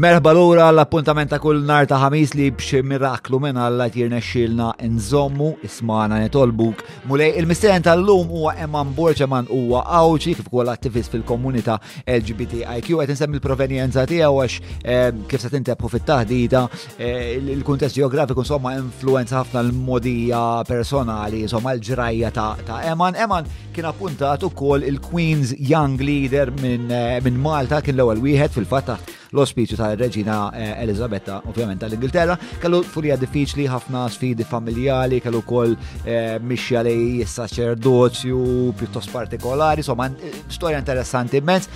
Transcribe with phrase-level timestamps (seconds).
[0.00, 4.70] Merħba lura l-appuntament ta' kull nar ta' ħamis li b'xi miraklu minn Alla tirna xilna
[4.88, 6.80] nżommu ismana netolbuk.
[7.10, 11.76] Mulej il-misteren tal-lum huwa Eman Borċeman huwa awċi kif ukoll attivist fil-komunità
[12.16, 16.64] LGBTIQ għet nsemmi l-provenienza tiegħu għax eh, kif se tintebħu fit-taħdita
[16.96, 23.20] eh, il-kuntest ġeografiku insomma influenza ħafna l-modija personali insomma l-ġrajja ta' Eman.
[23.20, 26.88] Eman kien appuntat ukoll il-Queen's Young Leader minn
[27.20, 28.96] eh, Malta kien l-ewwel wieħed fil fatta
[29.32, 30.38] l-ospiċu ta' reġina
[30.82, 37.22] Elizabetta, eh, ovvjament tal-Ingilterra, kellu furija diffiċli, ħafna sfidi familjali, kellu kol eh, mixja li
[37.34, 38.40] saċerdozju
[38.80, 41.68] pjuttost partikolari, somma eh, storja interessanti immens,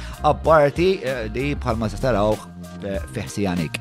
[0.44, 0.88] parti
[1.36, 2.38] li bħalma s tarawh
[3.14, 3.78] fiħsijanik.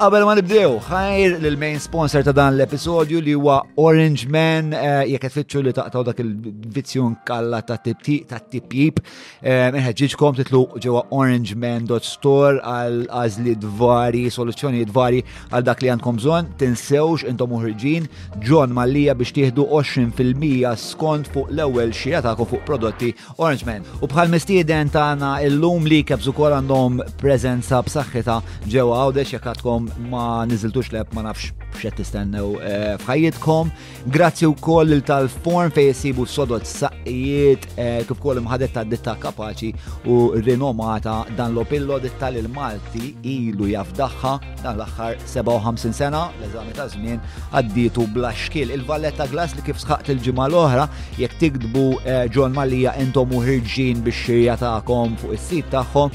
[0.00, 5.28] Qabel ma nibdew, ħajr l-main sponsor ta' dan l-episodju li huwa Orange Man, eh, jekk
[5.30, 8.98] tfittxu li taqtaw dak il-vizzju kalla ta' tibtiq ta' tipjib.
[9.44, 15.20] Eh, Nħeġġiġkom titlu ġewwa orangeman.store għal għazli dvari, soluzzjoni dvari
[15.52, 16.50] għal dak li għandkom bżonn.
[16.58, 18.08] Tinsewx intom uħrġin
[18.48, 23.86] ġon Mallija biex tieħdu 20% skont fuq l-ewwel xija tagħkom fuq prodotti Orange Man.
[24.02, 29.81] U bħal mistieden tagħna l-lum li kebżu ukoll għandhom prezenza b'saħħitha ġewwa għawdex jek għadkom
[29.82, 33.70] intom ma niżiltux leb ma nafx xed tistennew eh, fħajjitkom.
[34.12, 39.70] Grazzi wkoll tal-form fejn jisibu sodot saqijiet eh, kif ukoll imħadet ta' ditta kapaċi
[40.12, 46.88] u rinomata dan l-opillo ditta lil Malti ilu jafdaħħa dan l-aħħar 57 sena l-eżami ta'
[46.92, 48.72] żmien għadditu bla xkil.
[48.76, 50.86] Il-valletta glas li kif sħaqt il-ġimgħa l-oħra
[51.18, 56.12] jekk tikdbu eh, John Malija intom u ħirġin biex xirja tagħkom fuq is-sit tagħhom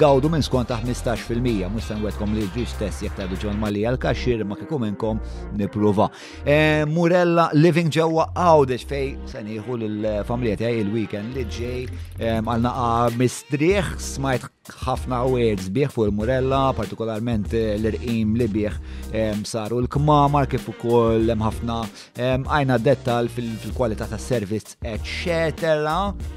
[0.00, 1.26] gawdu minn skont ta' 15%.
[1.28, 1.68] fil-mija.
[1.98, 5.18] nwedkom li ġiste stess jek tajdu ġon mali għal-kaxxir ma kikum inkom
[5.60, 6.56] e,
[6.88, 14.48] Murella Living ġewwa Għawdex fej saniħu l-familja tiegħi il-weekend li ġej e, għalna mistrieħ smajt
[14.68, 18.74] ħafna words bieħ fuq il-Murella, partikolarment l-irqim li bieħ
[19.48, 25.74] saru l-kmamar kif ukoll hemm ħafna e, għajna dettal fil-kwalità ta' servizz etc.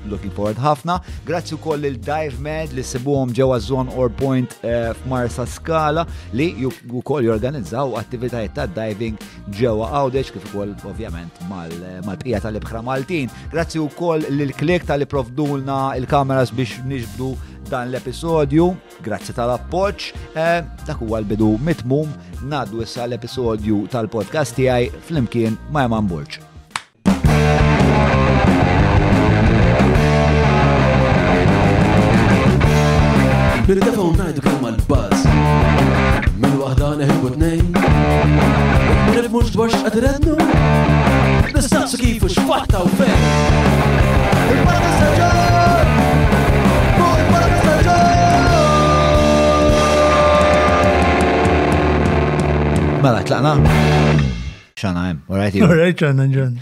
[0.07, 0.99] Looking forward ħafna.
[1.27, 6.69] Grazzi wkoll il-Dive Med li sibuhom ġewwa Zone or Point f'Marsa Skala li li
[6.99, 9.15] wkoll jorganizzaw attivitajiet ta' diving
[9.59, 11.71] ġewwa għawdeċ kif ukoll ovvjament mal
[12.23, 13.29] pija tal-ibħra Maltin.
[13.53, 17.31] Grazzi wkoll lil klik tal-iprovdulna il-kameras biex niġbdu
[17.69, 18.71] dan l-episodju.
[19.05, 20.09] Grazzi tal-appoġġ.
[20.43, 20.57] Eh,
[20.87, 22.09] dak huwa l-bidu mitmum
[22.45, 26.41] ngħaddu issa l-episodju tal-podcast tiegħi flimkien ma' Eman burċ.
[33.61, 34.71] Bir defa un najdu kamma
[36.71, 37.73] waħda neħbu t-nejn.
[37.75, 40.37] Ma nifmux dwar x'qadrednu,
[41.51, 43.23] nistaqsu kifu x'fatta u fejn.
[44.53, 45.89] Il-parta staġġar!
[46.95, 48.21] Fuq il-parta staġġar!
[53.03, 53.51] Mela, tlaqna?
[54.81, 55.59] ċana jem, eh, u rajti.
[55.65, 56.53] U rajti ċana ġan.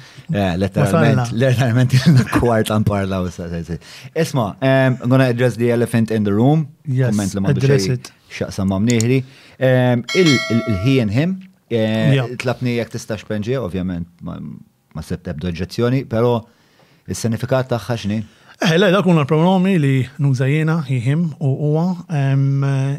[0.60, 3.78] Letteralment, letteralment jilna kwart għan parla u s-sasajsi.
[4.20, 6.68] Isma, I'm gonna address the elephant in the room.
[6.88, 7.16] Yes,
[7.46, 8.10] address it.
[8.34, 9.24] Xaqsa mamniħri.
[9.60, 11.40] Il-he and him,
[11.70, 16.46] eh, tlapni jek tista' penġi, ovvjament, ma s ebda oġġezzjoni, pero
[17.12, 18.22] il-sinifikat taħħa xni?
[18.64, 21.86] Eh, le, dakun l pronomi li nużajjena, him u huwa,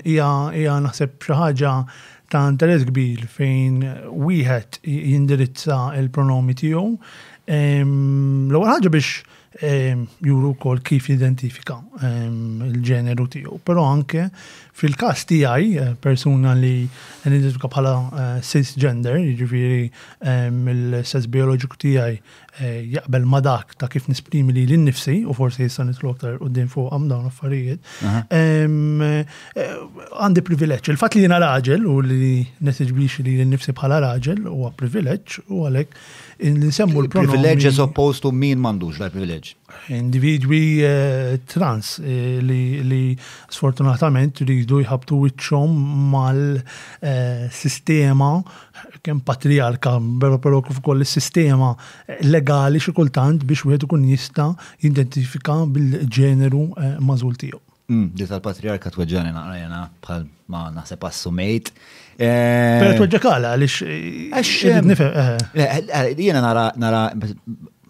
[0.05, 1.73] hija naħseb xi ħaġa
[2.31, 3.81] ta' interes kbir fejn
[4.13, 4.83] wieħed
[5.15, 6.87] jindirizza il-pronomi tiegħu.
[7.51, 9.30] L-ewwel ħaġa biex
[9.61, 13.59] Ehm, juru kol kif identifika ehm, il-ġeneru tiegħu.
[13.69, 14.29] Però anke
[14.81, 16.77] fil-każ tijaj, eh, persuna li
[17.29, 19.83] identifika bħala eh, cisgender, jiġifieri
[20.33, 25.67] ehm, il-sess biologiku tijaj eh, jaqbel ma dak ta' kif nisprimi li l-nifsi u forsi
[25.69, 27.85] jissan nitlu aktar din fuq għam affarijiet.
[30.09, 30.89] Għandi privileġġ.
[30.95, 32.33] Il-fatt li jiena raġel u li
[32.65, 37.29] nesġbix li l-nifsi bħala raġel huwa privileġġ u għalhekk nisemmu l-pronomi.
[37.33, 39.53] Privileġ as opposed to min mandux la privileġ.
[39.95, 43.01] Individwi eh, trans eh, li
[43.53, 45.71] sfortunatament rridu jħabtu wiċċhom
[46.15, 48.45] mal-sistema eh,
[49.05, 51.75] kem patriarka, pero pero kif koll sistema
[52.27, 54.51] legali xi kultant biex wieħed ikun jista'
[54.85, 56.63] jidentifika bil-ġeneru
[57.07, 57.61] mażul tiegħu.
[57.91, 61.67] Mm, di tal-patriarka tweġġani naqra jena bħal ma naħseb assumejt
[62.21, 63.75] Eh, per t-wġakala, għalix.
[64.37, 66.09] Eh, eh.
[66.21, 67.01] Jena nara, nara,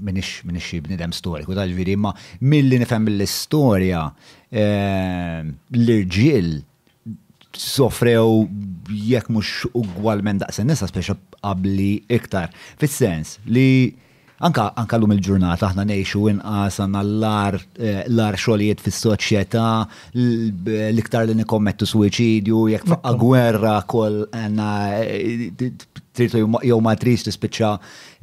[0.07, 2.11] minix, minix bnidem storiku, tal-ġviri, ma
[2.47, 4.03] mill-li nifem l istoria
[4.55, 6.51] l-irġil
[7.61, 8.45] sofrew
[9.11, 12.49] jekk mux ugwalment daqsen nisa, speċa qabli iktar.
[12.79, 13.71] fit sens li
[14.47, 19.67] anka anka lum il-ġurnata aħna ngħixu inqas għanna l-ar eh, l-ar xogħlijiet fis-soċjetà
[20.17, 24.71] l-iktar li nikommettu suicidju, jekk faqqa gwerra kol għanna
[25.05, 25.73] eh,
[26.17, 27.69] tritu jew matriz tispiċċa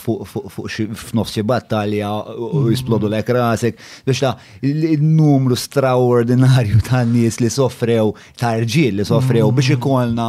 [0.97, 2.73] f'nofsi battalja u mm-hmm.
[2.73, 3.77] jisplodu lek rasek.
[4.07, 4.33] Biex ta'
[4.67, 9.79] il-numru straordinarju ta' nies li soffrew, ta' rġil li soffrew biex mm-hmm.
[9.81, 10.29] ikolna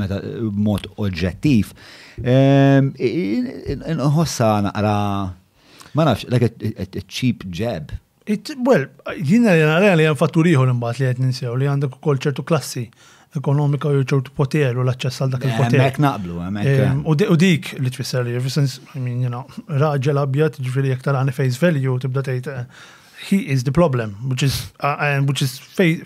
[0.51, 1.73] mod oġġettiv.
[2.21, 4.89] Ehm, Nħossa naqra
[5.93, 6.49] Ma nafx, like a,
[6.81, 7.91] a, a cheap jab.
[8.25, 8.85] It, well,
[9.23, 12.83] jina li għalja li għan fatturiħu l-imbat li għed ninsew li għandek u ċertu klassi
[13.35, 15.81] ekonomika u ċertu poter u laċċess għal dak eh, il-poter.
[15.81, 16.69] Għamek naqblu, għamek.
[16.69, 17.25] Eh, eh.
[17.33, 19.43] U dik li tfisser li, sens, I mean, you know,
[19.81, 22.47] raġel abjad, ġifiri jek għani face value, tibda tejt,
[23.31, 25.57] he is the problem, which is, uh, which is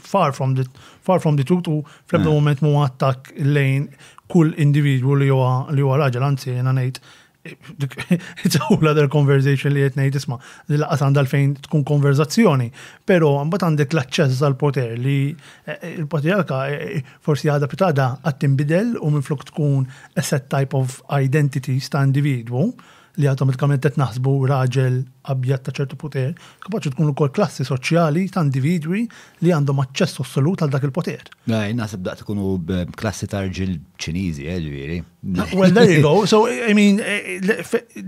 [0.01, 0.65] far from the,
[1.03, 3.89] far from the truth, u fl-ebda moment mu għattak lejn
[4.31, 7.01] kull individu li huwa raġel, anzi, jena nejt,
[8.43, 10.37] it's a whole other conversation li jtnejt tisma'
[10.71, 12.67] li laqas għandal fejn tkun konverzazzjoni,
[13.07, 16.97] pero għambat għandek l-acċess għal-poter li eh, eh, il-patriarka eh,
[17.27, 22.71] forsi għada pitada għattin bidel u minflok tkun a set type of identity sta' individwu,
[23.17, 24.95] li għatom il-kamentet naħsbu raġel
[25.31, 26.31] abjad ta' ċertu poter,
[26.63, 29.05] kapaċi tkun ukoll klassi soċjali ta' individwi
[29.45, 31.23] li għandhom aċċess assolut għal dak il-poter.
[31.47, 34.99] Għaj, nasib da' tkunu eh, klassi ta' rġil ċinizi, eh, ġviri.
[35.41, 36.25] Ah, well, there you go.
[36.31, 37.39] So, I mean, eh,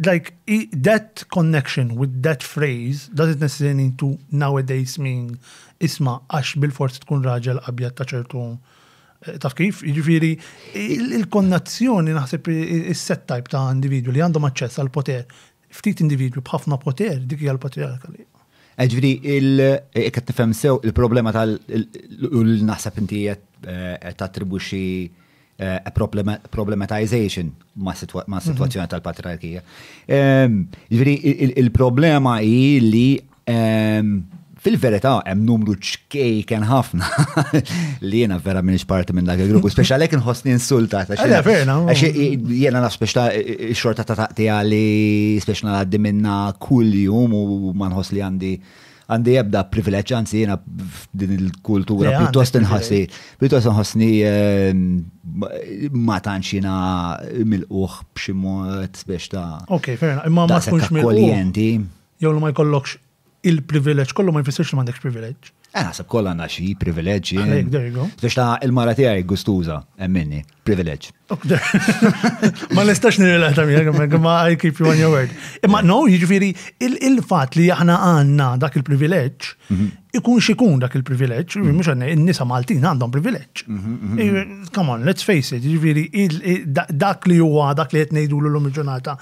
[0.06, 0.34] like,
[0.74, 5.38] that connection with that phrase doesn't necessarily to nowadays mean
[5.80, 8.48] isma għax bil forz tkun raġel abjad ta' ċertu
[9.42, 10.32] taf kif, ġifiri,
[10.78, 15.26] il-konnazzjoni naħseb il-set type ta' individwi li għandhom aċċess għal poter,
[15.78, 18.28] ftit individwi bħafna poter, dik hija l-patriarkali.
[18.78, 27.50] Ġifiri, il-kat e, nifem sew il-problema tal-naħseb inti ta' e, attribuxi e, problematization
[27.82, 28.42] ma' mhm.
[28.52, 29.66] situazzjoni tal-patriarkija.
[30.06, 30.62] Ehm,
[30.94, 31.18] ġifiri,
[31.66, 33.08] il-problema hi li
[33.50, 34.20] ehm,
[34.64, 37.10] fil-verità hemm numru ċkej kien ħafna
[38.08, 41.04] li jiena vera minix parti minn dak il-grupp, speċa lek nħossni insulta.
[41.06, 43.30] Għax jiena naf speċa
[43.78, 44.86] xorta ta' taqti għali
[45.44, 48.56] speċa għaddi minna kull jum u ma nħoss li għandi
[49.08, 50.58] għandi jebda privileġġ anzi jiena
[51.16, 53.00] din il-kultura pjuttost inħossi,
[53.40, 54.82] pjuttost inħossni ehm,
[56.04, 56.74] ma tantxina
[57.40, 59.00] mill-uħ b'xi mod
[59.32, 59.48] ta'
[59.80, 61.60] Ok, ferna, imma ma tkunx mill-uħ.
[62.18, 62.98] Jew ma jkollokx
[63.46, 65.52] il-privileġġ kollu ma jfissirx li m'għandekx privileġ.
[65.78, 67.38] Eh, sab kolla għanna xie privileġġi.
[67.44, 68.50] Għalek, ah, there you go.
[68.70, 71.12] il-mara tijaj gustuza, emmini, privileġġ.
[71.28, 75.34] Ma nistax nirrelata miegħek, ma I keep you on your word.
[75.68, 76.54] Ma no, jiġifieri
[76.84, 79.90] il-fatt li aħna għandna dak il-privileġġ mhm.
[80.18, 81.92] ikun xikun dak il-privileġġ, mux mhm.
[81.92, 83.64] għanna, in-nisa Maltin għandhom privileġġ.
[83.76, 86.64] Mhm, come on, let's face it, jġifiri,
[86.98, 89.18] dak li huwa dak li qed ngħidu l il-ġurnata.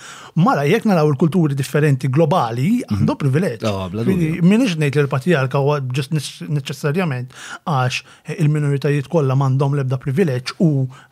[0.45, 3.65] Mara jekk naraw il-kulturi differenti globali għandhom privileġġ.
[3.71, 6.13] Ah, minix ngħid li l-patriarka huwa ġust
[6.53, 7.33] neċessarjament
[7.65, 10.71] għax il-minoritajiet kollha m'għandhom l-ebda privileġġ u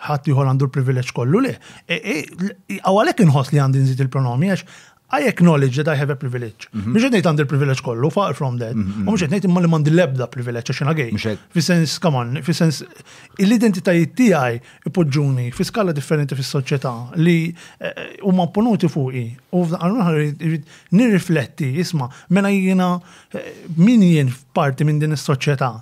[0.10, 1.54] ħadd ieħor għandu l il kollu li.
[1.88, 6.16] E, e, Għawalek inħoss li għandi nżid il-pronomi għax I acknowledge that I have a
[6.18, 6.66] privilege.
[6.74, 7.06] Mux mhm.
[7.06, 8.72] għetnejt għand privilege kollu, far from that.
[8.74, 9.04] Mhm, mhm.
[9.04, 11.06] U mux għetnejt imma li mandi lebda privilege għagħi.
[11.14, 11.38] għej.
[11.54, 12.80] Fissens, come on, fissens,
[13.38, 14.58] l-identitajiet tijaj
[14.90, 17.94] ipoġġuni fi skala differenti fis soċjetà li e,
[18.26, 19.26] u ma ponuti fuqi.
[19.54, 19.68] U
[20.98, 22.96] nirrifletti, isma, mena jina
[23.78, 25.76] min jien parti minn din is soċjetà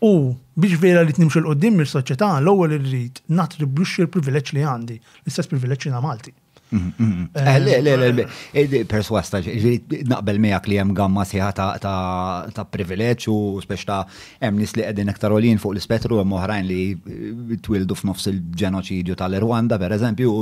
[0.00, 5.50] U biex vera li t-nimxu l-qoddim mir soċjetà l-ewwel irrid natribwixxi l-privileġġ li għandi, l-istess
[5.50, 6.32] privileġġ li Malti.
[6.70, 7.22] Mm-hmm.
[7.34, 12.66] Eh, eh, le, le, le, eh, perswasta, ġiri naqbel miegħek li hemm gamma siħa ta'
[12.76, 13.98] privileġġ u spiex ta'
[14.46, 19.18] hemm nis li għedin iktar olin fuq l spetru hemm oħrajn li twildu f'nofs il-ġenoċidju
[19.18, 20.36] tal-Irwanda pereżempju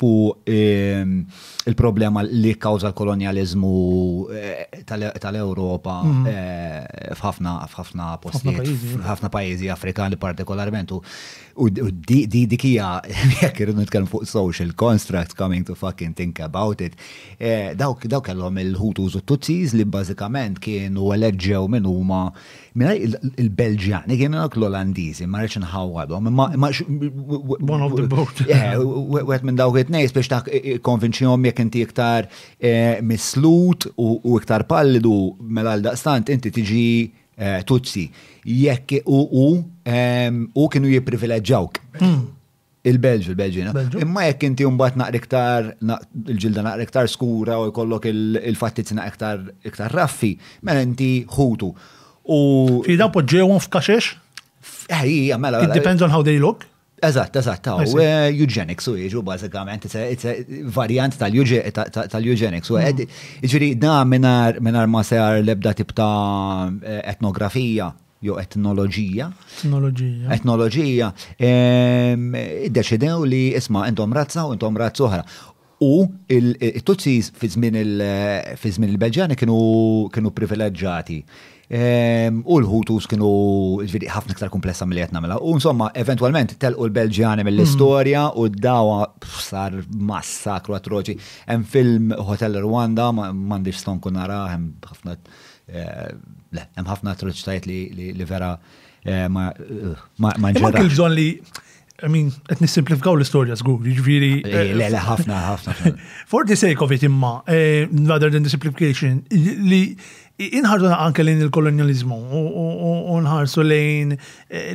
[0.00, 1.24] fuq ehm,
[1.68, 6.26] il-problema li kawza l-kolonializmu eh, tal-Europa mhm.
[6.30, 8.68] eh, f'ħafna postijiet,
[9.02, 10.96] f'ħafna pajjiżi Afrikani partikolarment.
[11.60, 12.88] U dikija,
[13.42, 16.96] jekk irridu nitkellem fuq social construct coming to fucking think about it,
[17.36, 22.24] eh, dawk kellhom il-Hutus u Tutsis li bażikament kienu eleġġew minn huma
[22.78, 28.42] Minna il-Belġjani kienu nok l-Olandizi, ma reċin ħawadu, ma One of the boat.
[28.46, 32.28] Għet minn dawk it-nejs biex ta' għom jek inti iktar
[32.60, 36.88] eh, mislut u iktar pallidu mela l-daqstant inti tiġi
[37.36, 38.06] eh, tuzzi.
[38.56, 39.48] Jekk u
[40.70, 41.82] kienu jiprivileġawk.
[41.98, 42.20] Hmm.
[42.90, 43.74] Il-Belġu, il-Belġina.
[44.00, 49.90] Imma jekk inti mbagħad naqra iktar il-ġilda naqra iktar skura u jkollok il fattizina iktar
[49.92, 51.74] raffi, mela inti ħutu.
[52.24, 52.82] U.
[52.84, 53.10] Fi daw
[53.58, 54.16] f'kaxex?
[54.88, 55.58] Ejja, eh, mela.
[55.60, 55.74] mela.
[55.74, 56.66] It depends on how they look.
[57.02, 60.34] Eżatt, eżatt, ta' u eh, eugenics u jieġu bazzikament, it's a
[60.68, 62.68] variant tal-eugenics.
[62.68, 63.06] U mm.
[63.40, 67.86] ġiri, da minar ma sejar lebda tip ta' eh, etnografija,
[68.20, 69.30] jo etnoloġija.
[69.62, 70.28] Etnoloġija.
[70.36, 71.08] Etnoloġija.
[72.68, 75.22] Deċidew li isma' intom razza u intom razza uħra.
[75.80, 77.80] U il-Tutsis fi żmien
[78.90, 81.18] il-Belġani kienu privileġġati.
[81.70, 83.28] Ehm, u l-Hutus kienu
[83.86, 85.36] ġviri ħafna ktar komplessa mill qed mela.
[85.38, 88.40] U insomma, eventwalment telqu l-Belġjani mill-istorja mm.
[88.42, 88.96] u d-dawa
[89.46, 91.14] sar massakru atroċi.
[91.46, 95.14] Hemm film Hotel Rwanda m'għandix ston kun nara, hemm ħafna
[95.70, 96.12] eh,
[96.58, 98.56] hemm ħafna atroċitajiet li vera
[99.04, 100.58] eh, ma nġera.
[100.58, 101.28] Eh, ma bżonn li
[102.02, 103.92] I mean, qed nissimplifikaw l istoria żgur, ġviri.
[103.92, 105.92] Jiġifieri, eh, le, le, eh, ħafna, ħafna.
[106.30, 109.82] For the sake of it imma, eh, rather than the simplification, li
[110.60, 112.20] inħarsu anke lejn il-kolonializmu
[113.10, 114.14] u nħarsu lejn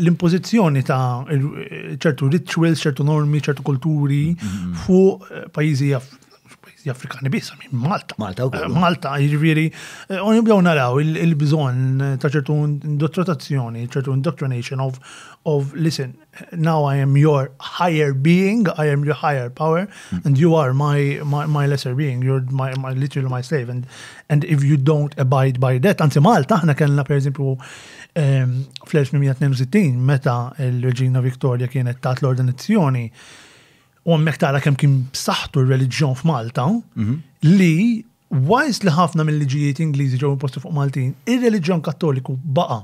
[0.03, 4.85] l-impożizzjoni ta' ċertu rituals, ċertu normi, ċertu kulturi mhm.
[4.85, 5.25] fuq
[5.57, 5.89] pajizi
[6.85, 8.15] artisti Afrikani biss, Malta.
[8.17, 8.55] Malta, ok.
[8.55, 9.71] Eh, Malta, jirviri,
[10.09, 14.99] eh, un jibdaw naraw il-bżon ta' ċertu indottratazzjoni, ċertu indoctrination of,
[15.45, 16.15] of, listen,
[16.53, 20.19] now I am your higher being, I am your higher power, hmm.
[20.25, 23.87] and you are my, my, my lesser being, you're my, my, literally my slave, and,
[24.29, 27.55] and if you don't abide by that, anzi Malta, ħna kellna per esempio,
[28.15, 33.09] fl 1962 meta il-Reġina Victoria kienet ta' l-ordinazzjoni,
[34.05, 36.65] u għammek tara kem kien saħtu r-reġjon f'Malta,
[37.45, 42.83] li wajs li ħafna mill-liġijiet Ingliżi ġew imposti fuq Maltin, ir-reġjon kattoliku baqa'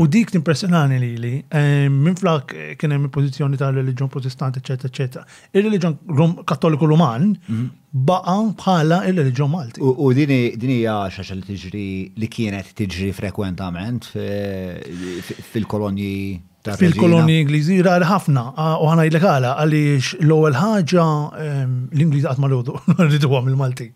[0.00, 4.88] U dik timpressjonani li li, eh, minn flak eh, kien hemm il-pożizzjoni tal-reliġjon protestanti, eċetera,
[4.94, 5.24] eċetera.
[5.52, 7.34] Ir-reliġjon kattoliku Ruman
[7.92, 9.84] baqa bħala ir-reliġjon Malti.
[9.84, 11.84] U dini hija xaxa li tiġri
[12.16, 15.20] li kienet tiġri frekwentament eh,
[15.52, 16.14] fil-kolonji
[16.76, 18.42] Fil-koloni Ingliżi rar ħafna,
[18.80, 21.06] u ħana jilek għala, għaliex l-ewwel ħaġa
[21.94, 23.88] l-Ingliż qatt ma rridu għam il-Malti.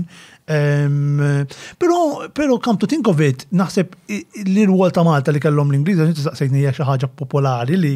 [0.51, 1.99] Pero,
[2.33, 3.93] pero kam to think of it, naħseb
[4.41, 7.93] l wol ta' Malta li kellhom l-Ingliż, għax saqsejtni hija xi ħaġa popolari li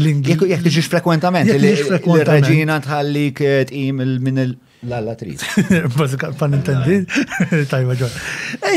[0.00, 0.40] l-Ingliż.
[0.46, 1.74] Jekk tiġix frekwentament, li
[2.32, 5.40] reġina tħallik eh, tqim minn il- l trid.
[5.96, 8.10] Bazzika, pan Tajma ġor.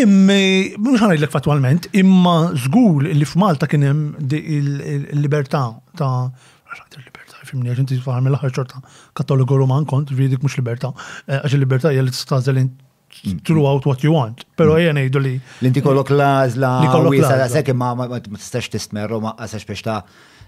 [0.05, 5.63] mux fatwalment, imma zgul li f'Malta kienem il-libertà
[5.97, 6.31] ta'
[6.97, 8.81] libertà, fimni, għax inti faħar mill-ħar ċorta
[9.17, 10.93] kattoliku roman kont, vidik mux libertà,
[11.27, 12.67] eh, għax il-libertà jgħal t-stazel
[13.45, 14.43] throughout what you want.
[14.57, 14.81] Pero mm.
[14.81, 15.33] jgħan jgħidu li.
[15.63, 20.01] L-inti kollok lażla, li kollok lażla, sekk ma t-istax tistmerru, ma t-istax biex ta'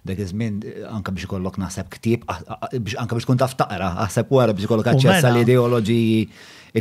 [0.06, 4.32] dak iż-żmien eh, anke biex ikollok naħseb ktieb, biex anke biex tkun taf taqra, aħseb
[4.36, 5.46] wara biex ikollok aċċess għal mela?
[5.46, 6.20] ideoloġiji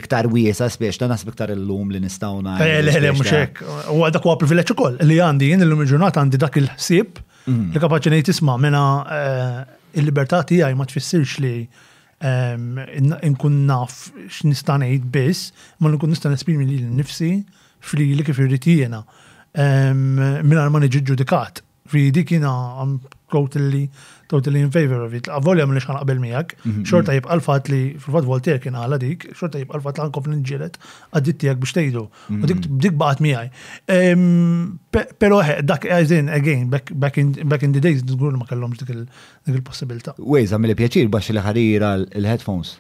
[0.00, 2.68] iktar wiesa spiex ta' naħseb iktar illum li nistgħu nagħmlu.
[2.68, 3.64] Eh, le, le, mhux hekk.
[3.92, 7.68] Huwa dak huwa privileġġ ukoll li għandi jien illum il-ġurnata għandi dak il-ħsieb mhm.
[7.76, 8.84] li kapaċi ngħid isma' mena
[9.18, 9.60] eh,
[10.00, 11.52] il-libertà tiegħi ma tfissirx li
[12.20, 12.80] ehm,
[13.32, 15.48] nkun naf x'nista' ngħid biss,
[15.80, 17.32] ma nkun nista' nesprimi lil nifsi
[17.86, 21.62] fli li kif irrid jiena ehm, minn ma niġi ġudikat
[21.94, 22.50] ridi kina
[22.80, 22.96] għam
[23.32, 23.88] totally,
[24.30, 25.26] totally in favor of it.
[25.28, 26.84] Għavolja minn xan qabel miegħek, mhm, mhm.
[26.86, 30.78] xorta jibqa l-fat li, fil-fat Voltaire kien għala dik, xorta jibqa l-fat l-għankof n-ġilet,
[31.16, 32.04] għaddit tijak biex tejdu.
[32.06, 33.50] U dik baqat miħaj.
[35.22, 35.40] Pero
[35.70, 37.34] dak għazin, again, back in
[37.76, 40.14] the days, nizgur ma kellomx dik il-possibilta.
[40.22, 42.76] Wejz, għamil pjaċir bax li ħarira l-headphones.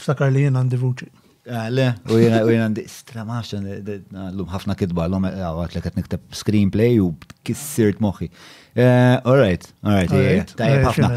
[0.00, 1.10] Ftakar li jena għandi vuċi.
[1.48, 6.98] Ah, le, u jena għandi stramax, l-lum ħafna kitba, l-lum eh, għat l-għat nikteb screenplay
[7.00, 7.14] u
[7.48, 8.26] kissirt moħi.
[8.76, 11.16] Eh, alright, alright, tajjeb ħafna.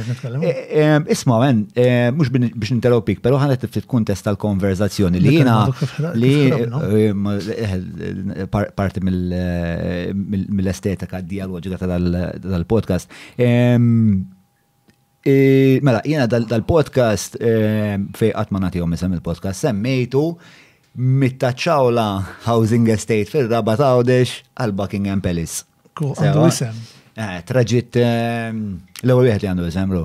[1.12, 5.68] Isma, men, eh, mux biex interrupik, pero ħanet fit kuntest tal-konverzazzjoni li jena
[6.16, 6.52] li
[8.80, 13.12] parti mill-estetika dialogika tal-podcast.
[13.36, 14.22] Ehm,
[15.24, 20.20] Mela, jena dal-podcast eh, fej għatma natijom isem il-podcast semmejtu
[21.00, 22.06] mittaċċawla
[22.50, 25.64] Housing Estate fil rabat Għawdex għal Buckingham Palace.
[25.96, 26.84] Għandu jisem.
[27.16, 28.50] Eh, traġit eh,
[29.06, 30.04] l-ewel li għandu jisem, bro.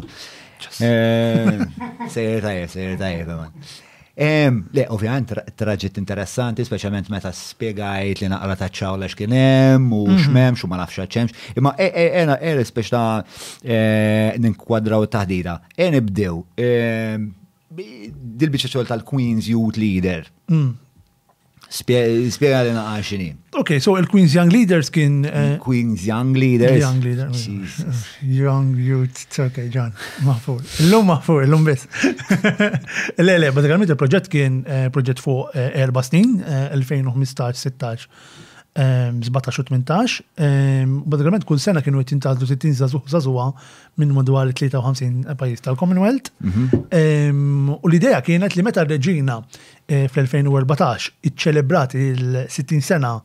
[0.79, 3.35] Sejr tajjeb, sejr tajjeb,
[4.19, 10.25] Le, ovvijament, traġit interessanti, specialment meta spiegajt li naqra ta' lex kienem, u mhm.
[10.25, 11.37] xmem, u ma nafx ċemx.
[11.55, 13.21] Imma e, e, ena era spex ta'
[13.63, 15.61] e, ninkwadraw taħdida.
[15.77, 16.41] E nibdew,
[18.43, 20.27] dil-bicċa tal-Queens Youth Leader.
[20.51, 20.75] Mm.
[21.71, 23.35] Spiega li naqaxini.
[23.61, 25.25] Ok, so il-Queen's Young Leaders kien.
[25.27, 26.81] Eh, Queen's Young Leaders.
[26.81, 27.43] Young Leaders.
[28.23, 29.27] young Youth.
[29.45, 29.93] Ok, John,
[30.25, 30.63] maħfur.
[30.87, 31.85] L-lum maħfur, l-lum bis.
[33.27, 36.39] Le, le, bazzakalmet il-proġett kien eh, proġett fuq eh, erba snin,
[36.79, 38.09] 2015-16.
[38.79, 40.21] 17-18,
[41.07, 43.49] badrament kull sena kienu jtintadlu 60 zazuwa
[43.99, 46.31] minn madwar 53 pajis tal-Commonwealth.
[46.39, 47.77] Mhm.
[47.83, 49.41] U l-ideja kienet li meta reġina
[49.89, 53.17] eh, fl-2014 iċċelebrat il-60 sena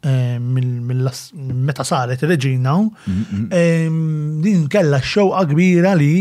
[0.00, 4.40] eh, meta saret reġina, mhm, mhm.
[4.48, 6.14] din kella xewqa kbira li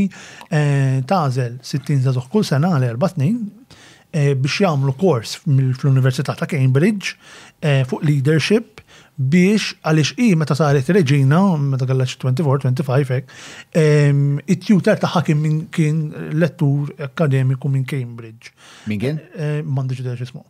[0.49, 3.33] eh, tażel 60 zazuħ kull sena għal 4
[4.11, 7.13] biex jagħmlu kors fl-Università ta' Cambridge
[7.87, 8.70] fuq leadership
[9.29, 13.35] biex għaliex i meta saret Reġina, meta kallax 24-25 hekk,
[14.51, 15.99] it-tutor tagħha kien min kien
[16.41, 18.53] lettur akademiku minn Cambridge.
[18.89, 19.19] Min kien?
[19.35, 20.41] Eh, eh, m'għandix idea x'ismu.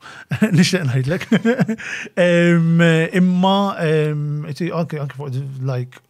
[0.56, 1.28] Nixtieq ngħidlek.
[3.20, 6.02] Imma anke fuq like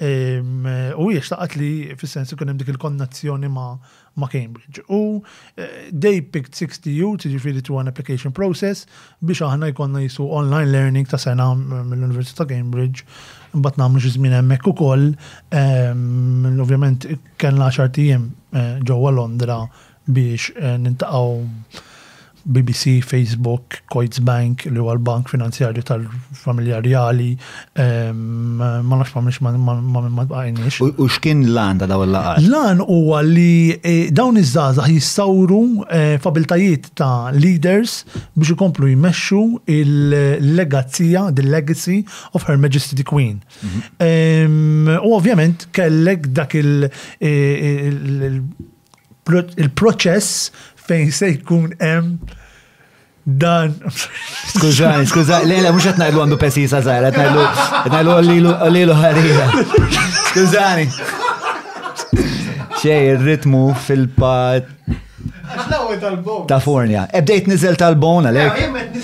[0.00, 3.74] u jiex taqat li fis-sens ikun hemm dik il-konnazzjoni ma'
[4.16, 4.80] ma' Cambridge.
[4.90, 5.22] U
[5.56, 8.84] eh, they picked 60 youth, ġifiri to an application process,
[9.22, 13.04] biex aħna jkonna jisu online learning ta' sena mill-Università Cambridge,
[13.52, 15.10] bat namlu xizmin emmek u koll,
[15.62, 19.60] ehm, ovvjament kellna xartijem eh, ġewwa Londra
[20.10, 21.89] biex eh, nintaqaw
[22.48, 27.28] BBC, Facebook, Coits Bank, li huwa l-bank finanzjarju tal-familjarjali,
[28.16, 30.78] ma nafx ma nix ma bqajniex.
[30.88, 32.40] U xkien l-lan ta' daw l-laqat?
[32.46, 38.00] L-lan huwa li e, dawn iż-żgħażagħ jistawru e, fabiltajiet ta' leaders
[38.32, 39.42] biex ikomplu jmexxu
[39.76, 42.02] il-legazzija, the legacy
[42.34, 43.38] of Her Majesty the Queen.
[43.60, 44.98] Mhm.
[45.04, 46.88] U ovvjament kellek dak il-
[47.20, 47.32] e,
[49.30, 50.50] il-proċess
[50.90, 52.18] fejn se jkun hemm
[53.24, 53.74] dan.
[54.54, 58.96] Skużaj, skużaj, lejla, mux għatnajlu għandu pesisa zaħra, għatnajlu għallilu għallilu
[60.30, 60.88] Skużani.
[62.80, 64.70] Xej, il-ritmu fil pad
[66.48, 67.08] Ta' fornja.
[67.18, 68.60] Ebdejt nizel tal-bon għalek.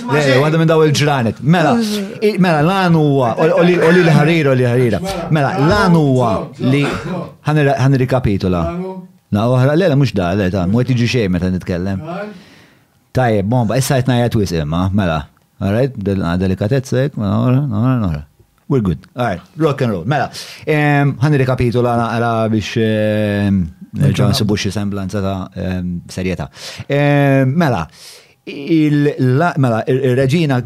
[0.07, 1.41] Għadda minn daw il-ġranet.
[1.55, 1.73] Mela,
[2.39, 5.01] mela, lan huwa, oli l-ħarira, oli l-ħarira.
[5.35, 6.31] Mela, lan huwa
[6.71, 6.85] li
[7.51, 8.63] ħan rikapitula.
[9.37, 12.01] Na oħra, le, mux da, le, ta' mwet iġi xej meta nitkellem.
[13.17, 15.19] Tajjeb, bomba, issa jtna jgħat wis imma, mela.
[15.61, 15.95] Alright,
[16.25, 18.23] ah, delikatezzek, mela, oħra, oħra, oħra.
[18.71, 19.05] We're good.
[19.15, 20.07] All right, rock and roll.
[20.09, 20.31] Mela,
[20.65, 23.61] ehm, ħan rikapitula għala biex ġan
[24.09, 26.49] ehm, sibu semblanza ta' ehm, serjeta.
[26.97, 27.85] Mela,
[28.47, 30.61] Mela, Reġina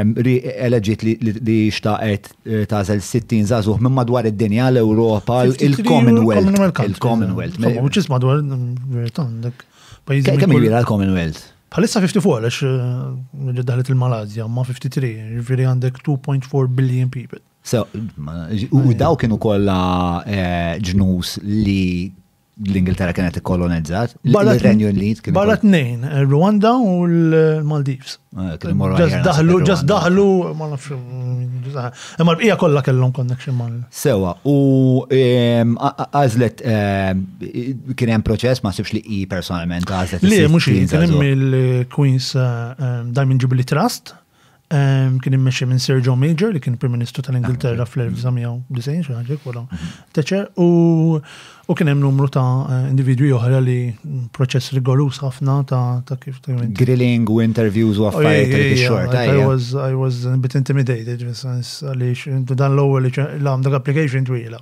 [0.00, 6.80] eleġit li xtaqet e, tażel 60 zazuħ minn madwar id-dinja l-Europa, il-Commonwealth.
[6.86, 7.58] Il-Commonwealth.
[7.84, 9.66] Which madwar, madwar mm, għandek.
[10.32, 11.42] Kemm kbira l-Commonwealth?
[11.74, 12.70] Bħalissa 54 għax e,
[13.58, 17.42] li daħlet il-Malazja, ma 53, ġifiri għandek 2.4 billion people.
[17.68, 17.84] So,
[18.72, 19.82] u daw kienu kolla
[20.24, 22.14] e, ġnus li
[22.66, 24.14] l-Ingilterra kienet kolonizzat.
[24.34, 25.22] Barra Unit.
[25.34, 28.18] Barra t-nejn, eh, Rwanda u l-Maldives.
[28.34, 30.24] Ġas eh, daħlu, ġas daħlu,
[30.58, 30.96] ma nafx.
[30.96, 31.68] Mm,
[32.26, 33.74] ma l-bqija kollha kellhom connection mal.
[33.94, 34.56] Sewa, u
[36.10, 36.62] għazlet,
[37.96, 40.26] kien hemm proċess ma sibx li i personalment għażlet.
[40.28, 44.16] Le mhux kien hemm il-Queens eh, Diamond Jubilee Trust
[44.68, 49.62] kien immexxi minn Sir John Major li kien Prim Ministru tal-Ingilterra fl-1990 xi ħaġa wara
[50.18, 53.76] teċer u kien hemm numru ta' individwi oħra li
[54.36, 56.42] proċess rigorus ħafna ta' kif
[56.82, 59.16] grilling u interviews u affarijiet xort.
[59.16, 64.60] I was I was a bit intimidated fis-sens għaliex dan l-ewwel li l application twila.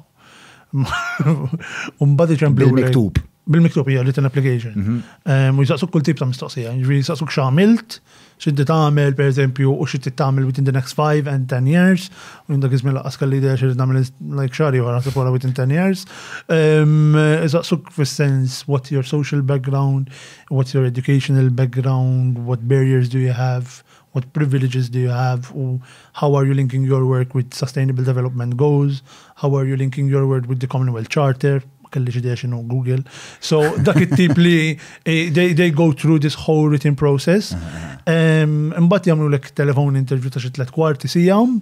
[0.77, 2.69] Umbagħad iċemplu.
[2.69, 4.72] Bil-miktub bil-miktub hija written application.
[4.76, 5.59] Mhm.
[5.59, 7.98] U jisaqsuk kull tip ta' mistoqsija, ġviri jisaqsuk x'għamilt,
[8.42, 12.09] x'iddi tagħmel pereżempju u x'iddi tagħmel within the next 5 and 10 years,
[12.48, 15.70] u jindak iżmin laqas kelli idea xi nagħmel like xari ieħor naħseb wara within 10
[15.76, 16.04] years.
[16.50, 20.11] Jisaqsuk fis-sens what's your social background,
[20.50, 25.80] what's your educational background, what barriers do you have, what privileges do you have, u
[26.14, 29.02] how are you linking your work with sustainable development goals,
[29.37, 31.61] how are you linking your work with the Commonwealth Charter,
[31.92, 33.03] kelli idea inu Google.
[33.40, 37.53] So dak it-tip li eh, they, they go through this whole written process.
[37.53, 38.46] Uh-huh.
[38.87, 41.57] Mbatt jamlu lek telefon interview ta' xi tlet kwarti sijam,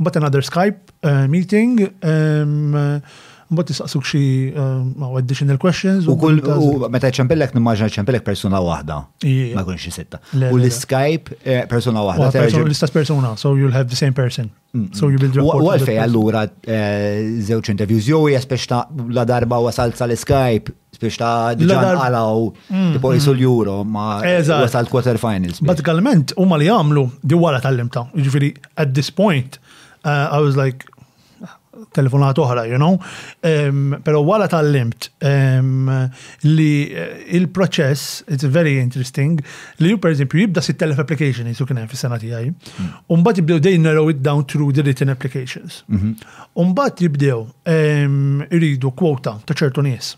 [0.00, 1.80] mbatt another Skype uh, meeting.
[2.04, 6.06] Um, uh, mbagħad tisaqsuk xi eh, additional questions.
[6.10, 6.40] U kull
[6.92, 9.00] meta ċempellek nimmaġna ċempellek persona wahda.
[9.54, 10.20] Ma kunx xie sitta.
[10.50, 11.38] U l-Skype
[11.70, 12.32] persuna waħda.
[12.46, 14.50] l istas persona, so you'll have the same person.
[14.74, 15.54] Mm, so you build your mm.
[15.54, 15.66] own.
[15.66, 18.80] U għalfej għallura eh, zewċ interviews jowi, hija speċta
[19.16, 22.38] la darba wasalt sal-Skype biex ta' diġan għalaw,
[22.72, 25.58] mm, tipo jisul l-Euro ma' wasal quarter finals.
[25.68, 28.06] Bat galment, u ma li għamlu, di għala tal-limta.
[28.16, 28.48] Ġifiri,
[28.80, 29.58] at this point,
[30.06, 30.88] eh, I was like,
[31.96, 32.96] telefonat oħra, you know.
[33.44, 35.90] Um, pero wara tal-limt um,
[36.46, 39.40] li eh, il-proċess, it's very interesting,
[39.82, 42.92] li ju per esempio jibda si telef application, jisu kien fi sena tijaj, mm.
[43.16, 45.82] unbat jibdew dej narrow it down through the written applications.
[45.90, 46.32] Mm-hmm.
[46.62, 50.14] Unbat jibdew um, iridu kwota ta' ċertu nies.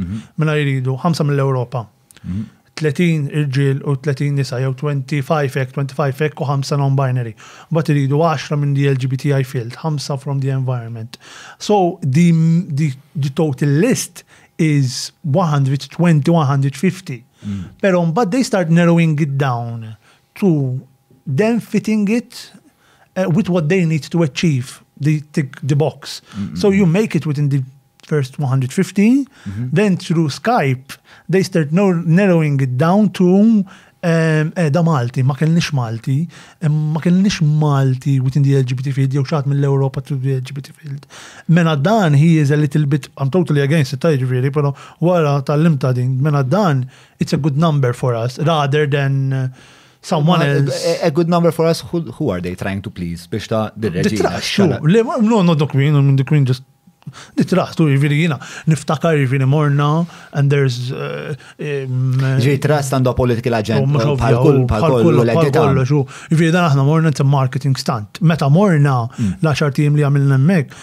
[0.00, 0.22] Mm-hmm.
[0.40, 1.86] Mela jiridu 5 mill-Europa.
[2.22, 2.58] Mm-hmm.
[2.80, 7.34] 30 irġil u 30 nisa jew 25 ek, 25 ek u 5 non-binary.
[7.74, 11.18] Bat iridu 10 minn di LGBTI field, 5 from the environment.
[11.58, 12.30] So the,
[12.70, 14.24] the, the total list
[14.58, 17.24] is 120, 150.
[17.44, 17.62] Mm.
[17.80, 19.96] Pero but they start narrowing it down
[20.36, 20.80] to
[21.26, 22.52] them fitting it
[23.16, 26.22] uh, with what they need to achieve the, the, the box.
[26.34, 26.56] Mm -hmm.
[26.56, 27.60] So you make it within the
[28.06, 29.68] first 150, mm-hmm.
[29.72, 30.96] then through Skype,
[31.28, 33.64] they start narrowing it down to
[34.04, 36.26] Um, eh, da Malti, ma kellniex Malti,
[36.66, 41.06] ma kellniex Malti within the LGBT field, jew xaħat mill-Europa to the LGBT field.
[41.54, 44.72] Mena dan, he is a little bit, I'm totally against it, really, jiġifieri, pero
[45.08, 46.82] wara tal-limta din, mena dan,
[47.22, 49.46] it's a good number for us, rather than uh,
[50.02, 50.82] someone eh, else.
[50.82, 53.30] A, eh, a good number for us, who, who are they trying to please?
[53.30, 54.34] Biex ta' dirreġina.
[54.42, 54.82] Sure,
[55.22, 56.66] no, not the queen, I mean the queen just
[57.36, 58.36] Nitraħtu jiviri jina,
[58.70, 60.04] niftakar jiviri morna,
[60.38, 60.90] and there's.
[60.92, 63.88] Uh, um, Ġi trast għandu political agent.
[63.90, 66.02] Bħal-kull, bħal-kull, bħal-kull, xu.
[66.30, 68.20] Jiviri dan aħna morna it's a marketing stunt.
[68.22, 69.34] Meta morna mm.
[69.42, 70.76] la xartim li għamilna mek,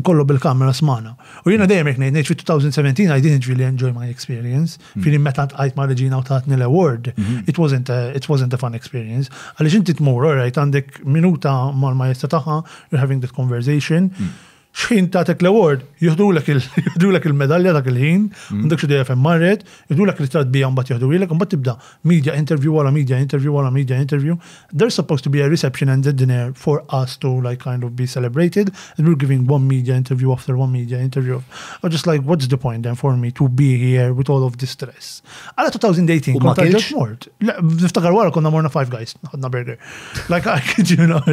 [0.00, 1.12] kollu bil-kamera smana.
[1.44, 4.78] U jina dejjem jek ngħid, fi 2017 I didn't really enjoy my experience.
[4.96, 5.04] Mm.
[5.04, 7.44] Fili meta ntqajt ma' Reġina u tatni l-award, mm-hmm.
[7.52, 9.28] it wasn't a, it wasn't a fun experience.
[9.60, 14.10] Għaliex inti tmur, all right, għandek minuta mal-majesta tagħha, you're having that conversation.
[14.16, 14.36] Mm
[14.76, 18.56] xħin ta' tek l-award, jihdulek il-medalja dak il-ħin, mm.
[18.60, 21.74] għandek xie DFM marret, jihdulek l-istrat ek l bija mbat l-ek, mbat tibda
[22.06, 24.36] media interview għala media interview għala media interview.
[24.72, 27.94] There's supposed to be a reception and a dinner for us to like kind of
[27.96, 31.40] be celebrated, and we're giving one media interview after one media interview.
[31.82, 34.58] I'm just like, what's the point then for me to be here with all of
[34.60, 35.22] this stress?
[35.56, 37.30] Għala 2018, konta ġeċ mort.
[37.42, 39.80] Niftakar għara konna morna Five Guys, għadna burger.
[40.28, 41.24] Like, I kid you not.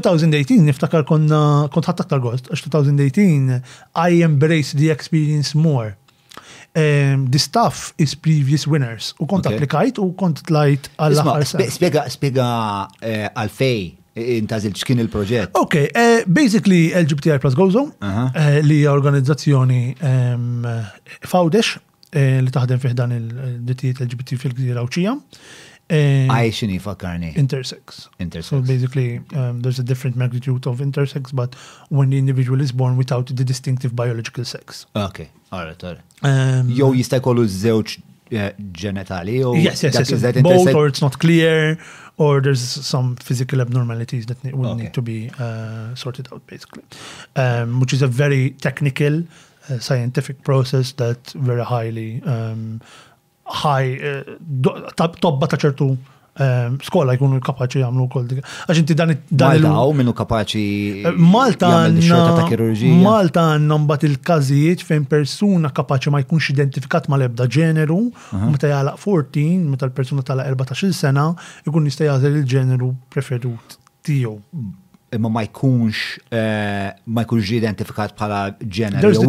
[0.00, 3.62] 2018, niftakar konna kont ħadd aktar gost, 2018
[4.04, 5.94] I embrace the experience more.
[6.78, 9.14] Um, the staff is previous winners.
[9.18, 9.56] U kont okay.
[9.58, 12.44] applikajt u kont tlajt għall-aħħar Spiega spiega
[13.00, 15.56] eh, għal-fej eh, intazil x'kien il-proġett.
[15.58, 18.30] Ok, uh, basically LGBTI Plus Gozo uh -huh.
[18.36, 20.66] uh, li organizzazzjoni um,
[21.26, 21.78] fawdex
[22.16, 25.12] li taħdem fiħdan il-dittijiet LGBT fil-gżira u ċija.
[25.88, 27.34] Aish in ifakarni.
[27.34, 28.08] Intersex.
[28.20, 28.44] Intersex.
[28.44, 31.54] So basically, um, there's a different magnitude of intersex, but
[31.88, 34.86] when the individual is born without the distinctive biological sex.
[34.94, 36.00] Okay, all right, all right.
[36.22, 37.96] Um, Jow jista' jkollu żewġ
[38.28, 40.42] ġenitali uh, yes, yes, yes, yes.
[40.42, 41.78] both or it's not clear
[42.18, 44.82] or there's some physical abnormalities that ne- will okay.
[44.82, 46.82] need to be uh, sorted out basically
[47.36, 49.22] um, which is a very technical
[49.70, 52.82] uh, scientific process that very highly um,
[53.48, 58.42] ħaj, eh, tobba ta' ċertu eh, skola jkunu kapaċi jagħmlu kol dik.
[58.68, 62.66] Għax inti dan dan il minnu kapaċi eh, Malta ta'
[63.00, 68.00] Malta għanna mbat il-każijiet fejn persuna kapaċi ma jkunx identifikat ma l-ebda ġeneru,
[68.52, 71.30] meta jagħlaq 14, meta l-persuna tagħlaq 14-il sena,
[71.68, 74.34] jkun jista' jgħazel il-ġeneru preferut tiegħu.
[74.52, 74.76] Mm.
[75.16, 76.18] Imma ma jkunx
[77.16, 79.22] ma jkunx identifikat bħala ġeneru.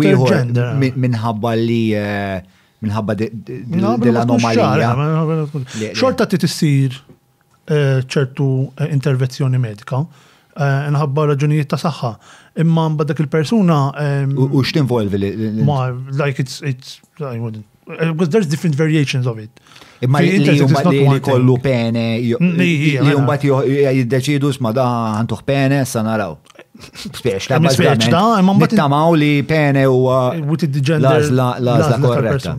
[1.00, 1.82] Minħabba li
[2.84, 4.92] minħabba dil-anomalija.
[5.98, 6.96] Xorta ti tissir
[7.68, 8.48] eh, ċertu
[8.80, 10.00] eh, intervenzjoni medika,
[10.56, 12.14] eh, nħabba raġunijiet ta' saħħa,
[12.64, 13.80] imma dak il-persuna.
[14.06, 15.34] Ehm, u x'tinvolvi?
[15.68, 15.90] Ma,
[16.22, 17.66] like it's, it's, I wouldn't.
[17.90, 19.50] Because there's different variations of it.
[20.02, 23.16] Imma li jumbat li kollu pene, li mela.
[23.16, 24.86] jumbat jiddeċidu sma da
[25.20, 26.38] għantuħ pene, sa naraw.
[26.80, 27.74] Spiex, la ta'
[28.08, 28.76] da, imma mbagħad.
[28.80, 30.34] Tamaw li pene huwa.
[30.40, 32.56] Lazla korretta.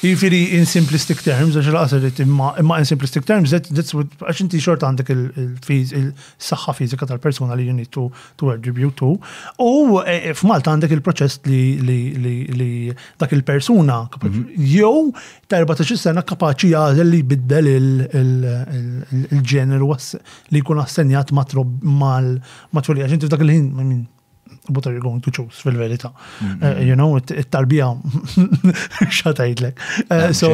[0.00, 4.80] Jifiri in simplistic terms, għax laqsaret imma in simplistic terms, that's what, għax inti xort
[4.86, 8.06] għandek il-fiz, il-saxħa fizika tal-persona li you need to
[8.54, 9.10] attribute to.
[9.60, 9.62] U
[10.02, 12.70] eh, eh, f'Malta għandek il-proċess li
[13.20, 14.42] dak il-persuna, mhm.
[14.56, 15.12] jew
[15.52, 21.44] tarba ta' sena kapaċi jgħazel li biddel il-ġeneru li jkun assenjat ma'
[21.84, 23.02] mal-matwali
[23.34, 24.02] dak li ħin I mean,
[24.72, 26.10] what are you going to choose fil-verita?
[26.14, 26.62] Mm-hmm.
[26.80, 27.90] Eh, you know, it-tarbija
[29.18, 29.82] xatajdlek.
[30.04, 30.52] Eh, ah, so,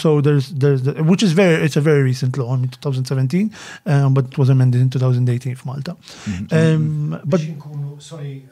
[0.00, 3.52] so there's, there's, which is very, it's a very recent law, in 2017,
[3.86, 5.96] eh, but it was amended in 2018 f'Malta.
[5.96, 7.14] Mm-hmm.
[7.14, 7.40] Um, but,
[8.04, 8.42] sorry,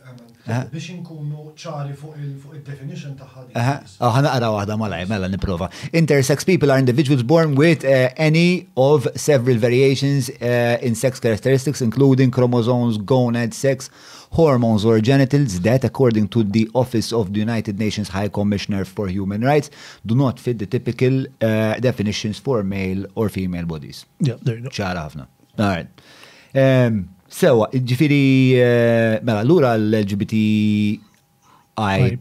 [0.46, 2.18] biex inkunu ċari fuq
[2.54, 3.42] il-definition taħħa.
[3.58, 3.74] Aha,
[4.06, 5.68] ah, naqra waħda malaj, mela niprofa.
[5.98, 11.82] Intersex people are individuals born with uh, any of several variations uh, in sex characteristics,
[11.82, 13.90] including chromosomes, gonad sex,
[14.36, 19.08] hormones or genitals that, according to the Office of the United Nations High Commissioner for
[19.08, 19.70] Human Rights,
[20.04, 24.06] do not fit the typical uh, definitions for male or female bodies.
[24.20, 24.70] Yeah, there you go.
[24.70, 25.26] ċara ħafna.
[25.58, 26.06] All right.
[26.54, 28.18] Um, Sewa, ġifiri,
[28.64, 31.00] eh, mela, l-ura l-LGBTI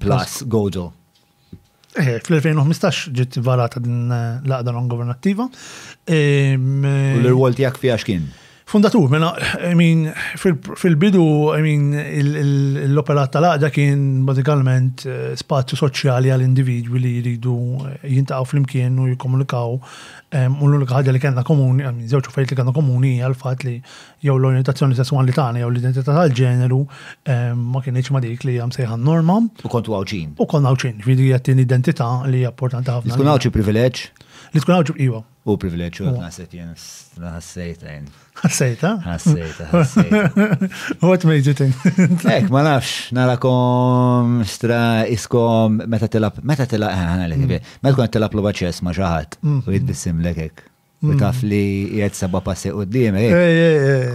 [0.04, 0.90] plus Gojo.
[1.96, 5.48] Eh, fl-2015 ġit varata din eh, l-għada non-governattiva.
[6.04, 8.28] Ehm, U l-rwol għak fija xkien?
[8.68, 11.94] Fundatur, mena, I mean, fil-bidu, I mean,
[12.90, 17.54] l-opera tal aqda kien bazikalment eh, spazju soċjali għal-individwi li jridu
[17.86, 19.78] eh, jintaqaw fl-imkien u jikomunikaw.
[20.36, 23.76] U l-unika ħagġa li kena komuni, għamin, zewċu fejt li kena komuni għal-fat li
[24.26, 26.82] jew l-orientazzjoni sessuali tagħna jew l-identità tal-ġeneru
[27.56, 29.38] ma kienieċ ma dik li jam sejħan norma.
[29.64, 30.36] U kontu għawċin.
[30.44, 33.16] U kontu għawċin, fidi għattin identità li importanti ħafna.
[33.16, 34.04] Tkun għawċi privileġ?
[34.56, 35.18] Li tkun għawġu iwa.
[35.52, 36.30] U privileġu mela.
[36.30, 36.84] naħseb jens,
[37.20, 38.06] ħassejt għajn.
[38.40, 40.62] Ħassejt, Ħassejt, ħassejt.
[41.04, 41.76] What made you think?
[42.38, 44.78] Ek, ma nafx, narakom stra
[45.12, 46.72] iskom meta tilab, meta eh, mm.
[46.72, 48.56] tilab, ħana l meta kun tilab l ma
[48.96, 49.60] xaħat, mm.
[49.68, 50.64] u jitbissim l-ekek.
[51.06, 51.20] U mm.
[51.20, 51.64] taf li
[52.00, 53.20] jgħed sabba passi u d-dim,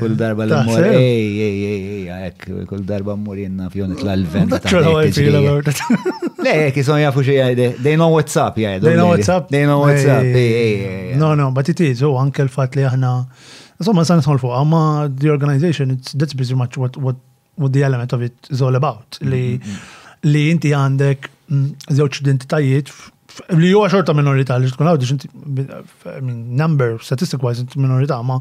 [0.00, 0.18] kull eh.
[0.24, 4.57] darba l-mur, ej, ej, ej, ej, kull darba m-mur jenna fjoni tla l-vent.
[6.44, 8.85] Le, ki son jafu xie, they know what's up, jgħajdu.
[8.85, 9.48] They know what's up.
[9.53, 10.24] They know what's up,
[11.20, 13.11] No, no, but it is, u anke l-fat li aħna,
[13.83, 17.16] insomma, san nisħol fuq, amma the organization, it's, that's pretty much what, what,
[17.57, 19.18] what the element of it is all about.
[19.20, 20.12] Mm-hmm, li, mm-hmm.
[20.35, 21.66] li inti għandek mm,
[22.00, 22.92] zewċ identitajiet
[23.57, 25.29] li huwa xorta minorita li tkun għawdi xinti
[26.59, 28.40] number statistic wise minorita ma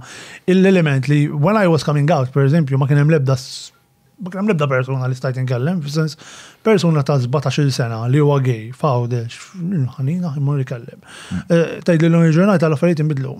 [0.49, 3.37] l-element li when I was coming out per esempio, ma kien hemm lebda
[4.19, 6.17] Bakram nibda persona li stajt nkellem, f'sens
[6.65, 9.37] persona ta' 17 sena li huwa gej, fawdex,
[9.95, 10.99] ħanina imur ikellem.
[11.31, 11.43] Mm.
[11.55, 13.35] Eh, Tajd li l-lum ġurnata l-affarijiet imbidlu.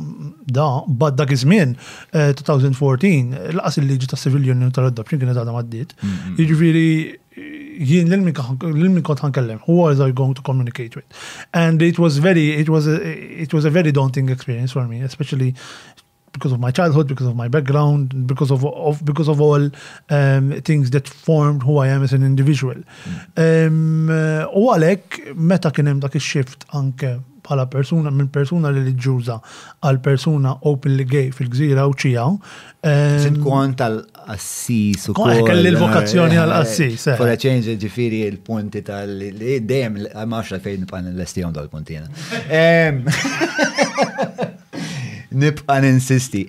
[0.59, 0.69] Da,
[1.01, 1.75] bad dak iż-żmien
[2.13, 5.95] 2014, eh, laqas il-liġi ta' Civil Union tal-Adoption kien għadha maddit.
[5.99, 6.39] Mm, mm.
[6.39, 6.87] Jiġifieri
[7.91, 11.23] jien l-min kont ħankellem, who was I going to communicate with?
[11.53, 15.01] And it was very, it was a, it was a very daunting experience for me,
[15.01, 15.55] especially
[16.33, 19.69] because of my childhood, because of my background, because of, of because of all
[20.09, 22.75] um, things that formed who I am as an individual.
[22.75, 23.15] Mm.
[23.45, 27.15] Um, uh, U għalek, meta kienem dak il-shift anke
[27.49, 29.37] bħala persuna, minn persuna li ġuża
[29.87, 32.35] għal persuna openly gay fil-gżira u ċijaw.
[32.83, 35.39] Um, Sint kwan tal-assis u kwan.
[35.47, 36.99] Kelli l-vokazzjoni għal-assis.
[37.09, 37.17] Eh, eh.
[37.17, 42.05] For a change ġifiri il-punti tal dem għal għamax fejn pan l-estijom dal-puntina.
[45.29, 46.41] Nibqa ninsisti.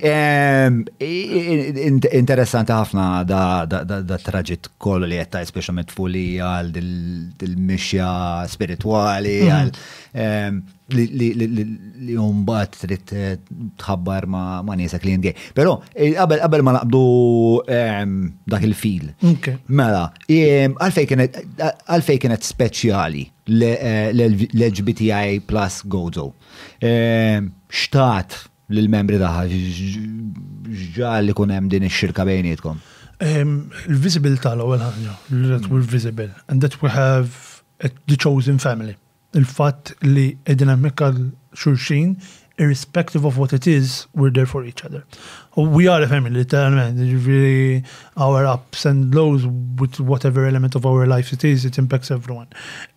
[1.69, 8.09] Interessanti ħafna da traġit kollu li jettaj, specialment fuli għal dil-mixja
[8.49, 9.75] spirituali, mhm.
[10.21, 13.37] għal li jumbat trid eh,
[13.79, 15.35] tħabbar ma' nisek li jindgħi.
[15.55, 17.05] Però eh, qabel ma naqbdu
[18.51, 19.13] dak il-fil.
[19.69, 26.31] Mela, għalfej kienet speċjali l-LGBTI eh, plus Gozo.
[27.71, 29.45] Xtat l-membri taħħa,
[30.95, 32.79] ġal li kunem din ix-xirka bejnietkom?
[33.21, 35.15] Il-visibilità l-ewwel ħaġa,
[35.59, 37.31] that we're visible and that we have
[38.09, 38.97] the chosen family.
[39.37, 41.21] Il-fatt li qegħdin hemmhekk għal
[41.61, 42.15] xulxin
[42.61, 45.03] irrespective of what it is, we're there for each other.
[45.57, 47.83] Oh, we are a family, really
[48.17, 52.49] our ups and lows with whatever element of our life it is, it impacts everyone.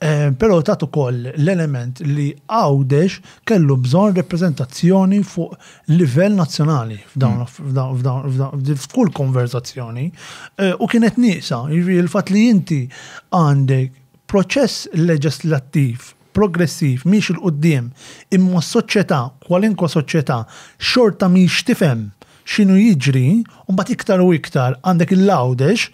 [0.03, 5.55] Eh, pero tatu kol l-element li għawdex kellu bżon reprezentazzjoni fuq
[5.95, 8.77] livell nazzjonali mm.
[8.87, 10.09] f'kull konverzazzjoni
[10.59, 12.81] eh, u kienet nisa, il-fat li inti
[13.33, 14.01] għandek
[14.33, 17.89] proċess leġislattiv progressiv miex il-qoddim
[18.35, 18.73] imma s
[19.45, 20.39] kwalinkwa soċċeta,
[20.91, 22.07] xorta miex tifhem
[22.49, 23.27] x'inhu jiġri
[23.71, 25.87] u bat iktar u iktar għandek il-lawdex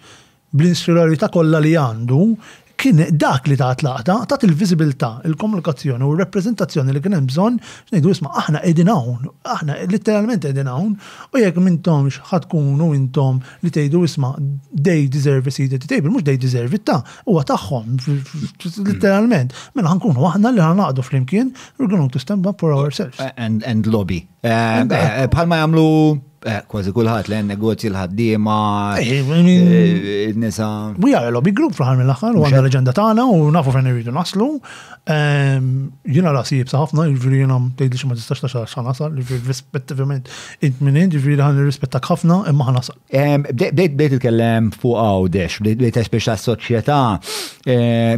[0.56, 2.22] bl-insularità kollha li għandu
[2.80, 7.58] kien dak li ta' tlaqta ta' il-vizibilità, il-komunikazzjoni u r-reprezentazzjoni li kien hemm bżonn
[7.92, 10.94] ngħidu isma' aħna qegħdin hawn, aħna litteralment qegħdin hawn
[11.36, 14.32] u jekk m'intomx ħad tkunu intom li tgħidu isma'
[14.88, 17.98] they deserve a seat at the table, mhux they deserve it ta' huwa tagħhom
[18.88, 23.20] Litteralment, Mela ħankunu aħna li ħanaqdu flimkien we're going to stand up for ourselves.
[23.36, 24.24] And, and lobby.
[24.42, 25.28] Bħalma eh,
[25.60, 28.52] eh, jagħmlu Eh, kważi kulħadd li negozji l-ħaddiema.
[28.96, 30.94] Eh, eh, Nisa.
[30.96, 34.14] We are a lobby group fl-ħar mill-aħħar u għandha leġenda tagħna u nafu fejn irridu
[34.16, 34.46] naslu.
[35.12, 35.66] Ehm,
[36.08, 40.30] jiena rasi jibsa ħafna, jiġri jiena tgħidli xi ma tistax tax xa nasal, jiġri rispettivament
[40.64, 40.80] int
[41.18, 42.96] jiġri ħan nirrispettak ħafna imma ħan nasal.
[43.12, 47.02] Ehm, bdejt bdejt itkellem fuq għawdex, bdejt bdejt biex tas-soċjetà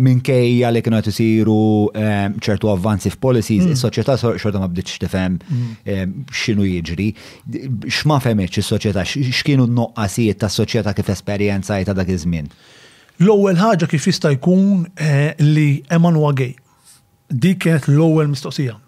[0.02, 3.74] minkejja li kienu qed isiru ehm, ċertu avvanzi f'policies, mm.
[3.74, 6.24] is-soċjetà xorta ma bditx tifhem mm.
[6.30, 7.10] x'inhu jiġri
[8.12, 12.48] ma femmeċ is-soċjetà x'kienu n-noqqasijiet tas-soċjetà kif esperienza ta' dak iż-żmien.
[13.24, 16.54] L-ewwel ħaġa kif jista' jkun eh, li Emanwa gej.
[17.32, 18.78] Dik kienet l-ewwel mistoqsija.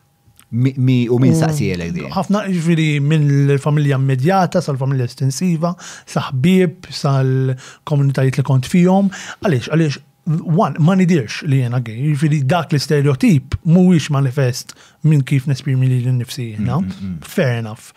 [0.55, 2.03] Mi u min saqsijelek di?
[2.15, 5.73] ħafna ġviri minn l-familja immedjata, sal-familja estensiva,
[6.13, 9.09] saħbib, sal-komunitajiet li kont fihom.
[9.43, 14.73] Għaliex, għaliex, one, ma nidirx li jena gej, jifiri dak l-stereotip mhuwiex manifest
[15.05, 17.19] minn kif nesprimi li l-nifsi jena, mm, mm, mm.
[17.37, 17.91] fair enough.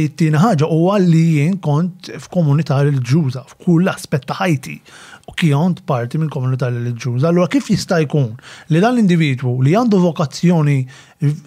[0.00, 4.78] It-tina ħagġa u għalli jien kont f'komunità reliġjuża f'kull aspett ta' ħajti
[5.30, 7.30] u kjont parti minn komunità reliġjuża.
[7.30, 8.32] Allura kif jista' jkun
[8.72, 10.76] li dan l-individwu li għandu vokazzjoni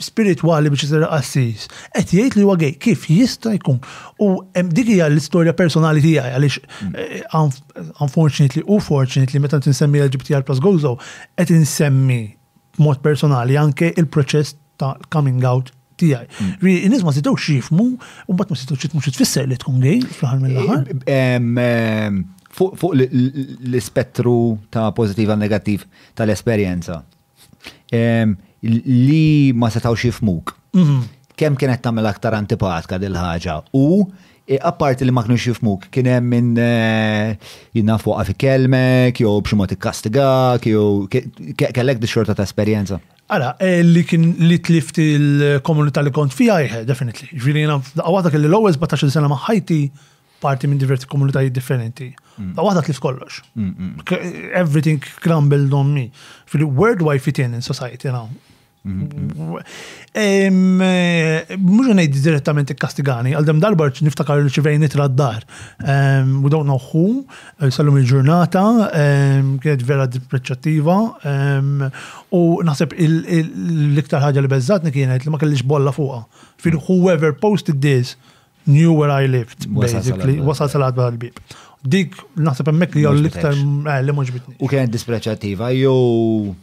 [0.03, 1.67] spiritwali biex jisir qassis,
[1.97, 3.79] qed jgħid li huwa gej, kif jista' jkun?
[4.23, 10.61] U dik hija l-istorja personali tiegħi għaliex eh, unfortunately u fortunately meta tinsemmi LGBTR plus
[10.63, 10.95] gozo
[11.35, 12.23] qed insemmi
[12.81, 16.25] mod personali anke il-proċess ta' coming out tijaj.
[16.41, 16.69] Mm.
[16.89, 17.83] Nis ma sitawx jifmu,
[18.31, 24.35] u bat ma sitawx jifmu xitfisser li tkun gej fl-ħar mill-ħar fuq l-ispettru
[24.73, 25.85] ta' pozitiv għal negativ
[26.17, 26.99] tal-esperienza
[28.63, 30.53] li ma setaw xifmuk.
[30.73, 31.01] Mhm.
[31.37, 33.83] Kem kienet tamel aktar antipatka dil-ħagġa u
[34.47, 37.37] e, appart li ma kienu xifmuk kienem minn e,
[37.75, 42.99] jina fuq fi kelmek, jow bximot ikkastigak, jow kellek di xorta ta' esperienza.
[43.31, 47.27] Għala, e, li kien li t-lift il-komunità li kont fija, eh, definitely.
[47.39, 49.81] Ġvili jina, għawata kelli l-owel 17 sena maħħajti
[50.45, 52.09] parti minn diversi komunitajiet differenti.
[52.35, 52.51] Mm.
[52.57, 53.43] Ta' waħda tlif kollox.
[53.55, 56.09] Mm, mm, everything crumbled on me.
[56.49, 58.27] Fili, where do I fit in in society now?
[58.83, 59.63] Mux
[60.19, 60.47] eh,
[61.53, 65.45] għanajd direttament il-kastigani, għal-dem darbar niftakar li ċivej nitra d-dar.
[65.83, 67.05] We don't know who,
[67.61, 68.65] eh, sallum il-ġurnata,
[69.63, 70.97] kienet vera depreċattiva,
[72.35, 76.25] u naħseb l-iktar ħagġa li bezzatni kienet li ma kellix bolla fuqa.
[76.67, 78.17] Fil whoever posted this,
[78.65, 80.39] knew where I lived, basically.
[80.43, 83.57] Wasal salat bħal-bib dik naħseb hemmhekk li l-iktar
[83.91, 84.53] eh, li mhux bitni.
[84.63, 85.91] U kien dispreċativa, jo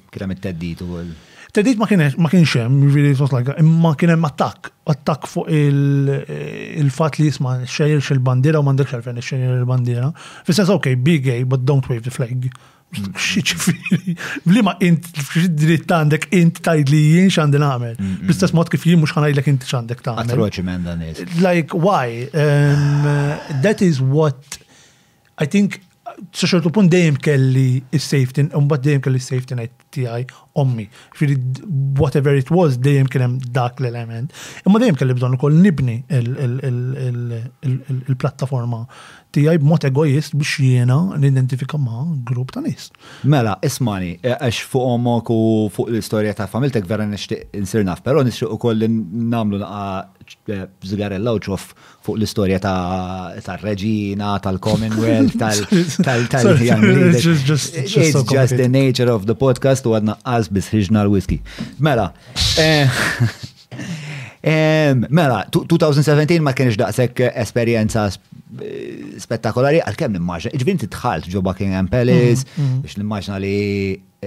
[0.09, 1.11] kien hemm it-teddit għal.
[1.53, 6.73] Teddit ma kienx ma kienx hemm jiġifieri like, imma kien hemm attakk, attakk fuq eh,
[6.81, 10.09] il-fatt li jisma' xejjer il bandiera u m'għandekx għalfejn xejjer il-bandiera.
[10.49, 12.49] Fis-sens okej, okay, be gay but don't wave the flag
[12.95, 14.15] xieċifiri,
[14.49, 15.07] blima int,
[15.59, 17.97] dritt għandek int tajd li jien xandin għamil.
[18.01, 18.59] Mm, mm, Bl-istess mm.
[18.63, 20.33] mod kif jien mux ħanajlek int xandek ta' għamel.
[20.37, 21.05] Atroċi men dan
[21.43, 22.29] Like, why?
[22.33, 23.07] Um,
[23.63, 24.59] that is what
[25.39, 25.81] I think
[26.37, 29.55] Saċertu punt dejjem kelli is-safety, bat dejjem kelli is-safety
[29.95, 30.27] ti għaj
[30.61, 30.85] ommi.
[31.17, 31.39] Fili,
[31.97, 34.35] whatever it was dejjem kien dak l-element.
[34.69, 35.97] Imma dejjem kelli bżon u koll nibni
[37.71, 38.83] il-plattaforma
[39.35, 40.59] b-mot egoist biex
[41.19, 42.91] l-identifika ma' grup ta' nis.
[43.31, 45.39] Mela, ismani, e, għax fuq omok u
[45.75, 50.09] fuq l istoria ta' familtek vera nixtieq insir naf, però nixtieq ukoll namlu naqa'
[50.91, 55.35] żgarella e, u fuq l-istorja ta' reġina tal-Commonwealth,
[56.03, 57.47] tal-Young Leaders.
[57.75, 61.39] It's just the nature of the podcast u għadna qasbis ħiġna l-whisky.
[61.79, 62.11] Mela,
[62.59, 62.89] e,
[64.43, 68.07] Mela, 2017 ma kienx daqsek esperienza
[69.21, 70.53] spettakolari għal-kem nimmaġna.
[70.59, 72.81] Iġvin titħalt ġo Buckingham Palace, mhm, mhm.
[72.85, 73.55] biex nimmaġna li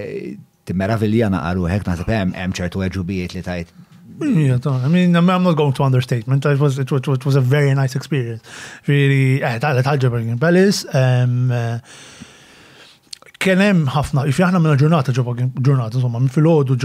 [0.00, 0.34] eh,
[0.68, 3.74] timmeraviljana għaru għek nasib hemm hemm ċertu eġubijiet li tajt.
[4.16, 6.46] Yeah, I mean, I'm not going to understatement.
[6.46, 8.42] It was, it, was, it was a very nice experience.
[8.86, 10.86] Really, I had a Buckingham Palace.
[10.94, 11.80] Um, uh,
[13.44, 16.78] kien hemm ħafna, if aħna minna ġurnata ġurnata, insomma, minn fil-ħodu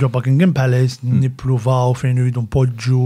[0.00, 1.18] ġobba Kingin Palace, mm.
[1.24, 3.00] nippruvaw fejn rridu npoġġu,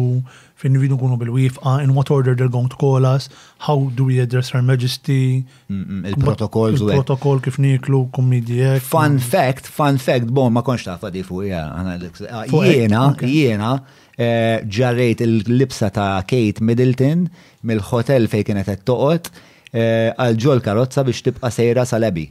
[0.62, 3.26] fejn rridu nkunu bil-wifqa, in what order they're going to call us,
[3.66, 8.76] how do we address Her Majesty, mm, mm, il-protokoll, il-protokoll kif niklu, komedija.
[8.86, 13.72] Fun fact, fun fact, bon, ma konx ta' di fuq, jena, ah, jena,
[14.14, 17.26] eh, ġarrejt il-libsa ta' Kate Middleton
[17.66, 19.32] mill-hotel fejn kienet toqot
[19.72, 22.28] eh, għal ġol karozza biex tibqa' sejra sal-ebi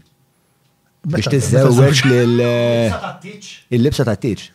[1.09, 4.49] biex tizzewġ l-libsa eh, ta' tiċ.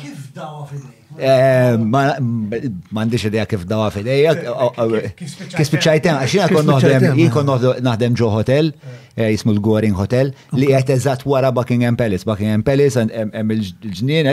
[0.00, 0.92] Kif dawa fil-lejl?
[1.16, 5.12] Eh, Mandiċ kif dawa fil-lejl.
[5.16, 7.46] Kif spiċajtem, għaxina kon noħdem, jikon
[7.86, 8.72] naħdem ġo hotel,
[9.16, 9.30] eh.
[9.30, 12.26] jismu l-Goring Hotel, li għet eżat wara Buckingham Palace.
[12.28, 14.28] Buckingham Palace, em il-ġnien,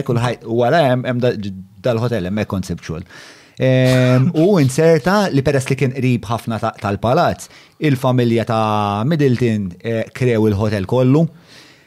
[0.50, 3.06] wara hemm dal-hotel, hemm conceptual.
[4.42, 7.46] U inserta li peress li kien qrib ħafna tal-palazz,
[7.86, 9.70] il-familja ta' Middleton
[10.12, 11.28] krew il-hotel kollu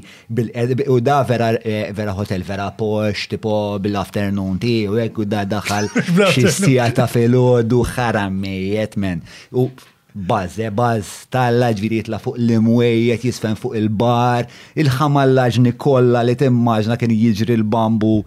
[0.89, 1.53] u da vera,
[1.95, 5.93] vera hotel, vera posh, tipo bil-afternoon ti, u għek u da daħal
[6.33, 9.21] xissija ta' fil-ħodu ħarammejiet men.
[9.53, 9.69] U
[10.15, 14.45] Baz, eh, baz, talla ġviri la fuq l imwejet jisfen fuq il-bar,
[14.79, 18.21] il ħamallaġ nikolla li timmaġna kien jiġri l-bambu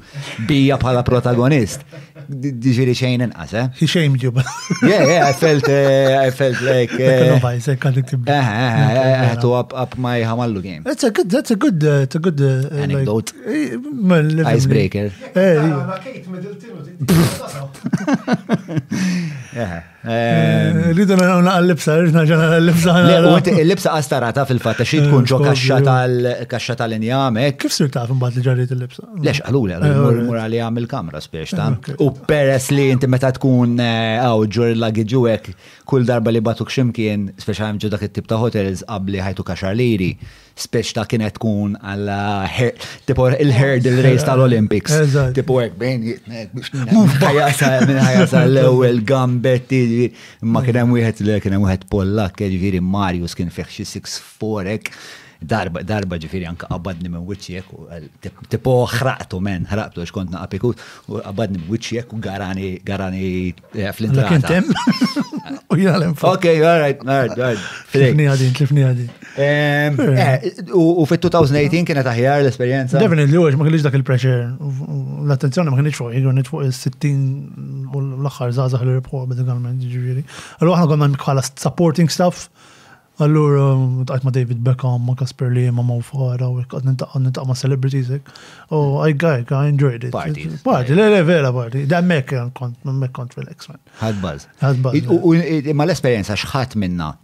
[0.50, 1.80] bija pala protagonist.
[2.28, 3.70] Diġri xejn inqas, eh?
[3.80, 4.44] Xejn ġuba.
[4.84, 6.92] Yeah, yeah, I felt, eh, I felt like...
[7.00, 7.40] I
[9.32, 10.84] had to up, up my ħamallu game.
[10.84, 12.42] That's a good, that's a good, uh, it's a good...
[12.42, 13.32] Uh, uh Anecdote.
[13.48, 15.14] Eh, like, Icebreaker.
[19.56, 19.84] Yeah.
[20.08, 20.14] Eh,
[20.70, 22.94] eh, rridu naraw naqqa l-libsa, rridu naqqa l-libsa.
[23.52, 27.58] L-libsa għastarata fil-fatta xie tkun ġo eh, kaxxa tal-injamek.
[27.60, 29.82] Kif sir taf mbagħad li ġarriet il libsa Lex, għaluli,
[30.30, 35.56] mura li għam il-kamra spiex ta' u peress li inti meta tkun għaw ġur l-lagġi
[35.88, 39.76] kull darba li batuk ximkien, spiex għam ġu dak it-tip ta' hotels qabli ħajtu kaxar
[39.76, 40.14] liri
[40.62, 42.22] speċ ta' kienet kun għalla
[43.08, 44.94] tipo il-hurdle race tal-Olympics.
[45.38, 49.84] Tipo għek bejn jitnek biex minn ħajasa l-ewel gambetti.
[50.50, 56.48] Ma kienem wieħed l kienem wieħed Pollak, kienem Marius kien feħxi 6-4 darba, darba ġifiri
[56.50, 58.08] anka għabadni minn wiċċiek eh,
[58.50, 60.72] tipo ħraqtu men, ħraqtu xkont naqapiku
[61.12, 64.62] u għabadni minn wiċċiek u garani garani eh, fl-intrata.
[65.72, 67.66] U jgħalem Ok, all right, all right, all right.
[67.92, 69.10] Tlifni għadin, tlifni għadin.
[69.38, 70.38] Eh.
[70.76, 73.00] U fit-2018 kienet aħjar l-esperienza?
[73.00, 74.48] Definitely, u ma kellix dak il-pressure.
[75.28, 80.26] L-attenzjoni ma fuq, jgħu fuq il-60 u l-axħar zazax l-report, bħed ġifiri.
[80.62, 82.50] Allora ħna għamman bħala supporting stuff.
[83.24, 83.64] Allura,
[84.06, 88.12] għajt ma David Beckham, ma Kasper Lee, ma Mo Farah, u ma celebrities.
[88.70, 90.12] Oh, I got I enjoyed it.
[90.12, 90.48] Party.
[90.64, 91.86] Party, le le vera party.
[91.86, 92.44] Da mek eh,
[92.86, 93.80] mek kont relax, man.
[93.98, 94.48] Had buzz.
[94.62, 95.02] Had buzz.
[95.74, 97.16] Ma l-esperienza xħat minna?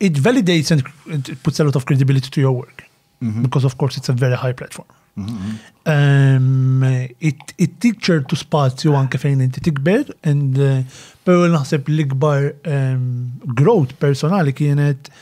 [0.00, 0.82] It validates and
[1.14, 2.86] it puts a lot of credibility to your work.
[3.22, 3.42] Mhm.
[3.42, 4.88] Because of course it's a very high platform.
[5.16, 5.58] Mhm, mhm.
[5.86, 6.84] um,
[7.20, 10.80] it, it teacher to spots spazju anke fejn inti tikber and uh,
[11.30, 12.46] Pero naħseb l-ikbar
[13.62, 15.12] growth personali kienet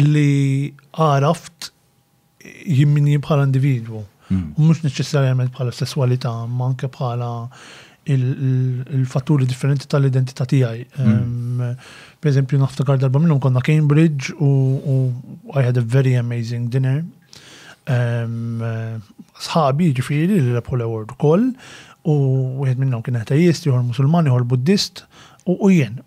[0.00, 1.66] li għaraft
[2.64, 4.06] jimmini bħala individu.
[4.30, 4.46] Hmm.
[4.54, 4.62] Mm.
[4.62, 7.28] mux neċessarjament bħala sessualità, ma anke bħala
[8.14, 10.84] il-fatturi differenti tal-identità tiegħi.
[10.96, 11.76] Hmm.
[12.22, 15.10] Per eżempju, naftakar darba minnum konna Cambridge u
[15.52, 17.02] I had a very amazing dinner.
[17.90, 18.98] Eh,
[19.44, 21.50] sħabi ġifiri li l-Apollo World Call
[22.04, 25.04] u wieħed minnhom kien ateist, ieħor Musulman, ieħor Buddist
[25.48, 26.00] u jien.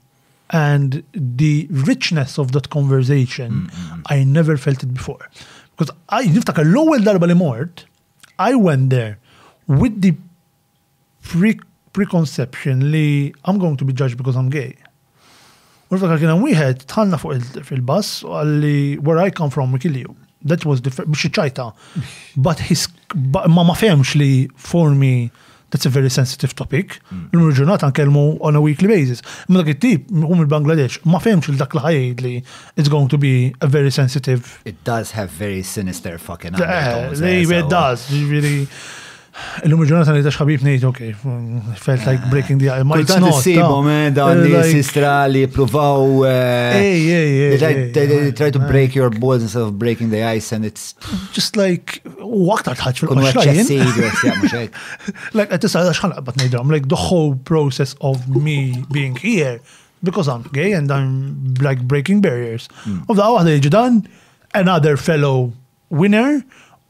[0.54, 4.04] And the richness of that conversation, mm-hmm.
[4.08, 5.28] I never felt it before.
[5.78, 7.86] Because I niftakar l ewel darba li mort,
[8.38, 9.18] I went there
[9.68, 10.16] with the
[11.24, 11.60] pre
[11.94, 14.76] preconception li I'm going to be judged because I'm gay.
[15.94, 19.96] Urfakar kien hemm wieħed fuq il bass u għalli where I come from we kill
[19.98, 20.16] you.
[20.44, 21.72] That was the biex ċajta.
[22.46, 25.32] But his ma ma fehmx li for me
[25.74, 27.02] that's a very sensitive topic.
[27.10, 27.52] L-lum mm.
[27.52, 29.24] il-ġurnata nkelmu on a weekly basis.
[29.50, 32.36] Ma dak it-tip, um il-Bangladesh, ma femx il-dak l-ħajid li
[32.78, 33.34] it's going to be
[33.66, 34.60] a very sensitive.
[34.70, 37.22] It does have very sinister fucking eh, undertones.
[37.26, 38.68] Eh, it does, uh, really.
[39.66, 41.08] Illum il-ġurnata li dax ħabib nejt, ok,
[41.82, 42.86] felt like eh, breaking the ice.
[42.86, 46.22] Kulta t-sibu, man, dawn eh, sistra li provaw.
[46.30, 47.08] Eh, ej,
[47.48, 50.94] ej, Try to break your balls instead of breaking the ice and it's.
[51.34, 54.54] Just like, u għaktar tħadx fil-qoċlajn.
[55.34, 59.58] Like, għattisa dax ħanqabat nejdom, like the whole process of me being here
[60.04, 62.70] because I'm gay and I'm like breaking barriers.
[62.86, 63.02] Hmm.
[63.10, 64.04] Of the għahda jġdan,
[64.54, 65.54] another fellow
[65.90, 66.44] winner,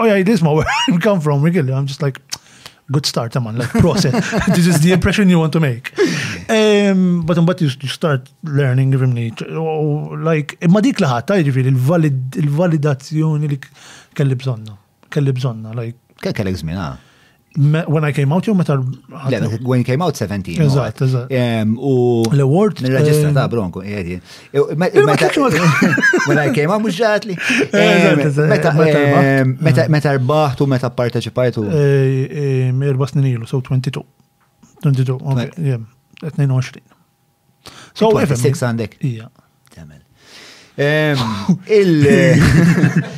[0.03, 1.73] oh yeah, this is where I come from, Rigilli.
[1.75, 2.17] I'm just like,
[2.91, 4.13] good start, man, like process.
[4.55, 5.85] this is the impression you want to make.
[6.49, 11.73] Um, but but you, you start learning really, oh, like, imma eh, dik laħat, tajġifiri,
[12.43, 13.59] il-validazzjoni li
[14.19, 14.77] kelli bżonna,
[15.15, 15.97] kelli bżonna, like.
[16.23, 17.12] Kelli bżonna, ah
[17.57, 18.77] when I came out you meta
[19.61, 20.55] when you came out 17.
[20.61, 20.99] Eżatt,
[21.77, 24.21] U l-award nirreġistra ta' Bronco qiegħdin.
[24.21, 24.23] Eh,
[24.57, 24.65] e, eh,
[26.27, 27.35] when I came out mhux ġatli.
[27.69, 28.15] Eh,
[29.45, 30.69] meta rbaħtu mm.
[30.73, 31.63] meta parteċipajt u.
[32.89, 34.01] Erba' snin ilu, so 22.
[34.81, 35.81] 22, okay, yeah,
[36.25, 36.81] 22.
[37.93, 38.37] So, ifem.
[38.49, 38.97] 6 għandek.
[39.05, 39.29] Ija.
[39.69, 40.01] Temel.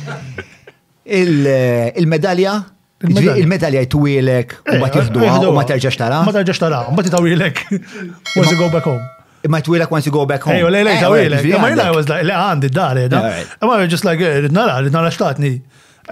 [1.98, 6.22] Il-medalja Il-medalja jtwilek u ma eh, tiħduha u ma terġax tara.
[6.24, 7.58] Ma terġax tara, ma titawilek.
[8.38, 9.02] Once you go back home.
[9.42, 10.56] It might wheelak once you go back home.
[10.56, 11.44] Ejo, eh, lej, lej, eh, tawilek.
[11.60, 13.20] Ma jina was like, le għandi d-dar, da.
[13.68, 15.52] Ma just like, nara, nara xtatni.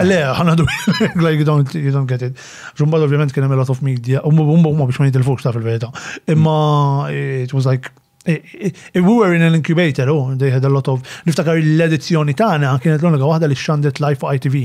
[0.05, 0.66] Le, ħanadu,
[1.24, 2.39] like you don't, you don't get it.
[2.78, 5.89] Ġumbad ovvijament kienem a lot of media, umma umma biex ma jitilfux ta' fil-verita.
[6.35, 7.91] Imma, it was like,
[8.26, 11.03] If we were in an incubator, oh, they had a lot of.
[11.28, 14.62] Niftakar l-edizzjoni tagħna kienet l-unika waħda li xandet live for ITV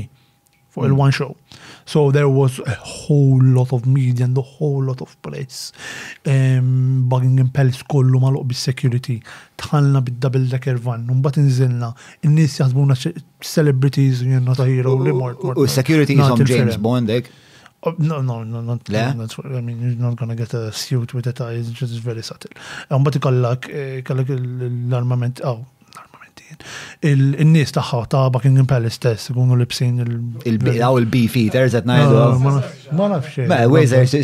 [0.72, 1.34] for il-one show.
[1.34, 1.69] Mm.
[1.92, 5.72] So there was a whole lot of media and a whole lot of press.
[6.32, 9.16] Um, Buckingham Palace kollu maluq bis-security.
[9.58, 11.88] Tħalna bid-double decker van, mbagħad inżilna.
[12.28, 12.54] In-nies
[13.56, 17.10] celebrities, you know, ta' hero li U security is on James Bond,
[17.82, 19.14] Oh, no, no, no, not, Le?
[19.16, 22.50] not, I mean, you're not gonna get a suit with it, it's just very subtle.
[22.90, 25.64] Un um, bat ikallak, eh, ikallak l-armament, oh,
[27.06, 32.10] il-nies tagħha ta' Buckingham Palace stess ikunu libsin il-biqaw il-beef eaters at night.
[32.90, 33.46] Ma nafxie.
[33.50, 34.14] Ma Wazers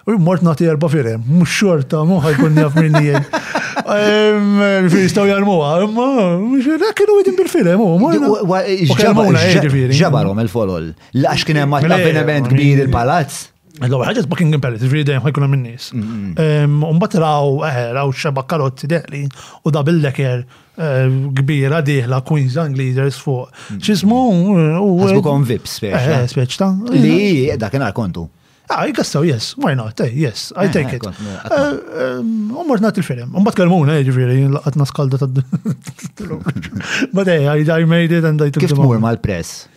[0.06, 3.24] U mort nati erba fire, mux xorta, muħa jkun jaf minni jgħin.
[4.92, 8.60] Firistaw jarmuħa, ma, ah, mux kienu għedin bil fire, mux ma.
[8.84, 11.48] Ġabarom il-folol, lax mm-hmm.
[11.48, 13.38] kien hemm mela, avveniment eh, kbir eh, il-palazz.
[13.48, 15.88] Eh, L-għu ħagġa Buckingham Palace, ġviri dejjem ħajkun minn nies.
[15.96, 16.76] Mm-hmm.
[16.92, 17.48] Umbat raw,
[17.96, 19.24] raw xeba karotzi deqli
[19.64, 20.44] u da bil-leker
[21.40, 23.48] kbira diħla Queen's Angliders fuq.
[23.82, 24.20] ċismu?
[24.36, 24.78] Mm.
[24.84, 25.80] Għazbukom vips,
[26.36, 26.72] speċta.
[26.92, 28.28] Li, da kien kontu.
[28.70, 31.04] Ah, jikassaw, yes, why not, hey, eh, yes, I eh, take it.
[31.04, 32.20] Eh,
[32.56, 35.28] Ummort nat il-film, umbat kalmuna, ġifiri, laqatna skalda ta'
[37.16, 38.72] But hey, I made it and I took it.
[38.72, 39.68] Kif mur mal-press?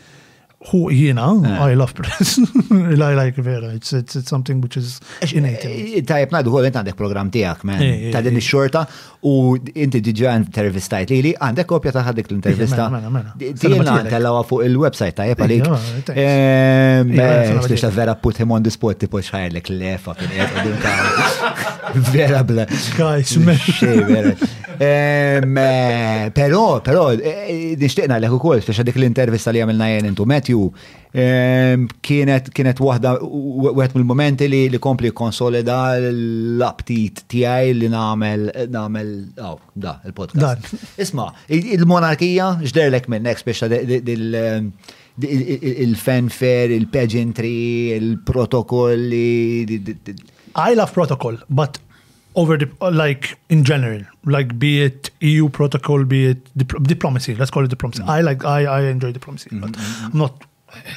[0.72, 1.72] who you eh.
[1.72, 2.40] I love press
[2.72, 4.98] I like vera it's, it's, it's something which is
[5.34, 8.84] innative eh, tajb najdu għol għandek program tijak man eh, ta' din xorta
[9.28, 12.90] u inti diġa intervistajt li li għandek kopja ta' ħadik l-intervista
[13.62, 16.16] tijena tellawa fuq il-website tajb għalik
[17.14, 20.16] biex ta' vera put him on the spot tipo xħajlek lefa
[22.14, 23.36] vera bla guys
[24.78, 30.26] Pero, eh, pero, eh, nishtiqna l-ek u kol, fiex dik l-intervista li għamilna jen intu
[30.28, 30.70] Matthew,
[31.18, 39.56] kienet kienet wahda wieħed mill-momenti li li kompli konsolida l-aptit tijaj li namel namel, aw
[39.74, 40.76] da il-podcast.
[41.02, 43.66] Isma, il-monarkija ġderlek minnek speċa
[45.26, 47.56] il-fanfare, il-pageantry,
[47.98, 49.66] il-protokolli.
[50.58, 51.78] I love protocol, but
[52.38, 57.36] over the uh, like in general, like be it EU protocol, be it dip diplomacy.
[57.36, 58.04] Let's call it diplomacy.
[58.04, 58.18] Mm -hmm.
[58.22, 59.62] I like I I enjoy diplomacy, mm -hmm.
[59.66, 60.12] but mm-hmm, mm-hmm.
[60.14, 60.34] I'm not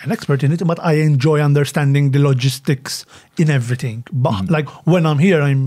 [0.04, 0.60] an expert in it.
[0.72, 3.04] But I enjoy understanding the logistics
[3.36, 4.04] in everything.
[4.12, 4.56] But mm -hmm.
[4.56, 5.62] like when I'm here, I'm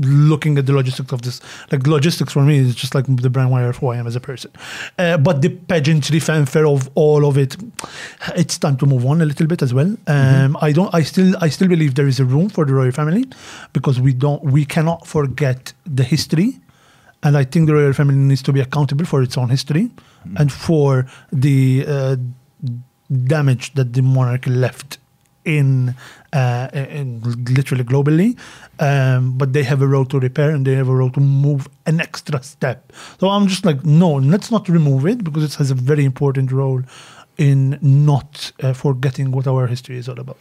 [0.00, 1.40] looking at the logistics of this.
[1.70, 4.16] Like logistics for me is just like the brand wire of who I am as
[4.16, 4.50] a person.
[4.98, 7.56] Uh, but the pageantry, fanfare of all of it,
[8.36, 9.86] it's time to move on a little bit as well.
[9.88, 10.56] Um, mm-hmm.
[10.60, 10.94] I don't.
[10.94, 11.34] I still.
[11.40, 13.26] I still believe there is a room for the royal family
[13.72, 14.42] because we don't.
[14.42, 16.60] We cannot forget the history.
[17.24, 19.86] And I think the royal family needs to be accountable for its own history
[20.26, 20.36] mm-hmm.
[20.36, 22.16] and for the uh,
[23.26, 24.98] damage that the monarch left
[25.44, 25.96] in
[26.32, 26.68] uh,
[27.48, 28.38] literally globally,
[28.80, 31.68] um, but they have a role to repair and they have a role to move
[31.86, 32.92] an extra step.
[33.18, 36.52] So I'm just like, no, let's not remove it because it has a very important
[36.52, 36.82] role
[37.38, 40.38] in not uh, forgetting what our history is all about.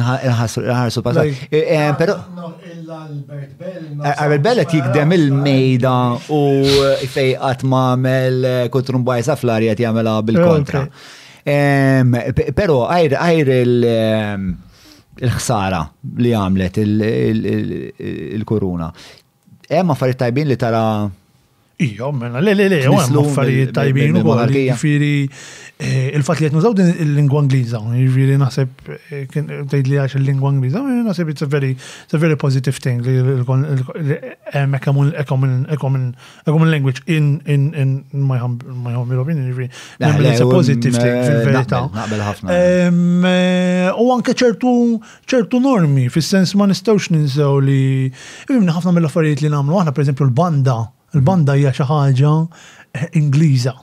[0.06, 1.20] Nħarsu pas.
[2.00, 2.16] Pero
[2.88, 4.56] l-Albert Bell.
[4.64, 5.92] qed jikdem il-mejda
[6.32, 6.64] u
[7.12, 10.80] fej qatt m'għamel kutrum bajsa fl arja qed jagħmelha bil-kontra.
[12.56, 15.82] Però għajr il-ħsara
[16.24, 18.92] li għamlet il-kuruna.
[19.68, 20.82] Hemm affarijiet tajbin li tara
[21.80, 25.28] Ijo, mena, le, le, le, u għan affarijiet tajbin u għal jifiri,
[25.78, 27.78] eh, il-fat li għet zaw din il lingua angliza.
[27.94, 28.80] jifiri naħseb,
[29.14, 32.34] eh, tgħid li għax il lingua Angliża, eh, naħseb it's a very, it's a very
[32.34, 33.14] positive thing li
[34.56, 39.70] hemm a il language in in in my humble opinion, ġifiri.
[40.00, 41.84] It's a um, positive thing fil-verità.
[43.94, 44.74] U anke ċertu
[45.30, 48.12] ċertu normi, fis-sens ma nistgħux ninsew li
[48.50, 50.80] ħafna mill-affarijiet li nagħmlu aħna, per l-banda
[51.16, 53.74] Il-banda hija xi ħaġa eh, Ingliża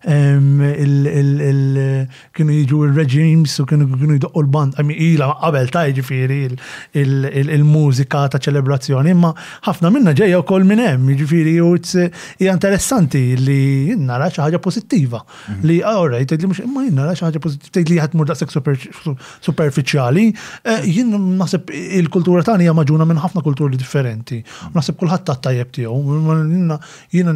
[0.00, 6.38] kienu jiġu il-reġims u kienu kienu jdoqqu l-band, għami ila għabel ta' ġifiri
[6.96, 9.28] il-mużika ta' ċelebrazzjoni, imma
[9.68, 13.58] ħafna minna ġeja u kol minnem, ġifiri u hija interessanti li
[13.90, 15.60] jinnara ħaġa pozittiva, mhm.
[15.68, 18.50] li għorra, jtejli mux imma jinnara ħaġa pozittiva, jtejli murda daqsek
[19.44, 20.24] superficiali,
[20.64, 24.38] eh, jinn nasib il-kultura ta' nija maġuna minn ħafna kulturi differenti,
[24.74, 25.96] nasib kullħat ta' tajjeb tiegħu,
[27.12, 27.32] jiena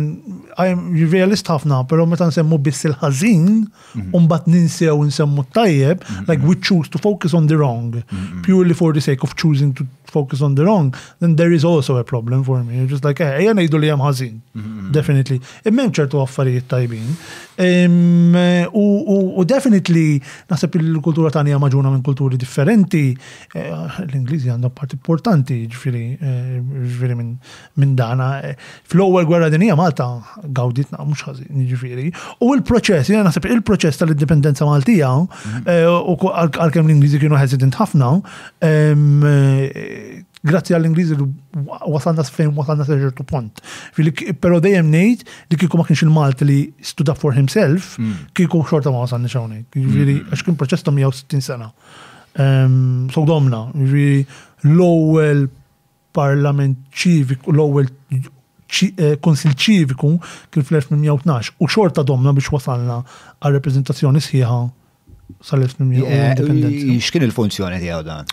[1.15, 4.25] realist ħafna, pero meta nsemmu nsemmu biss il-ħażin mhm.
[4.27, 6.25] mbagħad ninsew nsemmu t-tajjeb, mhm.
[6.29, 8.43] like we choose to focus on the wrong mhm.
[8.43, 9.85] purely for the sake of choosing to
[10.17, 10.87] focus on the wrong,
[11.21, 12.73] then there is also a problem for me.
[12.79, 14.93] You're just like, eh, jena jidu li jam mm-hmm.
[14.97, 15.39] Definitely.
[15.71, 17.11] Immen ċertu affarijiet tajbin.
[17.67, 20.07] Eh, u definitely,
[20.51, 23.05] naħseb il-kultura tani maġuna minn kulturi differenti.
[23.55, 23.67] Eh,
[24.07, 28.31] L-Ingliżi għandhom part importanti, ġifiri eh, minn dana.
[28.91, 30.09] Fl-ewwel gwerra dinija Malta
[30.59, 32.09] gawditna mhux ħażin, ġifiri.
[32.45, 36.09] U il-proċess, jena naħseb il-proċess tal-indipendenza Maltija, mm-hmm.
[36.11, 38.13] u għalkemm l-Ingliżi kienu hesitant ħafna,
[40.45, 41.17] grazzi għall-Ingliżi
[41.89, 43.63] wasalna fejn wasalna sa ċertu punt.
[43.97, 48.29] Però dejjem ngħid li kieku ma kienx il malt li stood up for himself, mm.
[48.37, 49.71] kiku xorta ma wasalni hawnhekk.
[49.71, 49.89] Mm-hmm.
[49.89, 51.71] Jiġifieri għax kien proċess 160 sena.
[52.45, 55.47] Ehm, so domna, jiġifieri l-ewwel
[56.15, 60.15] parlament ċiviku, l-ewwel eh, konsil ċiviku
[60.53, 63.01] kien fl-1912 u xorta domna biex wasalna
[63.41, 64.63] għal reprezentazzjoni sħiħa
[65.45, 66.05] sal-1900.
[66.05, 68.29] Eh, x'kien il-funzjoni tiegħu dan?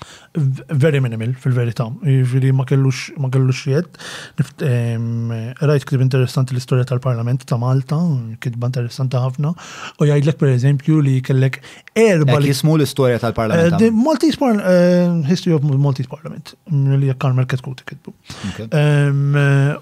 [0.82, 1.88] Very minimal fil-verità.
[2.08, 4.00] Jiġri ma kellux ma kellux jed.
[4.38, 7.98] Rajt ktib interessanti l-istorja tal-Parlament ta' Malta,
[8.44, 9.52] kitba interessanti ħafna,
[10.02, 11.60] u jgħidlek pereżempju li kellek
[12.00, 13.78] erba li eh, jismu l-istorja tal-Parlament.
[13.80, 18.16] Eh, Maltese Parliament, History of Maltese Parliament, li jekk Karmel Ketkut kitbu.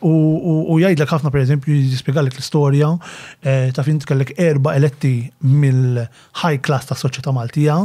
[0.09, 2.93] U jgħidlek ħafna pereżempju jispjegalek l-istorja
[3.45, 5.13] ta' fint kellek erba eletti
[5.45, 7.79] mill-high class ta' soċieta soċjetà Maltija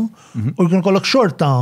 [0.59, 1.53] u kien kollok xorta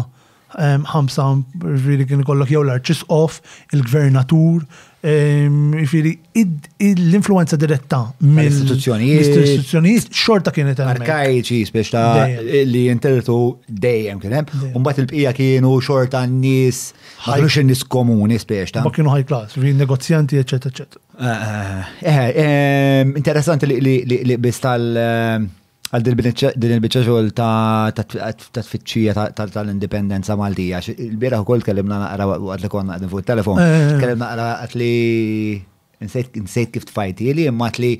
[0.53, 1.28] ħamsa
[1.62, 3.38] ġifieri kien kollok jew l-arċisqof,
[3.72, 4.66] il-gvernatur,
[5.03, 10.92] ġifieri l-influenza diretta minn istituzzjonijiet xorta kienet hemm.
[10.98, 12.26] Arkaiċi biex ta'
[12.68, 13.38] li jintertu
[13.86, 16.82] dejjem kien hemm, u il-bqija kienu xorta n-nies
[17.28, 18.84] għalux n-nis komuni biex ta'.
[18.84, 21.09] Ma kienu klas, vi negozjanti eccetera, eċċetera.
[21.12, 25.59] Eh, eh, eh, interessanti li biss tal-
[25.93, 30.78] għal din il-bicċa xogħol ta' tfittxija tal-indipendenza Maltija.
[30.97, 33.59] il bira u koll kellimna naqra waqt li konna qegħdin fuq telefon.
[34.01, 35.59] Kellimna naqra għat li
[36.03, 37.90] nsejt kif t tfajti li imma li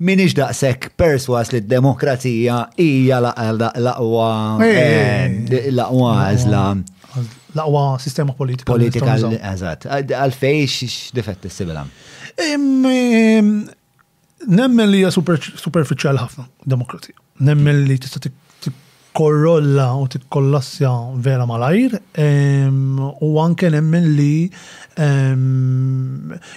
[0.00, 3.40] minix daqsek perswas li d-demokrazija ija eh.
[3.42, 4.28] eh, laqwa
[5.74, 6.60] laqwa għazla.
[7.58, 8.68] Laqwa sistema politika.
[8.70, 9.16] Politika,
[9.50, 9.88] eżatt.
[10.20, 11.90] Għalfej x-defett s-sibilam?
[14.46, 18.30] Nemmen li hija superficial ħafna demokrazija nemmen li tista'
[19.16, 20.90] korrolla u tikkollassja
[21.24, 21.96] vera malajr
[23.26, 24.34] u anke nemmen li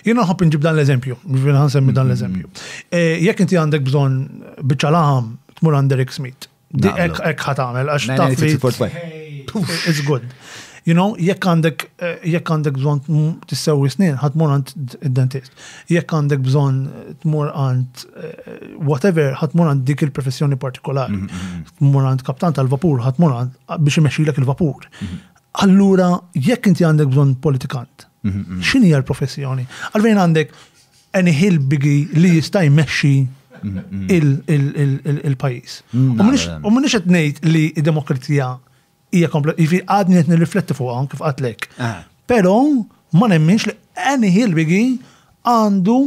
[0.05, 1.17] jina ħob nġib dan l-eżempju,
[1.47, 2.45] jena semmi dan l-eżempju.
[2.45, 2.91] Mm-hmm.
[2.93, 4.19] E, jekk inti għandek bżon
[4.75, 6.45] bċalaħam tmur għandek smit.
[6.73, 8.91] Di ek ħat għamel, għax ta'
[9.85, 10.23] It's good.
[10.83, 14.71] You know, jekk għandek eh, jekk għandek bżonn sewi snin, għat mur għand
[15.07, 15.53] id-dentist.
[15.91, 21.15] Jekk għandek bżonn eh, mur għand eh, whatever, għat mur għand dik il-professjoni partikolari.
[21.15, 22.07] t-mur mm-hmm, mm-hmm.
[22.09, 24.89] għant kaptan tal-vapur, għat mur għant biex imexxilek il-vapur.
[24.89, 25.31] Mm-hmm.
[25.63, 26.09] Allura,
[26.49, 28.07] jekk inti għandek bżonn politikant,
[28.65, 29.63] xini għal l-professjoni?
[29.93, 30.51] Għalvejn għandek
[31.19, 33.15] any bigi li jista' jmexxi
[34.11, 35.77] il-pajis.
[35.93, 38.49] Mm, u m'iniex għetnejt li d-demokrazija
[39.13, 41.67] hija komplet, jifi għadni qed nirrifletti fuqha kif għatlek.
[41.79, 42.01] Ah.
[42.29, 42.55] Pero,
[43.13, 43.75] ma nemminx li
[44.09, 44.83] any Hilbigi
[45.49, 45.97] għandu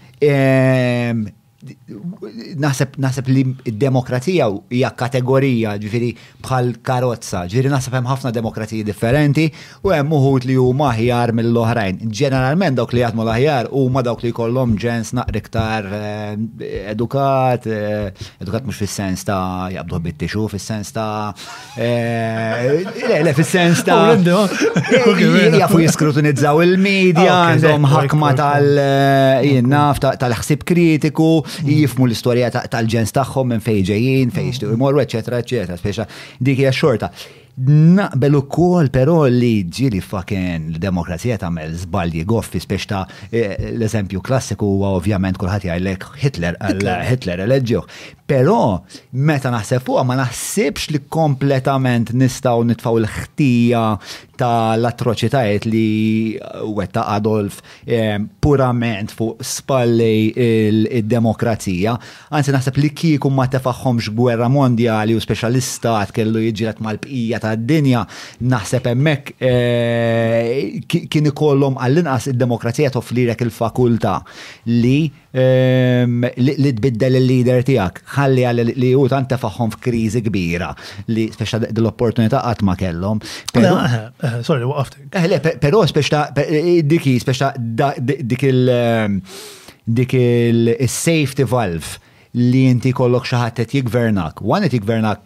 [1.58, 6.12] naħseb naħseb li d-demokrazija hija kategorija ġifieri
[6.44, 9.46] bħal karozza, ġifieri naħseb hemm ħafna demokraziji differenti
[9.82, 11.98] u hemm uħud li huma aħjar mill-oħrajn.
[12.14, 18.30] Ġeneralment dawk li jaħdmu l-aħjar huma dawk li jkollhom ġens naqri iktar eh, edukat, eh,
[18.38, 21.32] edukat mhux fis-sens ta' jabduh bittixu, fis-sens ta'
[21.74, 23.98] eh, le fis-sens ta'
[25.64, 31.30] jafu jiskrutinizzaw il-medja, ah, għandhom ħakma tal-jinnaf tal-ħsib kritiku.
[31.56, 31.74] Mm.
[31.82, 34.52] jifmu l-istorja tal-ġens tagħhom minn fejn ġejjin, fejn mm.
[34.54, 36.08] jixtiequ jmorru, eċetera, eċetera, speċa
[36.44, 37.12] dik hija xorta.
[37.58, 43.00] Naqbel u kol pero li ġili faken l-demokrazija mel zbalji goffi spiex ta'
[43.34, 46.60] eh, l-eżempju klassiku u ovvjament kullħat jgħajlek eh, Hitler
[47.08, 47.82] Hitler eleġġju.
[48.30, 48.60] Pero
[49.26, 53.82] meta naħseb ma naħsibx li kompletament nistaw nitfaw l-ħtija
[54.38, 55.88] tal-atroċitajiet li
[56.76, 61.96] wetta Adolf eh, purament fuq spalli il-demokrazija.
[62.32, 68.04] Għansi naħseb li kikum ma tefaħħomx gwerra mondjali u specialistat kellu jġilet mal-bqija ta' dinja
[68.52, 70.52] naħseb emmek eh,
[70.86, 74.18] kien ikollhom għall-inqas id-demokrazija toflirek il-fakulta
[74.74, 74.98] li
[75.36, 80.70] Ehm, li tbiddel il-leader tijak, ħalli għal li u tant f-krizi kbira
[81.12, 83.20] li speċa dell-opportunità qatt ma kellhom.
[83.20, 85.18] Eh, eh, eh, sorry, waqaftek.
[85.28, 86.30] Le, però speċa
[86.80, 87.52] diki speċa
[87.98, 89.20] dik il- ehm,
[89.84, 91.98] dik il-safety valve
[92.32, 94.40] li inti kollok xaħat qed jikvernak.
[94.40, 95.20] Wan qed jikvernak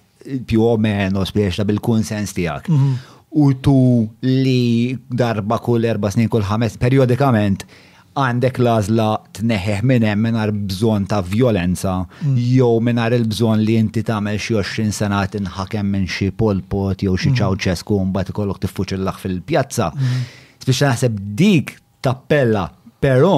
[0.46, 2.68] più o meno speċa bil-kunsens tijak.
[2.68, 2.94] Mhm.
[3.36, 7.62] U tu li darba kull erba snin kull ħames periodikament
[8.18, 9.06] għandek lażla
[9.38, 12.36] tneħeħ minn hemm mingħajr bżonn ta' violenza mm.
[12.36, 17.32] jew mingħajr il-bżonn li inti tagħmel xi 20 sena tinħakem minn xi polpot jew xi
[17.40, 18.10] ċawċesku mm.
[18.12, 19.90] mbagħad ikollok tiffuċillaħ fil-pjazza.
[19.96, 20.30] Mm.
[20.66, 22.68] Spiċċa naħseb dik tappella,
[23.02, 23.34] però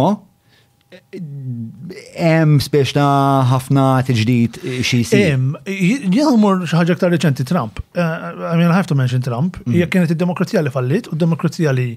[2.15, 3.05] Em speċna
[3.51, 7.81] ħafna t-ġdijt xie Em, jgħamur xaħġa ktar reċenti Trump.
[7.97, 9.59] Eh, I mean, I have to mention Trump.
[9.67, 11.89] Jekk kienet id-demokrazija li fallit u d-demokrazija li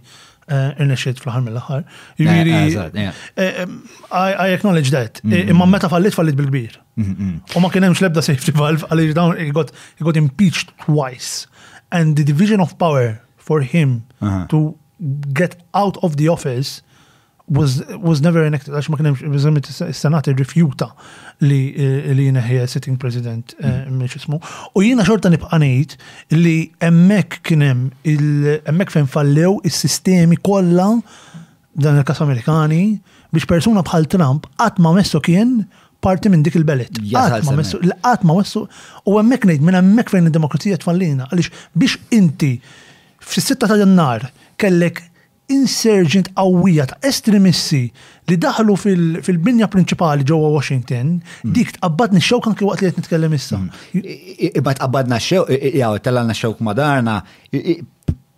[0.48, 1.82] Uh, irnexxiet fl-ħar mill-ħar.
[2.24, 3.10] Uh,
[3.64, 3.72] um,
[4.16, 5.20] I acknowledge that.
[5.20, 5.50] Uh, mm-hmm.
[5.54, 6.78] Imma meta fallit fallit bil-kbir.
[6.96, 7.34] Mm-hmm.
[7.58, 11.48] U ma kienemx lebda safety valve għalli dawn he got impeached twice.
[11.92, 14.48] And the division of power for him uh-huh.
[14.56, 14.78] to
[15.34, 16.80] get out of the office
[17.48, 20.90] was, was never enacted, għax ma kien hemm is-Senat irrifjuta
[21.48, 21.60] li
[22.18, 23.94] li neħja sitting president eh, mm.
[24.02, 24.40] mhux ismu.
[24.76, 25.94] U jiena xorta nibqa' ngħid
[26.36, 30.90] li hemmhekk kien hemm hemmhekk fejn fallew is-sistemi kollha
[31.78, 32.82] dan il-kas Amerikani
[33.32, 35.62] biex persuna bħal Trump qatt ma messu kien
[36.04, 37.00] parti minn dik il-belet.
[37.08, 42.58] Għat ma u għemmek nejt, minn għemmek fejn id-demokrazija tfallina, għalix biex inti
[43.28, 45.06] fis sitta ta' jannar kellek
[45.48, 47.80] insurgent qawwija ta' estremisti
[48.28, 51.54] li daħlu fil-binja prinċipali ġewwa Washington, mm.
[51.56, 53.60] dik tqabbadni xew kan waqt li qed nitkellem issa.
[53.60, 54.10] Mm.
[54.62, 55.46] Iba tqabbadna xew,
[55.80, 57.20] jew tellalna xew madarna,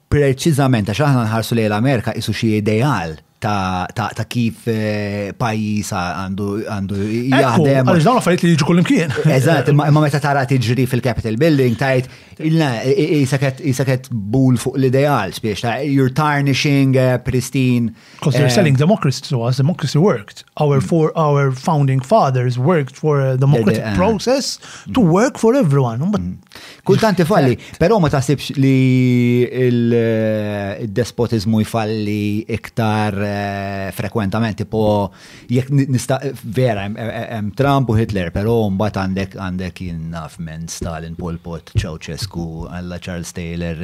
[0.09, 5.91] preċiżament għax aħna nħarsu lejn l-Amerika isu xi ideal ta', ta, ta kif eh, pajis
[5.95, 7.87] għandu jaħdem.
[7.87, 9.13] Għalix dawn affarijiet li jiġu kull imkien.
[9.37, 12.09] Eżatt, imma meta tara tiġri fil-Capital Building, tajt,
[12.41, 17.93] jisaket bull fuq l-ideal, spiex ta' you're tarnishing eh, pristine.
[18.19, 20.43] Because they're eh, selling democracy to us, democracy worked.
[20.59, 20.83] Our mm.
[20.87, 24.59] four, our founding fathers worked for a democratic uh, process
[24.93, 26.39] to work for everyone.
[26.83, 32.19] Kultanti falli, però ma tasibx li il-despotizmu eh, jfalli
[32.55, 35.09] iktar eh, frekwentament, po
[35.51, 41.39] jek nista vera hemm Trump u Hitler, però mbagħad għandek għandek jinnaf minn Stalin, Pol
[41.43, 43.79] Pot, Ceausescu, alla Charles Taylor,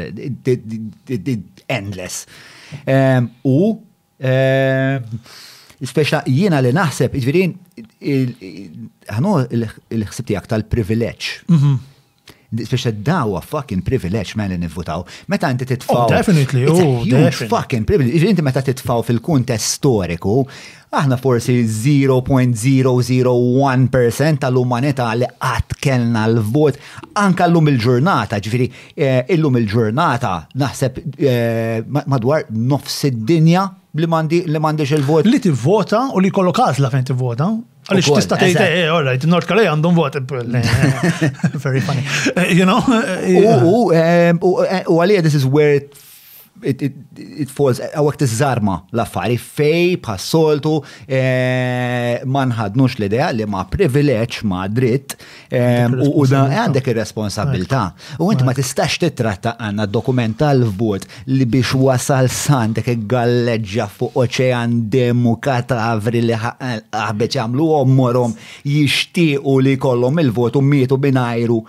[1.67, 2.25] endless.
[3.43, 3.75] U
[5.85, 7.55] speċa jiena li naħseb, ġvirin,
[9.11, 11.35] ħanu il-ħsib tijak tal-privileċ.
[11.51, 11.75] Mhm
[12.63, 15.03] speċa dawa fucking privilege man li nivvutaw.
[15.31, 16.01] Meta inti titfaw.
[16.05, 18.23] Oh, definitely, oh, huge fucking privilege.
[18.29, 20.35] Inti meta titfaw fil-kuntest storiku,
[20.95, 26.75] aħna forsi 0.001% tal-umanità li qatt kellna l-vot
[27.19, 33.63] anka llum il-ġurnata, ġifieri eh, illum il-ġurnata naħseb eh, madwar nofs id-dinja
[33.95, 35.23] li mandi m'għandix il-vot.
[35.27, 37.47] Li tivvota u li kollok għażla fejn tivvota.
[37.91, 40.17] Għalix tista tgħid eh, all right, North Korea għandhom vot.
[40.17, 42.01] Eh, eh, eh, very funny.
[42.55, 42.81] You know?
[43.91, 45.93] U għalija, this is where it
[46.63, 46.93] it, it,
[47.43, 50.77] it falls għawek tizzarma l-affari fej, soltu,
[51.07, 51.19] e,
[52.23, 55.17] ma nħadnux l-idea li ma privileċ ma dritt
[55.49, 57.81] e, u da għandek il-responsabilta.
[58.23, 64.83] U int ma tistax titratta għanna dokumental vot li biex wasal sandek galleġġa fuq oċean
[64.91, 68.35] demu katavri li għabbeċ eh, għamlu għommorom
[68.65, 71.61] jishtiqu li kollom il-votu mietu binajru.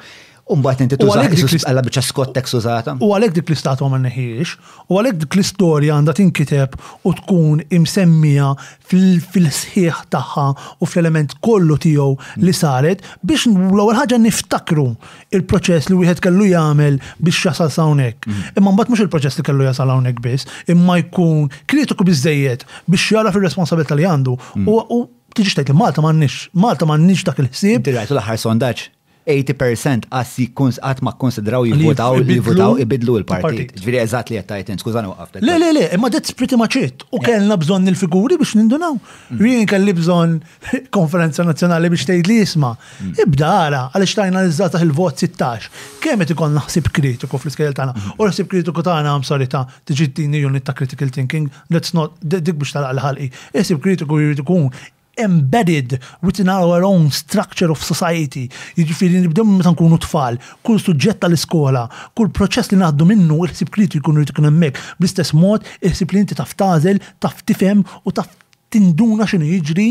[0.46, 2.92] Umbat inti tużax għalla bieċa skottek sużata.
[3.02, 4.52] U għalek dik l-istatwa ma neħiex,
[4.94, 8.52] u għalek dik l-istorja għanda tinkiteb u tkun imsemmija
[8.86, 12.12] fil-sħiħ taħħa u fl-element kollu tijow
[12.44, 14.86] li saret biex l għal ħagġa niftakru
[15.34, 18.30] il-proċess li wieħed kellu jagħmel biex jasal hawnhekk.
[18.30, 18.56] Mm.
[18.62, 23.34] Imma mbagħad mhux il-proċess li kellu jasal hawnhekk biss, imma jkun kritiku bizzejiet biex jara
[23.34, 24.38] fil-responsabilità li għandu.
[24.62, 24.70] Mm.
[24.70, 25.02] U
[25.36, 27.88] tiġi li Malta m'għandniex, Malta m'għandniex dak il-ħsieb.
[27.90, 28.86] Dirajtu l-aħħar sondaġġ
[29.26, 33.72] 80% għassi kunz għat ma konsidraw jivvotaw li jivvotaw ibidlu l-partit.
[33.82, 35.40] Ġviri eżat li għattajt, skużan u għafta.
[35.44, 37.02] Le, le, le, imma that's pretty much it.
[37.10, 38.96] U kellna bżon il-figuri biex nindunaw.
[39.34, 39.70] Rien mm.
[39.74, 40.36] kelli bżon
[40.96, 42.70] konferenza nazjonali biex tgħid li jisma.
[43.02, 43.16] Mm.
[43.26, 45.70] Ibda għara, għalix tajna l-izzata il-vot 16.
[46.04, 47.96] Kemm qed ikun naħsib kritiku fl iskajl tagħna.
[47.96, 48.18] Mm.
[48.22, 52.54] U naħsib kritiku tagħna għam sorry ta' tiġi unit ta' critical thinking, let's not dik
[52.60, 53.32] biex tal-ħalqi.
[53.58, 54.70] Isib kritiku jrid ikun
[55.18, 58.46] embedded within our own structure of society.
[58.78, 61.86] Jiġifieri nibdew meta nkunu tfal, kull suġġett tal-iskola,
[62.16, 64.80] kull proċess li naħdu minnu il-ħsib kritiku jkunu jkun hemmhekk.
[65.00, 68.32] Bl-istess mod, il-ħsib li inti taf tażel, taf tifhem u taf
[68.74, 69.88] tinduna x'inhu jiġri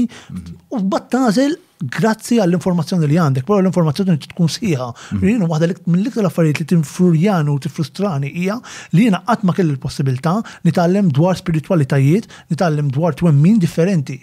[0.76, 1.56] u f'bad tażel
[2.00, 4.86] grazzi għall-informazzjoni li għandek, però l-informazzjoni tkun sħiħa.
[4.88, 5.30] Mm-hmm.
[5.32, 8.60] Jiena waħda mill-iktar affarijiet li tinfurjani u tifrustrani hija
[8.94, 14.22] li jiena qatt ma kelli l-possibilità nitgħallem dwar spiritualitajiet, nitgħallem dwar twemmin differenti.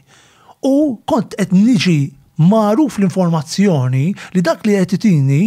[0.62, 2.00] U kont qed niġi
[2.42, 4.04] maruf l-informazzjoni
[4.34, 5.40] li dak li qed itini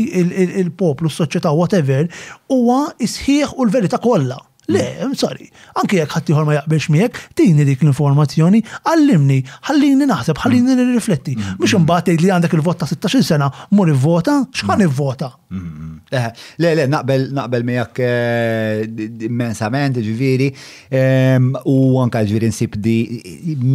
[0.63, 2.09] il-poplu, s-soċjetà, whatever,
[2.51, 4.39] huwa isħieħ u l-verità kollha.
[4.65, 4.81] Le,
[5.13, 5.45] sorry,
[5.77, 9.37] anke jekk ħatti ma jaqbilx miegħek, tini dik l-informazzjoni, għallimni,
[9.69, 10.79] ħallini naħseb, ħallini mm.
[10.89, 11.35] nirrifletti.
[11.35, 11.83] Mhux mm-hmm.
[11.83, 14.89] imbagħad tgħid li għandek il vota ta' 16 sena, mur ivvota, x'ħan mm-hmm.
[14.89, 15.29] ivvota.
[15.53, 16.17] Mm-hmm.
[16.17, 18.83] Eh, le, le, naqbel naqbel miegħek eh,
[19.29, 20.49] immensament, ġifieri,
[20.89, 22.97] ehm, u anke ġifieri nsib di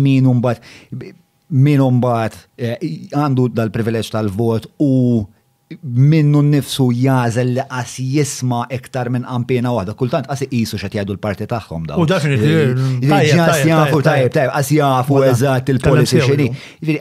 [0.03, 1.15] min mbagħad
[1.51, 2.79] minn umbat eh,
[3.11, 4.95] għandu dal privileġ tal-vot u
[5.87, 11.15] minnu nifsu jazel li qas jisma iktar minn kampina waħda, kultant qas jisu xet jgħidu
[11.15, 11.99] l-parti taħħom da.
[12.03, 13.05] U definitely.
[13.07, 16.49] Ġas jafu tajb, tajb, qas jafu eżat il polisi xini.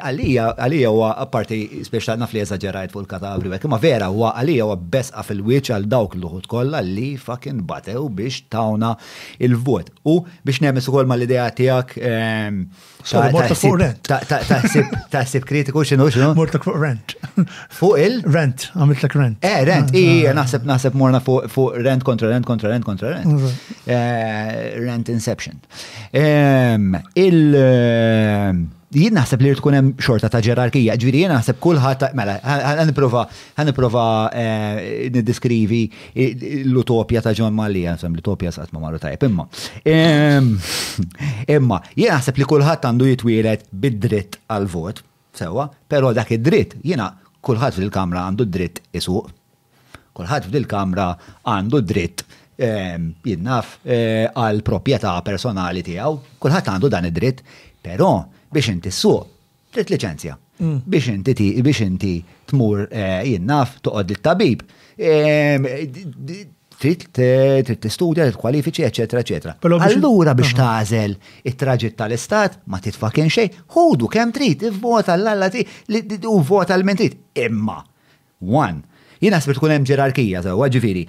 [0.05, 4.77] għalija għalija huwa apparti speċta naf li eżaġerajt fuq il-katabri ma vera huwa għalija huwa
[4.93, 8.93] besqa fil-wiċċ għal dawk l ħut kolla li fakin batew biex tawna
[9.41, 9.89] il-vot.
[10.05, 11.97] U biex nemmis u nemes ukoll mal-idea tiegħek
[15.29, 16.29] sib kritiku xinu xinu?
[16.37, 17.17] Mortok fuq rent.
[17.81, 18.19] Fuq il?
[18.29, 19.37] Rent rent, għamilt l rent.
[19.43, 20.35] Eh, rent, ah, i ah.
[20.35, 23.27] naħseb naħseb morna fuq rent kontra rent kontra rent kontra rent.
[23.27, 23.87] Mm-hmm.
[23.87, 25.59] Eh, rent inception.
[26.13, 28.53] Ehm, il- eh,
[28.89, 32.39] jien naħseb li tkun hemm xorta ta' ġerarkija, ġviri jien naħseb kulħadd mela
[32.81, 33.23] ħaniprofa
[33.59, 35.81] ħaniprofa eh, niddiskrivi
[36.63, 39.45] l-utopja ta' John Malli, sem l-utopja saqt ma' marru tajb imma.
[39.85, 40.55] Ehm,
[41.59, 45.05] imma jien naħseb li kulħadd għandu jitwieled bid-dritt għal-vot,
[45.39, 47.11] sewa, però dak id-dritt jiena
[47.45, 49.29] kulħadd fil-kamra għandu dritt isuq,
[50.17, 51.07] kulħadd fil-kamra
[51.47, 52.23] għandu dritt
[52.59, 57.41] ehm, jinnaf eh, għal proprjetà personali tiegħu, kulħadd għandu dan id-dritt,
[57.81, 58.11] però
[58.51, 59.35] biex inti suq
[59.71, 60.35] trid liċenzja.
[60.59, 60.81] Mm.
[60.85, 62.15] Biex inti biex inti
[62.51, 64.63] tmur eh, jinnaf toqgħod il tabib
[64.97, 65.69] ehm,
[66.79, 69.55] trid tistudja, trid kwalifiċi, eċetera, eċetera.
[69.87, 75.49] Allura biex tażel it-traġit tal-istat ma titfa' kien xejn, ħudu kemm trid, ivvota l-alla
[76.31, 77.19] u vota l-men trid.
[77.45, 77.79] Imma,
[78.39, 78.83] one,
[79.19, 80.43] jien għasbet tkun hemm ġerarkija,
[80.77, 81.05] ġifieri,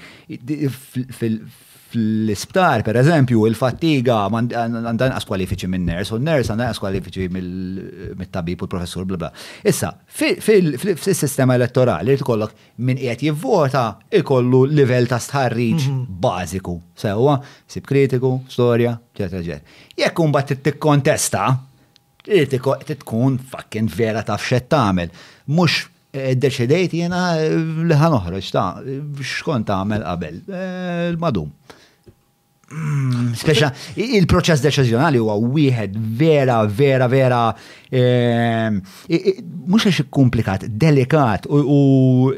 [1.90, 9.06] fl-isptar, per eżempju, il-fattiga għandan askwalifiċi minn ners, u ners għandan askwalifiċi mill-tabib u l-professur,
[9.08, 9.30] bla bla.
[9.66, 12.52] Issa, fil-sistema elettorali li tkollok
[12.86, 13.84] minn qiegħed jivvota
[14.20, 16.04] ikollu livell ta' stħarriġ mhm.
[16.22, 17.38] bażiku, sewa,
[17.70, 19.78] sib kritiku, storja, ċetra ċetra.
[20.04, 20.54] Jekk un bat
[22.60, 25.10] t-tkun fakken vera ta' xed tagħmel,
[25.50, 25.82] mhux
[26.14, 27.50] eh, deċedejt jena eh,
[27.88, 29.00] li ħanoħroġ ta' eh,
[29.34, 31.50] xkont tagħmel qabel, l-madum.
[32.70, 33.68] Mm, speċa,
[33.98, 37.40] il-proċess deċizjonali huwa wieħed vera, vera, vera,
[37.90, 38.76] ehm,
[39.10, 42.30] mhux għax komplikat, delikat u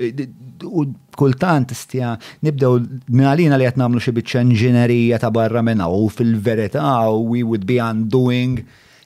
[1.21, 2.15] kultant stja
[2.47, 2.79] nibdew
[3.13, 7.77] minnalina li qed nagħmlu xi biċċa inġinerija ta' barra minna u fil-verità we would be
[7.85, 8.63] undoing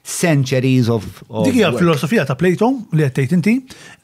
[0.07, 1.23] centuries of.
[1.29, 3.53] of Dik hija filosofija ta' Plato li għattejt inti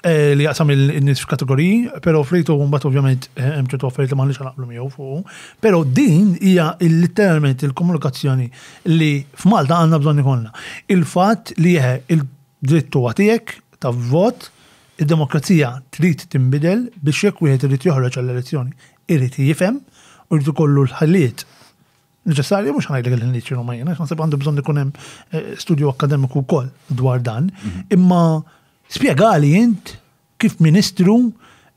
[0.03, 4.43] eh, li jaqsam il-nis f'kategoriji, pero Plato mbagħad ovvjament eh, hemm ċertu affarijiet li m'għandix
[4.43, 5.35] naqblu miegħu fuq.
[5.63, 8.49] Però din hija literalment il-komunikazzjoni
[8.91, 10.51] li f'Malta għandna bżonn ikollna.
[10.91, 14.49] Il-fatt li jeħe il-drittu tiegħek ta' vot
[14.99, 18.75] id-demokrazija trid tinbidel biex jekk wieħed irid joħroġ għall-elezzjoni.
[19.13, 19.79] Irid jifhem
[20.31, 21.47] u jrid ikollu l-ħalliet
[22.29, 24.95] neċessarju mux għal l-ħinit xinu ma jena, għandu bżon ikun hemm
[25.31, 26.69] eh, studju akademiku wkoll
[26.99, 27.87] dwar dan, mhm.
[27.97, 28.23] imma
[28.95, 29.95] spjegali int
[30.39, 31.17] kif ministru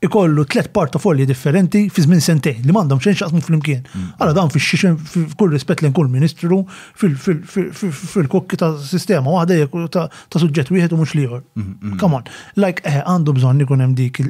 [0.05, 3.79] ikollu tlet portafolji differenti fi żmien sentejn li m'għandhom xejn xaqsmu flimkien.
[3.87, 4.09] Mm.
[4.19, 4.97] Allora dan fi xixin
[5.39, 6.59] kull rispett lejn kull ministru
[6.99, 11.41] fil-kokki ta' sistema waħda ta' suġġett wieħed u mhux liħor.
[11.57, 12.29] Mm, mm, Come on,
[12.61, 14.21] like eh, għandu bżonn ikun hemm dik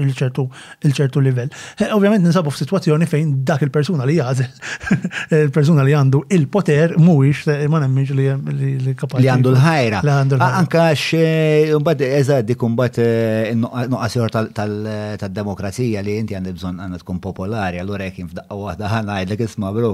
[0.00, 1.52] il-ċertu livell.
[1.78, 4.96] Eh, ovvjament ninsabu f'sitwazzjoni fejn dak il-persuna li jażel
[5.44, 9.26] il-persuna li għandu il-poter mhuwiex eh, ma nemmiġ li kapaċi.
[9.28, 10.02] Li għandu l-ħajra.
[10.48, 17.82] Anka x mbagħad eżad dik mbagħad qasir tal-demokrazija li inti għandibżon bżonn għandha tkun popolari,
[17.82, 19.90] allura jekk infdaqqa waħda ħana għajdlek isma' bro,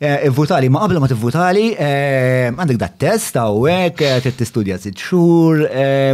[0.00, 5.64] Eh, Votali, ma qabla ma t-votali, eh, għandek dat test għawek, eh, t-istudja sitt sitxur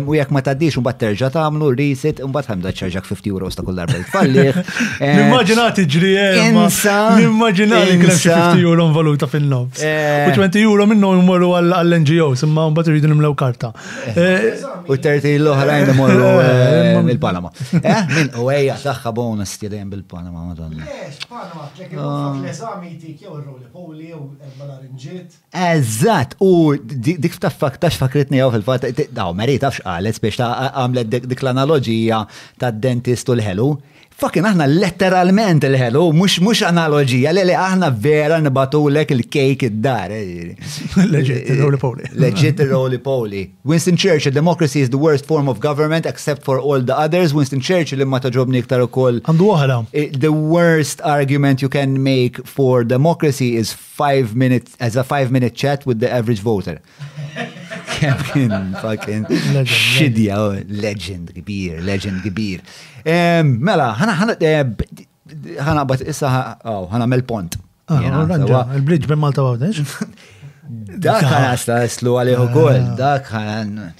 [0.06, 3.50] u jek ma t-addix, un bat terġa għamlu, reset, un bat ħamda ċarġak 50 euro
[3.52, 4.56] sta kull darba t-fallih.
[5.04, 6.12] Immaġinati ġri,
[7.28, 9.84] immaġinati kena 50 euro valuta fil-nobs.
[9.84, 13.74] U 20 euro minnu jmorru għall-NGOs, imma un bat rridu nimlew karta.
[14.88, 16.32] U t-terti l-oħrajn jmorru
[17.18, 17.52] il-Panama.
[18.16, 20.88] min u għeja taħħa bonus t bil-Panama, madonna.
[21.28, 22.32] Panama, t ah.
[22.40, 23.28] l-esami t-ik
[23.82, 24.70] poli u mal
[25.74, 26.48] Eżat, u
[27.18, 30.52] dik taffak faktax fakritni għaw fil-fat, daw, tafx għalet biex ta'
[30.82, 32.20] għamlet dik l-analogija
[32.60, 33.68] ta' dentist u l-ħelu.
[34.14, 40.12] Fucking aħna letteralment il-ħelu, mux mux analogija, li li aħna vera lek il-kejk id-dar.
[40.14, 40.54] Eh,
[41.10, 43.42] legit, eh, eh, roli poly Legit, roly-poly.
[43.64, 47.34] Winston Churchill, democracy is the worst form of government except for all the others.
[47.34, 49.18] Winston Churchill imma taġobni iktar u koll.
[49.26, 49.80] Għandu għahra.
[50.14, 55.56] The worst argument you can make for democracy is five minutes, as a five minute
[55.56, 56.78] chat with the average voter.
[58.12, 59.24] kem fucking
[59.64, 62.60] xidja, legend kbir, legend kbir.
[63.04, 64.36] Mela, ħana ħana
[65.64, 66.30] ħana bat issa
[66.64, 67.58] ħana mel pont.
[67.90, 69.94] Il-bridge bil Malta għawdex.
[71.04, 73.90] Dak ħana staslu għalih u koll, dak ħana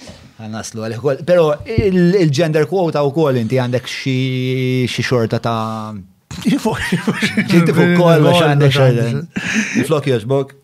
[0.41, 1.23] għannaslu għalih koll.
[1.29, 5.59] Pero il-gender quota u koll inti għandek xie xorta ta'
[6.35, 9.87] Ġinti fuq koll għax għandek xorta.
[9.91, 10.59] Flok joġbok.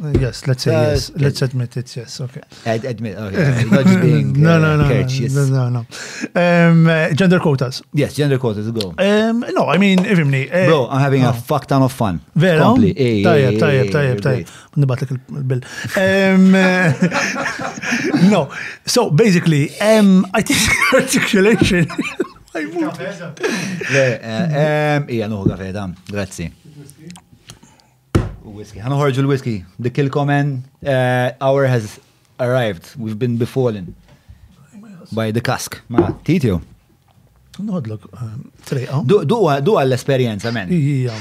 [0.00, 1.10] Yes, let's say yes.
[1.10, 1.96] Uh, let's admit it.
[1.96, 2.40] Yes, okay.
[2.66, 3.14] Ad admit.
[3.18, 3.64] Okay.
[3.70, 5.34] Not just being uh, no, no, no, courteous.
[5.34, 5.80] No, no, no.
[6.68, 7.82] Um, uh, gender quotas.
[7.92, 8.70] Yes, gender quotas.
[8.72, 8.94] Go.
[8.98, 10.50] Um, no, I mean, if me.
[10.50, 11.30] Uh, Bro, I'm having no.
[11.30, 12.20] a fuck ton of fun.
[12.34, 12.58] Very.
[12.58, 14.48] Tayyab, tayyab, tayyab, tajjeb.
[14.76, 15.60] Nibatlek il-bill.
[16.00, 18.50] Um, uh, no.
[18.86, 20.60] So basically, um, I think
[20.94, 21.84] articulation.
[25.06, 26.50] Ija, nuħu għafedam, grazzi.
[28.56, 28.80] Whiskey.
[28.82, 31.98] Għan uħorġu l whiskey The kill comment, uh, hour has
[32.40, 32.92] arrived.
[32.98, 33.94] We've been befallen
[35.12, 35.80] by the cask.
[35.92, 36.60] Ma, titju.
[37.62, 38.06] Nodlok,
[38.68, 39.00] triqa.
[39.28, 40.70] Du għall-esperienza, men.
[40.72, 41.16] Ija.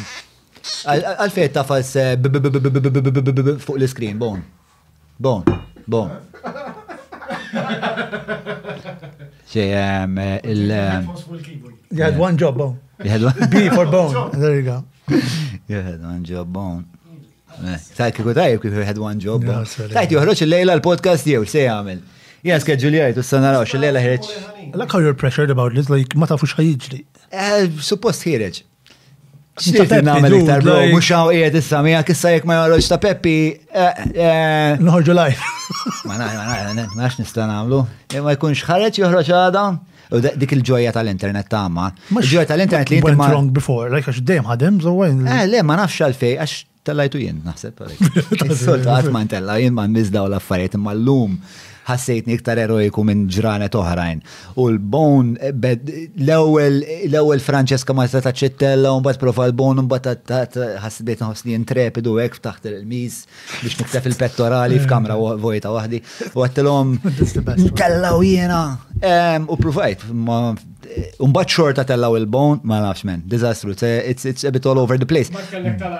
[0.87, 1.89] Għalfej tafas
[3.65, 4.43] fuq l-screen, bon.
[5.21, 5.43] Bon,
[5.91, 6.11] bon.
[9.51, 10.07] Xej,
[10.45, 12.77] il- You had one job, bone.
[13.03, 13.49] You had one?
[13.51, 14.31] B for bone.
[14.39, 14.83] There you go.
[15.67, 16.85] you had one job, bone.
[17.95, 19.45] Sajt eh, kiku tajib kif jħed għan ġob.
[19.93, 21.99] Tajt juħroċ il-lejla l-podcast jew, se jgħamil.
[22.47, 24.33] Jena skedġuljajt, u s-sanaraw, il-lejla ħireċ.
[24.81, 27.01] Like how you're pressured about this, like ma tafux ħajġri.
[27.31, 28.63] Eh, suppost ħireċ.
[29.61, 33.35] Xtiet namel iktar bro, mux għaw ijed issa, mija kissa jek ma jorroċ ta' Peppi.
[33.69, 35.43] Eh, Nħorġu live.
[36.07, 37.83] Ma naħna, ma naħna, ma naħx nistan għamlu.
[38.23, 39.67] Ma jkunx ħareċ juħroċ għada
[40.19, 41.87] dik il-ġoja tal-internet ta' ma.
[42.19, 43.29] ġoja tal-internet li jinti ma.
[43.31, 45.23] wrong before, like għax dejjem ħadem, so when.
[45.27, 46.55] Eh, le, ma nafx għalfej, għax
[46.87, 47.83] tellajtu jien, naħseb.
[48.59, 51.37] Solta għatman tella, ma nizdaw l-affarijiet imma l-lum
[51.87, 54.21] ħassejtni iktar erojku minn ġranet oħrajn.
[54.61, 55.51] U l-bon, eh,
[56.27, 62.37] l-ewel Francesca ma ta' ċittella, un bat profa l-bon, un bat ħassibiet nħosni intrepidu ek
[62.43, 63.23] taħt il miz
[63.61, 66.01] biex nuktaf il-pettorali f'kamra vojta wahdi.
[66.35, 66.95] U għattilom,
[68.13, 68.65] u jena.
[69.47, 70.53] U
[71.23, 74.77] un bat xorta u il-bon, ma nafx men, disastru, eh, it's, it's a bit all
[74.79, 75.31] over the place.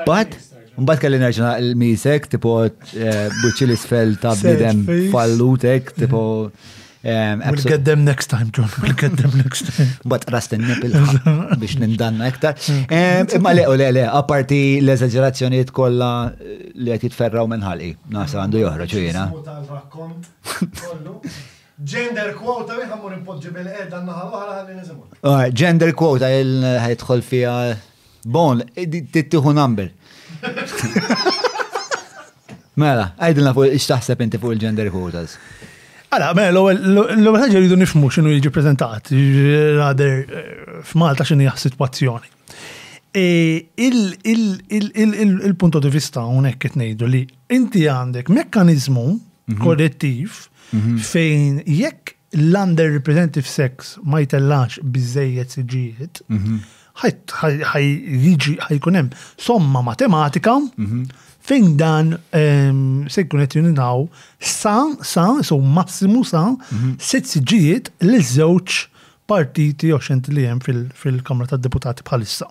[0.05, 0.35] But,
[0.79, 6.21] Mbagħad kelli nerġa' l-misek tipo eh, buċċi l-isfel ta' bidem fallutek tipo
[7.03, 8.69] We'll get them next time, John.
[8.79, 9.87] We'll get them next time.
[10.11, 10.93] Bat rastenni bil
[11.57, 12.53] biex nindanna iktar.
[13.33, 17.89] Imma le, le, le, aparti l-eżagġerazzjoniet kolla eh, li għet jitferraw minnħalqi.
[18.13, 19.23] Nasa għandu joħra ċujina.
[21.81, 25.49] Gender quota, mi għamur impoġi bil-ed, għanna ħal-oħra għalli nizimur.
[25.63, 27.55] Gender quota, il-ħajtħol fija
[28.37, 29.89] bon, tittiħu number.
[32.81, 35.35] Mela, għajdilna fuq iċtaħseb inti fuq il-gender quotas.
[36.11, 39.11] Għala, mela, l-ewwel ħaġa rridu nifhmu x'inhu jiġi preżentat,
[39.77, 42.31] rather eh, f'Malta jgħas situazzjoni.
[43.11, 43.27] E,
[45.51, 47.21] Il-punto di vista unek qed ngħidu li
[47.57, 49.61] inti għandek mekkaniżmu mhm.
[49.61, 50.39] kollettiv
[50.71, 50.97] mhm.
[51.11, 56.61] fejn jekk l-underrepresentative sex ma jtellax bizzejiet siġijiet, mhm
[57.01, 61.03] ħajkun hemm somma matematika mhm.
[61.41, 62.11] fejn dan
[63.11, 64.05] se jkun qed juninaw
[64.39, 66.95] sa sa so massimu sa mhm.
[67.01, 68.77] sitt siġijiet li żewġ
[69.31, 72.49] partiti oxent li hemm fil-Kamra tad-Deputati bħalissa.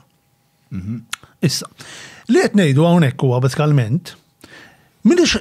[0.72, 1.01] Mhm.
[1.44, 1.66] Issa,
[2.32, 4.14] li qed ngħidu hawnhekk huwa basikalment,
[5.03, 5.38] Minix,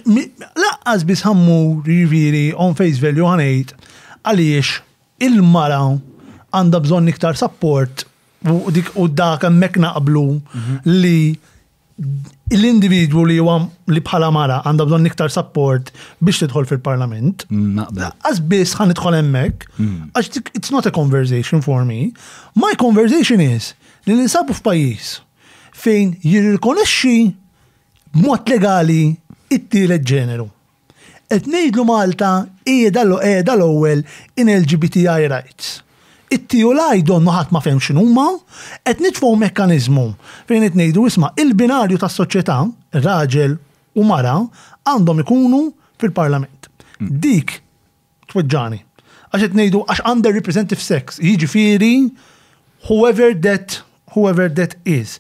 [0.56, 3.74] laqqas bis ħammu riviri on face value għanajt
[4.24, 4.78] għaliex
[5.28, 5.82] il-mara
[6.56, 8.06] għanda bżon iktar support
[8.48, 10.24] U dik u dak hemmhekk naqblu
[10.86, 11.18] li
[12.56, 13.58] l-individwu li huwa
[13.92, 15.92] li bħala mara għandha bżonn iktar support
[16.24, 17.44] biex tidħol fil-parlament.
[17.52, 17.82] Mm,
[18.24, 20.06] Għaz biss ħan idħol hemmhekk, mm.
[20.14, 22.14] għax it's not a conversation for me.
[22.56, 23.74] My conversation is
[24.08, 25.12] li ninsabu f'pajjiż
[25.84, 27.18] fejn jirrikonexxi
[28.16, 29.02] b'mod legali
[29.52, 30.48] it-tielet ġeneru.
[31.30, 32.32] Et ngħidlu Malta
[32.66, 34.08] qiegħda l-ewwel
[34.40, 35.76] in LGBTI rights
[36.34, 38.28] it-tiju laj donnu ħat ma fem xinuma,
[38.88, 40.06] et nitfu mekkanizmu
[40.50, 42.60] fejn it nejdu isma il-binarju ta' soċieta,
[43.02, 43.56] raġel
[43.98, 44.36] u mara,
[44.88, 45.62] għandhom ikunu
[46.02, 46.70] fil-parlament.
[47.00, 47.18] Hmm.
[47.24, 47.58] Dik,
[48.32, 48.82] tweġġani,
[49.34, 51.94] għax it nejdu għax underrepresentative sex, jiġi firi,
[52.88, 53.82] whoever that,
[54.14, 55.18] whoever that is.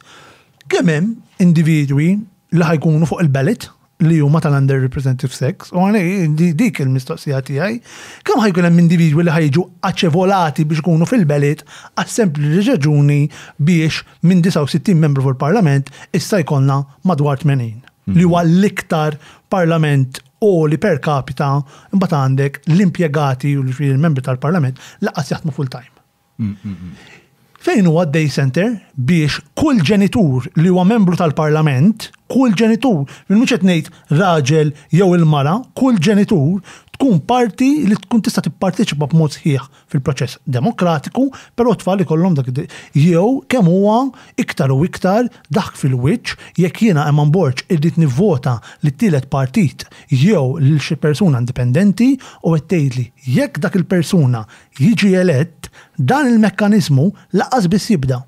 [0.69, 2.13] Kemem individwi
[2.53, 3.67] li ħajkunu fuq il ballet
[4.07, 7.79] li huma tal-underrepresentative sex, u għani dik il-mistoqsija tiegħi,
[8.25, 11.65] kemm ħajkun hemm individwi li ħajġu aċevolati biex ikunu fil-belit
[11.99, 13.19] għas-sempli raġuni
[13.67, 16.79] biex minn 69 membru fil-parlament issa jkollna
[17.11, 17.83] madwar 80.
[18.09, 18.15] Mhm.
[18.17, 19.19] Li huwa l-iktar
[19.51, 21.49] parlament u li per capita
[21.91, 25.91] imbagħad għandek l-impjegati u l-membri tal-parlament laqas jaħdmu full-time.
[26.39, 27.18] Mm, mm, mm
[27.63, 28.75] fejn huwa Day Center
[29.09, 33.89] biex kull ġenitur li huwa membru tal-Parlament, kull ġenitur, minn mhux qed ngħid
[34.19, 36.61] raġel jew il-mara, kull ġenitur
[36.99, 42.49] tkun parti li tkun tista' tipparteċipa b'mod sħiħ fil-proċess demokratiku, però tfal ikollhom dak
[42.97, 44.09] jew kemm huwa
[44.41, 50.43] iktar u iktar dak fil-wiċċ jekk jiena hemm borċ irrid nivvota li tielet partit jew
[50.59, 53.05] lil xi persuna indipendenti u qed tgħidli
[53.37, 54.43] jekk dak il-persuna
[54.81, 57.07] jiġi elett dan il-mekkaniżmu
[57.39, 58.21] laqas biss jibda.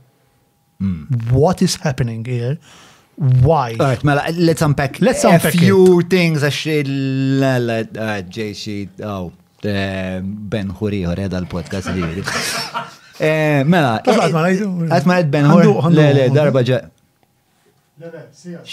[0.81, 1.07] Hmm.
[1.33, 2.55] What is happening here?
[3.21, 3.75] why.
[3.79, 6.09] All right, Mela, let's unpack let's a unpack few it.
[6.09, 6.41] things.
[6.41, 12.11] Ġej uh, xi, oh, um, Ben Huriħor, edha l-podcast li.
[13.21, 15.69] Uh, mela, għatma eh, għed Ben Huri.
[15.93, 16.79] le, le, darba ġa.
[18.01, 18.63] Le, le, sija.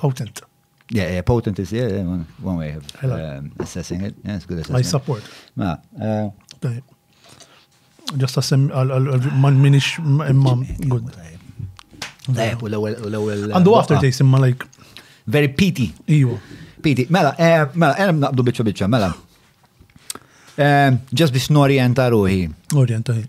[0.00, 0.40] Potent.
[0.88, 4.14] Yeah, yeah, potent is yeah, one, one way of um, assessing it.
[4.24, 4.86] Yeah, it's good assessment.
[4.86, 5.22] I support.
[5.54, 6.30] Ma, uh,
[8.12, 8.66] Ġasta sem
[9.40, 11.08] man minix imma good.
[12.28, 12.30] Uh,
[13.54, 14.64] And the after taste imma like.
[15.26, 15.90] Very pity.
[16.06, 16.38] Ew.
[16.82, 17.06] Piti.
[17.08, 19.08] Mela, eh, mela, għem naqdu bieċa bieċa, mela.
[20.54, 22.42] Ġas eh, biex norienta ruħi.
[22.80, 23.16] Orienta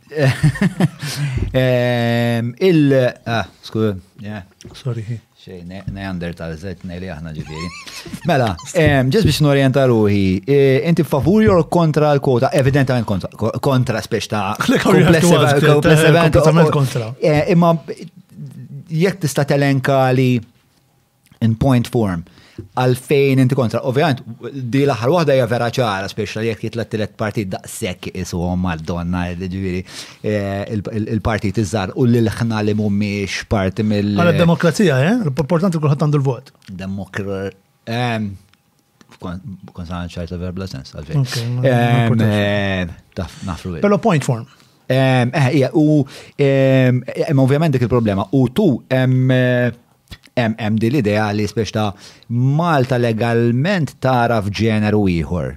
[1.55, 2.91] eh, Il.
[3.25, 3.95] Ah, skur.
[4.75, 5.21] Sorry.
[5.45, 5.59] Xej,
[5.93, 6.55] neander tal
[6.89, 7.67] ne li aħna ġifiri.
[8.25, 10.55] Mela, ġes biex n ruħi, e,
[10.89, 13.29] inti favur jor kontra l-kota, evidentament kontra,
[13.61, 16.31] kontra spiex ta' eh,
[16.79, 17.11] kontra.
[17.21, 17.75] E, imma
[18.89, 20.39] jek tista telenka li
[21.45, 22.25] in point form,
[22.79, 23.81] għalfejn inti kontra.
[23.89, 24.21] Ovvijament,
[24.53, 29.25] di laħar wahda waħda hija vera ċara, speċa jekk jitlet tlet partit daqshekk ishom mal-donna,
[29.41, 29.81] ġiviri,
[30.23, 30.63] eh,
[31.09, 35.13] il-partit iżar u l-ħna li mumiex parti mill- Għal demokrazija eh?
[35.27, 36.51] L-importanti kullħat għandu l-vot.
[36.71, 37.49] Demokra.
[39.15, 42.21] Kon sa' ċajta verbla sens, għalfejn.
[43.45, 43.79] Nafru.
[43.81, 44.45] Pero point form.
[44.87, 46.05] Eh, u
[47.41, 48.27] ovvijament dik il-problema.
[48.31, 48.83] U tu,
[50.35, 51.95] MMD l-idea li spiex ta'
[52.35, 55.53] Malta legalment tara f'ġeneru ieħor.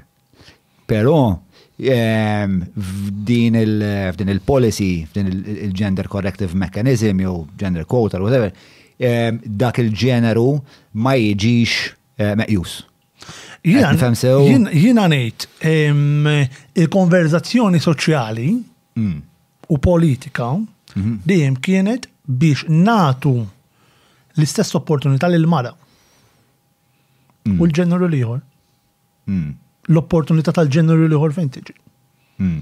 [0.88, 1.36] Però
[1.74, 5.26] f'din il-policy, f'din
[5.66, 8.50] il-gender corrective mechanism jew gender quota or whatever,
[8.96, 10.46] dak il-ġeneru
[11.02, 11.72] ma jiġix
[12.22, 12.72] eh, meqjus.
[13.66, 15.40] Jina nejt,
[16.78, 18.48] il-konverzazzjoni soċjali
[18.94, 19.16] mm.
[19.74, 21.12] u politika mhm.
[21.26, 23.36] dejjem kienet biex natu
[24.39, 25.73] l-istess opportunità l mara
[27.44, 27.65] u mm.
[27.65, 28.40] l ġenru li jħor.
[29.32, 29.52] Mm.
[29.90, 31.74] L-opportunità tal li jħor fejn tiġi.
[32.44, 32.59] Mm.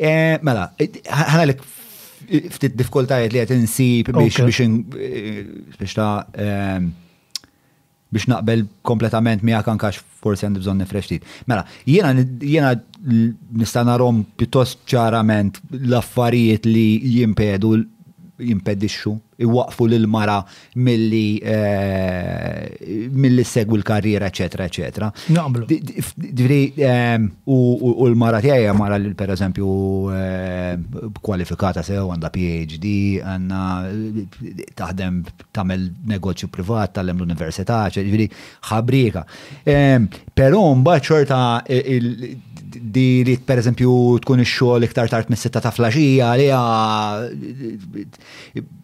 [0.00, 1.60] Eh, mela, eh, ħanalek
[2.54, 5.38] ftit diffikultajiet li qed insib biex biex eh,
[5.78, 6.86] biex ta' ehm,
[8.14, 11.26] biex naqbel kompletament miegħek ankax forsi għandi bżonn nifrextit.
[11.50, 12.72] Mela, jiena jiena
[13.02, 16.88] nista' narhom pjuttost ċarament l-affarijiet li
[17.18, 17.76] jimpedu
[18.38, 20.38] jimpedixxu, iwaqfu lil mara
[20.76, 25.08] milli eh, milli segwi l-karriera, eċetera, eċetera.
[26.16, 29.68] Dvri, ehm, U l-mara tiegħi mara li pereżempju
[30.16, 30.76] eh,
[31.24, 38.30] kwalifikata sew għandha PhD, għandna taħdem tagħmel negozju privat, tagħlem l-università, ġifieri
[38.70, 39.26] ħabrika.
[39.68, 41.42] Ehm, però mbagħad xorta
[42.80, 43.92] di li per eżempju
[44.24, 46.48] tkun ix-xogħol iktar tard mis-sitta ta' flaxija li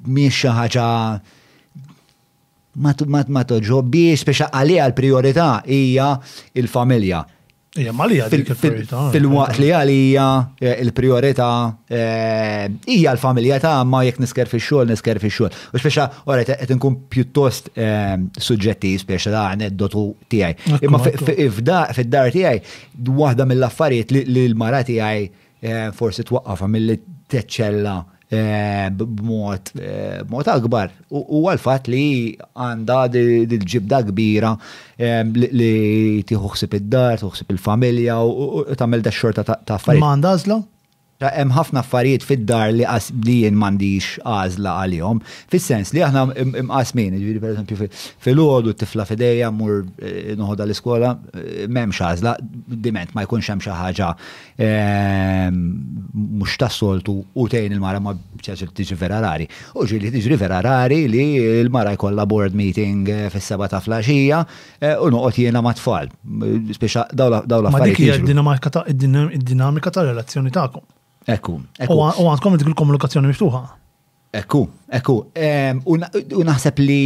[0.06, 0.88] mhix xi ħaġa
[3.32, 6.12] ma toġobbi speċa għalija l prijorità hija
[6.54, 7.24] il-familja.
[7.78, 8.84] Eh.
[9.12, 10.24] Fil-waqt li għalija
[10.60, 11.48] eh, il-priorita
[11.86, 15.52] eh, hija l-familja ta' ma jek nisker fi xol, nisker fi xol.
[15.76, 17.70] U speċa, ora, qed nkun pjuttost
[18.48, 20.80] suġġetti speċa da' aneddotu tiegħi.
[20.88, 27.96] Imma fid-dar tiegħi waħda mill-affarijiet li l-mara tiegħi forsi twaqqafa mill-teċċella
[28.30, 30.92] Eh, eh, b'mod akbar.
[31.08, 34.50] U għal-fat li għanda dil-ġibda kbira
[35.00, 40.04] eh, li tiħuħsib id-dar, tiħuħsib il-familja u tamel da xorta ta' affarijiet.
[40.04, 40.60] Manda għazla?
[41.18, 42.84] Ta' hemm ħafna affarijiet fid-dar li
[43.26, 45.18] li jien m'għandix għażla għalihom,
[45.50, 46.20] fis-sens li aħna
[46.60, 47.88] imqasmin, jiġifieri pereżempju
[48.22, 52.34] fil-għodu tifla fidejja mur eh, noħodha l-iskola eh, m'hemmx għażla,
[52.84, 54.10] diment ma jkunx hemm xi ħaġa
[54.66, 55.58] ehm,
[56.38, 59.48] mhux tas-soltu u tgħin il-mara ma ċerċi tiġi vera rari.
[59.74, 61.24] U ġieli tiġri vera rari li
[61.64, 64.44] l-mara jkollha board meeting eh, fis-seba ta' flaxija
[65.02, 66.12] u noqgħod jiena ma' tfal.
[66.78, 67.74] Speċa dawla dawla.
[67.74, 70.86] Ma dik hija id-dinamika tal id-dinamika ta' relazzjoni tagħkom.
[71.28, 71.58] Ekku.
[71.58, 73.60] U għandkom dik il-komunikazzjoni miftuħa.
[74.40, 74.62] Ekku,
[74.98, 75.18] ekku.
[75.94, 77.00] U naħseb li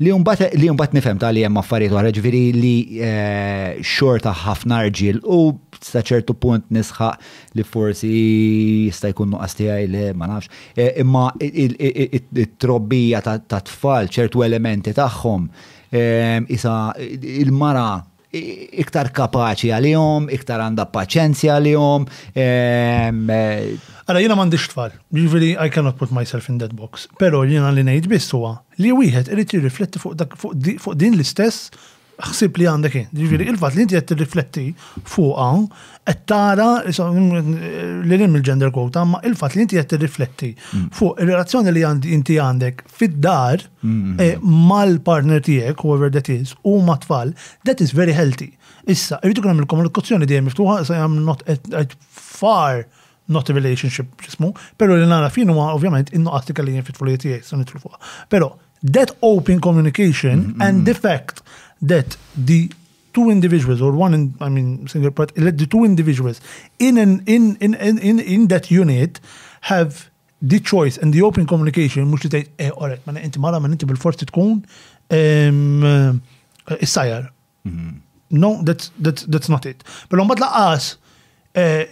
[0.00, 5.18] li unbat li jumbat nifem tal-li jem affarijiet għara ġviri li eh, xorta ħafna rġil
[5.28, 5.38] u
[5.84, 8.12] sa ċertu punt nisħaq li forsi
[8.88, 10.48] jista' jkun nuqqas tiegħi li ma nafx.
[10.80, 15.48] E, imma it-trobbija ta' tfal ċertu elementi tagħhom
[15.96, 17.86] isa il-mara
[18.82, 22.06] iktar kapaċi għalihom, iktar għandha paċenzja għalihom.
[22.34, 23.32] Għara ehm,
[23.72, 27.08] e- jiena m'għandix tfal, ġifieri I cannot put myself in that box.
[27.20, 31.70] Però jiena li ngħid biss huwa li wieħed irid jirrifletti fuq din l-istess
[32.26, 33.00] ħsib li għandek.
[33.14, 34.70] Ġifieri il-fatt li inti qed tirrifletti
[35.06, 35.68] għan,
[36.06, 36.82] qed tara
[38.04, 40.84] li rim il-gender quota, ma il-fatt li inti qed tirrifletti mm.
[40.94, 41.82] fuq ir-relazzjoni li
[42.14, 44.20] inti għandek fid-dar mm-hmm.
[44.22, 47.34] eh, mal-partner tiegħek, whoever that is, u ma' tfal,
[47.66, 48.52] that is very healthy.
[48.86, 52.84] Issa, irritu għanam il-komunikazzjoni dejjem miftuħa, sa jam not at far
[53.26, 57.46] not a relationship ġismu, pero li nara fin huwa ovvjament innoqatika li jien fit-tfulijiet tiegħek
[57.48, 57.98] se nitlu fuqha.
[58.30, 58.52] Pero
[58.94, 60.62] that open communication mm-hmm.
[60.62, 61.42] and the fact
[61.82, 62.68] that the
[63.16, 66.38] two individuals or one, in, I mean, single, but let the two individuals
[66.78, 69.20] in, an, in, in, in, in, in that unit
[69.62, 70.10] have
[70.42, 73.70] the choice and the open communication which is tgħid eh right ma inti mara ma
[73.72, 74.52] inti bil-forsi tkun
[75.18, 77.24] eh, is-sajjar.
[77.64, 77.88] Mm-hmm.
[78.44, 79.80] No, that's, that's, that's not it.
[80.12, 80.92] Però in laqas
[81.56, 81.88] eh,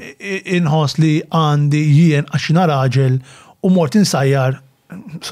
[0.60, 3.16] inħoss li għandi jien għax raġel
[3.64, 4.60] u mort insajjar,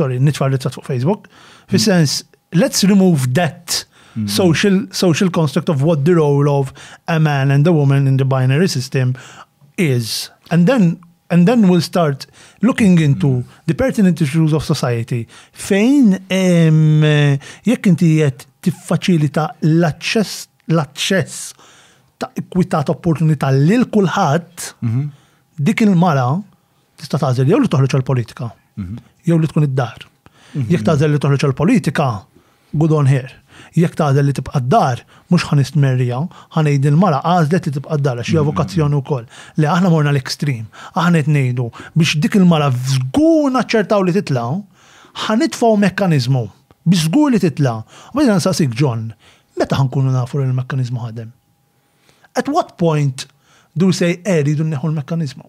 [0.01, 1.28] sorry, nitfar li fuq Facebook,
[1.69, 1.85] fi mm.
[1.93, 2.20] sens,
[2.56, 3.82] let's remove that
[4.17, 4.29] Mhm.
[4.29, 6.73] social social construct of what the role of
[7.09, 9.15] a man and a woman in the binary system
[9.77, 10.99] is and then
[11.31, 12.27] and then we'll start
[12.61, 13.45] looking into mhm.
[13.67, 20.37] the pertinent issues of society fejn eh, jekk inti qed tiffaċilita l-aċċess
[20.73, 21.41] l-aċċess
[22.23, 25.09] ta' ekwità ta' opportunità lil kulħadd mhm.
[25.57, 26.29] dik il-mara
[27.01, 28.51] tista' tagħżel jew li toħroġ għall-politika
[29.29, 30.01] jew li tkun id-dar.
[30.67, 32.05] Jekk tagħżel li toħroġ għall-politika,
[32.81, 33.29] good on here
[33.81, 36.20] jekk taħdel li tibqa' d-dar, mhux ħan istmerrija,
[36.57, 39.01] ħan ngħid mara għażlet li tibqa' d-dar xi avokazzjoni mm-hmm.
[39.01, 39.61] vokazzjoni wkoll.
[39.62, 44.44] Le aħna morna l-ekstrem, aħna qed ngħidu biex dik il-mara żgur ċertaw li titla'
[45.27, 46.44] ħanitfgħu mekkaniżmu
[46.85, 47.78] biex żgur li titla'.
[48.12, 49.11] U bidna nsaqsik John,
[49.59, 51.32] meta ħankunu nafu il-mekkaniżmu ħadem?
[52.36, 53.27] At what point
[53.77, 55.49] do we say eridu eh, neħu l-mekkaniżmu?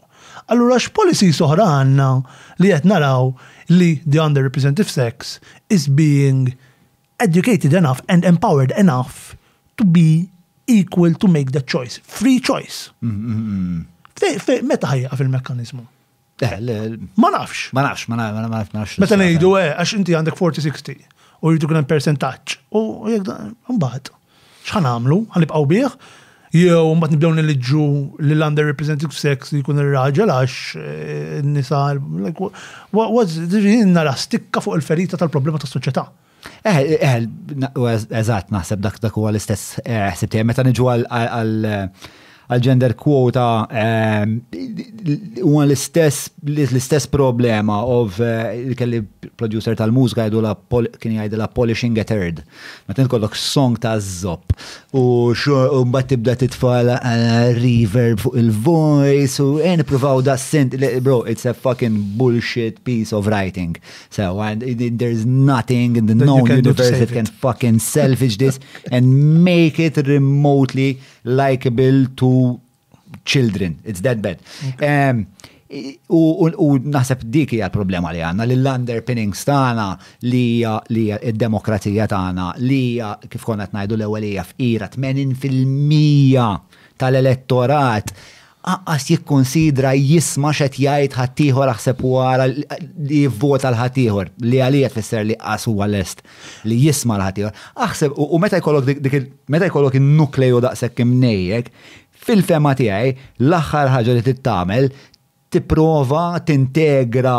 [0.52, 2.08] Allura x-policy soħra għanna
[2.60, 3.32] li qed naraw
[3.72, 5.38] li the underrepresentative sex
[5.72, 6.52] is being
[7.20, 9.36] educated enough and empowered enough
[9.78, 10.30] to be
[10.68, 12.00] equal to make that choice.
[12.04, 12.90] Free choice.
[13.02, 15.84] Meta ħajja fil-mekkanizmu?
[16.44, 17.70] Ma nafx.
[17.76, 18.50] Ma nafx, ma nafx.
[18.50, 18.98] ma nafx.
[19.02, 21.08] Meta nejdu, eh, għax inti għandek 40-60
[21.44, 22.58] u jridu kunem percentaċ.
[22.74, 24.14] U jek dan, mbaħt.
[24.64, 25.96] ċħan għamlu, għanibqaw bieħ,
[26.56, 27.86] jew mbaħt nibdew nil-ġu
[28.24, 31.84] l-underrepresented sex li jkun il-raġel għax eh, n-nisa.
[32.96, 33.38] Waz,
[33.92, 36.08] nara stikka fuq il-ferita tal-problema tas soċjetà
[36.64, 41.68] Eh, eh, eh eżat, naħseb dak dak huwa l-istess eh, ħsib tiegħek meta niġu għal
[42.52, 44.34] għal-gender quota ehm,
[45.48, 49.00] u l-istess problema of eh, kelli
[49.40, 50.52] producer tal-mużika jgħidu la
[51.02, 52.42] kien jgħidu la polishing a third.
[52.88, 54.54] Ma tinkollok song ta' zop
[55.00, 55.32] u
[55.88, 61.48] mbatt tibda titfal eh, reverb fuq il-voice u għen eh, provaw da' sint bro it's
[61.50, 63.78] a fucking bullshit piece of writing.
[64.10, 64.64] So and
[65.00, 68.60] there's nothing in the known universe that can fucking salvage this
[68.92, 72.60] and make it remotely likable to
[73.26, 73.80] children.
[73.88, 74.40] It's that bad.
[76.14, 79.88] U naħseb dik hija l-problema li għanna, li l-underpinnings tagħna
[80.30, 80.74] li hija
[81.24, 86.46] d-demokrazija tagħna li hija kif konna ngħidu l-ewwel hija f'ira 80%
[87.02, 88.08] tal-elettorat
[88.64, 95.26] aqqas jikkonsidra jisma xet jajt ħaddieħor aħseb u għara li jivvota l-ħaddieħor li għalijet tfisser
[95.28, 96.24] li qas huwa lest
[96.70, 99.18] li jisma l ħattijħor Aħseb u meta jkollok dik
[99.52, 101.74] meta jkollok in-nukleo daqshekk imnejjek,
[102.24, 104.92] fil-fema tiegħi l-aħħar ħaġa li t-tamel
[105.54, 107.36] tipprova tintegra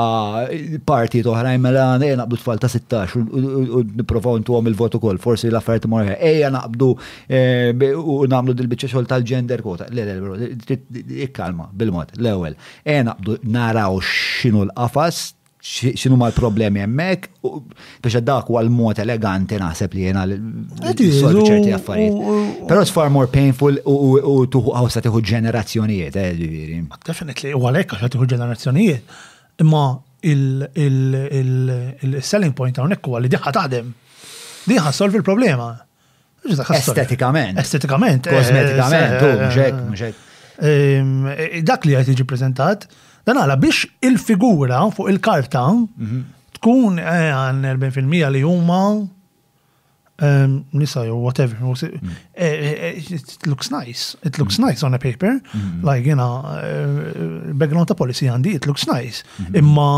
[0.86, 6.15] parti toħrajn mela naqbdu tfal ta' 16 u nipprovaw intuhom il-votu kol, forsi l-affarijiet morħa.
[6.31, 6.91] Ejja naqbdu
[8.15, 9.89] u nagħmlu dil bicċa xogħol tal-gender kota.
[9.91, 10.36] Le, le, bro,
[11.27, 12.55] ikkalma bil-mod, l-ewwel.
[12.85, 15.32] Ejja naqbdu naraw x'inhu l-qafas
[15.65, 17.23] xinu ma l-problemi jemmek,
[18.05, 22.16] biex dak u għal-mod eleganti naħseb li jena l-solvi ċerti affarijiet.
[22.69, 26.77] Pero it's far more painful u tuħu għawsa tiħu ġenerazzjonijiet, eh, diviri.
[26.89, 26.97] Ma
[27.31, 29.03] li u għalek għaxa tiħu ġenerazzjonijiet,
[29.65, 29.85] imma
[30.35, 33.86] il-selling point għonek u għalli diħa taħdem,
[34.69, 35.66] diħa solvi l-problema.
[36.45, 37.55] Estetikament.
[37.65, 38.23] Estetikament.
[38.28, 40.15] Eh, Kosmetikament, u mġek, mġek.
[41.65, 42.81] Dak li għajt iġi prezentat,
[43.25, 46.23] Dan għala biex il-figura fuq il-karta mhm.
[46.61, 48.81] tkun eh, għan 40% li huma
[50.21, 51.61] ehm, nisa jew whatever.
[51.61, 52.11] Mhm.
[52.35, 54.17] Eh, eh, it looks nice.
[54.23, 54.67] It looks mhm.
[54.69, 55.41] nice on a paper.
[55.85, 56.45] Like, you know,
[57.57, 59.25] background ta' policy għandi, it looks nice.
[59.57, 59.89] Imma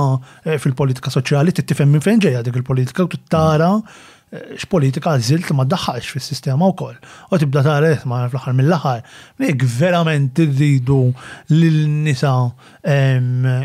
[0.62, 3.73] fil-politika soċjali t-tifem minn fejn ġejja dik il-politika u tittara.
[3.81, 4.15] tara
[4.57, 6.97] x'politika żilt ma daħħax fis-sistema wkoll.
[7.31, 9.05] U tibda reħt ma fl-aħħar mill-aħħar
[9.43, 11.12] Nek verament irridu
[11.55, 12.32] lil nisa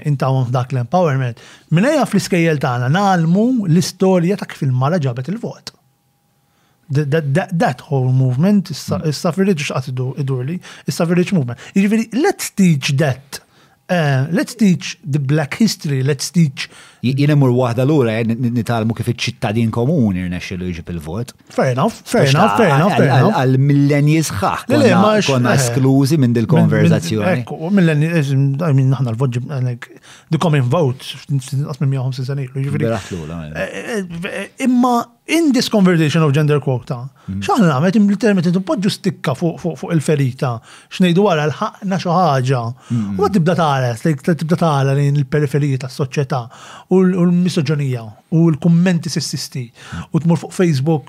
[0.06, 1.42] intawhom f'dak l-empowerment.
[1.72, 5.74] Minnajja fl-iskejjel tagħna nalmu l-istorja ta' kif il-mara ġabet il-vot.
[6.92, 9.12] That, whole movement is hmm.
[9.12, 11.58] suffrage x'qatt idurli, is suffrage movement.
[11.74, 13.40] Jiġifieri let's teach that.
[13.92, 16.70] Eh, let's teach the black history, let's teach
[17.02, 21.32] Jien imur waħda lura eh, nitalmu kif iċ-ċittadin komuni rnexxielu jġib il-vot.
[21.49, 24.68] Fair enough, fair enough, fair enough, Għal millenni sħaħ.
[25.26, 27.41] Konna eh, esklużi minn dil-konverzazzjoni.
[27.41, 28.28] Ekku, millenni, eh,
[28.78, 29.41] minn naħna l-vot
[30.30, 31.02] the common vote,
[34.60, 36.99] Imma in this conversation of gender quota,
[37.30, 37.41] mhm.
[37.45, 40.53] xaħna għamet literalment intu podġu stikka fuq il-ferita,
[40.91, 42.61] xnejdu għara l-ħakna xaħġa,
[42.91, 43.22] mhm.
[43.22, 46.41] u tibda taħres, tibda taħra l-periferija ta' soċieta,
[46.91, 48.03] u l-misoġonija
[48.35, 49.63] u l-kummenti sessisti
[50.11, 51.07] u tmur fuq Facebook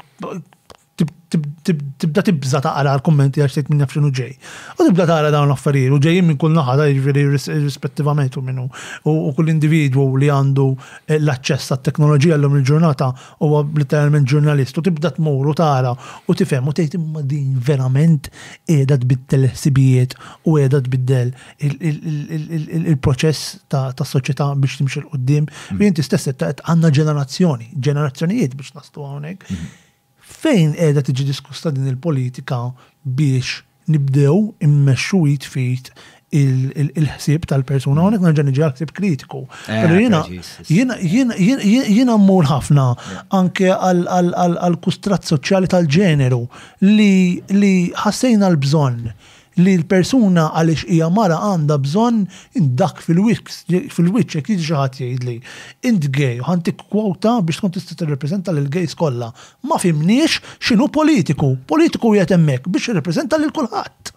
[1.98, 4.32] tibda tibza taqra l-kommenti għax tgħid minn nafx ġej.
[4.74, 7.22] U tibda taqra dawn l-affarijiet u ġejjin minn kull naħa jiġifieri
[7.64, 8.64] rispettivament u minnu
[9.08, 10.66] u kull individwu li għandu
[11.08, 13.08] eh, l-aċċess għat-teknoloġija llum il-ġurnata
[13.46, 18.28] huwa literalment ġurnalist u tibda t-mur u tara u tifhem u tgħid imma din verament
[18.68, 20.16] qiegħda tbiddel ħsibijiet
[20.52, 21.32] u qiegħda tbiddel
[22.92, 25.48] il-proċess ta' soċjetà biex timxil l-qudiem.
[25.72, 25.96] Jien mhm.
[26.00, 29.78] tistess għandna ġenerazzjoni, ġenerazzjonijiet biex nastu hawnhekk mhm
[30.40, 32.62] fejn qiegħda tiġi diskusta din il-politika
[33.04, 33.60] biex
[33.92, 35.92] nibdew immexxu jitfit
[36.40, 38.52] il-ħsieb tal-persuna, għonek mm.
[38.54, 39.42] iġi għal ħsieb kritiku.
[39.68, 41.42] Eh, Pero
[41.98, 42.86] jina mmur ħafna
[43.36, 46.40] anke għal-kustrat soċjali tal-ġeneru
[46.96, 49.10] li ħassejna l-bżonn
[49.60, 52.22] li l-persuna għalix hija mara għanda bżon
[52.78, 53.68] dak fil-wiċċ
[54.38, 55.34] jek jiġi ħadd jgħidli
[55.90, 59.32] int gay u ħantik kwota biex tkun tista' tirrepreżenta lil gejs kollha.
[59.68, 61.54] Ma fimniex x'inhu politiku.
[61.68, 64.14] Politiku jgħet hemmhekk biex jirrepreżenta lil kulħadd.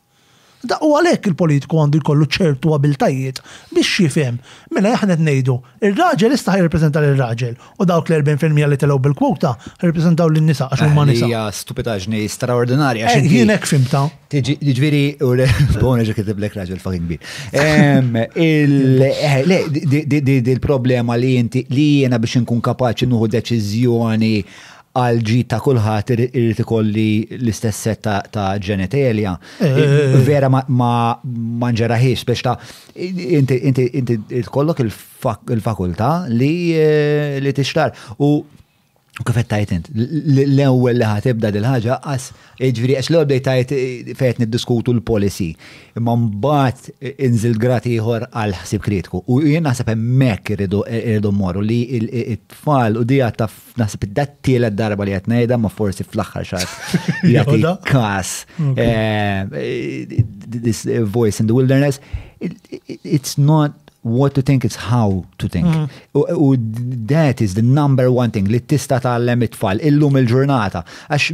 [0.65, 3.41] Da u għalek il-politiku għandu jkollu ċertu għabiltajiet
[3.75, 4.39] biex jifhem.
[4.73, 5.55] Mela jaħnet nejdu,
[5.89, 9.51] il-raġel istaħi jirrepreżenta l raġel u dawk l-40% li telaw bil-kwota
[9.83, 11.29] jirrepreżentaw lin-nisa għax huma nisa.
[11.29, 13.11] Hija stupitaġni straordinarja.
[13.13, 14.07] Eh, Jienek fimta.
[14.33, 15.31] Jiġifieri u
[15.83, 17.19] bona ġi t-blek raġel fucking bi.
[17.53, 18.15] Ehm,
[20.45, 24.35] il-problema li inti li jiena biex inkun kapaċi nuhu deċiżjoni
[24.95, 27.05] għal ta' kulħadd irrit ikolli
[27.39, 29.34] l-istess set ta' ġenitelja.
[29.59, 30.63] Eh, eh, eh, Vera ma
[31.23, 32.55] nġeraħiex biex ta'
[32.95, 37.93] inti kollok il-fakultà li tixtar.
[38.23, 38.34] U
[39.23, 39.85] Kifet tajtint,
[40.35, 42.23] l ewel li ħatibda dil ħagġa għas,
[42.59, 45.51] ġifieri għax l ewel li tajt eh, fejt niddiskutu l-policy.
[45.95, 49.21] imman bat eh, inżil grad ieħor għal ħsib kritiku.
[49.31, 52.09] U jien naħseb emmek irridu eh, morru li il
[52.51, 53.47] tfal u dija ta'
[53.79, 56.75] naħseb id-dattila darba li qed ngħidha ma forsi fl axħar xahar
[57.37, 58.43] jagħti kas.
[60.51, 60.83] this
[61.15, 62.01] voice in the wilderness.
[62.39, 65.65] It's not what to think, it's how to think.
[65.65, 65.90] Mm.
[66.15, 66.56] U
[67.14, 70.84] that is the number one thing li tista tallem it-tfal illum il-ġurnata.
[71.10, 71.26] Għax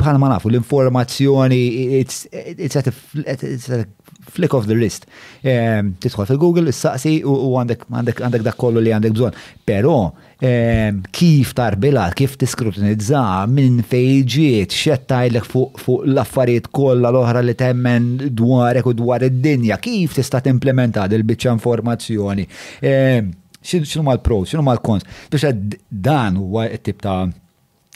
[0.00, 1.60] bħalma nafu l-informazzjoni,
[1.96, 3.82] it's at a
[4.30, 5.06] flick of the wrist.
[5.42, 9.38] Ehm, tidħol fil-Google, issaqsi u għandek dak kollu li għandek bżon.
[9.68, 9.94] Pero
[10.40, 13.22] ehm, kif tarbila, kif tiskrutinizza,
[13.52, 15.80] minn fejġiet, xettajlek fuq
[16.10, 22.46] l-affarijiet kollha l-oħra li temmen dwarek u dwar id-dinja, kif tista' timplementa dil-biċċa informazzjoni.
[22.84, 25.08] Ehm, x'inhu mal pro x'inhu mal-kons.
[25.32, 25.52] Biex
[25.90, 27.24] dan huwa t-tip ta'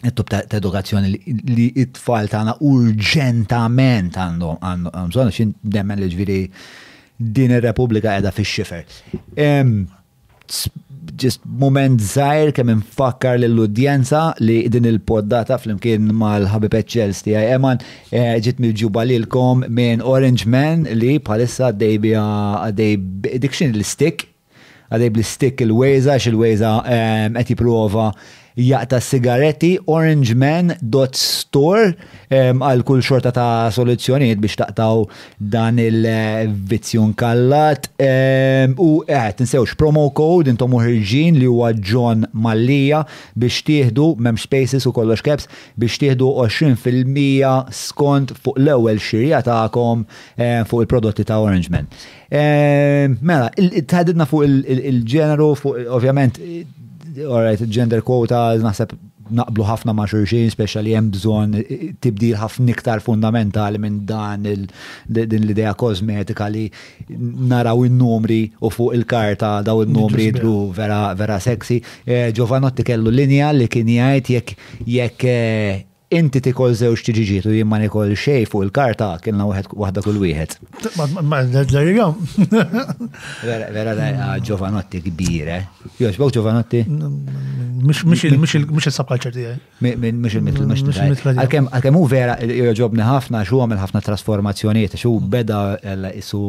[0.03, 1.11] it-tub ta' edukazzjoni
[1.59, 6.39] li it-tfal tagħna urġentament għandhom għandhom bżonn xin demmen li ġviri
[7.37, 9.69] din ir-Repubblika qiegħda fix-xifer.
[11.23, 18.35] Ġist moment żgħir kemm infakkar lill-udjenza li din il-poddata flimkien mal-ħabib Eċċels tiegħi Eman eh,
[18.43, 22.27] ġiet mill-ġuba lilkom minn Orange Man li bħalissa għaddejbija
[22.63, 22.95] għaddej
[23.45, 24.29] dik l-stick
[24.93, 28.11] għaddej bl-stick il-wejza x'il-wejza qed jipprova
[28.59, 31.95] jaqta sigaretti orangeman.store
[32.33, 34.97] għal kull xorta ta' soluzzjonijiet biex taqtaw
[35.53, 37.83] dan il-vizzjon kallat.
[37.99, 38.01] U
[39.07, 43.05] għet, eh, tinsewx promo code intom uħirġin li huwa John Mallija
[43.39, 45.45] biex tieħdu mem spaces u kollox caps
[45.79, 49.43] biex tieħdu 20% skont fuq l-ewwel xirja
[49.77, 50.07] um,
[50.69, 51.87] fuq il-prodotti ta' Orangeman.
[52.31, 56.35] Mela, t-tħadidna fuq il-ġeneru, fuq ovvjament
[57.17, 58.95] right, gender quota, naħseb
[59.33, 61.53] naqblu ħafna ma' xurxin, speċali hemm bżonn
[62.05, 66.67] tibdil ħafna iktar fundamentali minn dan din l-idea kosmetika li
[67.53, 71.79] naraw in-numri u fuq il-karta daw in-numri jidru vera vera sexy.
[72.05, 74.61] Eh, Giovanotti kellu linja li kien jgħid jekk
[74.99, 75.81] jekk eh,
[76.13, 80.57] inti ti kol tiġiġiet tiġiġitu jimma nikol xej fuq il-karta kienna wahda kull wieħed.
[81.25, 82.15] Ma d-darjom.
[83.43, 85.59] Vera, da ġovanotti kbire.
[86.01, 86.85] Jox, bok ġovanotti?
[87.83, 89.57] Mux il-sabkalċer tijaj.
[89.83, 91.33] Mux il-mitl, mux il-mitl.
[91.33, 92.69] Għal-kem u vera, ah, eh.
[92.69, 96.45] joġobni mm, mm, mm, ħafna, xu għamil ħafna trasformazzjoniet, xu beda, eh, su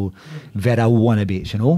[0.54, 1.78] vera u wannabe, xinu?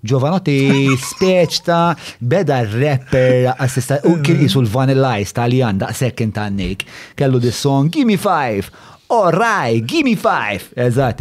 [0.00, 1.92] Giovanotti speċ ta'
[2.24, 4.70] beda rapper assista u kien jisu mm.
[4.72, 6.86] vanilla Ice taljan da' second ta' Nick.
[7.18, 8.72] Kellu dis song Gimme Five
[9.12, 10.68] Orraj, gimme five!
[10.78, 11.18] Eżat,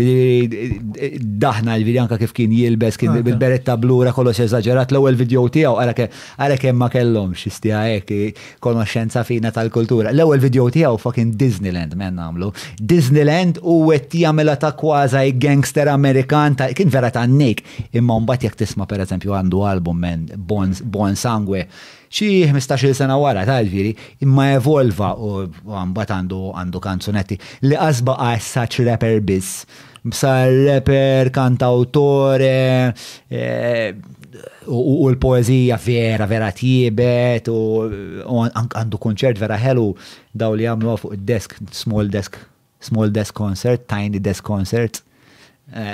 [1.41, 6.59] daħna l-video anka kif kien jilbes, kien bil-beretta blura kollox eżagġerat l-ewel video tijaw, għara
[6.61, 8.13] kem ma kellom xistija ek,
[8.61, 10.13] konoxenza fina tal-kultura.
[10.13, 12.51] L-ewel video tijaw fucking Disneyland, men namlu.
[12.77, 17.65] Disneyland u għet mela ta' kważa gangster Amerikan, ta' kien vera ta' nek,
[17.97, 21.65] imma mbat jek tisma per eżempju għandu album men, Bon Sangue
[22.09, 23.91] xi 15 sena wara ta' ġifieri,
[24.25, 27.37] imma evolva u għambat għandu għandu kanzunetti
[27.69, 29.61] li għazba għas saċ rapper biss.
[30.07, 32.93] M'sa rapper, kantautore,
[34.71, 39.85] u l-poezija vera, vera tibet, u għandu konċert vera ħelu
[40.33, 42.39] daw li għamlu fuq desk, small desk,
[42.81, 45.03] small desk concert, tiny desk concert.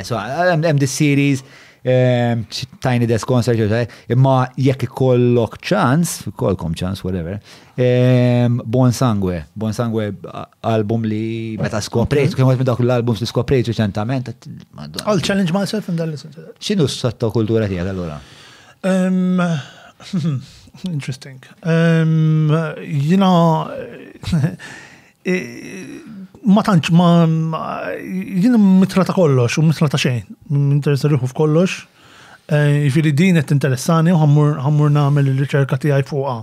[0.08, 1.44] So, għem this series,
[1.88, 2.48] Ehm,
[2.80, 7.36] tiny desk concert, imma jekk kollok ċans, kollkom ċans, whatever,
[7.78, 10.08] ehm, Bon Sangue, Bon Sangue
[10.66, 14.34] album li meta skoprejt, kien għet dak l album li skoprejt reċentament.
[15.06, 18.18] I'll challenge myself in dal lisan ċinu s-satta kultura tijak allora?
[18.82, 19.46] Ehm,
[20.96, 21.38] interesting.
[23.14, 23.32] Jina,
[25.30, 25.42] eh,
[26.46, 27.10] ma tanċ ma
[27.98, 30.24] jien mitra ta' kollox u mitra ta' xejn,
[30.54, 31.84] interessa riħu f'kollox.
[32.46, 36.36] Eh, Jifiri din qed interessani u ħammur nagħmel ir-riċerka tiegħi fuqha.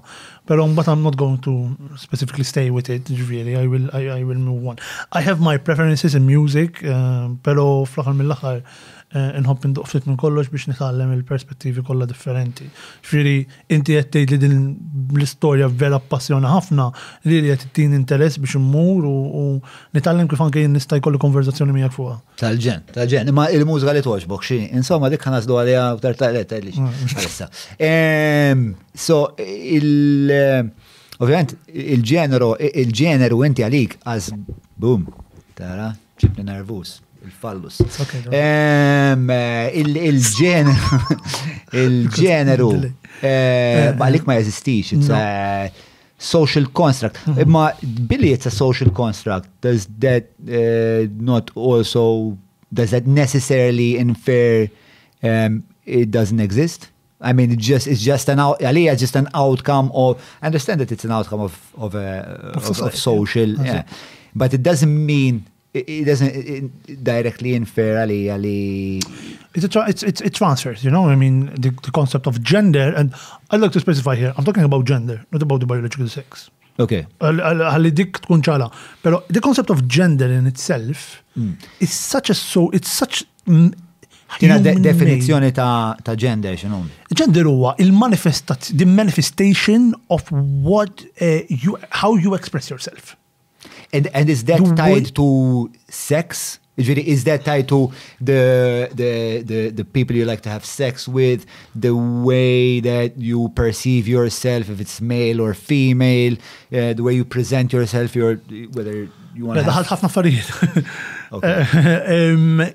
[0.50, 1.54] Però mbagħad I'm not going to
[1.94, 4.80] specifically stay with it, ġifieri, I will I, I will move on.
[5.12, 8.58] I have my preferences in music, pero eh, però fl-aħħar mill-aħħar
[9.12, 12.64] Eh, nħobb induq fit minn kollox biex nitgħallem il-perspettivi kollha differenti.
[13.04, 13.32] Ġifieri
[13.76, 14.62] inti qed tgħid li din
[15.18, 16.86] l-istorja vera passjona ħafna
[17.28, 19.42] li li qed tin interess biex immur u
[19.98, 22.14] nitgħallem kif anke nista' konverzazzjoni miegħek fuqha.
[22.40, 27.12] Tal-ġen, tal-ġen, imma il-mużika li toġbok xi, insomma dik u għaliha ftar taqlet mm, mm.
[27.12, 27.50] għalissa.
[27.78, 30.70] Ehm, so il-
[31.22, 34.32] Ovvijament, il-ġeneru, il-ġeneru inti għalik, għaz,
[34.80, 35.04] boom,
[35.54, 36.96] tara, ċipni nervus.
[37.22, 37.78] Il-fallus.
[40.08, 41.22] Il-ġeneru.
[41.70, 42.70] Il-ġeneru.
[43.98, 45.70] Balik ma jazistix, It's a
[46.18, 47.18] social construct.
[47.18, 47.38] Mm-hmm.
[47.38, 47.68] Eh, ma
[48.08, 49.48] billi it's a social construct.
[49.60, 52.36] Does that eh, not also,
[52.72, 54.68] does that necessarily infer
[55.84, 56.90] it doesn't exist?
[57.24, 60.20] I mean, it just it's just an out, it's just an outcome of.
[60.42, 63.84] I understand that it's an outcome of of, a, eh, of, of, of social, yeah.
[64.34, 68.98] but it doesn't mean it doesn't it it directly infer ali ali
[69.54, 72.42] it's, a tra- it's, it's it transfers you know i mean the, the concept of
[72.42, 73.10] gender and
[73.50, 77.06] i'd like to specify here i'm talking about gender not about the biological sex okay
[77.20, 78.04] the
[79.42, 81.54] concept of gender in itself mm.
[81.80, 83.72] is such a so it's such mm,
[84.38, 86.84] Tina de definizjoni ta', ta gender xinu?
[87.12, 93.14] Gender huwa il-manifestation, the manifestation of what uh, you, how you express yourself.
[93.92, 96.58] And, and is that tied to sex?
[96.78, 101.44] Is that tied to the, the, the, the people you like to have sex with,
[101.74, 106.32] the way that you perceive yourself, if it's male or female,
[106.72, 108.36] uh, the way you present yourself, your,
[108.72, 109.66] whether you want to.
[109.68, 109.84] okay.
[109.92, 110.52] ħafna affarijiet.
[111.32, 112.34] Eh,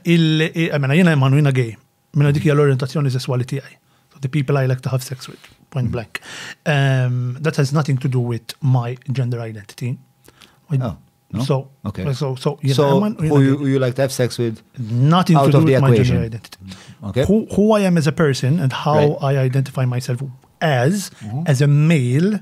[0.10, 1.76] Il-għamena jena jemmanujna gay,
[2.18, 5.38] I think orientation is sessuali So The people I like to have sex with,
[5.70, 5.92] point mm.
[5.92, 6.20] blank.
[6.66, 10.00] Um, that has nothing to do with my gender identity.
[10.72, 10.98] I oh.
[11.32, 11.44] No?
[11.44, 12.14] So okay.
[12.14, 14.62] So so you so know, who you, who you like to have sex with?
[14.80, 15.92] Nothing out to of do the with equation.
[15.92, 16.58] my gender identity.
[16.66, 17.06] Mm-hmm.
[17.08, 17.26] Okay.
[17.26, 19.36] Who who I am as a person and how right.
[19.36, 20.22] I identify myself
[20.62, 21.44] as mm-hmm.
[21.46, 22.40] as a male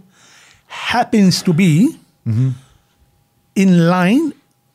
[0.67, 1.97] happens to be
[2.27, 2.49] mm-hmm.
[3.55, 4.33] in line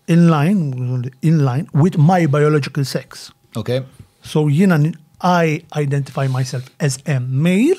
[0.08, 3.30] in line in line with my biological sex.
[3.56, 3.84] Okay.
[4.22, 4.90] So you know,
[5.22, 7.76] I identify myself as a male.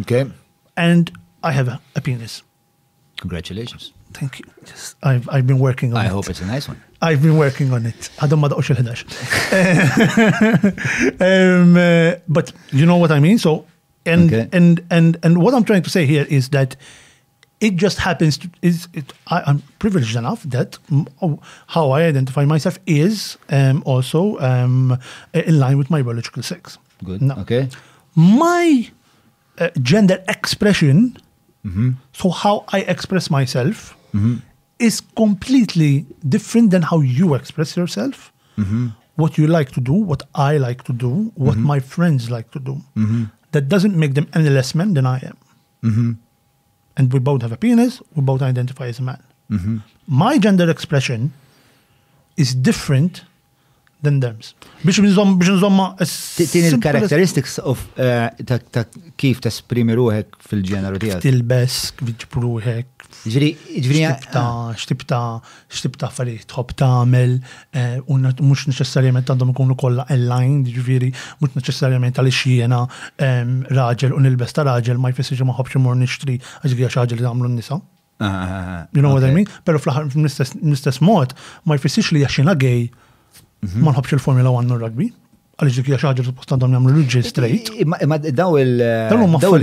[0.00, 0.26] Okay.
[0.78, 1.12] And
[1.42, 2.42] I have a, a penis.
[3.20, 3.92] Congratulations.
[4.14, 4.44] Thank you.
[4.64, 6.06] Just, I've, I've been working on I it.
[6.06, 6.80] I hope it's a nice one.
[7.02, 8.08] I've been working on it.
[8.18, 8.46] Għadhom ma
[11.20, 13.38] um, uh, But you know what I mean?
[13.38, 13.66] So,
[14.06, 14.48] and, okay.
[14.52, 16.76] and, and, and what I'm trying to say here is that
[17.60, 20.78] it just happens to, is it, I, am privileged enough that
[21.20, 24.96] oh, how I identify myself is um, also um, uh,
[25.32, 26.78] in line with my biological sex.
[27.02, 27.20] Good.
[27.20, 27.66] Now, okay.
[28.14, 28.88] My
[29.58, 31.16] uh, gender expression,
[31.64, 31.94] mm -hmm.
[32.12, 34.42] so how I express myself, Mhm.
[34.76, 38.88] is completely different than how you express yourself, mm-hmm.
[39.16, 41.66] what you like to do, what I like to do, what mm-hmm.
[41.66, 42.80] my friends like to do.
[42.96, 43.24] Mm-hmm.
[43.50, 45.36] That doesn't make them any less men than I am.
[45.82, 46.16] Mhm.
[46.96, 49.20] And we both have a penis, we both identify as a man.
[49.50, 49.82] Mhm.
[50.06, 51.32] My gender expression
[52.36, 53.24] is different
[54.02, 54.54] than theirs.
[54.82, 55.94] Biex nżomma.
[56.36, 58.56] Tin of eh,
[59.16, 61.22] kif tesprimi ruħek fil-ġeneru tijak.
[61.24, 61.94] Tilbes,
[63.24, 63.48] Ġviri,
[63.80, 64.02] ġviri.
[64.76, 65.20] Xtibta,
[65.72, 67.36] xtibta affari tħob tamel,
[68.12, 71.08] u mux neċessarjament għandhom ikunu kolla online, ġviri,
[71.40, 74.14] mux neċessarjament għal raġel
[74.64, 76.38] raġel ma maħobx li
[77.24, 77.80] għamlu nisa.
[78.20, 79.46] You know what I mean?
[79.64, 81.32] Pero fl-ħar mistess mod
[81.66, 82.88] ma jfessiex li jaxina gej
[83.80, 85.08] ma nħobx il-Formula 1 rugby
[85.54, 87.84] għalix dik xaġa postan għandhom jagħmlu l-ġi straight.
[87.86, 88.56] Ma daw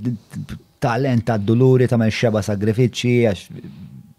[0.86, 3.44] talent ta' duluri ta' xeba sagrifiċi, għax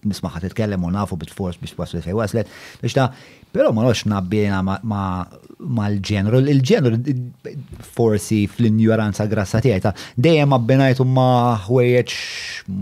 [0.10, 2.52] nisma' ħadd titkellem u nafu bit-fors biex waslet fej waslet.
[2.82, 3.08] Biex ta'
[3.54, 10.54] pero ma nox nabbina ma' l ġenru Il-ġenru forsi fl injuranza grassa tijaj ta' dejjem
[10.58, 12.18] abbinajtu ma' ħwejjeġ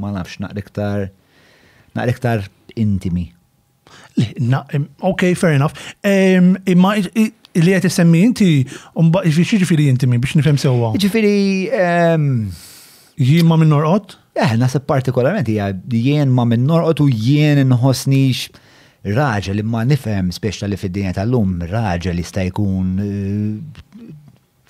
[0.02, 1.07] ma nafx naqriktar
[1.95, 3.30] naqriktar intimi.
[5.03, 5.76] Ok, fair enough.
[6.07, 6.93] Imma
[7.56, 8.49] li għet jessemmi inti,
[8.95, 10.91] ġifiri intimi biex nifem sewa?
[10.99, 11.35] Ġifiri.
[13.15, 14.18] Jimma minn norqot?
[14.35, 18.63] Eh, nasib partikolarment hija jien ma minn norqot u jien raġa
[19.17, 23.79] raġel imma nifhem speċta li fid-dinja tal-lum raġel sta jkun eh,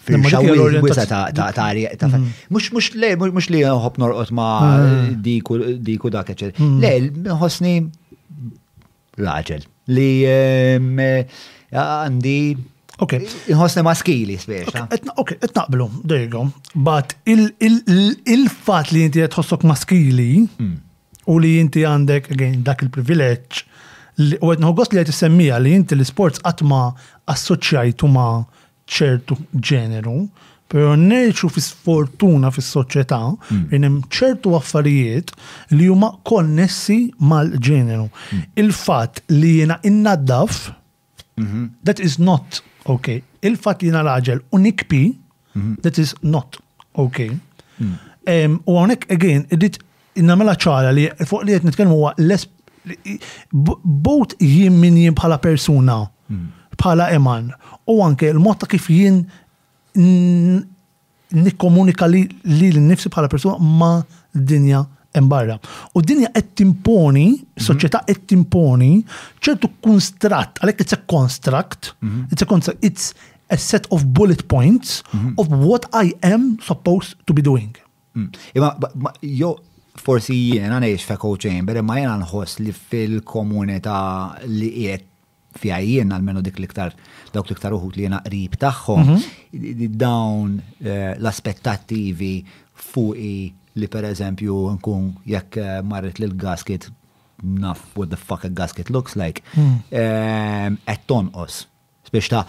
[0.06, 2.78] fil-xawil ta' ta' Mux mhm.
[2.78, 5.10] mux le, mux li hop norqot ma' ah.
[5.26, 6.54] diku dak eċer.
[6.62, 7.26] Mhm.
[7.26, 7.74] Le,
[9.26, 9.66] raġel
[9.98, 11.26] li eh,
[11.74, 12.40] għandi
[13.04, 13.14] Ok.
[13.52, 14.86] Inħosni maskili, speċa.
[15.20, 15.46] Ok, eh?
[15.50, 16.46] etnaqblu, there you go.
[16.76, 20.76] But il-fat li inti tħossok maskili hmm.
[21.34, 23.64] u li inti għandek, again, dak il-privileġġ,
[24.40, 26.82] u għetna għost li għet li inti l-sports għatma
[27.34, 28.28] assoċjajtu ma
[28.88, 30.20] ċertu ġeneru,
[30.72, 33.66] pero neċu fis fortuna fis soċjetà hmm.
[33.76, 35.34] jenem ċertu affarijiet
[35.76, 38.08] li huma konnessi mal-ġeneru.
[38.32, 38.48] Hmm.
[38.64, 40.64] Il-fat li jena innaddaf,
[41.36, 41.68] mhm.
[41.84, 42.64] that is not
[42.94, 43.22] Okay.
[43.46, 45.04] Il-fat li nal-ħagġel unikpi,
[45.58, 45.78] mhm.
[45.86, 46.60] that is not
[46.96, 47.32] okay.
[47.82, 48.60] Mhm.
[48.66, 49.80] U għonek, again, id-dit
[50.18, 52.48] innamela ċara li fuq li jett nitkellmu huwa less
[53.52, 56.00] bot jien min jien bħala persuna,
[56.30, 56.46] mhm.
[56.82, 57.52] bħala eman,
[57.90, 59.22] u anke l-mod ta' kif jien
[61.34, 62.24] nikkomunika li
[62.72, 64.02] l-nifsi bħala persuna ma'
[64.36, 64.84] dinja
[65.24, 65.56] barra.
[65.94, 67.66] U dinja qed timponi, mhm.
[67.68, 68.90] soċjetà qed timponi
[69.46, 72.26] ċertu kunstratt, għalhekk it's a construct, mhm.
[72.32, 73.14] it's a construct, it's
[73.54, 75.34] a set of bullet points mhm.
[75.38, 77.74] of what I am supposed to be doing.
[78.16, 78.30] Mm.
[78.56, 78.70] Ima,
[79.28, 79.58] jo,
[80.00, 85.10] forsi jena neħx fe chamber, imma jena nħoss li fil-komunità li qiegħed
[85.60, 86.96] fija jien għalmenu dik liktar
[87.36, 89.22] dawk liktar uħut li jena qrib tagħhom
[90.00, 92.34] dawn eh, l-aspettattivi
[92.76, 93.34] fuqi
[93.80, 96.88] li per eżempju nkun jekk eh, marret lil gasket
[97.44, 100.78] naf what the fuck a gasket looks like, qed hmm.
[100.88, 101.66] eh, tonqos.
[102.16, 102.46] biex ta'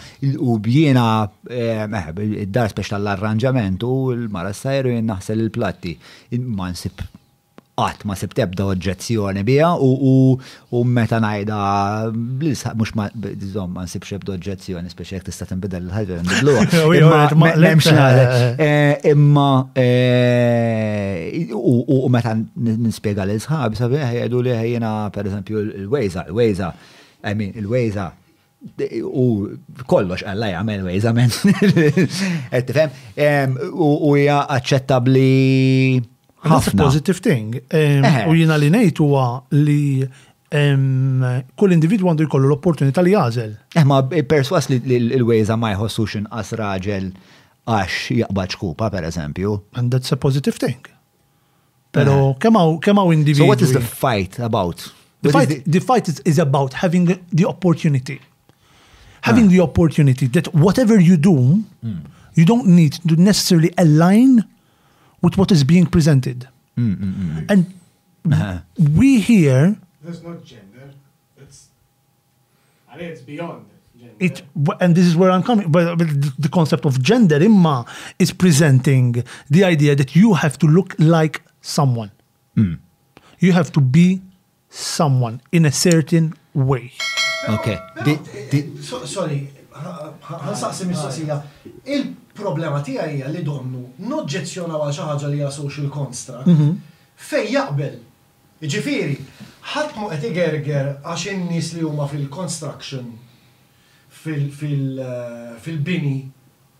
[0.46, 1.04] u bjena
[1.50, 1.88] eh,
[2.44, 5.96] id-dar ta' l arranġament u l-mara s-sajru naħsel il-platti.
[6.54, 7.02] Ma' nsib
[7.76, 11.58] għat ma sib tebda oġġezzjoni biha u meta ngħidha
[12.14, 16.60] mhux ma dizom ma nsibx ebda oġġezzjoni speċi jekk tista' tinbidel l ħajja nibluha.
[19.12, 19.48] Imma
[21.52, 26.68] u meta nispjega l sħab sabi jgħidu li per pereżempju l wejza l wejza
[27.28, 28.06] I mean l wejza
[29.04, 29.52] u
[29.84, 31.28] kollox għallaj għamel wejza men.
[33.84, 36.08] u hija aċċettabli
[36.42, 37.60] That's a positive thing.
[37.68, 38.24] Eh.
[38.28, 40.04] U jina li nejt huwa li
[41.56, 43.56] kull individu għandu jkollu l-opportunità li jażel.
[43.76, 44.78] Eħma eh, perswas li
[45.18, 47.08] l-wejza ma jħossux inqas raġel
[47.66, 49.56] għax jaqbad kupa, per eżempju.
[49.76, 50.78] And that's a positive thing.
[50.86, 50.94] Eh.
[51.98, 53.42] Pero kemm hawn individu.
[53.44, 54.92] So what is the fight about?
[55.24, 55.80] The fight, the...
[55.80, 58.20] fight is, is about having the opportunity.
[59.22, 59.50] Having ah.
[59.50, 61.36] the opportunity that whatever you do,
[61.82, 62.04] hmm.
[62.34, 64.44] you don't need to necessarily align
[65.22, 66.48] with what is being presented.
[66.78, 67.30] Mm, mm, mm.
[67.30, 67.50] mm.
[67.50, 67.66] And
[68.32, 68.58] uh-huh.
[68.96, 69.76] we here.
[70.02, 70.90] There's not gender.
[71.36, 71.68] It's.
[72.90, 73.66] I mean, it's beyond.
[73.98, 74.14] Gender.
[74.20, 74.42] It,
[74.80, 77.86] and this is where I'm coming, but, but the concept of gender imma
[78.18, 82.10] is presenting the idea that you have to look like someone.
[82.56, 82.78] Mm.
[83.38, 84.20] You have to be
[84.70, 86.92] someone in a certain way.
[87.48, 87.78] Okay.
[88.04, 88.16] the,
[88.50, 89.48] the, so, sorry,
[89.84, 91.36] ħansaqsi mistoqsija.
[91.84, 96.82] Il-problema tiegħi hija li donnu noġġezzjonaw għal xi ħaġa li hija social construct
[97.30, 97.96] fej jaqbel.
[98.60, 99.18] Ġifiri,
[99.74, 103.10] ħadd mu qed igerger għax in-nies li huma fil-construction
[104.20, 106.14] fil-bini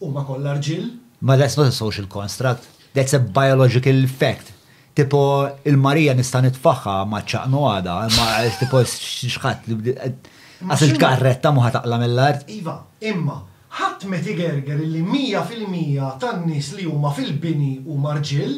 [0.02, 0.86] huma kollha rġil.
[1.20, 2.64] Ma that's not a social construct,
[2.94, 4.52] that's a biological fact.
[4.96, 5.20] Tipo,
[5.68, 9.66] il-Marija nista' nitfaħħa ma ċaqnu għada, ma tipo xħat
[10.64, 12.46] Għas il-karretta muħa taqla mill-art.
[12.56, 12.78] Iva,
[13.10, 13.36] imma,
[13.76, 18.54] ħadd meti gerger li mija fil-mija tan-nies li huma fil-bini u marġil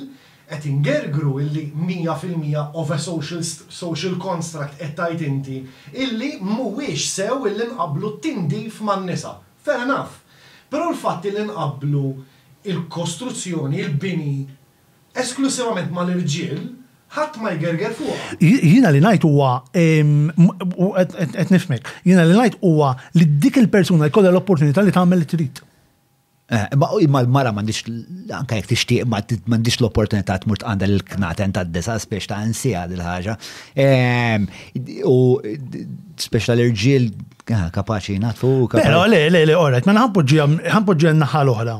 [0.48, 5.58] qed ingergru illi mija fil-mija of a social, social construct qed tajt inti
[5.98, 9.34] illi mhuwiex sew illi nqablu tindif man-nisa.
[9.66, 10.22] Fair enough.
[10.70, 12.06] Però l-fatt li nqablu
[12.68, 14.36] il-kostruzzjoni, il-bini
[15.18, 16.60] esklusivament mal-irġiel
[17.14, 18.34] ħadd ma jgerger fuq.
[18.42, 24.92] Jina li najt huwa etnifmek, jina li najt huwa li dik il-persuna jkollha l-opportunità li
[24.94, 25.56] tagħmel li trid.
[26.48, 27.80] Eh, ma l-mara mandiċ,
[28.32, 29.18] anka jek tixtieq, ma
[29.52, 33.34] mandiċ l-opportunità tmurt għanda l-knaten ta' d-desa, spiex ta' nsija dil-ħagġa.
[35.08, 35.10] U
[36.28, 38.50] spiex l-irġil eh, kapaċi natfu.
[38.76, 41.76] Pero, le, le, le, orret, ma nħampoġġi għannaħal oħra.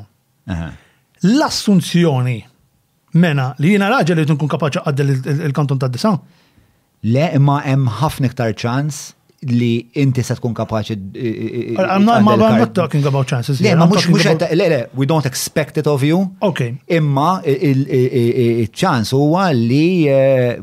[0.52, 2.36] L-assunzjoni
[3.16, 5.14] Mena, li jina raġel li tkun kapaċa għaddel
[5.48, 6.16] il-kanton ta' disa?
[7.08, 9.06] Le, imma hemm ħafna iktar ċans
[9.48, 10.96] li inti se tkun kapaċi.
[11.14, 13.60] Eh, eh, eh, I'm not, ma, I'm not talking about chances.
[13.64, 16.24] Le, ma mux, mux, le, le, we don't expect it of you.
[16.44, 16.64] Ok.
[16.98, 20.08] Imma il-ċans huwa li,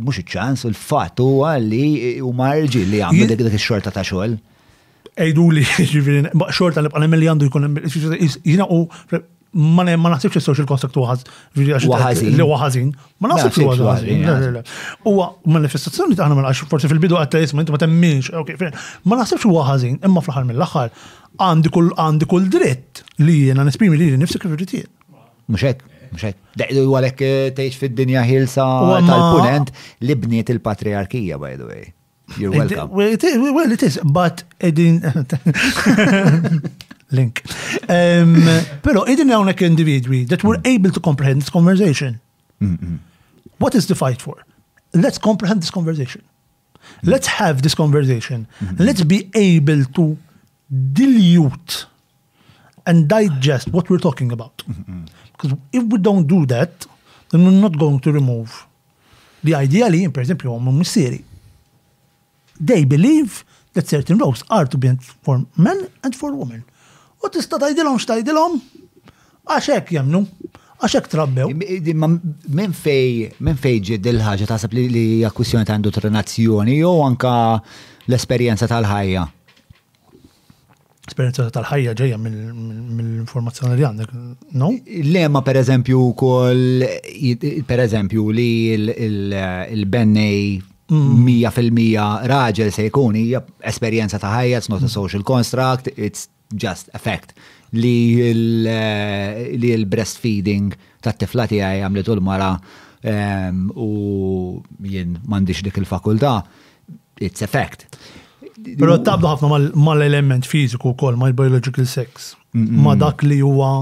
[0.04, 4.36] mux il-ċans, il-fat huwa li u marġi li għamlu dik dik xorta ta' xogħol.
[5.24, 5.64] Ejdu li,
[6.58, 7.80] xorta li bħanem li għandu jkun,
[8.44, 8.84] jina u
[9.56, 12.36] ma naħsibx il-social construct waħazin.
[12.36, 12.90] Li waħazin.
[13.24, 14.28] Ma naħsibx li waħazin.
[15.56, 18.32] manifestazzjoni taħna ma forsi fil-bidu għatta jisma ma temminx.
[19.06, 20.92] Ma naħsibx waħazin imma fl-ħar mill-axar
[21.40, 24.90] għandi kull għandi kull dritt li jena nesprimi li nifsi kif irritiet.
[25.48, 26.38] Muxek, muxek.
[26.58, 28.66] Daqdu għalek eh, teħx fid-dinja ħilsa
[29.08, 29.70] tal-punent
[30.04, 31.94] li bniet il-patriarkija, by the way.
[32.42, 32.90] You're welcome.
[32.92, 33.14] Well,
[33.72, 34.98] it is, but edin.
[37.16, 37.42] link.
[37.98, 38.36] Um,
[38.84, 40.74] pero idin hawnhekk individwi that were mm.
[40.76, 42.20] able to comprehend this conversation.
[42.60, 42.98] Mm, mm
[43.58, 44.36] What is the fight for?
[44.94, 46.22] Let's comprehend this conversation.
[46.26, 47.16] Mm.
[47.16, 48.48] Let's have this conversation.
[48.60, 48.80] Mm.
[48.88, 50.18] Let's be able to
[51.00, 51.86] dilute
[52.86, 54.64] and digest what we're talking about.
[54.68, 56.86] Mm because if we don't do that,
[57.30, 58.66] then we're not going to remove
[59.44, 60.72] the ideally, for example, Homo
[62.70, 63.44] They believe
[63.74, 64.92] that certain roles are to be
[65.26, 66.64] for men and for women.
[67.26, 68.60] u tista' tajdilhom x'tajdilhom
[69.50, 70.24] għax hekk jemnu.
[70.76, 71.54] Għaxek trabbew.
[71.56, 77.32] Minn fej, minn fej ġid il-ħagġa li li akkussjoni ta' indoktrinazzjoni jew anka
[78.08, 79.24] l-esperjenza tal-ħajja?
[81.06, 84.14] Esperienza tal-ħajja ġejja mill-informazzjoni li għandek,
[84.60, 84.72] no?
[85.14, 86.86] Lema per eżempju kol,
[87.70, 90.40] per eżempju li il-bennej
[90.92, 91.18] mm.
[91.26, 96.28] mija fil-mija raġel se jkun hija esperjenza ta' ħajja, it's not a social construct, it's
[96.56, 97.34] just effect
[97.70, 102.54] li eh, l-breastfeeding tat tifla tiegħi għamlet mara
[103.04, 106.38] ehm, u jien m'għandix dik il-fakultà,
[107.20, 107.86] it's effect.
[107.92, 108.78] fact.
[108.80, 112.32] Pero tabdu ħafna mal-element fiziku kol, mal-biological sex,
[112.82, 113.82] ma dak li huwa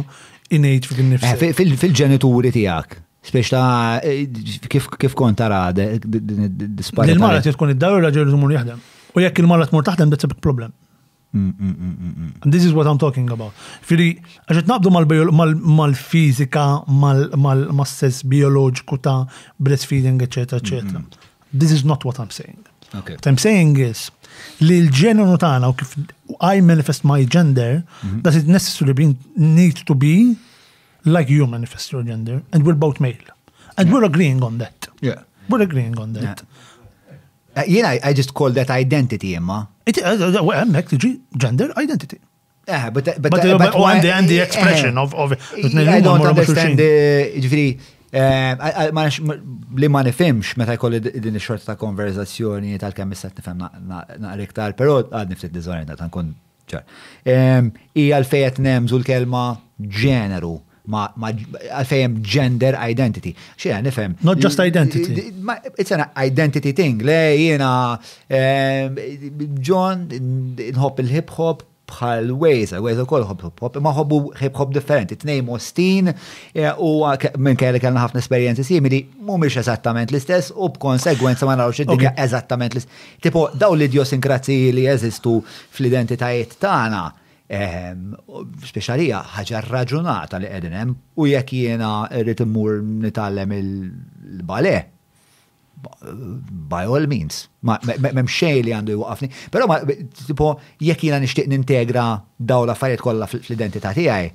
[0.53, 1.49] innate fil-nifsi.
[1.53, 4.01] Eh, fil-ġenituri tijak, Spiex ta'
[4.69, 7.13] kif kont tara disparità.
[7.13, 8.81] Il-mara tkun id dawra ġeru raġel jaħdem.
[9.15, 10.73] U jekk il-mara tmur taħdem, that's a big problem.
[11.33, 12.13] And mm, mm,
[12.45, 13.53] mm, this is what I'm talking about.
[13.81, 14.11] Fili,
[14.49, 14.91] għaxet naqbdu
[15.73, 19.23] mal-fizika, mal-sess biologiku ta'
[19.59, 20.59] breastfeeding, etc.
[20.61, 21.01] etc.
[21.51, 22.61] This is not what I'm saying.
[22.93, 23.15] Okay.
[23.15, 24.11] What I'm saying is,
[24.61, 25.95] li l ġenu tagħna u kif
[26.51, 28.39] I manifest my gender, does mm-hmm.
[28.43, 30.37] it necessarily be, need to be
[31.03, 33.33] like you manifest your gender, and we're both male.
[33.75, 33.93] And yeah.
[33.95, 34.85] we're agreeing on that.
[35.01, 35.25] Yeah.
[35.49, 36.43] We're agreeing on that.
[36.45, 36.52] Yeah.
[37.67, 39.69] You eh, I just call that identity, imma.
[39.85, 40.09] It, uh,
[40.39, 40.73] uh well, I'm
[41.37, 42.19] gender identity.
[42.67, 44.43] Yeah, but but, uh, but, but, uh, uh but oh, and, the, and the eh,
[44.43, 45.33] expression uh, of of.
[45.33, 45.39] it.
[45.75, 46.89] Eh, I don't understand the.
[47.43, 49.35] Ġifiri,
[49.81, 54.99] li ma nifimx meta jkolli din ix-xorta ta' konverzazzjoni tal-kemm issa nifhem naqra iktar, però
[55.03, 56.29] għad niftit diżorjenta ta' nkun
[56.73, 56.85] ċar.
[57.97, 59.45] Hija l-fejn nemżu l-kelma
[60.01, 60.55] ġeneru
[60.91, 63.33] ma għalfejem gender identity.
[63.55, 64.15] Xina nifem.
[64.23, 65.31] Not just identity.
[65.77, 67.03] It's an identity thing.
[67.07, 67.99] Le jena
[69.63, 75.17] John nħobb il-hip hop bħal Weza, Weza kol hip hop, ma hobbu hip hop differenti,
[75.19, 77.03] t-nej Mostin eh, u
[77.43, 82.77] minn kelli kellna ħafna esperienzi simili, mumiex eżattament l-istess u b'konsegwenza ma narawx id-dinja eżattament
[82.77, 83.03] l-istess.
[83.27, 85.35] Tipo, daw l-idiosinkrazi li jeżistu
[85.75, 87.03] fl-identitajiet tagħna
[88.65, 91.89] speċalija ħaġa raġunata li qegħdin hemm u jekk jiena
[92.21, 93.69] rrid immur nitgħallem il
[94.49, 94.89] balet
[95.83, 102.03] By all means, m'hemm xej li għandu jwaqafni, però ma tipo jekk jiena nixtieq nintegra
[102.39, 104.29] daw l-affarijiet kollha fl-identità tiegħi,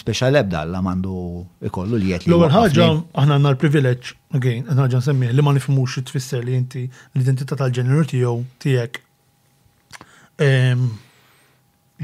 [0.00, 2.26] speċjal ebda la mandu ikollu li jett.
[2.26, 4.10] L-ewwel ħaġa aħna għandna l-privileġġ,
[4.40, 6.82] għahna ħagġa nsemmi li ma nifhmux tfisser li inti
[7.14, 9.00] l-identità tal-ġeneru tiegħu tiegħek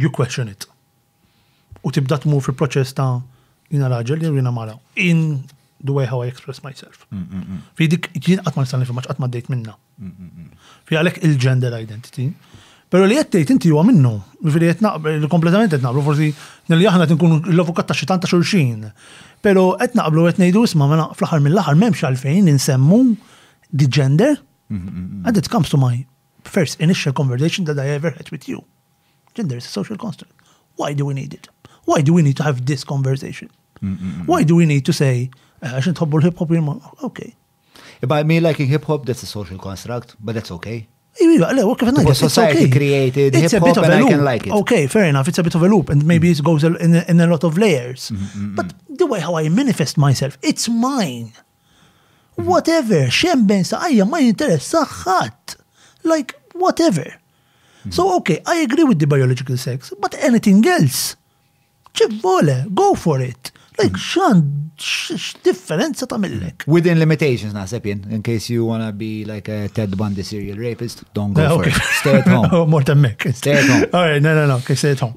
[0.02, 0.66] you question it.
[1.86, 3.18] U tibda t fil-proċess ta'
[3.72, 4.76] jina raġel jina mara.
[5.08, 5.44] In
[5.84, 7.06] the way how I express myself.
[7.12, 7.58] Mm, mm, mm.
[7.78, 9.76] Fi dik jien qatt ma nistan nifhem qatt ma dejt minna.
[10.88, 12.28] Fi għalek il-gender identity.
[12.88, 14.12] Pero li jettejt inti huwa minnu,
[14.48, 16.30] li jett naqbel, kompletament qed naqblu, forsi
[16.72, 18.86] nil aħna tinkun l-avukat ta' xitan ta' xulxin.
[19.44, 23.00] Pero qed naqblu qed ngħidu isma' mela fl-aħħar mill-aħħar m'hemmx għalfejn insemmu
[23.70, 24.38] di gender
[24.70, 26.04] and it comes to my
[26.44, 28.64] first initial conversation that I ever had with you.
[29.38, 30.34] gender is a social construct.
[30.80, 31.46] Why do we need it?
[31.90, 33.48] Why do we need to have this conversation?
[33.80, 34.22] Mm-mm-mm.
[34.30, 35.14] Why do we need to say,
[35.64, 36.80] eh, I shouldn't talk about hip hop anymore?
[37.08, 37.30] Okay.
[38.02, 40.78] If I mean, like hip hop, that's a social construct, but that's okay.
[41.18, 42.70] The society okay.
[42.78, 44.08] created it's hip hop a a loop.
[44.10, 44.52] I can like it.
[44.60, 45.26] Okay, fair enough.
[45.30, 46.42] It's a bit of a loop and maybe mm-hmm.
[46.42, 48.02] it goes in a, in a lot of layers.
[48.10, 48.54] Mm-hmm.
[48.58, 48.66] But
[49.00, 51.30] the way how I manifest myself, it's mine.
[51.36, 52.44] Mm-hmm.
[52.52, 53.00] Whatever,
[56.12, 56.28] Like,
[56.64, 57.06] whatever.
[57.90, 61.14] So, okay, I agree with the biological sex, but anything else?
[61.98, 63.50] ċivvole, go for it.
[63.78, 64.40] Like, xan,
[64.76, 66.64] x-differenza ta' millek?
[66.66, 71.04] Within limitations, naħseb sepien, In case you wanna be like a Ted Bundy serial rapist,
[71.14, 71.76] don't go for it.
[72.00, 72.68] Stay at home.
[72.72, 73.12] More than me.
[73.38, 73.86] Stay at home.
[73.94, 75.14] All right, no, no, no, okay, stay at home.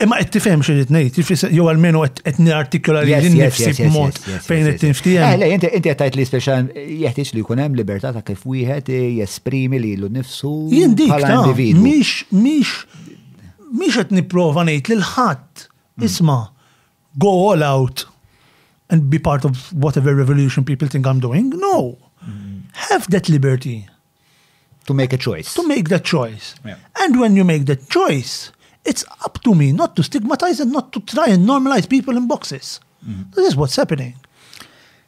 [0.00, 4.68] Imma eh, qed tifhem xi qed ngħid, jew almenu qed nirartikola li nnifsi b'mod fejn
[4.68, 5.40] qed tinftiehem.
[5.40, 9.80] Le, inti qed tajt li speċjal jeħtieġ li kunem hemm libertà ta' kif wieħed jesprimi
[9.80, 10.52] li lilu nnifsu
[11.00, 11.80] bħala individwu.
[11.80, 13.04] Mhix mhix
[13.72, 16.08] mhix qed nipprova ngħid lil ħadd hmm.
[16.10, 16.42] isma'
[17.18, 18.04] go all out
[18.88, 21.50] and be part of whatever revolution people think I'm doing.
[21.50, 21.98] No.
[22.26, 22.62] Mm.
[22.72, 23.88] Have that liberty.
[24.86, 25.54] To make a choice.
[25.54, 26.56] To make that choice.
[26.64, 26.74] Yeah.
[27.00, 28.50] And when you make that choice,
[28.84, 32.26] it's up to me not to stigmatize and not to try and normalize people in
[32.26, 32.80] boxes.
[33.08, 33.30] Mm.
[33.34, 34.16] This is what's happening.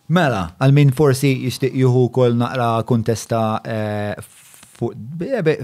[0.09, 4.95] Mela, għal-min forsi jistiq juhu kol naqra kontesta eh, fuq
[5.25, 5.59] eh,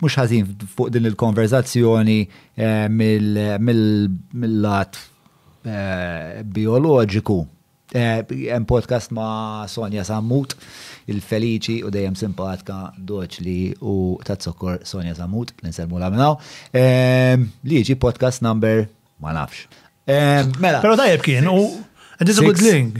[0.00, 2.20] mux ħazin fuq din il-konverzazzjoni
[2.56, 4.96] eh, mill-lat
[5.62, 7.44] Eh, bioloġiku.
[7.94, 10.56] Eh, hemm podcast ma' Sonja Samut
[11.12, 13.94] il-feliċi u dejjem simpatika doċli u
[14.26, 16.34] ta' zokkor Sonja Samut l-insermu la minnaw.
[16.72, 18.88] Eh, li Liġi podcast number
[19.20, 19.66] ma' nafx.
[20.58, 20.80] Mela.
[20.82, 21.78] Pero tajjeb kien, u
[22.20, 22.96] is a good thing.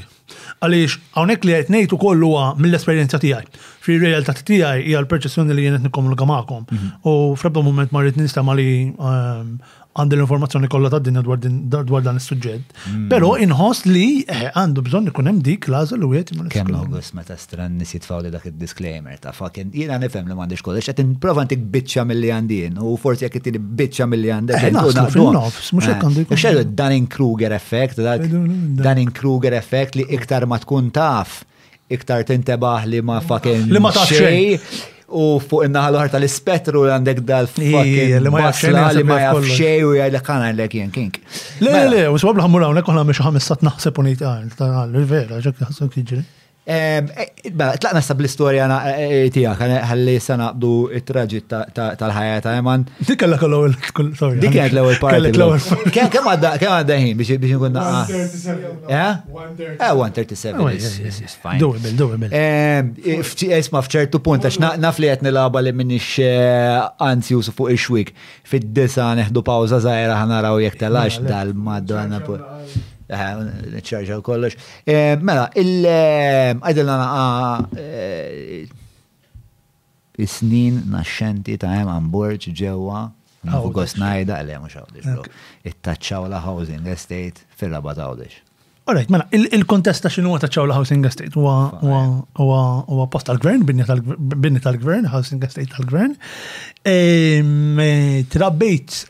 [0.63, 2.31] Għalix, għonek li għetnejt u kollu
[2.63, 3.43] mill-esperienza tijaj.
[3.83, 6.65] Fi realtà tijaj hija l-perċessjoni li jenet nikomunika ma'kom.
[6.71, 6.89] Mhm.
[7.03, 9.59] U frebda moment marrit nistama li ehm,
[9.99, 12.71] għandi l-informazzjoni kollha ta' din dwar dan is-suġġett.
[12.89, 13.09] Mm.
[13.11, 16.47] Però inħoss li eh, għandu bżonn ikun hemm dik laża li wieħed imur.
[16.55, 20.89] Kemm August meta stran nies jitfgħu dak id-disclaimer ta' fucking jiena nifhem li m'għandix kollox
[20.93, 24.69] qed nipprova ntik biċċa milli għandin u forsi jekk ittieni biċċa milli għandek.
[24.71, 26.41] Eh, mhux hekk għandu jkun.
[26.41, 28.01] Xejn eh, Dunning-Kruger effect,
[28.81, 31.43] Dunning-Kruger effect li iktar ma tkun taf
[31.93, 33.69] iktar tintebaħ li ma fucking.
[33.69, 34.09] Li ma taf
[35.13, 38.45] u fuq in-naħa l-oħra tal ispetru għandek dal-fucking li ma
[39.21, 41.19] jafx xej u jgħidlek għana għandek jien kink.
[41.61, 42.05] Le, le, mela.
[42.15, 46.23] u s-wabla ħammur għawnek għana miex ħamissat naħseb unit ah, għal, tal-vera, ġek naħseb kħiġri.
[46.63, 47.03] Eh,
[47.51, 50.69] Bella, Tlaqna sab l-istoria eh, eh, tijak, għalli sanaqdu
[51.01, 52.85] it-traġit tal-ħajja ta' Eman.
[53.03, 53.75] Dik kalla kol l-ewel,
[54.15, 54.39] sorry.
[54.39, 55.33] Dik kienet l-ewel parti.
[55.91, 58.05] Kem għadda, kem għadda ħin biex biex nkun naqqa.
[58.13, 58.93] 137.
[58.95, 61.59] Eh, 137.
[61.59, 62.31] Doable, doable.
[63.59, 66.21] Isma fċertu punt, għax naf li għetni laba li minnix
[67.03, 68.15] anzjus fuq il-xwik.
[68.47, 72.23] Fid-disa neħdu pawza zaħira ħanaraw jek tal-għax dal-madonna.
[73.13, 73.41] Eh,
[73.77, 74.57] nċarġaw kollox.
[74.89, 78.63] Eh, mela, il-għajdil eh, għana
[80.23, 83.05] is-snin naxxenti ta' jem għamburġ ġewa
[83.75, 85.33] Gos najda, għalli mux għawdix,
[85.67, 88.39] it-taċċaw la housing estate fil-rabat għawdix.
[88.87, 95.43] Alright, mela, il-kontesta xinu għu taċċaw la housing estate huwa post tal-gvern, binni tal-gvern, housing
[95.47, 96.15] estate tal-gvern.
[98.37, 99.03] Trabbejt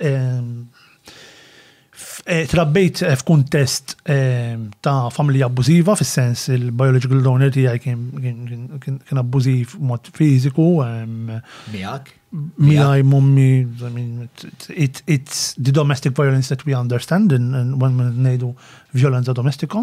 [2.22, 4.54] Eh, trabbejt eh, f'kuntest eh,
[4.84, 10.68] ta' familja abbużiva, fis-sens il-biological donor ti għaj kien abbużiv mod fiziku.
[10.86, 11.32] Ehm,
[11.72, 12.12] Miegħek?
[12.62, 13.64] Miegħi mummi,
[14.78, 18.54] it's the domestic violence that we understand in one minute nejdu
[18.94, 19.82] violenza domestika.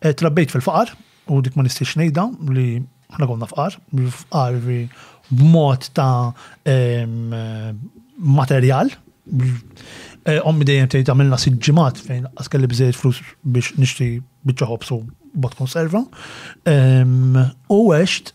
[0.00, 0.92] Trabbejt fil-faqar
[1.32, 2.68] u dik ma nistiex nejda li
[3.16, 3.80] ħna għonna fqar,
[4.20, 4.82] fqar vi
[5.32, 6.32] b'mod ta'
[6.68, 7.72] ehm,
[8.36, 8.92] materjal
[10.44, 14.08] Ommi dejjem tgħid għamilna siġġimat fejn qas kelli bżejjed flus biex nixtri
[14.50, 14.98] biċċa ħobsu
[15.40, 16.02] bot konserva.
[17.72, 18.34] U għext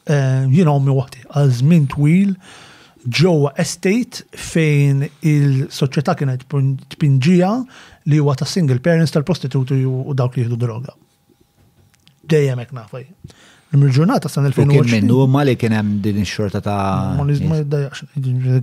[0.49, 2.33] jiena ommi waħti għal żmien twil
[3.05, 7.51] ġewwa estate fejn il-soċjetà kienet tpinġija
[8.09, 10.95] li huwa ta' single parents tal-prostituti u dawk li jieħdu droga.
[12.31, 13.05] Dejjem hekk nafaj.
[13.75, 14.75] Imġurnata san 2020.
[14.75, 18.05] Kien minnu, ma li kien hemm din ix-xorta ta' Ma dajaqx,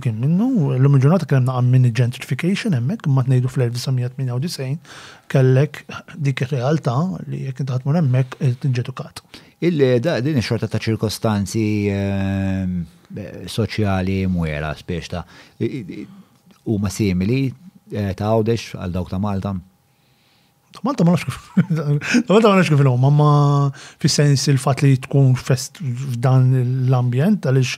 [0.01, 5.81] kien minnu, l-lum ġurnata kien hemm naqam minni gentrification hemmhekk, ma tnejdu fl-1998 kellek
[6.27, 6.95] dik realtà
[7.29, 9.21] li jekk inti ħadmur hemmhekk eh, ġetukat.
[9.63, 12.71] Il-da din ix-xorta ta' ċirkostanzi eh,
[13.15, 15.25] eh, soċjali mwera spiex ta'
[16.65, 17.43] huma simili
[17.93, 19.53] ta' għawdex għal dawk ta' Malta.
[20.81, 21.37] Malta ma nafx kif.
[22.29, 23.29] Malta ma nafx kif l-għom, ma
[24.01, 26.47] fi sens il-fat li tkun fest f'dan
[26.89, 27.77] l-ambjent, għalix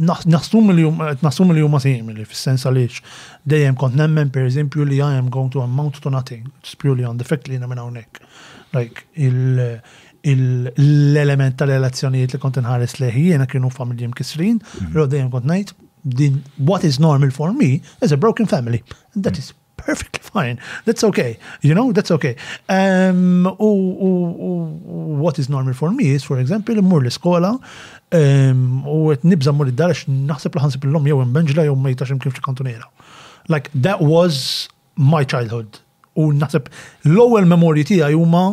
[0.00, 3.02] naħsum li jum, naħsum li fi sens għalix,
[3.50, 7.04] dejjem kont nemmen, per eżempju, li għajem am going to amount to nothing, it's purely
[7.04, 8.24] on the fact li namen għonek.
[8.74, 9.04] Like,
[10.32, 14.92] l-element tal-relazzjonijiet li kont nħares leħi, jena kienu familji mkisrin, mhm.
[14.96, 18.80] pero għoddejem kont najt, din what is normal for me is a broken family,
[19.12, 19.52] and that is
[19.86, 20.58] perfectly fine.
[20.86, 21.32] That's okay.
[21.68, 22.34] You know, that's okay.
[22.68, 23.70] Um, u,
[24.08, 24.10] u,
[24.48, 24.50] u,
[25.24, 28.62] what is normal for me is, for example, immur l-iskola um,
[28.96, 31.94] u għet nibza mur id-dar għax naħseb l-ħansib l-lom jew mbenġla jew ma
[32.24, 32.88] kif xikantunera.
[33.52, 34.68] Like, that was
[35.12, 35.80] my childhood.
[36.16, 36.68] U naħseb
[37.14, 38.44] l-ewel memorji tijaj huma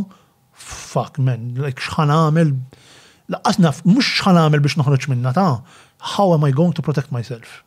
[0.67, 2.55] fuck man, like xħan għamil,
[3.33, 5.61] laqqas naf, mux xħan għamil biex noħroċ minna ta'
[6.17, 7.59] how am I going to protect myself?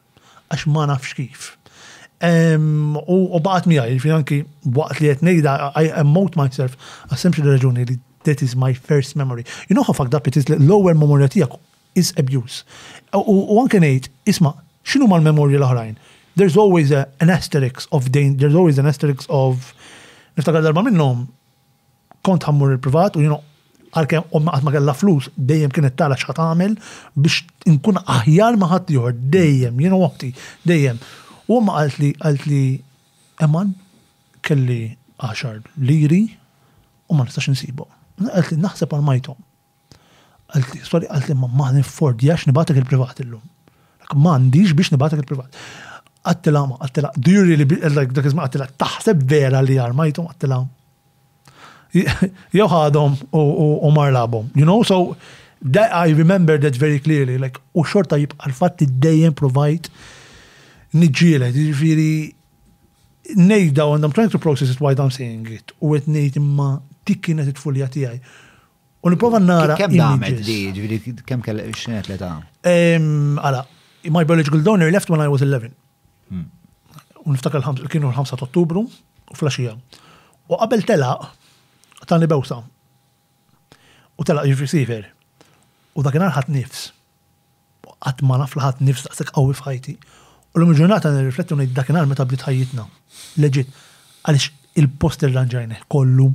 [0.51, 1.53] Għax ma nafx kif.
[2.21, 4.39] U baqat mi għaj, ġifiri anki
[4.77, 6.75] waqt li għet nejda, I emote myself,
[7.09, 7.97] għasemxie l-reġuni li
[8.29, 9.45] that is my first memory.
[9.69, 11.55] You know how fucked up it is, l-lower memory tijak
[11.97, 12.65] is abuse.
[13.17, 14.53] U anke nejt, isma,
[14.85, 15.97] xinu ma l-memory l ħarajn
[16.37, 19.73] There's always a, an asterisk of danger, there's always an asterisk of,
[20.39, 21.25] niftakar darba minnom,
[22.25, 23.41] kont ħammur il-privat u you know,
[23.99, 26.77] għalkemm għat ma kella flus, dejjem kienet tala xħat għamil
[27.17, 27.41] biex
[27.73, 30.31] inkun aħjar maħat juħor, dejjem, jena għakti,
[30.71, 31.01] dejjem.
[31.51, 32.63] U ma għalt li għalt li
[33.45, 33.73] eman
[34.47, 34.81] kelli
[35.23, 36.23] 10 liri
[37.11, 37.87] u ma nistax nsibu.
[38.23, 39.39] Għalt li naħseb għal-majtom.
[40.55, 43.43] Għalt li, sorry, għalt li ma nifford jax nibatak il-privat illum.
[44.19, 45.59] Ma għandix biex nibatak il-privat.
[46.29, 50.61] Għattila ma, għattila, do li really, dak izma għattila, taħseb vera li għal-majtom għattila.
[52.55, 54.51] Jow ħadhom u marlabhom.
[54.55, 55.17] You know, so
[55.77, 59.91] that I remember that very clearly, like, u xorta jibqa l-fatti dejjem provide
[60.95, 62.13] nġielet, ġifiri
[63.39, 66.81] nejda and I'm trying to process it while I'm saying it u għet nejt imma
[67.07, 68.19] dik kienet it-fulja tijaj.
[69.01, 69.77] U niprofa nara.
[69.79, 72.33] Kem damet di, ġifiri, kem kell xenet li ta'
[72.67, 73.63] Għala,
[74.11, 75.71] my biological donor left when I was 11.
[76.31, 76.49] Hmm.
[77.25, 79.77] U niftakar l kienu l-5 ottubru u flasġija.
[80.51, 81.29] U qabel telaq,
[82.11, 82.65] tani bewsa.
[84.19, 85.07] U tela, ġifiri sifer.
[85.95, 86.91] U dakinar ħat nifs.
[88.01, 89.95] Għat ma ħat nifs daqsek għawi fħajti.
[90.51, 92.85] U l ġurnata nirrifletti unajt dakinar meta bdiet ħajjitna.
[93.39, 93.69] Leġit,
[94.27, 94.49] għalix
[94.81, 96.27] il-post il-ranġajna kollu,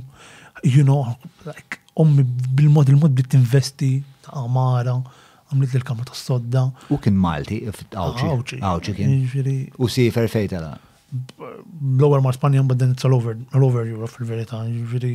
[0.64, 1.02] you know,
[1.44, 3.90] like, ommi bil-mod il-mod bdiet investi
[4.24, 4.94] ta' għamara,
[5.52, 6.62] għamlit l-kamra ta' sodda.
[6.88, 8.62] U kien Malti, għawċi.
[8.62, 9.12] Għawċi kien.
[9.12, 10.72] Jiġifieri- U si ferfejta la.
[11.76, 13.36] Blower ma' Spanja mbadden it's all over,
[13.84, 15.12] Europe fil-verita, ġifiri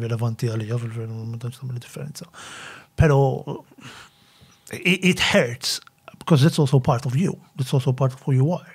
[0.00, 2.24] rilevanti għalija fil-verita, ma' tanċ differenza.
[2.96, 3.64] Pero,
[4.72, 5.78] it hurts
[6.28, 7.38] because that's also part of you.
[7.56, 8.66] That's also part of who you are.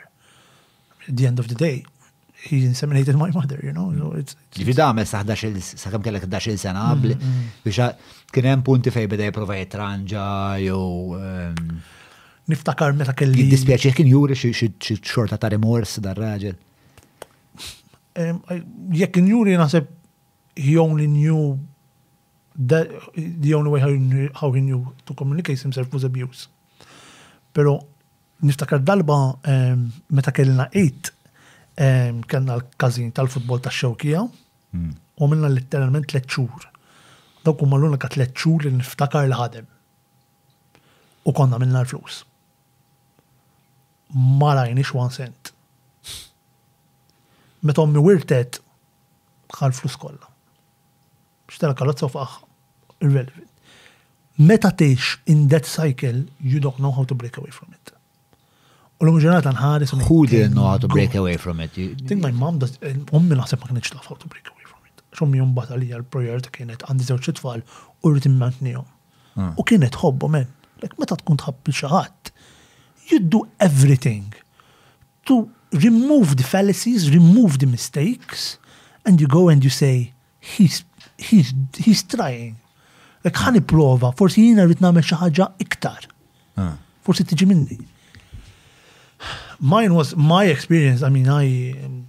[1.08, 1.86] At the end of the day,
[2.48, 3.94] he inseminated my mother, you know.
[4.00, 4.34] So it's.
[4.58, 7.52] Ġifi da għamil saħkam kellek 11 sena għabli mm, mm.
[7.68, 7.92] biex
[8.34, 10.24] kien hemm punti fej beda jipprova jitranġa
[10.64, 10.82] jew.
[11.30, 11.76] Ehm,
[12.50, 13.44] Niftakar meta kelli.
[13.46, 14.50] Jiddispjaċi kien juri xi
[15.00, 16.58] xorta ta' remors dar-raġel.
[18.18, 18.34] Eh,
[19.00, 19.94] jekk kien juri naħseb
[20.66, 21.54] he only knew
[22.74, 26.50] that the only way how he knew, how he knew to communicate himself was abuse.
[27.54, 27.80] Pero
[28.44, 29.40] niftakar dalba
[30.10, 31.14] meta kellna eight
[32.28, 34.22] kellna l-kazin tal-futbol ta' xewkija
[34.74, 34.92] hmm.
[35.22, 36.68] u minna letteralment tlet xhur.
[37.44, 39.70] Dawk huma malluna kat tlet xhur li niftakar l ħadem.
[41.26, 42.24] U konna minna l-flus.
[44.14, 45.54] Ma rajniex one cent.
[47.64, 48.60] Meta ommi wirtet
[49.54, 50.30] bħal flus kollha.
[51.54, 52.38] Xtela kalotza u faħ
[53.06, 53.53] irrelevant
[54.38, 57.94] meta tiex in that cycle, you don't know how to break away from it.
[59.00, 59.92] U l-lum ġenata nħares.
[60.08, 61.74] Who didn't know how to break away from it?
[62.08, 65.02] think my mom, ummi eh, naħseb ma kienx taf how to break away from it.
[65.20, 67.64] Xummi jum bat għalija l-projert kienet għandi zewċ tfal
[68.04, 68.88] u rritim mantnijom.
[69.36, 69.52] Ah.
[69.60, 70.48] U kienet hobbo men.
[70.84, 72.32] Lek meta tkun tħabbi xaħat,
[73.12, 74.34] you do everything
[75.28, 75.48] to
[75.84, 78.58] remove the fallacies, remove the mistakes,
[79.06, 80.84] and you go and you say, he's,
[81.18, 82.58] he's, he's trying.
[83.24, 85.16] Lek ħan prova, forsi jina rrit namel xi
[85.66, 86.08] iktar.
[87.04, 87.78] Forsi tiġi minni.
[89.60, 91.02] Mine was my experience.
[91.04, 92.08] I mean, I um,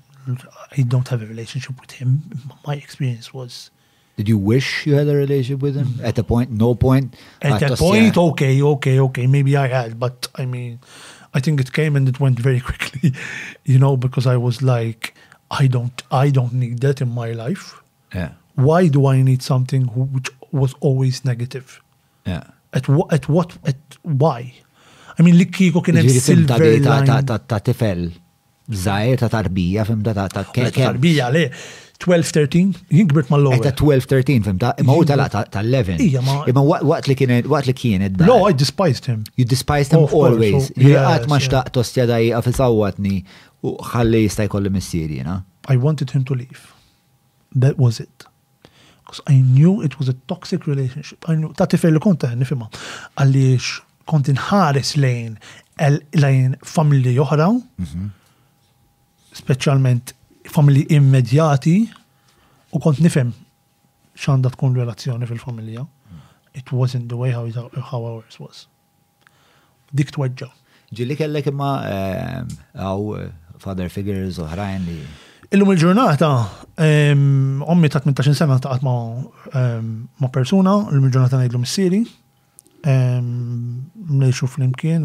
[0.77, 2.23] I don't have a relationship with him.
[2.67, 3.71] My experience was.
[4.17, 6.01] Did you wish you had a relationship with him?
[6.03, 7.15] At a point, no point.
[7.43, 8.23] At a point, yeah.
[8.31, 9.27] okay, okay, okay.
[9.27, 10.79] Maybe I had, but I mean,
[11.33, 13.13] I think it came and it went very quickly,
[13.65, 15.15] you know, because I was like,
[15.51, 17.75] I don't, I don't need that in my life.
[18.15, 18.31] Yeah.
[18.55, 21.83] Why do I need something which was always negative.
[22.25, 22.45] Yeah.
[22.73, 24.55] At, what, at what, at why?
[25.19, 27.15] I mean, li kiko kien hemm silver line.
[27.29, 28.05] Ta' tifel,
[28.87, 30.77] zaħir ta' tarbija, fimta ta' ta' kek.
[30.79, 31.45] Tarbija, le,
[32.05, 33.61] 12-13, jinkbert ma' l-għor.
[33.69, 36.03] Ta' 12-13, ta' imma u ta' ta' 11.
[36.51, 39.23] Imma waqt li kienet, waqt li kienet No, I despised him.
[39.39, 40.71] You despised him always.
[40.79, 42.63] Għat ma' xtaq tostja dajja fil
[43.65, 45.39] u ħalli jistaj kolli missiri, na?
[45.73, 46.67] I wanted him to leave.
[47.55, 48.27] That was it.
[49.05, 51.19] Because I knew it was a toxic relationship.
[51.29, 52.71] I knew, ta' tifel li konta nifima,
[53.21, 53.67] għalliex
[54.09, 55.35] kont inħares lejn
[56.25, 58.09] lejn familji oħra, mhm.
[59.37, 60.15] specialment
[60.57, 61.77] familji immedjati,
[62.75, 63.35] u kont nifem
[64.25, 65.85] xanda tkun relazzjoni fil-familja.
[66.55, 67.59] It wasn't the way how, it,
[67.91, 68.69] how ours was.
[69.93, 70.49] Dik tweġġa.
[70.95, 74.99] Ġilli kellek imma eh, għaw eh, father figures oħrajn li
[75.55, 76.29] Illum il-ġurnata,
[76.83, 78.95] ommi ta' 18 sena ta' ma'
[80.19, 82.01] ma' persuna, illum il-ġurnata najdlu missiri,
[84.23, 85.05] nejxu fl-imkien,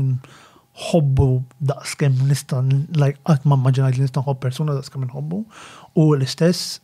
[0.87, 1.27] hobbu
[1.69, 2.63] da' skem nista,
[2.97, 5.41] like, għat ma' maġinajt li nista' ħobb persuna daqs kem nħobbu,
[6.01, 6.79] u l-istess,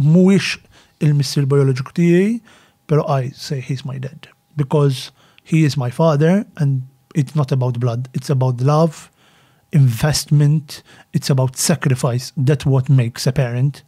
[0.00, 0.54] muwix
[1.04, 2.38] il-missir biologiku tijaj,
[2.88, 5.10] pero I say he's my dad, because
[5.44, 6.80] he is my father and
[7.14, 9.10] it's not about blood, it's about love,
[9.72, 10.82] investment,
[11.12, 13.82] it's about sacrifice, that's what makes a parent.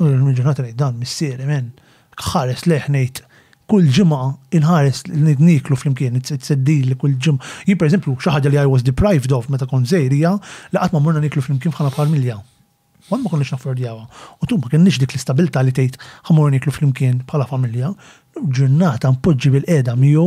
[0.00, 1.72] U l-ġurnata li dan missieri men,
[2.32, 3.20] ħares leħnejt
[3.72, 4.28] kull ġimgħa
[4.58, 7.52] inħares niklu flimkien, it's a deal kull ġimma.
[7.68, 11.00] Jien per xi ħaġa li I was deprived of meta kont żejrija li qatt ma
[11.04, 12.38] morna niklu flimkien bħala familja.
[12.40, 12.42] milja.
[13.10, 14.04] Għan ma konniex naffordjawa.
[14.40, 15.98] U tu ma kienniex dik l-istabilta li tgħid
[16.30, 17.92] ħamur niklu flimkien bħala familja.
[18.38, 20.26] Ġurnata npoġġi bil-qeda miegħu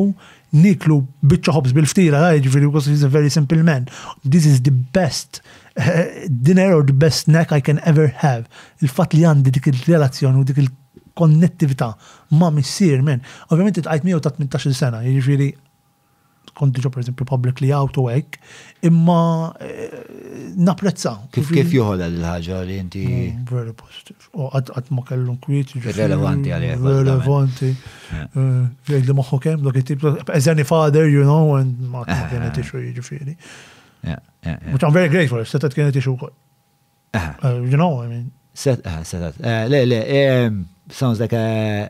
[0.55, 3.87] niklu bitċa ħobs bil-ftira, ġifiri, because he's a very simple man.
[4.23, 5.41] This is the best
[5.75, 6.07] uh,
[6.47, 8.47] dinner or the best snack I can ever have.
[8.81, 10.71] Il-fat li għandi dik il-relazzjoni u dik il
[11.15, 11.89] konnettivita
[12.39, 13.21] ma' missir, men.
[13.49, 15.51] Ovvijament, it għajt 118 sena, ġifiri,
[16.53, 18.37] kont diġa per esempio publicly out u għek,
[18.89, 19.17] imma
[19.63, 19.95] eh,
[20.67, 21.15] naprezza.
[21.35, 23.03] Kif kif joħola l-ħagġa li inti.
[23.07, 24.29] Mm, very positive.
[24.35, 25.73] U għad ma kellum kwiet.
[25.77, 26.91] Mm, relevanti eh, għalli.
[26.91, 27.71] Relevanti.
[28.13, 32.83] Għed li moħħu kem, dok it-tip, as any father, you know, and ma kienet ixu
[32.91, 33.37] jġifiri.
[34.71, 36.33] Which I'm very grateful, setat kienet ixu kol.
[37.15, 37.35] Eh,
[37.71, 38.31] you know, I mean.
[38.55, 39.35] Setat,
[39.67, 40.03] le, le,
[40.89, 41.89] sounds like a,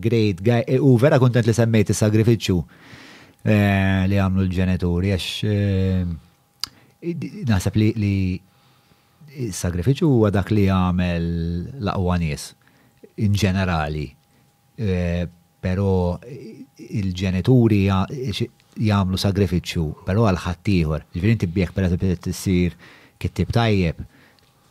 [0.00, 0.62] great guy.
[0.80, 2.54] U vera kontent li semmejt is-sagrifiċċju
[3.46, 8.16] Eh, li għamlu l-ġenituri, għax eh, naħseb li
[9.52, 11.28] s-sagrifiċu huwa dak li għamel
[11.86, 12.48] laqwa nies
[13.24, 14.06] in ġenerali.
[14.78, 15.26] Eh,
[15.58, 22.76] Pero il-ġenituri jagħmlu sagrifiċċju, però għal ħattijħor Ġifieri inti per per eżempju sir
[23.18, 23.98] kittib tajjeb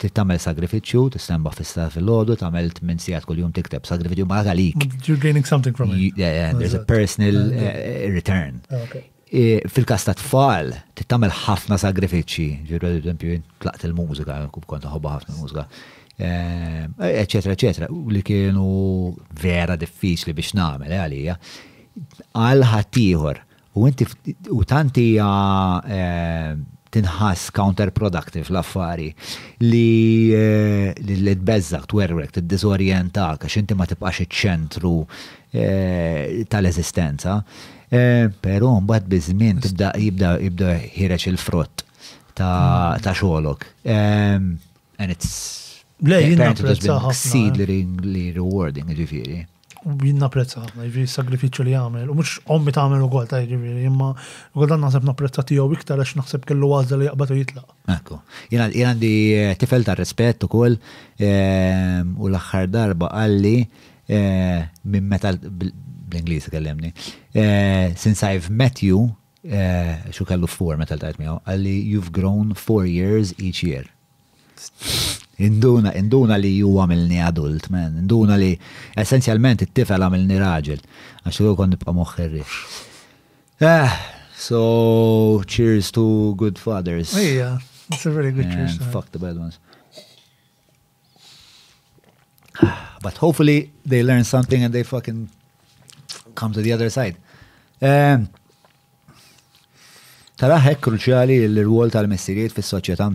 [0.06, 4.86] tagħmel sagrifiċċju, tistemba fissa fil-ħodu, tagħmel minn sigħat kuljum tikteb sagrifiċu ma' għalik.
[5.08, 6.18] You're gaining something from it.
[6.18, 8.62] Yeah, yeah, there's a personal uh, return.
[8.72, 8.86] Oh,
[9.68, 15.66] fil-kas ta' tfal, tittamel ħafna sagrifiċċji, ġiru l t-laqt il-mużika, kub kont ħobba ħafna mużika,
[16.18, 18.68] eccetera, eh, eccetera, u li kienu
[19.42, 21.38] vera diffiċli biex namel, eh, għalija.
[22.38, 23.44] Għal ħatiħor,
[23.78, 24.08] u inti
[24.58, 25.28] u tantija
[25.92, 26.58] eh,
[26.94, 29.10] tinħass counterproductive l-affari
[29.64, 34.94] li eh, li twerwek, t tiddisorientak għax inti ma tibqax iċ-ċentru
[35.56, 37.40] eh, tal-eżistenza.
[37.88, 41.86] Eh, però mbagħad biżmien tibda jibda jibda ħireġ il-frott
[42.38, 43.08] ta' mm.
[43.12, 43.70] xogħolok.
[43.88, 45.34] And it's
[45.98, 47.64] Le, jina ħafna.
[48.38, 49.40] rewarding, ġifieri.
[49.86, 52.10] U jinnapprezza ħafna, jiġri sagrifiċu li jagħmel.
[52.10, 55.44] U mux ommi ta' għamil u għol, ta' jivri, jimma jiġri, imma ukoll sebna prezza
[55.48, 57.64] ti għu iktar għax naħseb kellu għażla li jaqbad jitla.
[57.98, 58.18] Ekku.
[58.54, 60.80] jina għandi eh, tifel ta' rispet ehm, u ukoll
[61.22, 63.56] u l axħar darba għalli,
[64.08, 65.74] eh, minn meta bl
[66.18, 66.94] inglis għallemni,
[67.36, 69.10] eh, Since I've met you,
[70.12, 73.86] xu kellu four meta l tajt miegħu, qalli you've grown four years each year.
[75.40, 77.98] Induna, induna li ju għamilni adult, man.
[78.02, 78.56] Induna li
[78.98, 80.80] essenzjalment it-tifel għamilni raġel.
[81.28, 82.42] Għaxu għu kon nipqa moħħirri.
[83.62, 83.94] Eh,
[84.34, 86.06] so, cheers to
[86.42, 87.14] good fathers.
[87.14, 87.60] Oh, yeah,
[87.94, 88.80] it's a very good cheers.
[88.82, 88.90] Eh.
[88.96, 89.60] Fuck the bad ones.
[93.04, 95.30] But hopefully they learn something and they fucking
[96.34, 97.16] come to the other side.
[97.80, 98.18] Eh,
[100.42, 103.12] tara hekk kruċjali l-rwol tal-messirijiet fis-soċjetà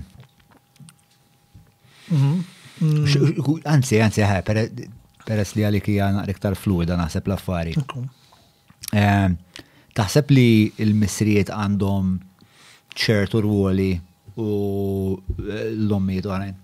[2.12, 2.44] Mhm.
[3.68, 4.40] Anzi, anzi, ħe,
[5.26, 7.74] peress li għalik jgħan naqrik fluida naħseb l-affari.
[8.92, 9.38] Ehm,
[9.96, 10.46] taħseb li
[10.90, 12.12] l-misrijiet għandhom
[12.98, 13.90] ċertu rwoli
[14.42, 14.48] u
[15.38, 16.56] eh, l-ommijiet għarajn?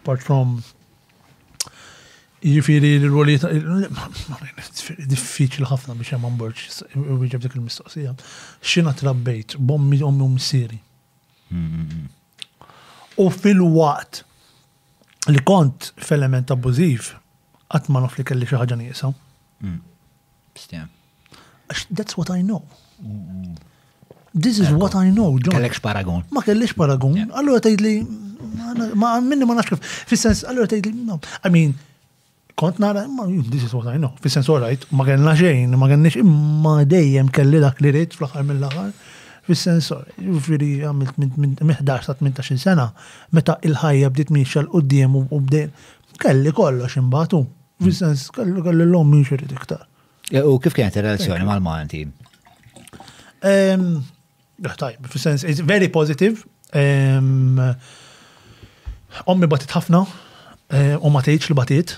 [0.00, 0.56] Apart from
[2.40, 3.36] jifiri l-roli
[5.10, 8.14] diffiċil ħafna biex jemman borċ, u dik il-mistoqsija.
[8.64, 10.80] Xina trabbejt, bommi ommi u msiri.
[13.20, 14.22] U fil-waqt
[15.30, 17.10] li kont f'element abbużiv,
[17.70, 19.10] għat ma nofli li kelli xi nisa.
[19.62, 19.78] Mm.
[21.94, 22.62] that's what I know.
[24.32, 25.54] This is what I know, John.
[25.54, 26.24] Kellekx paragon.
[26.30, 27.18] Ma kellix paragon.
[27.36, 27.94] Allora tgħid li
[28.96, 29.78] ma minni ma nafx
[30.08, 31.20] Fis-sens, allura tgħid li no.
[31.44, 31.74] I mean,
[32.56, 33.04] kont nara,
[33.50, 34.14] this is what I know.
[34.24, 38.48] Fis-sens, all right, ma kellna xejn, ma kellniex imma dejjem kelli dak li rrid fl-aħħar
[38.48, 38.92] mill-aħħar
[39.50, 39.88] fis sens
[40.20, 42.88] ġifiri għamilt minn 11 ta' 18 sena,
[43.34, 45.72] meta il-ħajja bdiet miexxa l-qoddim u bdejn,
[46.22, 47.42] kelli kollox imbatu.
[47.82, 49.86] Fis-sens, kelli l-lom minn iktar.
[50.44, 52.02] U kif kienet il-relazzjoni mal-Malti?
[53.42, 56.44] Tajb, fis-sens, it's very positive.
[59.26, 60.04] Ommi batit ħafna,
[60.70, 61.96] eh, u ma tgħidx li batit.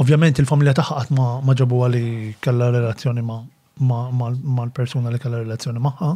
[0.00, 2.06] Ovvjament il-familja taħqat ma ġabu għali
[2.46, 3.42] kalla relazzjoni ma'
[3.80, 6.10] mal-persuna li kalla relazzjoni maħħa,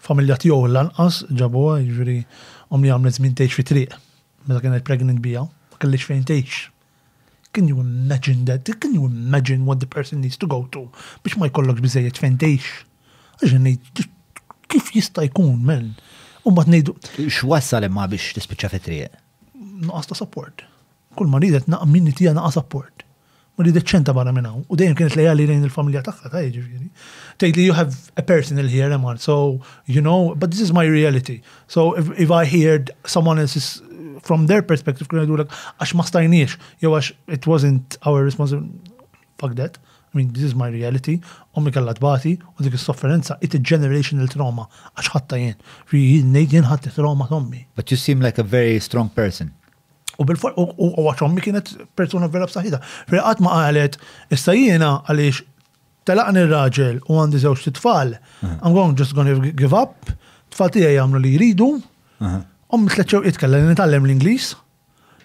[0.00, 2.18] familja tiegħu lanqas ġabuha jiġri
[2.70, 3.96] omli għamlet żmien tgħix fi triq
[4.46, 5.42] meta kienet pregnant bija,
[5.74, 6.68] ma kellix fejn tgħix.
[7.52, 8.70] Can you imagine that?
[8.80, 10.84] Can you imagine what the person needs to go to
[11.24, 12.70] biex ma jkollokx biżejjed fejn tgħix?
[13.40, 14.06] Għaxin
[14.70, 15.92] kif jista' jkun men?
[16.46, 16.94] U mbagħad ngħidu.
[17.28, 19.20] X'wassal imma biex tispiċċa fi triq?
[19.90, 20.62] Naqas ta' support.
[21.18, 23.02] Kull ma ridet naqminni tija naqa' support
[23.60, 26.86] ma li deċċenta barra minn U dejjem kienet lejja li lejn il-familja taħħa, ta' jiġifieri.
[27.40, 29.18] Tejt li you have a personal here man.
[29.20, 31.40] so you know, but this is my reality.
[31.68, 33.82] So if, if I heard someone else's
[34.24, 38.88] from their perspective kuna jgħidulek għax ma stajniex, jow għax it wasn't our responsibility.
[39.40, 39.76] Fuck that.
[40.12, 41.20] I mean, this is my reality,
[41.54, 44.64] ommi kalla tbati, u dik is-sofferenza, it a generational trauma,
[44.98, 45.54] għax ħatta jien,
[45.86, 47.66] fi jien nejt jien ħatta trauma tommi.
[47.78, 49.52] But you seem like a very strong person.
[50.20, 53.96] U bil fuq u għaxommi kienet persona vera Fil-għat ma qalet,
[54.34, 55.44] issa jiena għaliex
[56.08, 58.14] telaqni r-raġel u għandi żewġ titfal,
[58.44, 60.12] I'm going just gonna give up,
[60.52, 61.70] tfal tiegħi jagħmlu li jridu,
[62.20, 64.52] um tliet itkella kellha nitallem l-Ingliż,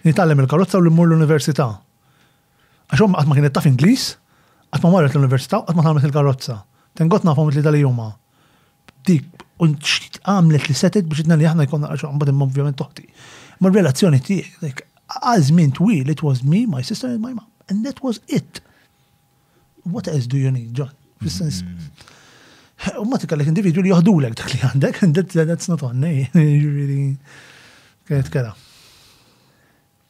[0.08, 1.68] nitgħallem il-karozza u l-mmur l-università.
[2.90, 4.08] Għaxom qatt ma kienet taf Ingliż,
[4.72, 6.60] qatt ma marret l-università u qatt ma tagħmel il-karozza.
[6.96, 8.12] Tengot nafhom li tal-juma.
[9.06, 9.68] Dik, u
[10.32, 12.32] għamlet li setet biex id-nani għahna jkonna għaxom, għambad
[12.64, 13.10] imma toħti
[13.60, 14.62] ma' relazzjoni tiegħek.
[14.64, 14.86] Like,
[15.20, 17.46] għal min twil, it was me, my sister and my mom.
[17.68, 18.60] And that was it.
[19.84, 20.92] What else do you need, John?
[21.22, 21.62] Fissens.
[21.62, 25.82] sens U ma tikallek individu li johdu joħdulek dak li għandek, and that, that's not
[25.82, 27.06] on you really.
[28.06, 28.52] Kienet kera.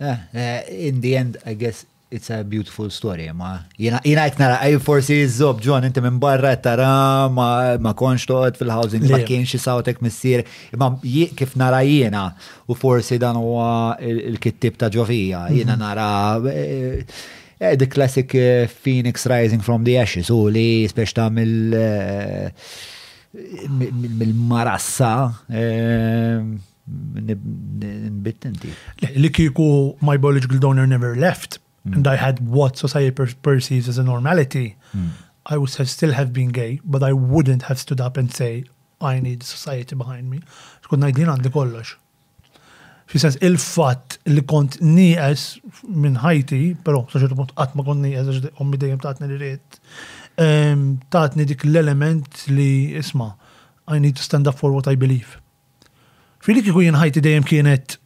[0.04, 1.86] Ah, eh, in the end, I guess,
[2.16, 6.54] it's a beautiful story, ma jina jek nara, għaj forsi jizzob, ġon, inti minn barra
[6.64, 6.90] tara
[7.40, 10.44] ma konx toqgħod fil-housing, ma kienx jisawtek missir,
[10.80, 10.90] ma
[11.38, 12.26] kif nara jiena,
[12.66, 13.50] u forsi dan u
[14.10, 15.60] il-kittib ta' ġovija, mhm.
[15.60, 16.08] jiena nara
[16.50, 17.04] eh,
[17.60, 21.76] eh, the classic uh Phoenix rising from the ashes, u li spiex ta' mill
[24.48, 25.12] marassa
[28.08, 28.70] nbitt inti.
[29.20, 29.66] Li kiku
[30.06, 31.58] my biological donor never left,
[31.94, 35.10] and I had what society per perceives as a normality, mm.
[35.46, 38.64] I would have still have been gay, but I wouldn't have stood up and say,
[39.00, 40.40] I need society behind me.
[40.84, 41.94] Xkun najdin għandi kollox.
[43.06, 45.46] Fi sens il-fat li kont nijes
[45.86, 49.78] minn ħajti, pero saċertu punt qatt ma kont nieqes għax ommi dejjem tatni li rrit.
[50.42, 53.30] Ehm, tatni dik l-element li isma'
[53.88, 55.36] I need to stand up for what I believe.
[56.42, 58.00] Fili kiku jien ħajti dejjem kienet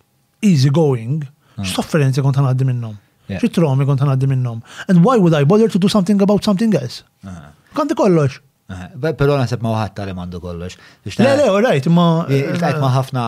[0.44, 1.24] easy going,
[1.56, 1.64] hmm.
[1.70, 2.98] sofferenzi kont ħanaddi minnhom
[3.38, 4.60] xi tromi kont ħanaddi minnhom.
[4.90, 7.04] And why would I bother to do something about something else?
[7.22, 7.50] Uh-huh.
[7.76, 8.40] Kanti kollox.
[8.70, 9.12] Uh-huh.
[9.18, 10.78] Però naħseb ma waħat tal għandu kollox.
[11.22, 12.06] Le, le, orajt, ma.
[12.26, 13.26] Iltajt eh, ma ħafna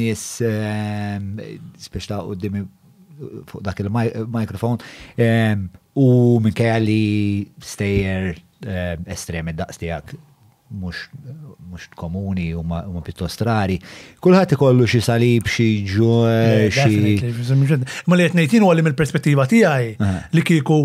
[0.00, 2.64] nis, spiex ehm, ta' u dimi
[3.48, 4.78] fuq dak il-mikrofon,
[5.18, 5.64] ehm,
[5.98, 6.08] u
[6.38, 7.00] minn li
[7.70, 8.30] stejer
[8.62, 10.14] ehm, estremi daqs tijak
[10.72, 13.78] mux komuni u ma pittost rari.
[14.22, 19.92] Kulħat ikollu xi salib, xi ġu, eh, Ma li jtnejtin u għalli mill-perspettiva tijaj
[20.34, 20.82] li kiku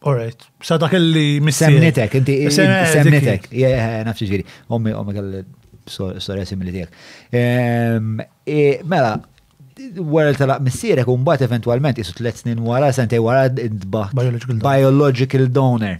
[0.00, 1.64] Alright, sada kelli missi.
[1.64, 3.48] Semnitek, inti eh, semnitek,
[4.06, 5.40] nafsi ġiri, ommi ommi kelli
[5.90, 6.92] storja simili tijak.
[7.34, 9.16] Ehm, e, mela,
[10.14, 14.14] wara tal missirek un bat eventualment jisut let snin wara, sentej wara id-baħ.
[14.14, 15.98] Biological donor.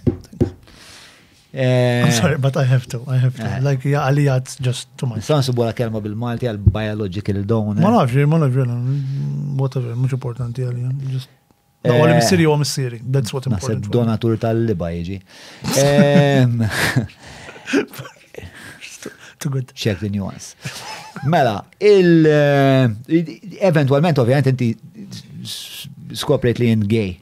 [1.60, 3.42] Eh, I'm sorry, but I have to, I have to.
[3.42, 3.58] Eh.
[3.58, 5.24] Like, yeah, għalija, it's just too much.
[5.26, 7.74] Sansu bola kelma bil-Malti għal-biological donor.
[7.74, 7.82] Eh.
[7.82, 8.62] Ma nafx, ma nafx,
[9.58, 10.86] whatever, mux importanti għalija,
[11.16, 11.26] just.
[11.88, 13.82] No, għal missiri u missiri, that's what important.
[13.82, 15.18] Nasib donatur tal-liba jieġi.
[15.82, 16.56] Ehm.
[19.42, 19.70] Too good.
[19.78, 20.54] Check the nuance.
[21.26, 24.72] Mela, il-eventualment, ovvijament, inti
[26.18, 27.12] skopret li jint gay.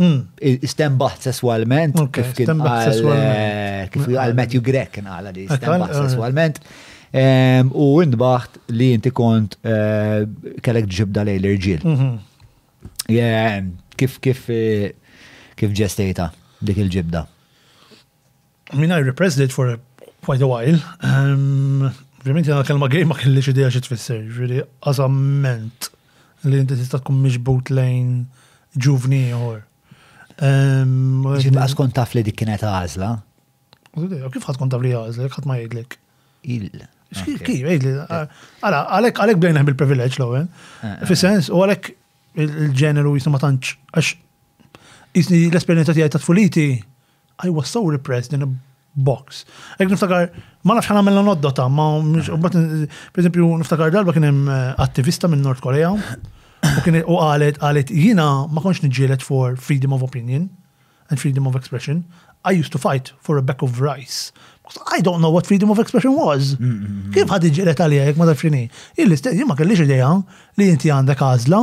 [0.00, 0.20] Mm.
[0.64, 1.18] Istem sesswalment.
[1.22, 4.06] sessualment, kif ah.
[4.06, 6.60] kien għal Matthew ah, Grek kien għala li istem sesswalment.
[7.12, 7.12] Eh.
[7.12, 7.74] sessualment.
[7.80, 10.22] U indbaħt li inti kont eh,
[10.64, 11.84] kellek ġibda lej l-irġil.
[11.84, 13.78] Mhm.
[14.00, 14.88] Kif kif eh,
[15.60, 16.30] kif ġestejta
[16.64, 17.26] dik il-ġibda?
[18.72, 19.78] I mean, I repressed it for a,
[20.24, 20.78] quite a while.
[21.04, 21.90] Um,
[22.24, 25.92] Vriment jena kelma għej ma kelli xidija xie tfisser, ġviri, għazament
[26.48, 28.22] li inti tista tkun miġbut lejn
[28.80, 29.66] ġuvni jħor.
[30.40, 33.10] Ġibqa ehm, skont taf li dik għazla?
[34.32, 35.98] Kif ħat kont taf li għazla, ħat ma jgħidlek?
[36.56, 36.80] Il.
[37.12, 37.92] Kif jgħidli?
[38.62, 40.48] Għala, għalek għalek bdejna bil-privileġ l-għen.
[40.80, 41.04] Eh, eh.
[41.10, 41.90] fis u għalek
[42.40, 44.14] il-ġeneru jisma tanċ, għax
[45.18, 46.68] jisni l-esperienza tijaj ta' tfuliti,
[47.44, 48.48] I was so repressed in a
[49.00, 49.44] box.
[49.76, 50.30] Ek niftakar,
[50.66, 52.88] ma nafx ħana mella noddota, ma, eh.
[53.12, 54.46] per esempio, niftakar darba kienem
[54.80, 55.92] attivista minn North Korea,
[56.60, 60.48] U kienet u qalet qalet jiena ma konx niġġieled for freedom of opinion
[61.08, 62.04] and freedom of expression.
[62.44, 64.32] I used to fight for a bag of rice.
[64.62, 66.54] Because I don't know what freedom of expression was.
[66.56, 67.12] Mm-hmm.
[67.16, 68.62] Kif għad iġġieled għalija jek ma tafxini?
[69.04, 70.10] Illi ma kelli idea
[70.58, 71.62] li jinti għandek għazla,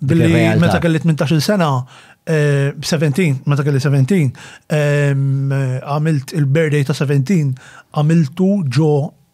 [0.00, 0.28] Billi
[0.60, 1.84] meta kelli 18 sena,
[2.26, 4.32] 17, eh, meta kelli 17,
[4.66, 7.54] eh, għamilt il-birthday ta' 17,
[7.98, 8.92] għamiltu ġo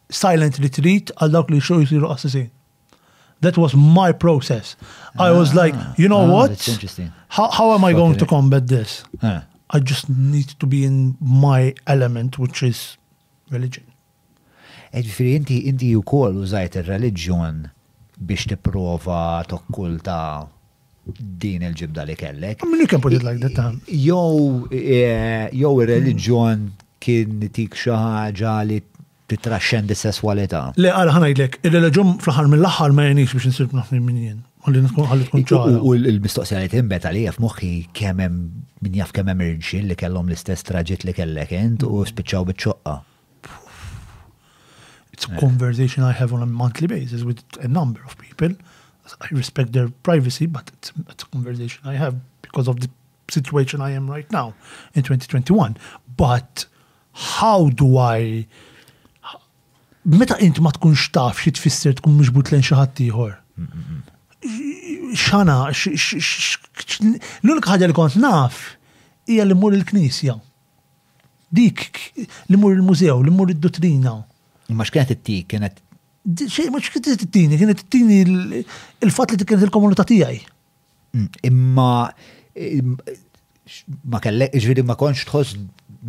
[0.08, 2.50] silent retreat għal dawk li xo jisiru qassisin.
[3.42, 4.76] That was my process.
[5.18, 5.64] I was ah.
[5.64, 6.56] like, you know ah, what?
[7.28, 9.04] how am I going to combat this?
[9.68, 12.96] I just need to be in my element, which is
[13.50, 13.84] religion.
[15.02, 17.62] Ġifiri, inti inti u kol użajt il reliġjon
[18.28, 20.18] biex tipprova tokkulta
[21.18, 22.62] din il-ġibda li kellek.
[22.64, 26.68] I mean, you can put it like that Jow, eh, jow il reliġjon
[27.04, 28.78] kien tik xaħġa li
[29.28, 34.20] titraxxendi sessualita Le, għala ħanajdlek, il reliġjon fl-ħar mill-ħar ma jenix biex nsib naħni minn
[34.28, 34.42] jen.
[34.68, 35.78] Għalli tkun ċara.
[35.84, 38.38] U l-mistoqsija li timbet għalija f'moħħi kemem
[38.84, 42.94] minn jaf kemem irġin li kellom l-istess traġit li kellek int u spiċċaw bieċoqqa.
[45.14, 48.50] It's a conversation I have on a monthly basis with a number of people.
[49.26, 52.90] I respect their privacy, but it's, it's a conversation I have because of the
[53.30, 54.54] situation I am right now
[54.94, 55.76] in 2021.
[56.16, 56.66] But
[57.12, 58.46] how do I
[60.04, 63.36] meta int ma tkunx taf xi tfisser tkun mhux butlen xi ħadd ieħor.
[65.24, 65.58] Xana,
[67.46, 68.60] l-unika ħaġa li kont naf
[69.30, 70.34] hija li mur il-knisja.
[71.54, 71.98] Dik
[72.50, 74.18] li mur il-mużew, li mur id-dottrina.
[74.70, 75.80] Imma x'kienet it-tik, kienet.
[76.72, 78.18] Mux kienet it-tini, kienet it-tini
[79.04, 80.38] il-fat li kienet il-komunità tiegħi.
[81.14, 81.90] Mm, imma
[84.08, 85.50] ma kellek, ġviri ma konx tħoss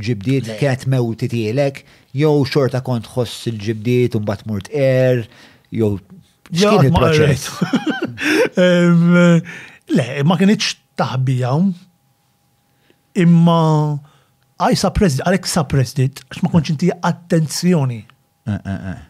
[0.07, 1.76] ġibdiet kienet mewti tiegħek,
[2.15, 5.18] jew xorta kont tħoss il-ġibdiet u mbagħad murt er,
[5.72, 5.90] jew
[6.52, 6.84] x'kien
[9.86, 11.52] Le, ma kienx taħbija,
[13.22, 13.60] imma
[14.65, 15.61] I suppressed, għalek sa
[15.99, 16.48] it, għax ma
[17.11, 18.02] attenzjoni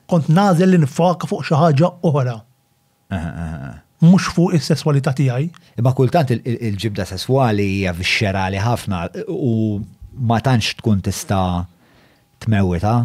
[0.10, 2.36] Kont nazel li nifaka fuq xi ħaġa oħra.
[4.06, 5.48] Mhux fuq is-sesswalità tiegħi.
[5.80, 9.02] Imma kultant il-ġibda sesswali hija vixxerali ħafna
[9.36, 9.50] u
[10.30, 11.66] ma tantx tkun tista'
[12.46, 12.96] tmewita,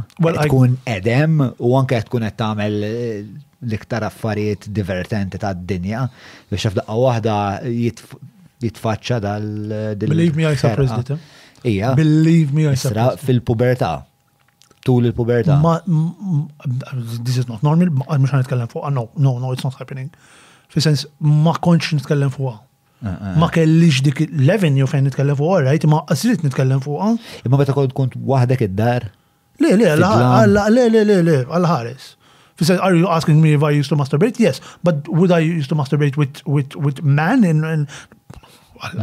[0.47, 3.23] tkun edem u anke tkun qed tagħmel eh,
[3.67, 6.05] l-iktar affarijiet divertenti tad-dinja
[6.51, 7.37] biex f'daqqa waħda
[8.63, 9.51] jitfaċċa dal
[10.05, 11.19] Believe me I President.
[11.67, 11.93] Ija.
[11.99, 12.79] Believe me I
[13.19, 13.97] Fil-pubertà
[14.85, 15.57] tul il-puberta.
[15.57, 15.81] Ma,
[17.25, 20.11] this is not normal, ma, mux għan nitkellem fuqa, no, no, no, it's not happening.
[20.73, 22.55] Fi sens, ma konċ nitkellem fuqa.
[23.01, 23.37] Ah, ah.
[23.41, 27.15] Ma kellix dik l-11 jew fejn nitkellem fuqa, rajt, ma għasilit nitkellem fuqa.
[27.49, 29.11] Imma beta kont kont wahdek id-dar?
[29.61, 32.15] Le, le, le, le, le, le, għal-ħares.
[32.61, 34.41] Fi sens, are you asking me if I used to masturbate?
[34.41, 37.45] Yes, but would I used to masturbate with, with, with man?
[37.45, 37.89] And, and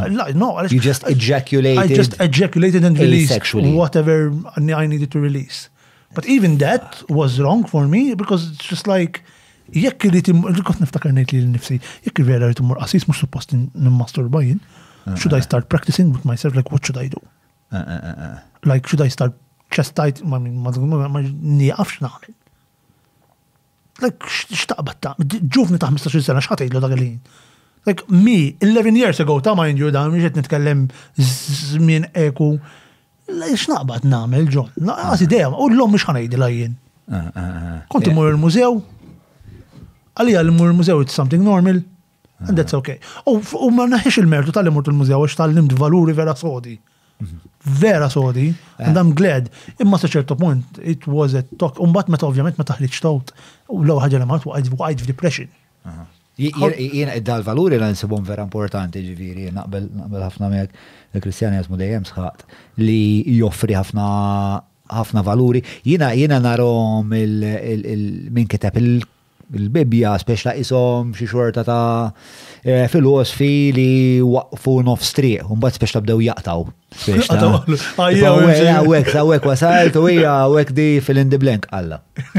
[0.10, 0.62] No, no.
[0.64, 1.80] you just ejaculated.
[1.80, 3.76] I just ejaculated and released asexually.
[3.76, 5.70] whatever I needed to release.
[6.14, 9.24] But even that was wrong for me because it's just like
[9.72, 13.52] jekk li timmur, kot niftakar nejt li l-nifsi, jekk il-vera li timmur qasis mux suppost
[13.54, 14.62] n-masturba jien,
[15.18, 17.20] should I start practicing with myself, like what should I do?
[17.74, 19.34] Eh, eh, eh, like should I start
[19.70, 22.36] chest tight, ma nijafx naħmel.
[23.98, 27.44] Like xtaqbat ta' ġufni ta' 15 sena xħatajlu dak dagalin jien.
[27.88, 30.90] Like me, 11 years ago, ta' mind you, dan, miġet nitkellem
[31.30, 32.58] zmin eku.
[33.56, 34.74] X'naqbad namel, John?
[34.84, 36.74] Naqas idea, u l-lom miex ħanajdi lajjen.
[37.08, 38.18] Ah, ah, ah, Konti eh.
[38.18, 38.74] mur il-mużew?
[40.20, 41.80] Għalija l-mur il-mużew, it's something normal.
[42.44, 43.00] And that's okay.
[43.26, 46.76] U ma naħiex il-mertu tal-li murt il-mużew, għax tal-limt valuri vera sodi.
[47.80, 48.50] Vera sodi,
[48.84, 49.00] and eh.
[49.00, 49.48] I'm glad.
[49.82, 51.80] Imma sa ċertu punt, it was a talk.
[51.88, 53.32] Umbat meta ovvjament meta ħliċ tawt,
[53.74, 55.48] u l-għu ħagġa l-mart, u depression.
[56.38, 59.88] Jiena id valuri l nsibhom vera importanti ġiviri, naqbel
[60.22, 60.76] ħafna mek
[61.18, 62.44] il-Kristjanizmu eh, dejjem sħat
[62.84, 63.00] li
[63.40, 64.06] joffri ħafna
[65.00, 65.64] ħafna valuri.
[65.84, 68.94] Jiena jina narom minn kiteb il
[69.56, 72.12] il-Bibja, speċla isom xi xorta ta'
[72.60, 76.62] e, filosofi li waqfu nof striq, un bat speċla bdew jaqtaw.
[77.08, 81.98] Għawek, għawek wasalt, u hija għawek di fil-indi blank, alla.
[82.28, 82.30] U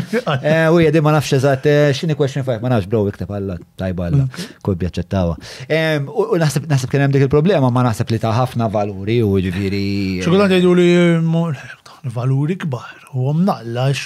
[0.81, 1.67] hija e, di ma nafx eżatt, e,
[1.97, 4.25] xini question five, ma nafx bro, iktib alla, tajba alla,
[4.65, 5.35] kobbi ċettawa.
[6.05, 6.07] U
[6.43, 9.85] naħseb kien hemm dik il-problema, ma naħseb li ta' ħafna valuri u ġifieri.
[10.27, 10.89] Xukulan jgħidu li
[12.13, 14.01] valuri kbar, u għom nallax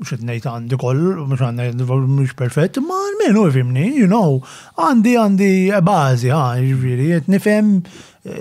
[0.00, 4.38] mux id-nejt għandi koll, mux għandajt mux perfett, ma għalmenu fimni, you know,
[4.80, 5.50] għandi għandi
[5.84, 7.76] bazi, ha, ġviri, jett nifem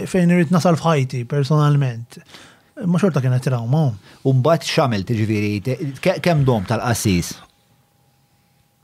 [0.08, 2.20] fejn irrit nasal fħajti personalment.
[2.82, 3.92] Ma xorta kena trauma.
[4.30, 7.34] Umbat xamil ġviri, kem dom tal assis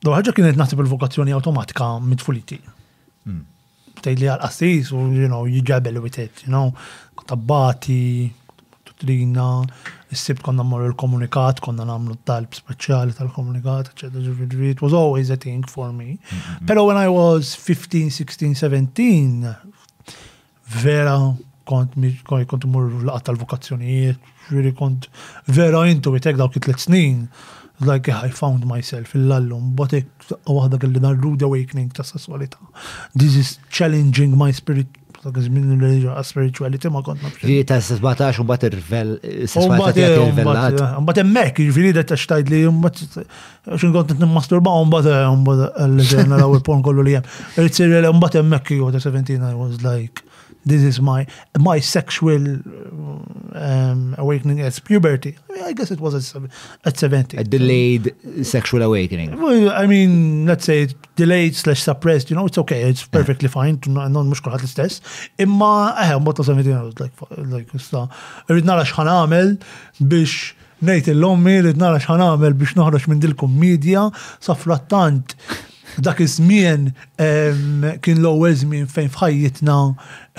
[0.06, 2.60] Do ħagġa kienet naħseb il-vokazzjoni automatika mitfuliti.
[3.98, 6.68] Tejt li għal assis u, you know, jġabel u it, you know,
[7.26, 8.27] tabbati,
[8.85, 9.48] tutrina,
[10.12, 13.92] is sib konna mmorru l-komunikat, konna namlu talb speċjali tal-komunikat,
[14.70, 16.20] It was always a thing for me.
[16.24, 16.66] Mm-hmm.
[16.66, 19.58] Pero when I was 15, 16, 17,
[20.82, 21.18] vera
[21.68, 21.94] kont
[22.26, 24.18] kont mmur l qat tal-vokazzjonijiet,
[24.52, 25.10] really kont
[25.48, 27.28] vera intu bitek dawk it-tlet snin.
[27.80, 32.58] Like I found myself fil-lallum, but it, botek waħda għalli dar rude awakening ta' sessualita.
[33.14, 34.88] This is challenging my spirit
[35.36, 37.44] minn il-reliġjon, spirituality ma kont nafx.
[37.48, 39.12] Ġi ta' 17 un bat irvel,
[40.98, 45.10] un bat emmek, ġifiri da ta' xtajd li un bat xin kont n-masturba un bat
[45.28, 47.28] un bat l-ġenna la' porn kollu li jem.
[47.58, 50.24] Ritsirrele un bat emmek, jgħu ta' 17, I was like
[50.68, 51.26] this is my
[51.69, 52.41] my sexual
[53.68, 55.35] um, awakening as puberty.
[55.49, 56.41] I, mean, I guess it was at,
[56.85, 57.38] at 70.
[57.38, 58.14] A delayed
[58.45, 59.41] sexual awakening.
[59.41, 63.80] Well, I mean, let's say delayed slash suppressed, you know, it's okay, it's perfectly fine,
[63.88, 65.02] non mux kullħat l-istess.
[65.41, 67.23] Imma, eħe, mbotla 70, I was like,
[67.53, 68.06] like, sta,
[68.52, 69.56] rrid nara xħan għamel
[70.11, 70.53] Bish,
[70.85, 74.06] nejt l-lommi, rrid nara xħan għamel biex noħroġ minn dil-kommedja,
[74.45, 75.34] sa frattant
[76.02, 76.91] dak iż-żmien
[78.02, 79.78] kien l-ewwel żmien fejn f'ħajjitna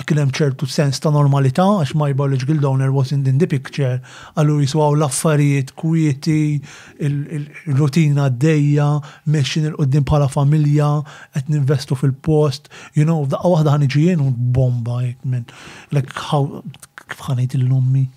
[0.07, 3.99] kien hemm ċertu sens ta' normalità għax my biological donor was in the picture,
[4.39, 6.61] allura jiswaw l-affarijiet, kwieti,
[7.03, 8.87] il-rutina d-dejja,
[9.27, 10.89] mexxin il qudiem bħala familja,
[11.35, 15.45] qed ninvestu fil-post, you know, daqqa waħda ħaniġi jien u bomba jekk minn.
[15.91, 16.61] Like how
[17.09, 18.07] kif ħanejt il-lummi?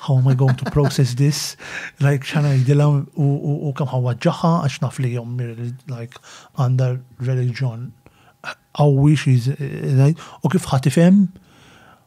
[0.00, 1.56] how am I going to process this?
[2.00, 5.36] Like, xana jidilam u kemm ħawwaġġaħa għax naf li jom
[5.92, 6.18] like
[6.56, 7.90] under religion
[8.78, 9.16] qawwi
[9.98, 10.14] like,
[10.44, 11.26] u kif ħadd ifhem.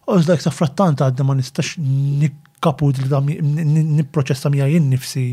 [0.08, 5.26] U zda sa frattant għadda ma nistax nikkapu li nipproċessa mija jien nifsi.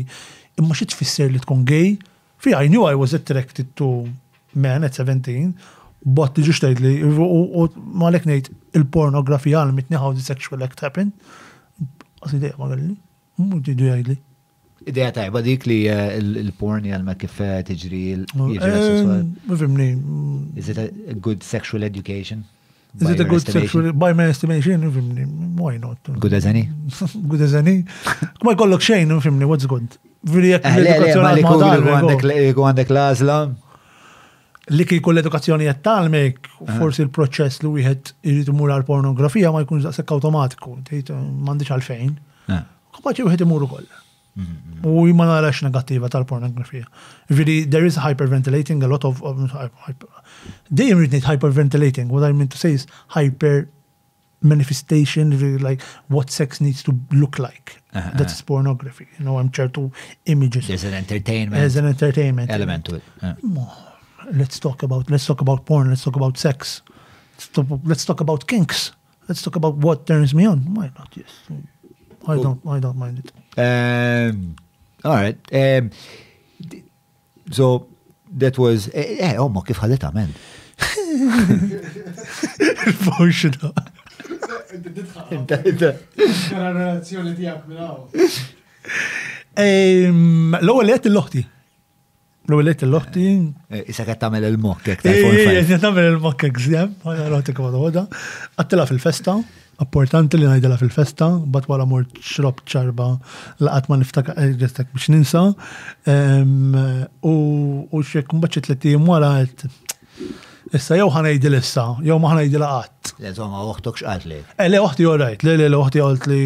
[0.59, 1.97] Imma xi tfisser li tkun gay?
[2.39, 4.07] Fi I knew I was attracted to
[4.55, 5.53] men at 17,
[5.99, 7.65] Bot li ġuċtajt li u
[7.99, 8.45] ma ngħid
[8.79, 11.11] il pornografi għal mitni how sexual act happened.
[12.23, 12.95] Għas id-dija ma għalli,
[13.47, 14.15] mut idu għajli.
[14.89, 19.89] Ideja tajba dik li eh, il-porni għalma kif eh, tiġri il-jġri eh, Mifimni.
[19.95, 20.59] Mm.
[20.59, 22.45] Is it a good sexual education?
[22.99, 25.23] Is it a good sexual, by my estimation, mifimni,
[25.59, 25.99] why not?
[26.19, 26.69] Good as any?
[27.29, 27.83] good as any.
[28.43, 29.93] Ma jkollok xejn, mifimni, what's good?
[30.31, 30.65] Vili jek.
[31.19, 33.43] Għandek lazla
[34.75, 36.73] li kieku l-edukazzjoni qed talmek, eh.
[36.77, 41.73] forsi l-proċess li wieħed irid imur għal pornografija ma jkunx daqshekk awtomatiku, tgħid eh, m'għandix
[41.75, 42.13] għalfejn.
[42.57, 42.61] Eh.
[42.99, 43.87] Kapaċi wieħed imur ukoll.
[44.39, 44.85] Mm-hmm.
[44.87, 46.85] U ma narax negattiva tal-pornografija.
[47.35, 49.41] Really, there is hyperventilating, a lot of, of
[49.83, 50.07] hyper,
[50.69, 52.07] dejjem rid hyperventilating.
[52.13, 53.67] What I mean to say is hyper
[54.41, 55.33] manifestation,
[55.63, 57.81] like what sex needs to look like.
[57.91, 59.07] That's pornography.
[59.17, 59.91] You know, I'm sure to
[60.27, 60.67] images.
[60.69, 61.59] There's an entertainment.
[61.59, 63.03] There's an entertainment element to it
[64.33, 66.81] let's talk about let's talk about porn, let's talk about sex,
[67.33, 68.91] let's talk, let's talk about kinks,
[69.27, 70.59] let's talk about what turns me on.
[70.73, 71.09] Why not?
[71.15, 71.25] Yes,
[72.27, 73.31] I don't I don't mind it.
[73.57, 74.55] Um,
[75.03, 75.37] all right.
[75.53, 75.91] Um,
[77.51, 77.87] so
[78.31, 80.35] that was eh, eh, eh oh ma kif ħadet għamel.
[80.79, 80.85] il
[89.59, 91.41] L-ewwel qed il-loħti.
[92.49, 93.23] L-għulet loħti
[93.69, 95.05] eh, Issa għat tamel il-mokk.
[95.05, 98.05] Issa tamel il-mokk għzjem, għana l-loħti
[98.59, 99.33] Għattila fil-festa,
[99.79, 103.05] importanti li najdela fil-festa, bat wara mur xrob ċarba
[103.65, 105.43] laqat ma niftaka għestek eh, biex ninsa.
[107.21, 109.67] U xie kumbaċi t-lettim wara għet.
[110.73, 113.15] Issa jew ħana jidil issa, jew ma ħana jidil għat.
[113.19, 114.41] l uħtok xqat li.
[114.57, 116.43] Eh, le, uħti għorajt, le, le, uħti għalt li.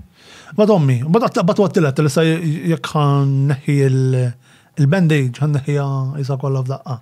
[0.55, 5.77] Bat ommi, bat wattilet li sa jekk ħan neħi il-bandage, ħan neħi
[6.19, 6.99] jisa kolla f'daqqa.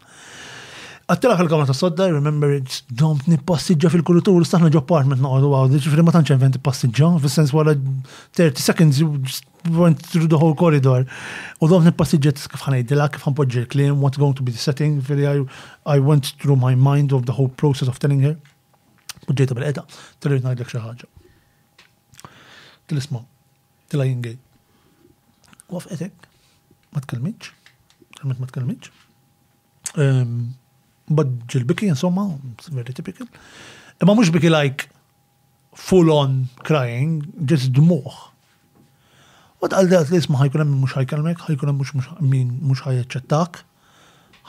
[1.08, 2.52] Għattila għal-kamra ta' sodda, remember,
[3.00, 7.76] domt nippassiġġa fil-kultur, staħna ġo apartment naqdu għaw, ġifri ma tanċen venti passiġa, fil-sens għala
[8.36, 9.00] 30 seconds,
[9.78, 11.06] went through the whole corridor.
[11.64, 14.60] U domt t-skif nippassiġġa kif dila kif għan podġi l-klim, what's going to be the
[14.60, 15.38] setting, fil I,
[15.96, 18.36] I went through my mind of the whole process of telling her.
[19.32, 19.86] U ġejta bil-qeda,
[20.20, 21.08] tell-her najdlek xaħġa.
[22.92, 23.24] Til-isma,
[23.92, 24.36] tilla jingej.
[25.72, 26.30] Għaf etek,
[26.96, 27.56] ma t tkelmitx,
[28.28, 28.96] ma tkelmitx.
[31.10, 32.38] But biki insomma,
[32.72, 33.28] very typical.
[34.02, 34.90] Imma mux biki like
[35.74, 38.18] full on crying, just dmuħ.
[39.58, 43.64] U għal dat li jisma ħajkunem mux ħajkalmek, ħajkunem mux ħajċettak,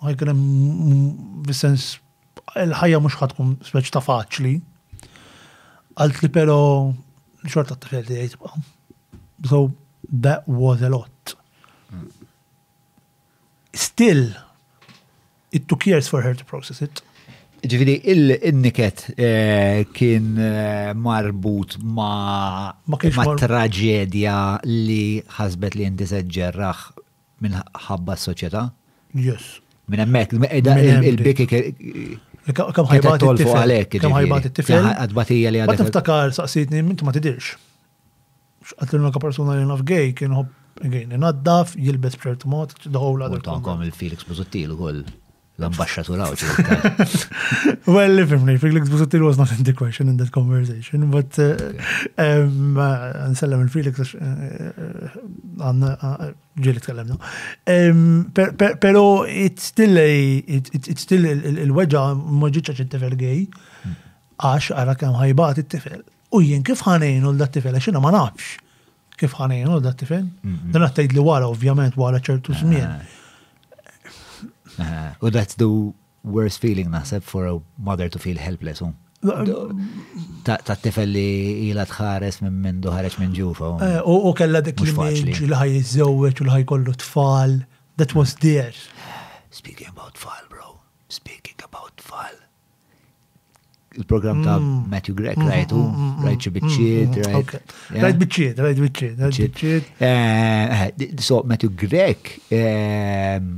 [0.05, 0.41] Ħajkunem
[1.47, 1.87] vissens
[2.59, 4.53] il-ħajja mhux ħatkun speċ ta' faċli.
[5.95, 6.59] Għalt li però
[7.47, 8.29] xorta t-tfel li
[9.45, 9.67] So,
[10.11, 11.35] that was a lot.
[13.73, 14.31] Still,
[15.51, 17.01] it took years for her to process it.
[17.65, 22.75] Ġifiri, il-niket eh, kien eh, marbut ma,
[23.41, 24.35] traġedja
[24.69, 26.83] li ħasbet li jindisa ġerraħ
[27.41, 27.57] minn
[27.87, 28.67] ħabba s-soċieta?
[29.17, 29.57] Yes.
[29.89, 31.49] Minn emmek, il-biki
[32.53, 33.87] Kam ħajbat it-tifel.
[34.01, 34.85] Kam ħajbat it-tifel.
[34.91, 35.81] Għadbatija li għadbatija.
[35.81, 37.55] Ma tiftakar saqsitni, minn ma tidirx
[38.81, 40.49] għatilna ka persona li naf gej, kien hop,
[40.85, 43.41] għin, naddaf, jilbes bċert mod, the whole other.
[43.45, 45.03] Tonkom il-Felix Buzuttil u koll.
[45.55, 47.03] L-ambasċatur għaw.
[47.87, 51.55] Well, fimni, Felix Buzuttil was not in the question in that conversation, but uh,
[52.19, 56.25] um, uh, nsellem il-Felix għanna uh,
[56.59, 57.15] ġili tkellemna.
[57.71, 58.01] Um,
[58.35, 60.09] Pero it's still a,
[60.49, 62.03] it's still il-weġa
[62.43, 63.45] maġiċa ċittifel gej,
[63.85, 63.95] hmm.
[64.51, 66.03] għax għara kem ħajbaħt it-tifel
[66.35, 68.57] u jien kif u l-dattifel, xina ma nafx
[69.19, 70.27] kif u l-dattifel.
[70.43, 70.71] Mhm.
[70.71, 72.59] Dan għattajd li wara, ovvjament, wara ċertu eh.
[72.61, 72.91] żmien.
[74.77, 75.09] Eh.
[75.21, 75.69] U that's the
[76.23, 78.81] worst feeling naħseb for a mother to feel helpless.
[78.81, 78.95] Um.
[80.45, 83.71] Ta' tifel li jila tħares minn minn duħareċ minn ġufa.
[83.71, 83.85] Um.
[83.85, 87.61] Eh, u kella dik l-image li ħaj jizzowet u li ħaj kollu tfal.
[87.97, 88.73] That was there.
[89.51, 90.75] Speaking about fall, bro.
[91.07, 92.35] Speaking about fall
[93.97, 94.83] il-program ta' mm.
[94.87, 97.53] Matthew Grek, mm-hmm, mm-hmm, rajt u, rajt xibicċiet, rajt.
[98.03, 103.51] Rajt bicċiet, rajt bicċiet, rajt eh, eh, So, Matthew Grek ehm,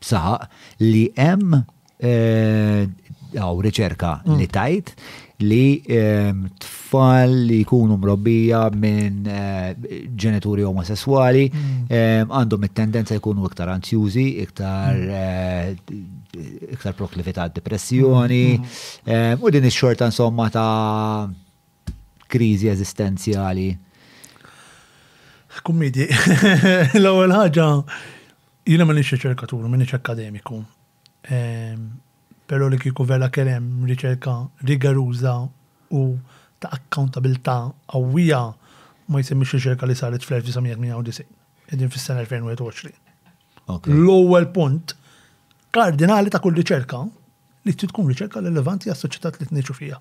[0.00, 1.58] saħaq li hemm
[2.00, 2.86] eh,
[3.30, 4.38] għaw riċerka mm.
[4.40, 4.94] li tajt
[5.40, 9.22] li ehm, tfal li jkunu mrobbija minn
[10.20, 11.84] ġenituri omosessuali mm.
[11.88, 15.00] ehm, għandhom it-tendenza jkunu iktar anzjużi, iktar
[16.30, 19.42] iktar proklivita għad depressjoni mhm.
[19.42, 21.28] u din ix-xorta insomma ta'
[22.30, 23.70] kriżi eżistenzjali.
[25.66, 26.06] Kummidi,
[27.02, 27.64] l-ewwel ħaġa
[28.70, 30.60] jiena ma nix riċerkatur, ma nix akademiku.
[32.50, 34.36] Però li kieku vera kien hemm riċerka
[34.70, 35.34] rigaruża
[35.98, 36.04] u
[36.62, 37.58] ta' accountabilità
[37.92, 38.40] qawwija
[39.10, 41.26] ma jsemmix riċerka li saret fl-1998,
[41.74, 42.22] edin fis-sena
[43.90, 44.94] L-ewwel punt
[45.74, 47.02] kardinali ta' kull riċerka
[47.66, 49.98] li trid tkun riċerka rilevanti għas soċetat li t-neċu fija.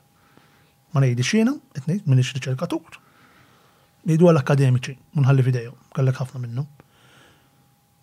[0.94, 2.98] Ma ngħidi xiena, t-neċ ngħid riċerka tukur.
[4.08, 6.68] Ngħidu għal akademiċi, munħalli fidejhom, kellek ħafna minnhom.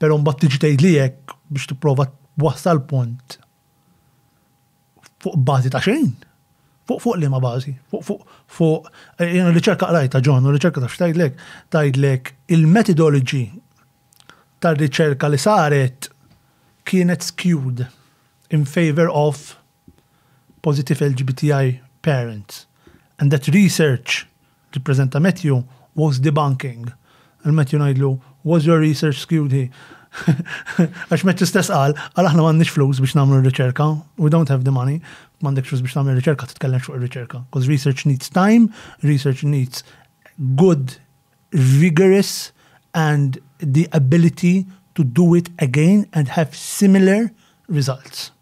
[0.00, 2.06] Però mbagħad tiġi li hekk biex tipprova
[2.44, 3.38] wassal punt
[5.24, 6.12] fuq bażi ta' xejn.
[6.86, 8.90] Fuq fuq li ma bażi, fuq fuq fuq
[9.24, 11.40] eh, jiena riċerka ta' John, u riċerka ta' x'tajdlek,
[11.72, 13.42] tajdlek il-metodoloġi
[14.62, 16.10] tar-riċerka li saret
[16.86, 17.88] kienet skewed
[18.48, 19.58] in favor of
[20.62, 22.66] positive LGBTI parents.
[23.18, 24.26] And that research
[24.74, 25.64] li prezenta Matthew
[25.94, 26.92] was debunking.
[27.42, 29.70] And matthew najdlu, was your research skewed here?
[31.10, 33.86] Għax meċ stess qal, għal aħna m'għandniex flus biex namlu r-reċerka,
[34.18, 35.00] we don't have the money,
[35.42, 37.42] m'għandek flus biex namlu r-reċerka, t-tkellem xuq r-reċerka.
[37.50, 38.70] Because research needs time,
[39.04, 39.84] research needs
[40.62, 40.96] good,
[41.52, 42.50] vigorous,
[42.94, 44.64] and the ability
[44.96, 47.20] to do it again and have similar
[47.78, 48.32] results.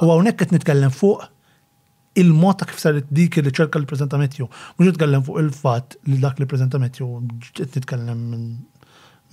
[0.00, 1.24] U għawnek qed nitkellem fuq
[2.20, 4.46] il-mod ta' kif saret dik li ċerka li prezenta Metju.
[4.76, 7.08] Mux nitkellem fuq il fat li dak li prezenta Metju
[7.56, 8.22] qed nitkellem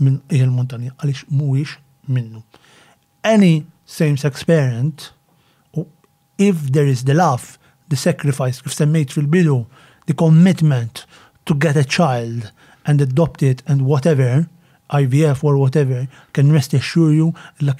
[0.03, 1.77] minn il-montanja għalix muwix
[2.07, 2.43] minnu.
[3.27, 5.11] Any same-sex parent,
[6.37, 7.57] if there is the love,
[7.91, 9.65] the sacrifice, kif semmejt fil-bidu,
[10.07, 11.03] the commitment
[11.45, 12.51] to get a child
[12.85, 14.45] and adopt it and whatever,
[14.89, 17.79] IVF or whatever can rest assure you like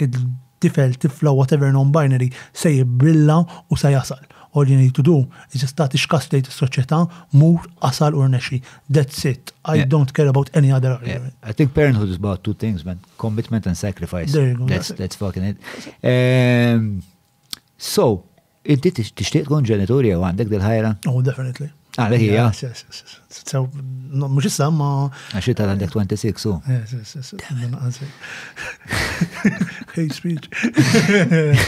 [0.61, 4.19] tifel, tifla, whatever non-binary say brilla u say asal.
[4.53, 6.97] All you need to do is just start iskastejt the soċjetà
[7.31, 8.61] move asal or neshi.
[8.89, 9.53] That's it.
[9.65, 9.85] I yeah.
[9.85, 11.33] don't care about any other argument.
[11.41, 11.49] Yeah.
[11.49, 12.99] I think parenthood is about two things, man.
[13.17, 14.31] Commitment and sacrifice.
[14.31, 14.65] There you go.
[14.65, 15.57] That's, that's fucking it.
[16.03, 17.03] Um,
[17.77, 18.23] so,
[18.67, 20.95] inti tixtieq tkun ġenitorja u għandek dil-ħajra?
[21.11, 21.69] Oh, definitely.
[21.97, 22.43] Għale ah, hija.
[24.29, 26.51] Mux issa Għaxi tal 26 su.
[29.95, 30.45] Hate speech.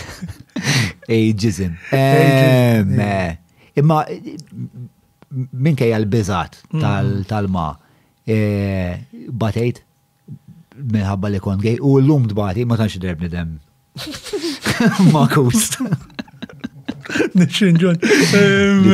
[1.18, 1.73] Ageism.
[1.97, 3.15] Eh,
[3.81, 3.99] imma
[5.34, 7.26] minkej għal-bizat mm.
[7.30, 7.65] tal-ma
[8.30, 8.97] eh,
[9.34, 9.81] batejt
[10.80, 13.57] minħabba li kon gej u l-lum d-bati, ma tanċi drebni dem.
[15.11, 15.77] Ma kust.
[17.38, 17.98] Nixinġun.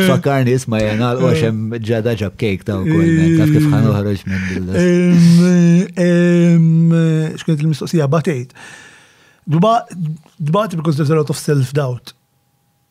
[0.10, 3.10] Fakarni isma jena l-oċem ġada ġab kejk ta' u koll,
[3.54, 4.68] kif ħan uħroġ minn dil
[7.40, 8.50] Xkienet il-mistoqsija batejt.
[9.46, 9.84] Dbat
[10.80, 12.08] because there's a lot of self-doubt.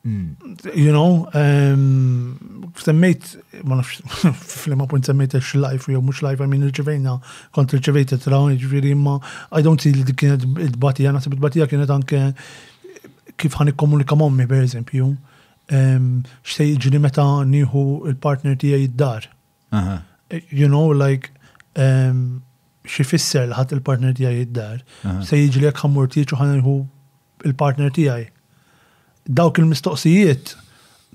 [0.04, 0.28] Hmm.
[0.76, 1.26] You know,
[2.76, 3.24] semmejt,
[3.64, 4.00] ma nafx,
[4.60, 7.12] fl-ma punt semmejt x-life, jow mux life, għamin ġivejna
[7.56, 9.14] kont irċivejt it-trawn, ġviri, jiġifieri, ma
[9.56, 12.20] I don't see li kienet il batija nasib il batija kienet anke
[13.42, 15.08] kif ħan ikkomunika mommi per eżempju,
[15.74, 17.24] xtej ġini meta
[17.54, 19.28] nieħu il-partner tiegħi id-dar.
[19.78, 21.30] Eh, you know, like,
[22.86, 24.82] xifisser l-ħat il-partner tijaj id-dar,
[25.24, 26.76] se jiġi li għamur tiċu ħanħu
[27.50, 28.28] il-partner tijaj.
[29.38, 30.54] Dawk il-mistoqsijiet,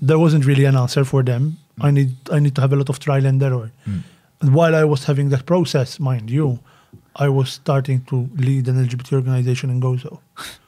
[0.02, 1.54] there wasn't really an answer for them.
[1.78, 1.86] Mm.
[1.86, 3.70] I need, I need to have a lot of trial and error.
[3.88, 4.02] Mm.
[4.42, 6.58] And while I was having that process, mind you,
[7.16, 10.18] I was starting to lead an LGBT organization in Gozo.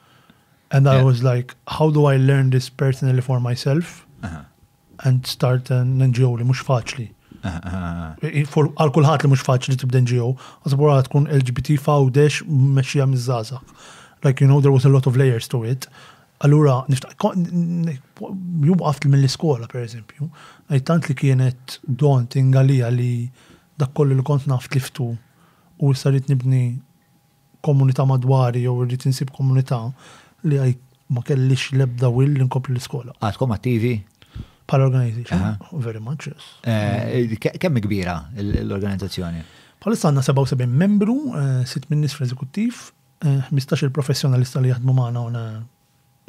[0.73, 4.05] And I was like, how do I learn this personally for myself?
[4.23, 4.43] Uh -huh.
[5.05, 7.07] And start an NGO li mux faċli.
[7.47, 8.69] Uh-huh.
[8.79, 10.29] Għal kulħat li mux faċli tibda NGO,
[10.65, 12.33] għasabura tkun LGBT fawdex
[12.75, 13.51] meċija mizzazax.
[14.23, 15.87] Like, you know, there was a lot of layers to it.
[16.43, 16.85] Allura,
[18.69, 20.23] jum għaft mill-iskola, per eżempju,
[20.69, 23.31] għajtant li kienet daunting għalija li
[23.77, 25.17] dak kollu li kont naft liftu
[25.83, 26.79] u sarit nibni
[27.61, 29.93] komunita madwari jew rrid insib komunità
[30.49, 30.73] li għaj
[31.13, 33.13] ma kellix lebda will li nkompli l-iskola.
[33.21, 33.95] Għadkom attivi?
[34.69, 36.45] Pal organization, very much, yes.
[36.65, 39.43] Eh, kemm kbira l-organizzazzjoni?
[39.83, 41.17] Palissa għanna 77 membru,
[41.67, 42.79] 6 eh, ministri eżekuttiv,
[43.49, 45.37] 15 eh, professjonalista li jaħdmu maħna on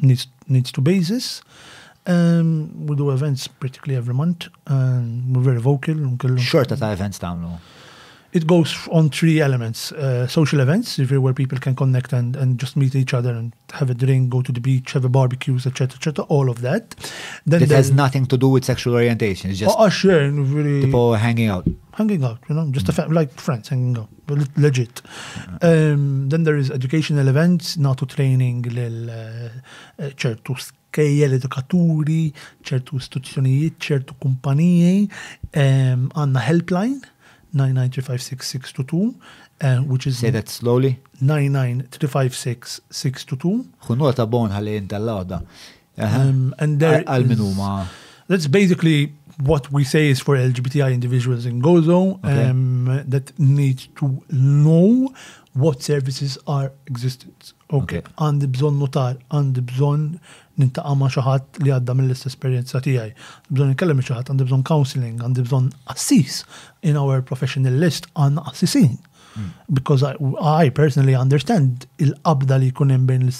[0.05, 1.37] needs to basis.
[2.11, 5.95] Um, we do events practically every month, and we're very vocal.
[6.37, 7.49] Xorta ta' events tamlu?
[7.55, 7.61] No?
[8.35, 12.75] it goes on three elements uh, social events where people can connect and, and just
[12.75, 15.95] meet each other and have a drink go to the beach have a barbecues etc
[15.97, 16.95] etc all of that
[17.45, 21.15] then it has nothing to do with sexual orientation it's just oh, sure, really people
[21.15, 23.13] hanging out hanging out you know just mm.
[23.13, 24.09] like friends hanging out
[24.57, 25.01] legit
[25.61, 28.99] um, then there is educational events NATO training lil
[30.21, 32.21] ċertu uh, uh skejjel edukaturi
[32.67, 35.09] ċertu istituzzjonijiet ċertu kumpaniji
[35.53, 36.99] the um, helpline
[37.55, 39.15] 9935662, uh,
[39.61, 40.19] eh, which is...
[40.19, 40.99] Say that slowly.
[41.23, 43.65] 9935662.
[43.87, 45.41] Xunota bon għalli intallaw
[45.97, 47.85] And there Għal-minuma.
[48.27, 52.49] That's basically what we say is for LGBTI individuals in Gozo okay.
[52.49, 55.13] um, that need to know
[55.53, 57.53] what services are existent.
[57.71, 58.01] Okay.
[58.19, 58.51] Għandi okay.
[58.55, 60.19] bżon notar, għandi bżon
[60.61, 63.27] nintaqa' ma' xaħat li għadda mill esperienza esperjenza tiegħi.
[63.51, 66.41] Bżonn nitkellem xi ħadd għandi bżon counseling, għandi bżon assis
[66.91, 68.95] in our professional list għan assisin.
[69.35, 69.49] Hmm.
[69.67, 73.33] Because I, I personally understand il-qabda li jkun bejn l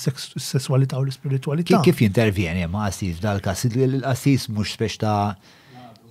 [0.43, 1.79] sesswalità u l-ispiritualità.
[1.87, 5.15] Kif jintervjeni ma' assis dal kas l-assis mux spex ta'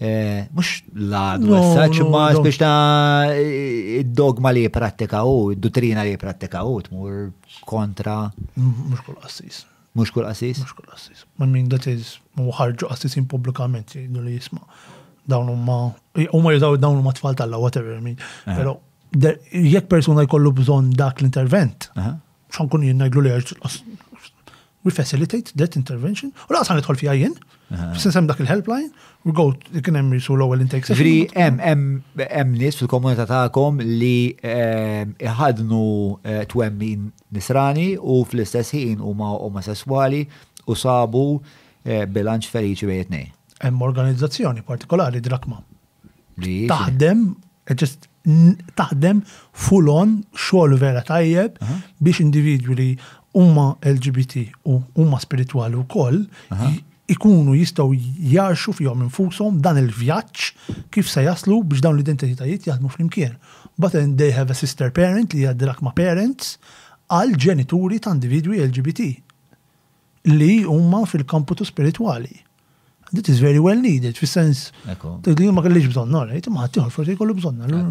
[0.00, 3.28] eh, mux l-għadu, s-saċ ma biex ta'
[4.00, 7.20] id-dogma li jiprattika u, id-dottrina li jiprattika u, tmur
[7.68, 8.23] kontra.
[8.57, 9.66] Mux kol assis.
[9.94, 10.58] Mux kull qasis?
[10.58, 11.23] Mux kull qasis.
[11.39, 14.58] Ma minn dat is, mu ħarġu qasisin publikament, jgħidu li jisma.
[15.31, 15.76] Dawn umma,
[16.34, 18.18] umma jgħidu dawn umma tfal tal whatever, I mean.
[18.48, 18.81] Pero,
[19.14, 21.92] jek persona jkollu bżon dak l-intervent,
[22.55, 23.60] xan kun jinnajglu li għarġu
[24.84, 27.36] We facilitate that intervention, u laqsan jitħol fija jien,
[28.02, 28.90] sensem dak il-helpline,
[29.32, 29.46] Go,
[29.80, 30.90] kien hemm risu l-ewwel intakes.
[30.92, 31.84] Ġifieri hemm hemm
[32.28, 35.78] hemm nies fil-komunità tagħkom li ehm, iħadnu
[36.28, 40.20] eh, twemmin nisrani u fl-istess ħin huma omosessuali
[40.68, 43.32] u sabu eh, bilanċ feliċi bejn it-tnejn.
[43.64, 45.62] Hemm organizzazzjoni partikolari drakma.
[46.44, 47.24] Taħdem,
[47.80, 48.46] ġest eh,
[48.76, 49.24] taħdem
[49.56, 51.62] fulon on xogħol vera tajjeb
[51.96, 52.90] biex individwi li
[53.40, 56.26] huma LGBT u huma spirituali wkoll
[57.08, 57.91] ikunu jistaw
[58.33, 60.44] jarxu fihom infushom dan il-vjaġġ
[60.94, 63.34] kif se jaslu biex dawn l-identitajiet jaħdmu flimkien.
[63.78, 66.55] But then they have a sister parent li jaddilak ma' parents
[67.12, 69.10] għal ġenituri ta' individwi LGBT
[70.33, 72.39] li huma fil komputu spirituali.
[73.15, 77.12] Dit is very well needed, fi sens li ma kellix bżonna, rejt, ma għattiħor forsi
[77.18, 77.83] jkollu bżonna.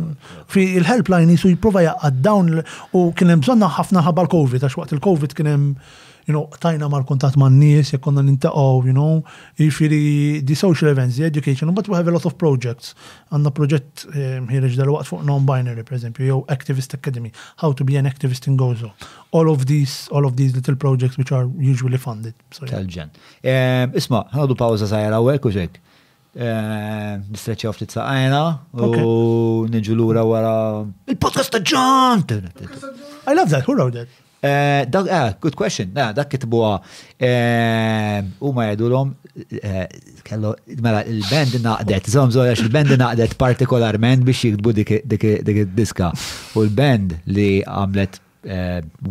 [0.51, 2.49] Fi il-helpline jisu jiprofa jaqqa dawn
[2.97, 5.75] u kienem bżonna ħafna ħabar COVID, għax waqt il-COVID kienem.
[5.77, 9.21] hemm you know, tajna mar kontat man nies, jek konna nintaqaw, you know,
[9.59, 12.93] jifiri the social events, the education, but we have a lot of projects.
[13.31, 17.31] Għanna proġett eh, ħireġ dal-waqt fuq non-binary, per eżempju, jew Activist Academy,
[17.63, 18.91] how to be an activist in Gozo.
[19.31, 22.35] All of these, all of these little projects which are usually funded.
[22.61, 23.11] Tal-ġen.
[23.43, 25.81] Eh, isma, ħadu pawza zaħira u għek u ġek.
[26.33, 28.39] Eh, nistreċi għaf t saqajna
[28.81, 30.53] u nġulura wara
[31.13, 32.23] il-podcast ta' John!
[33.25, 34.22] I love that, who wrote that?
[34.43, 35.87] Eh, dak, uh, good question.
[35.95, 36.75] Na, ah, dak kitbuha
[37.23, 39.13] eh, u ma jgħidulhom
[39.55, 39.85] eh,
[40.27, 40.51] kellu
[40.83, 46.09] mela il bend naqdet, zom żolax il bend naqdet partikolarment biex jikdbu dik diska
[46.59, 48.19] U l bend li għamlet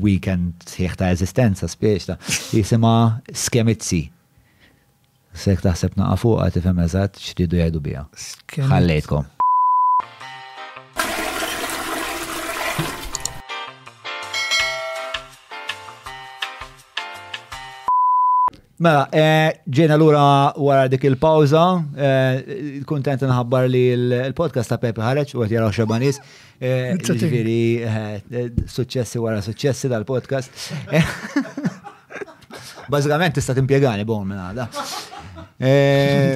[0.04, 2.18] weekend sieħ ta' eżistenza spiex ta'
[2.52, 2.92] jisima
[3.32, 4.02] Skemizzi.
[5.32, 8.04] Sek taħseb naqqa fuqa femmezat, eżatt x'ridu jgħidu biha.
[8.68, 9.38] Ħallejtkom.
[18.82, 20.24] Mela, eh, ġena l-ura
[20.58, 21.60] wara dik il-pawza,
[22.06, 26.18] eh, kontent nħabbar li l-podcast ta' Pepe ħareċ, u għet jaraw xabanis,
[26.58, 30.66] eh, ġifiri, successi wara successi dal-podcast.
[32.90, 34.66] Bazzikament tista' timpiegani bon minn għada.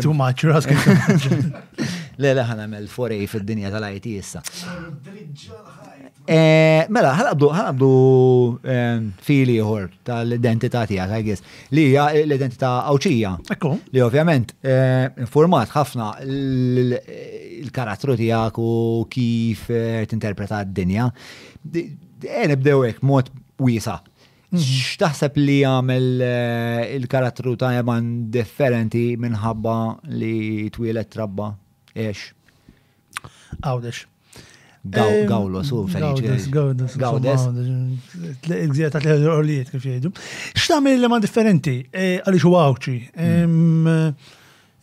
[0.00, 0.54] Too much, you're
[2.22, 4.40] Le, le, ħana mel forej fil-dinja tal-IT issa.
[6.26, 7.88] Eh, mela, ħalabdu ħalabdu
[8.66, 11.42] eh, fili jħor tal-identità tijak, għagħis.
[11.78, 13.30] li hija l-identità awċija.
[13.54, 13.70] Ekku.
[13.94, 16.08] Li ovvjament, eh, informat ħafna
[16.82, 18.72] l-karattru tijak u
[19.10, 19.68] kif
[20.10, 21.06] tinterpreta d-dinja.
[21.62, 23.30] Nibdew hekk mod
[23.62, 24.00] wisa.
[24.50, 24.58] Mhm.
[24.58, 26.26] X'taħseb li jagħmel
[26.96, 29.78] il-karattru ta' Eman differenti minħabba
[30.10, 31.52] li twilet trabba?
[31.94, 32.32] Ex.
[33.62, 34.06] Għawdex.
[35.28, 36.50] Gawlos u feliċi.
[36.52, 37.46] Gawlos, gawlos.
[38.46, 40.10] jgħidu.
[40.54, 42.98] X'tagħmel li ma' differenti e, għaliex u għawċi.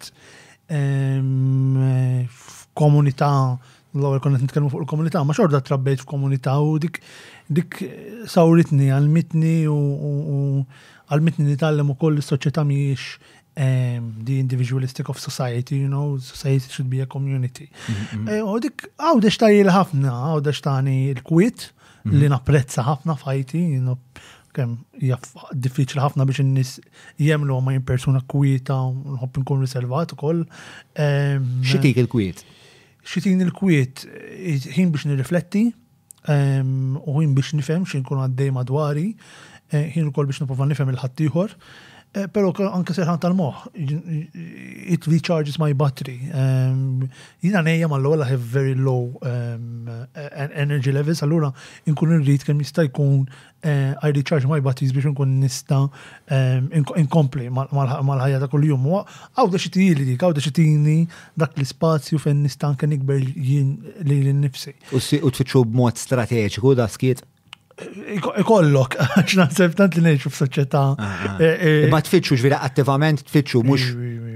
[0.69, 3.33] f'komunità komunità
[3.98, 7.00] l-għor konnet nitkellmu fuq il-komunità, ma xorda trabbejt f'komunità u dik
[7.50, 7.80] dik
[8.30, 10.64] sawritni għalmitni mitni u
[11.09, 13.16] għalmitni mitni nitallem u koll l soċieta miex
[13.58, 17.66] di ehm, individualistic of society, you know, society should be a community.
[17.88, 18.27] Mm-hmm.
[18.38, 22.19] Eh, u dik għawdex ta' ħafna għawdex tani l-kwit mm-hmm.
[22.22, 23.98] li napprezza ħafna fajti, you know,
[24.56, 25.34] kem jaff
[25.66, 26.77] diffiċli ħafna biex n-nis
[27.26, 28.77] jemlu għamajn persona kwita,
[29.18, 30.45] nħobb nkun riservat u koll.
[30.95, 32.45] Ehm, Xitik il-kwit?
[33.10, 34.04] xitin il-kwiet
[34.76, 35.64] ħin biex nirrifletti
[36.30, 39.08] u jħin biex nifhem kun għaddej madwari,
[39.74, 41.56] eh, u kol biex nipofan nifhem il-ħaddieħor.
[42.18, 43.58] Eh, Pero anke serħan tal-moħ,
[44.90, 46.16] it recharges my battery.
[46.34, 47.04] Ehm,
[47.46, 49.86] jina nejja ma l-għola have very low um,
[50.34, 51.52] energy levels, allura
[51.86, 53.28] inkun irrit kem jista jkun
[53.62, 55.84] eh, I recharge my batteries biex nkun nista
[56.34, 56.72] ehm,
[57.04, 58.90] inkompli mal-ħajja ta' kull-jum.
[59.04, 60.98] Għawda da xitini li dik, għawda da xitini
[61.46, 64.80] dak l-spazju fejn nista anke nikber li l-nifsi.
[64.98, 67.22] U t-fitxu b-mod strateġiku da skiet?
[68.41, 70.83] ikollok, għax naħseb sebtant li neċu f-soċieta.
[71.91, 73.90] Ma tfittxu ġvira attivament tfittxu, mux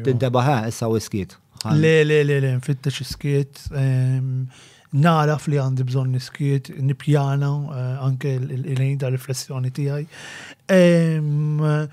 [0.07, 1.37] tindebaħa issa u iskiet.
[1.71, 3.65] Le, le, le, le, nfittex skiet.
[4.93, 7.47] naraf li għandi bżon niskiet, nipjana
[8.05, 10.03] anke il-lejn ta' riflessjoni tijaj.
[10.65, 11.21] U
[11.59, 11.83] ma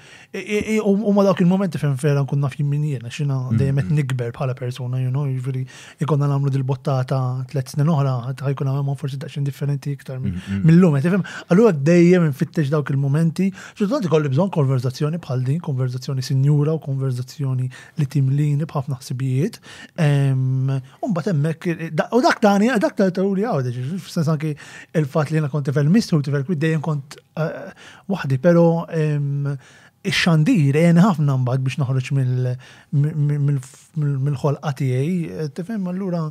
[1.24, 3.97] dawk il-momenti fejn vera nkun naf jimmin jiena, xina mm, dejjem qed mm.
[3.99, 5.65] nikber bħala persuna, you know, jiġri
[6.05, 7.18] ikonna nagħmlu dil-bottata
[7.50, 11.24] tliet snin oħra, ta' jkun għamma forsi daqsxejn differenti iktar mm, mill-lum, qed tifhem.
[11.50, 17.66] Allura dejjem infittex dawk il-momenti, xudant ikolli bżonn konverzazzjoni bħal din, konverzazzjoni sinjura u konverzazzjoni
[17.99, 19.55] li timlini b'ħafna ħsibijiet.
[19.99, 21.62] U mbagħad hemmhekk
[22.07, 23.74] u dak tani, dak ta' tawli għawdeġ,
[24.07, 24.55] f'sens anki
[24.94, 27.73] il-fatt li jiena kont tifel mistu tifel kwi dejjem kont eh,
[28.14, 29.55] waħdi, pero il
[30.16, 32.08] xandir eh, jen ħafna mbagħad biex naħroġ
[33.97, 36.22] mill-ħolqa tiegħi, eh, tifhem allura.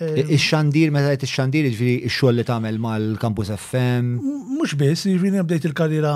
[0.00, 4.14] Eh, ix-xandir meta qed ix-xandir ġviri jiġifieri x-xogħol li tagħmel mal-Campus FM.
[4.22, 6.14] Mhux biss, ġviri jiġifieri nabdejt il-karriera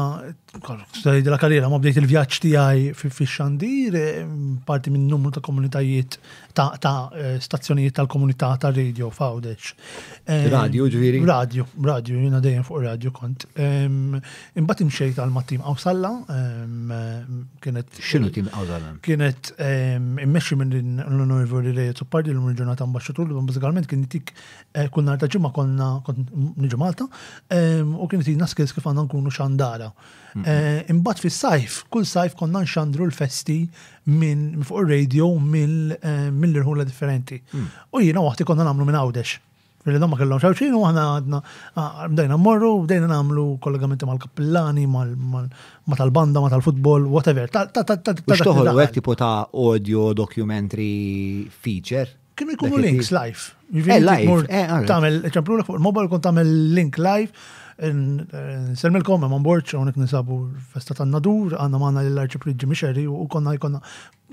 [1.32, 3.98] la karriera ma bdejt il-vjaġġ tiegħi fix-xandir,
[4.68, 6.18] parti minn numru ta' komunitajiet
[6.52, 9.70] ta', ta eh, stazzjonijiet tal-komunità ta' radio fawdeċ.
[10.24, 11.20] Ehm, radio ġviri?
[11.26, 13.46] Radio, radio, jina dejjem fuq radio kont.
[13.56, 14.14] Ehm,
[14.58, 16.92] imbat imxejt għal tim Awsalla, ehm,
[17.60, 17.88] kienet.
[17.98, 18.96] Xinu tim għawsalla?
[19.00, 24.32] Kienet immexxi minn l-Onorevoli Rejet u pardi l-Unjoni Ġurnata Ambasċatur, l bażikament kien tik
[24.72, 27.04] eh, kun nar ta' ġimma konna nġemalta, Malta,
[28.02, 29.92] u kienet jina skis kif għandna nkunu xandara.
[30.34, 30.78] Mm-hmm.
[30.78, 33.58] Eh, Imbat fis sajf kull sajf konna nxandru l-festi
[34.08, 37.36] minn fuq il-radio eh, mill-irħula differenti.
[37.52, 37.66] Mm.
[37.98, 39.34] U jina waħti konna namlu minn għawdex.
[39.82, 41.38] Fil ma kellhom xawxin u aħna għadna
[42.14, 47.50] bdejna morru, bdejna namlu kollegamenti mal kapillani ma tal-banda, ma tal-futbol, whatever.
[47.50, 52.08] ta u għek tipo ta' audio documentary feature?
[52.38, 53.42] Kienu jkunu links live.
[53.74, 54.44] Eh, live.
[54.48, 57.34] Eh, ah, tamel, ċemplu fuq mobile kun tamel link live
[57.80, 60.36] Eh, Selmilkom, ma mborċ, unik nisabu
[60.74, 63.80] festa tan nadur, għanna maħna l-arċiprid ġimiċeri u konna jkonna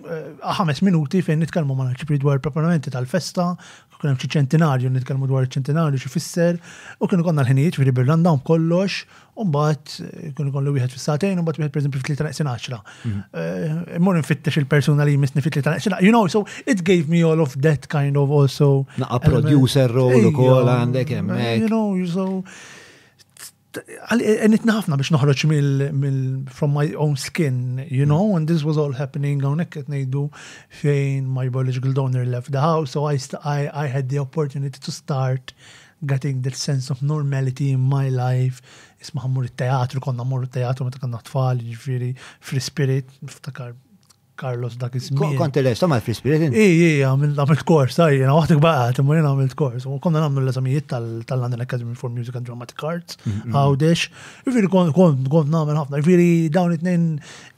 [0.04, 3.54] eh, ħames minuti fejn nitkalmu ma l-arċiprid dwar preparamenti tal-festa,
[4.00, 6.60] kunem xie ċentinarju, nitkalmu dwar ċentinarju, xie fisser,
[7.04, 9.02] u kienu konna l-ħinijiet, fil Birlanda, um kollox,
[9.44, 12.82] un bat eh, kienu kollu wieħed fis-satejn, un bat wieħed per esempio fit-tlita naqsin għaxra.
[14.00, 14.20] Mor mhm.
[14.24, 17.88] nfittex il-persuna li jmisni fit-tlita naqsin You know, so it gave me all of that
[17.92, 18.84] kind of also.
[19.00, 22.28] Naqa producer role u kol għandek You know, so
[24.12, 26.24] għenitna ħafna biex noħroġ mill
[26.56, 30.24] from my own skin, you know, and this was all happening on qed ngħidu
[30.82, 34.92] fejn my biological donor left the house, so I, I, I had the opportunity to
[34.92, 35.54] start
[36.06, 38.62] getting that sense of normality in my life.
[39.04, 43.76] Isma' mmur it-teatru, konna mmur it-teatru meta konna tfal, ġifieri free spirit, niftakar
[44.40, 45.20] Carlos dak ismi.
[45.38, 46.54] Kont il-lesta ma' Free Spirit?
[46.56, 49.88] Iji, għamilt kors, għaj, jena għahtik baqat, imma jena għamilt kors.
[49.92, 53.58] U konna għamlu l-esamijiet tal-London Academy for Music and Dramatic Arts, mm, mm.
[53.60, 54.06] għawdex.
[54.48, 54.96] Jifiri kont
[55.42, 57.06] għamil ħafna, jifiri dawn it-nejn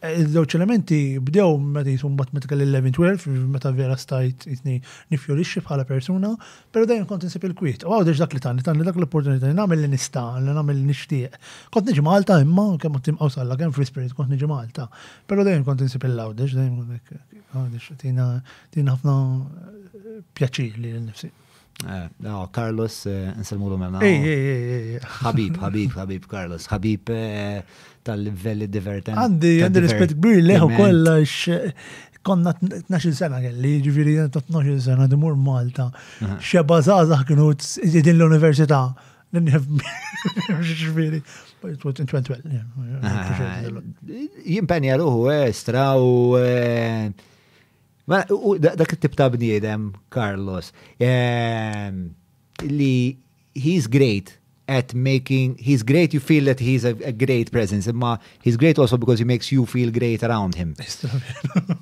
[0.02, 4.80] Iż-żewġ elementi bdew meta jisum bat meta kelli 11-12, meta vera stajt jitni
[5.14, 6.32] nifjorixxi bħala persuna,
[6.74, 9.54] pero dajem kont nsib il kwit U għawdex dak li tani, tani dak l-opportunità li
[9.60, 11.36] nagħmel li nista, li nagħmel li nishtiq.
[11.78, 14.88] Kont niġi Malta imma kemm għattim għawsalla, salla kemm free spirit kont niġi Malta.
[15.30, 21.30] Pero dajem kont nsib il-għawdex, dejjem kont għawdex tina ħafna eh, pjaċi li l-nifsi.
[21.82, 25.00] Eh, Carlos, eh, nsalmu l Ej, ej, ej, ej.
[25.22, 26.68] Habib, Habib, Habib, Carlos.
[26.70, 27.10] Habib,
[28.08, 29.18] tal-livelli divertenti.
[29.20, 31.62] Għandi, għandi rispet kbir leħu kollax
[32.26, 35.88] konna 12 sena kelli, ġifiri 12 sena dimur Malta.
[36.38, 38.86] Xeba zazax kienu id din l-università.
[39.32, 41.22] Ġifiri,
[41.64, 42.40] 2012.
[44.44, 45.86] Jimpenja ruħu estra
[46.42, 47.06] eh,
[48.06, 51.96] u eh, dak it-tip ta' bniedem, Carlos, eh,
[52.68, 52.94] li
[53.56, 54.36] he's great
[54.80, 58.58] at making he's great you feel that he's a, a great presence and ma he's
[58.64, 60.70] great also because he makes you feel great around him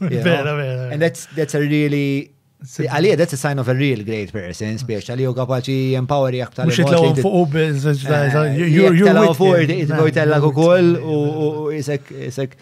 [0.10, 0.90] you know?
[0.92, 5.06] and that's that's a really Għalija, that's a sign of a real great person, spiex,
[5.14, 10.10] għalija eh, u kapaċi empower jak tal Mux jitlaw fuq u biz, jitlaw fuq, jitlaw
[10.10, 11.20] jitlaw u koll, u
[11.72, 12.58] jisek, jisek,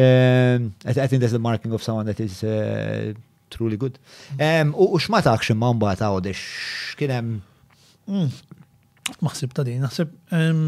[0.00, 3.12] I think that's the marking of someone that is uh,
[3.52, 4.00] truly good.
[4.40, 4.72] Mm.
[4.72, 6.46] Um, u xma taħx imman bat għawdex,
[7.02, 7.34] kienem,
[8.08, 8.32] mm.
[9.26, 10.12] Maħsib ta' din, naħseb.
[10.36, 10.62] Eh,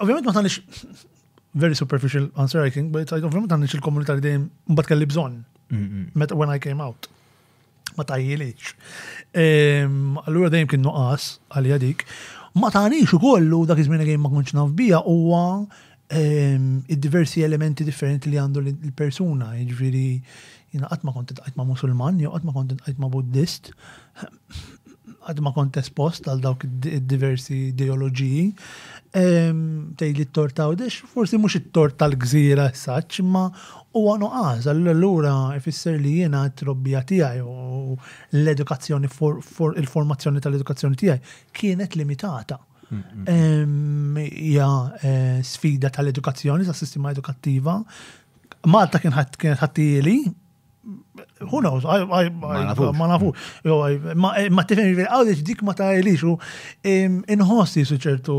[0.00, 0.60] ovvijament ma tanix
[1.64, 5.40] very superficial answer I think, but ovvijament tanix il-komunità li dejjem mbagħad kelli bżonn.
[6.14, 7.08] Meta when I came out.
[7.98, 8.74] Ma tajjilix.
[9.38, 12.04] Allura dejjem kien noqas għal dik.
[12.62, 15.64] Ma tanix ukollu dak iż-żmien ma kontx naf bija huwa
[16.14, 20.04] id-diversi elementi differenti li għandu l-persuna, jiġifieri
[20.74, 23.72] jina għatma kont għajt ma musulman, jew għatma kont għajt ma buddist,
[25.24, 26.66] għad ma kont espost għal dawk
[27.08, 28.46] diversi ideologiji.
[29.14, 33.46] Tej li t-torta għodex, forsi mux it-tort tal-gżira saċ, ma
[33.94, 37.96] u għanu għaz, allura ifisser li jena t-robbija tijaj u
[38.42, 39.10] l-edukazzjoni,
[39.84, 41.18] il-formazzjoni tal-edukazzjoni tijaj
[41.54, 42.58] kienet limitata.
[42.84, 44.30] Mm-hmm.
[44.52, 44.68] Ja
[45.00, 47.80] eh, sfida tal-edukazzjoni, tal-sistema edukattiva,
[48.64, 50.14] Malta kien ħattili,
[51.50, 52.74] who knows, I, I, I, ma
[53.08, 53.32] nafu,
[54.16, 56.34] ma eh, tifem, li dik ma ta' jelixu,
[56.84, 58.36] inħossi su ċertu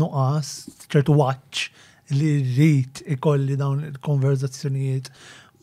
[0.00, 0.52] nuqas,
[0.94, 1.68] ċertu watch
[2.14, 5.10] li rrit ikolli dawn il-konverzazzjonijiet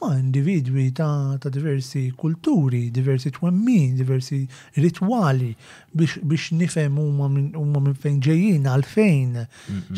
[0.01, 4.39] ma' individwi ta', ta diversi kulturi, diversi twemmin, diversi
[4.81, 5.51] ritwali
[5.93, 9.39] biex nifem huma minn fejn ġejjin għalfejn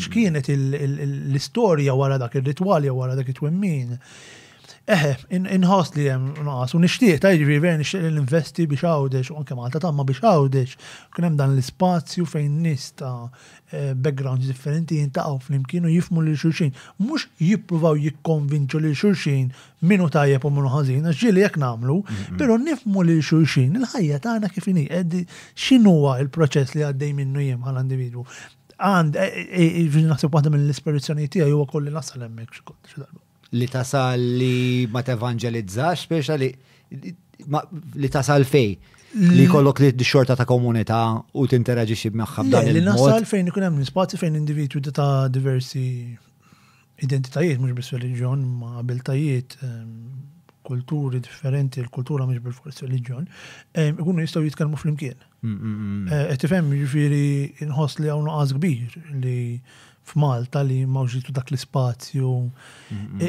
[0.04, 3.96] x'kienet l-istorja wara dak ir-ritwali wara dak it-twemmin.
[4.84, 9.30] Eħe, inħos li jem naqas, u nishtiq, ta' ġivri jiġifieri veri nishtiq l-investi biex għawdex,
[9.32, 10.74] u anke Malta tamma biex għawdex,
[11.16, 13.12] kunem dan l-spazju fejn nis ta'
[13.72, 19.48] eh, backgrounds differenti jintaqaw fl-imkienu jifmu li xulxin, mux jipruvaw jikkonvinċu li xulxin
[19.88, 22.02] minu tajjeb u minu ħazin, ġili jek namlu,
[22.36, 25.24] pero nifmu li xulxin, il-ħajja ta' għana kifini, eddi
[25.70, 28.28] xinuwa il-proċess li għaddej minnu jem għal-individu.
[28.84, 33.23] Għand, eh, eh, naħseb għadda mill-ispirazzjoni tija, juwa kolli nasal emmek xidarba
[33.60, 36.50] li tasal li ma tevangelizzax, speċa li
[36.94, 38.70] li tasal fej
[39.36, 40.98] li kollok li d-xorta ta' komunita
[41.38, 42.68] u t-interagġi b'maħħa b'dan.
[42.74, 45.82] Li nasal fejn ikun hemm spazju fejn individu ta' diversi
[47.06, 49.54] identitajiet, mux bis religjon, ma' abiltajiet,
[50.66, 53.26] kulturi differenti, l-kultura mux bil-forsi religjon,
[53.86, 55.18] ikunu jistaw jitkalmu fl-imkien.
[55.46, 56.28] Mm, mm, mm.
[56.34, 57.24] Etifem, eh, ġifiri,
[57.70, 59.38] nħos li għawnu nuqqas kbir li
[60.04, 62.30] f'Malta li mawġitu dak l-spazju.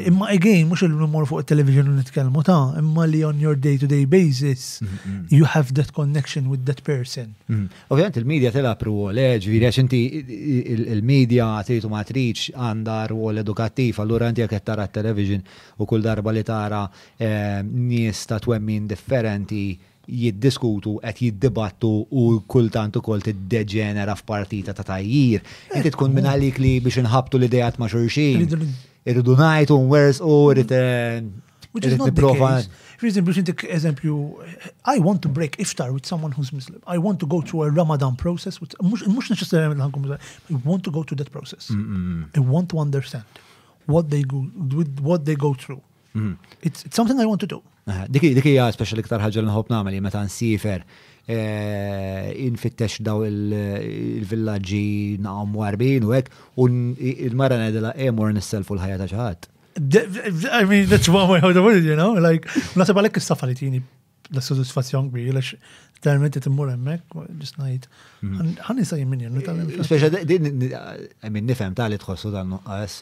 [0.04, 4.82] Imma again, mux il-numor fuq television nitkelmu ta' imma li on your day-to-day basis
[5.30, 7.32] you have that connection with that person.
[7.48, 7.82] Mm-hmm.
[7.88, 10.02] Ovvijament il-medja telab ruol, eh, ġviri għax inti
[10.76, 15.44] il-medja tritu matriċ għanda ruol edukattiv, allura inti għak tara television
[15.80, 16.84] u kull darba li tara
[17.16, 19.64] eh, nies ta' twemmin differenti
[20.08, 25.42] jiddiskutu, għet jiddibattu u kultant ukoll tiddeġenera f'partita ta' tajjir.
[25.74, 28.46] Għet tkun minna li kli biex nħabtu l-idejat ma' xulxin.
[29.06, 30.72] Irridu ngħidu where's u irrid
[32.00, 32.62] niprofa.
[33.02, 33.66] Reason biex intik
[34.86, 36.80] I want to break iftar with someone who's Muslim.
[36.86, 40.16] I want to go through a Ramadan process, mux neċessarjament eh,
[40.50, 41.70] I want to go through that process.
[41.70, 43.24] I want to understand
[43.86, 44.38] what they go,
[45.02, 45.82] what they go through.
[46.16, 46.38] Mm.
[46.62, 47.62] It's, it's something I want to do.
[47.86, 50.80] Dik ja, special iktar ħaġa li nħobb nagħmel meta nsifer
[51.30, 56.26] eh, infittex daw il-villaġġi naqgħu warbin u hekk
[56.58, 59.14] u l-mara ngħidilha hemm eh, wara nisselfu l-ħajja ta' xi
[60.50, 62.44] I mean, that's one way how the world, you know, like,
[62.80, 63.84] nasib għalek istafa li tini
[64.34, 65.52] la soddisfazzjon kbir, lex
[66.04, 67.04] termit t-immur emmek,
[67.40, 67.86] ġis najt.
[68.22, 72.98] Għan jisaj minn jennu tal Speċa, din, għamin nifem tal li tħossu dan nuqqas,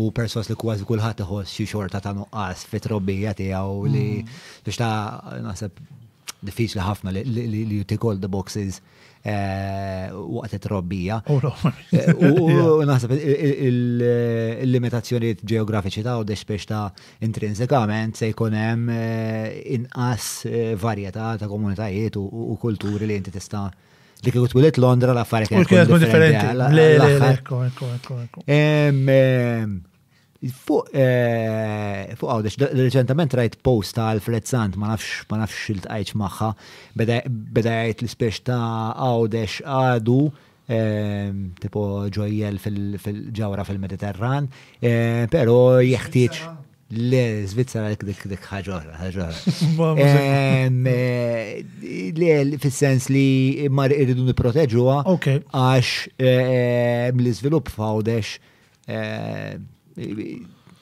[0.00, 4.40] u persos li kważi kullħat tħoss xie xorta ta' nuqqas fit robbija tijaw li mhm.
[4.66, 5.82] biex ta' nasab
[6.40, 8.80] diffiċ li ħafna li jutikol the boxes.
[9.22, 11.22] Eh, waqt it-robbija.
[11.28, 11.36] U
[11.92, 12.08] eh,
[12.88, 16.86] naħseb il eh, limitazzjonijiet ġeografiċi ta' u deċpex ta'
[17.28, 18.88] intrinsikament se jkun hemm
[19.76, 20.26] inqas
[20.80, 23.66] varjetà ta' komunitajiet u kulturi li inti tista'
[24.20, 25.68] li kieku twilet Londra l-affarijiet.
[25.68, 26.44] Kienet differenti.
[30.40, 35.84] Fuq eh, fuq għawdex, reċentament rajt post ta' Alfred Sant, ma nafx ma nafx xilt
[35.84, 36.48] tqajċ maħħa,
[36.96, 40.16] beda jgħid l spieċ ta' għawdex għadu,
[40.72, 41.26] eh,
[41.60, 41.82] tipo
[42.16, 44.48] ġojjel fil-ġawra fil-Mediterran,
[44.80, 46.38] eh, pero jeħtieġ
[46.96, 49.60] le Svizzera dik dik dik ħaġora, ħaġora.
[52.20, 58.32] Le fis-sens li mar irridu niproteġuha għax l-iżvilupp f'għawdex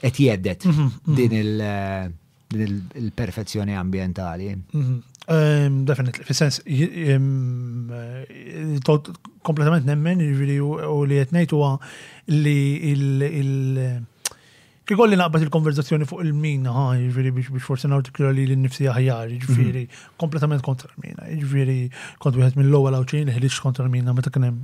[0.00, 1.14] qed jeddet mhm, mhm.
[1.14, 4.54] din il-perfezzjoni eh, ambientali.
[4.72, 5.02] Mhm.
[5.30, 9.10] Ehm, definitely, fi sens, ehm, eh,
[9.42, 11.74] kompletament nemmen, jiġifieri u li jetnejt huwa
[12.26, 14.06] li il-
[14.88, 18.88] Kikolli eh, naqbad il-konverzazzjoni fuq il min ha, ġviri jiġifieri biex forse nartikula li l-nifsi
[18.88, 19.84] ħajar, ġviri jiġifieri
[20.18, 21.76] kompletament kontra l-mina, ġviri
[22.24, 24.56] kont wieħed mill-lowa lawċin, ħiliċ kontra l-mina, meta kienem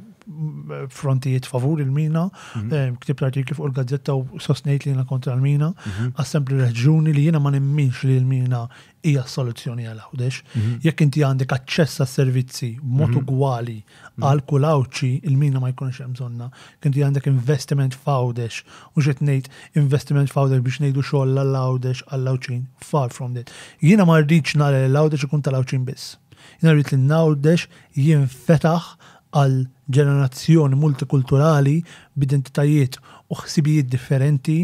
[0.90, 2.72] frontijiet favur il-mina, mhm.
[2.72, 6.12] eh, ktibt artikli fuq il-gazzetta u sostnejt li jena kontra l-mina, mhm.
[6.18, 8.62] għassempli reġuni li jena ma nemminx li l-mina
[9.04, 10.40] hija soluzzjoni għal għawdex.
[10.54, 10.78] Mhm.
[10.86, 13.76] Jekk inti għandek aċċess għas servizzi motu gwali
[14.24, 16.48] għal kulawċi, il-mina ma jkunx hemm bżonna.
[16.80, 18.62] Kinti għandek investiment f'għawdex
[18.96, 23.52] u ġiet ngħid investiment f'għawdex biex ngħidu xogħol għal għawdex għal għawċin far from that.
[23.84, 26.14] Jiena ma rridx nara l-għawdex ikun tal-għawċin biss.
[26.60, 27.64] Jena rrit li nawdex
[27.96, 28.94] jinfetaħ
[29.38, 29.54] għal
[29.96, 31.74] ġenerazzjoni multikulturali
[32.14, 32.98] b'identitajiet
[33.34, 34.56] u ħsibijiet differenti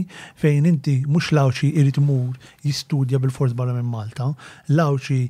[0.43, 4.31] fejn inti mhux lawċi irid mur jistudja bil-fors barra minn Malta,
[4.71, 5.23] lawċi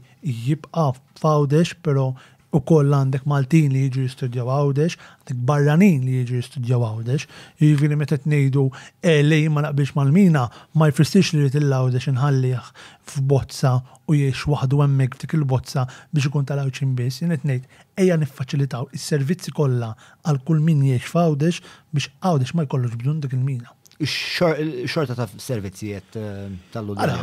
[0.48, 0.88] jibqa'
[1.24, 2.10] fawdex però
[2.50, 7.70] u koll għandek Maltin li jiġu jistudjaw għawdex, għandek barranin li jiġu jistudjaw għawdex, jivini
[7.70, 8.64] jiġifieri meta t-nejdu
[9.04, 10.48] eh, li ma naqbix mal-mina,
[10.78, 12.70] ma jfristix li jtill għawdex nħallih
[13.10, 13.74] f'bozza
[14.10, 17.68] u jiex wahdu għemmek f'dik il-bozza biex ikun tal ċim bis, t nejt,
[18.00, 19.92] eja niffaċilitaw il-servizzi kolla
[20.26, 21.62] għal kull min jiex f'għawdex
[21.94, 23.70] biex għawdex ma jkollux bdun dik il-mina.
[24.00, 25.30] Xorta ta'
[25.78, 27.14] jett eh, tal-lodja?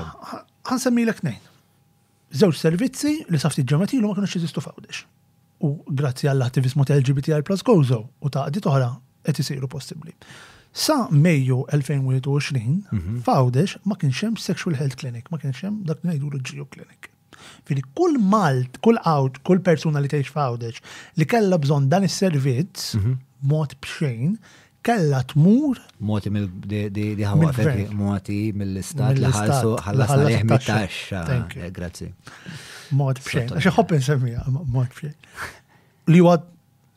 [0.67, 1.43] Għan semmi l-eknejn.
[2.37, 5.05] Zewġ servizzi li safti ġematilu ma kienu xizistu f'għawdex
[5.65, 8.91] u grazzi għall-attivismu ta' LGBTI plus gozo u ta' di toħra
[9.25, 10.13] qed isiru possibbli.
[10.77, 13.21] Sa Mejju 2021 mhm.
[13.25, 17.09] fawdex ma kienx hemm sexual health clinic, ma kienx hemm dak ngħidu l-ġio clinic.
[17.67, 20.83] Fili kull Malt, kull out, kull persuna li tgħix fawdex
[21.21, 23.17] li kellha bżonn dan is-servizz mhm.
[23.49, 24.37] mod b'xejn
[24.87, 25.79] kella tmur.
[26.07, 31.71] Moti mill-ħawaqfek, moti mill-istat li ħalsu ħallasna liħmi mit Grazie.
[31.77, 32.09] Grazzi.
[32.97, 35.15] Mod bxejn, għaxe ħobb nsemmija, mod bxejn.
[36.13, 36.37] Li huwa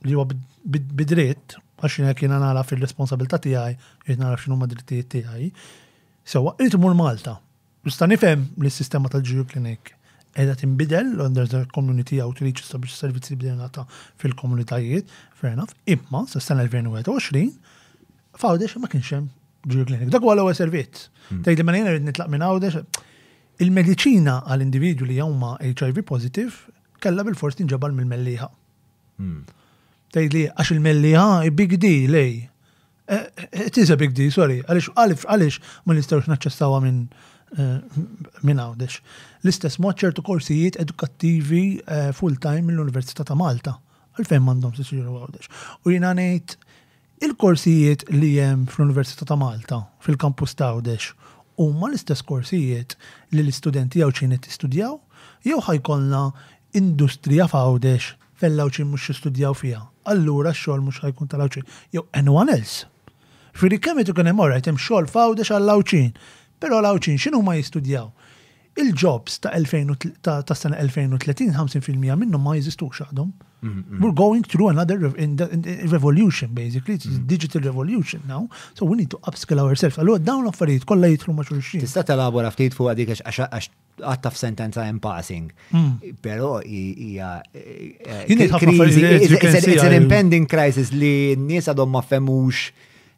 [0.06, 0.18] li
[0.70, 1.56] bidrit, bidritt,
[2.20, 3.74] jina nara fil-responsabilta tijaj,
[4.06, 5.50] jina nara x'inhu drittijiet tijaj,
[6.30, 7.32] Sewa, irid mur Malta.
[7.88, 9.88] Nista' nifhem li s-sistema tal-ġiju klinik
[10.38, 13.82] edha timbidel under the community outreach sabiex servizzi bdejnata
[14.20, 15.08] fil-komunitajiet,
[15.40, 16.68] fair enough, imma s-sena
[18.42, 19.28] Fawdex ma kienx hemm
[19.74, 20.10] ġur klinik.
[20.14, 21.06] Dak huwa l-ewwel servizz.
[21.28, 21.42] Hmm.
[21.46, 22.82] tgħidli ma mela jiena nitlaq minn għawdex.
[23.60, 26.72] Il-mediċina għall individwi li huma HIV positive
[27.04, 28.48] kella bil-fors tinġabal mill-melliħa.
[29.20, 29.42] Hmm.
[30.16, 31.26] tgħidli għax il-melliħa
[31.60, 32.32] big D lej.
[33.10, 37.00] Eh, eh, it is a big D, sorry, għaliex għaliex għaliex ma nistgħux naċċessawha minn
[37.58, 38.00] eh,
[38.46, 39.00] minn għawdex.
[39.44, 41.62] L-istess mod ċertu korsijiet edukattivi
[42.16, 43.76] full-time mill-Università ta' Malta.
[44.20, 45.66] Għalfejn m'għandhom s sġiru għawdex.
[45.84, 46.56] U jina ngħid
[47.20, 51.10] il-korsijiet li jem fl-Università ta' Malta, fil-kampus ta' Udex,
[51.58, 52.94] huma l-istess korsijiet
[53.36, 54.94] li l-istudenti jew ċin istudjaw,
[55.44, 56.22] jew ħajkolna
[56.80, 59.82] industrija f'Għawdex fell-awċin mux studjaw fija.
[60.08, 61.66] Allura xol mux ħajkun tal-awċin.
[61.92, 62.86] Jew anyone else.
[63.52, 66.10] Firri kemm it ikun hemm jtem hemm xogħol f'Għawdex għall-awċin.
[66.60, 68.10] pero l-awċin ma jistudjaw.
[68.80, 69.52] Il-jobs ta'
[70.54, 73.32] sena 2030 50% minnhom ma jeżistux għadhom.
[73.64, 74.00] Mm-hmm.
[74.02, 76.94] We're going through another in the, in the revolution, basically.
[76.94, 77.26] It's mm.
[77.26, 78.48] digital revolution now.
[78.74, 79.98] So we need to upskill ourselves.
[79.98, 81.82] Allora, dawn l-affarijiet kollha jitru ma' xulxin.
[81.84, 85.50] Tista' telabora ftit fuq għadik għax għatta f'sentenza in passing.
[85.76, 86.14] Mm.
[86.24, 87.32] Però hija.
[87.52, 92.64] Eh, it's an impending crisis li n-nies għadhom ma femux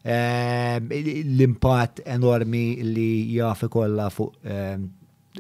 [0.03, 4.75] eh, l-impatt enormi li jafi ikollha fuq eh,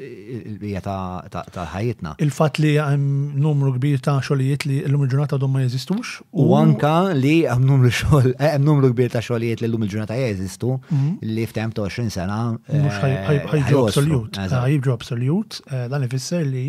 [0.01, 2.15] il-bija ta' ħajitna.
[2.25, 3.03] Il-fat li għem
[3.45, 6.15] numru kbir ta' xolijiet li l-lum il-ġurnata domma jeżistux.
[6.41, 10.17] U anka li għem numru xol, għem eh, numru kbir ta' xolijiet li l-lum il-ġurnata
[10.17, 11.13] jeżistu mhm.
[11.35, 12.41] li f'tem ta' 20 sena.
[12.73, 16.67] Mux eh, ħajġu absolut, ħajġu absolut, eh, dan ifisser li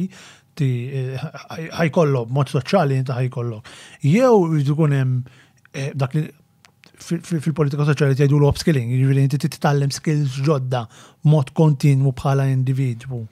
[0.53, 0.67] ti
[1.17, 3.71] ħajkollok, mod soċali inta ħajkollok.
[4.05, 6.27] Jew jkun hemm dak li
[7.07, 10.83] fil-politika soċjali tgħidu l-upskilling, jiġifieri inti titgħallem skills ġodda
[11.29, 13.23] mod kontinwu bħala individwu.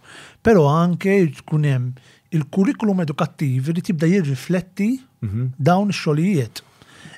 [0.44, 1.92] Però anke tkun hemm
[2.36, 4.92] il-kurrikulum edukattiv li tibda jirrifletti
[5.24, 5.52] mhm.
[5.58, 6.66] dawn ix-xogħlijiet.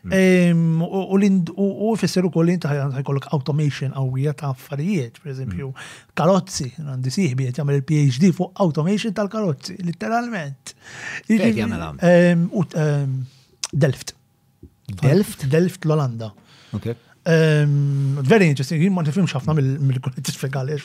[0.04, 0.80] Mm.
[0.84, 5.94] Ehm, u fisser ukoll inti ħajkollok automation qawwija ta' affarijiet, pereżempju, mm.
[6.20, 10.74] karozzi, għandi siħbi qed jagħmel il-PhD fuq automation tal-karozzi, litteralment.
[11.32, 13.16] Jiġifieri, ehm, ehm,
[13.80, 14.12] Delft.
[15.00, 16.34] Delft l-Olanda.
[17.26, 18.82] Um, very interesting.
[18.82, 20.76] You want to film ħafna mill-kultifigali.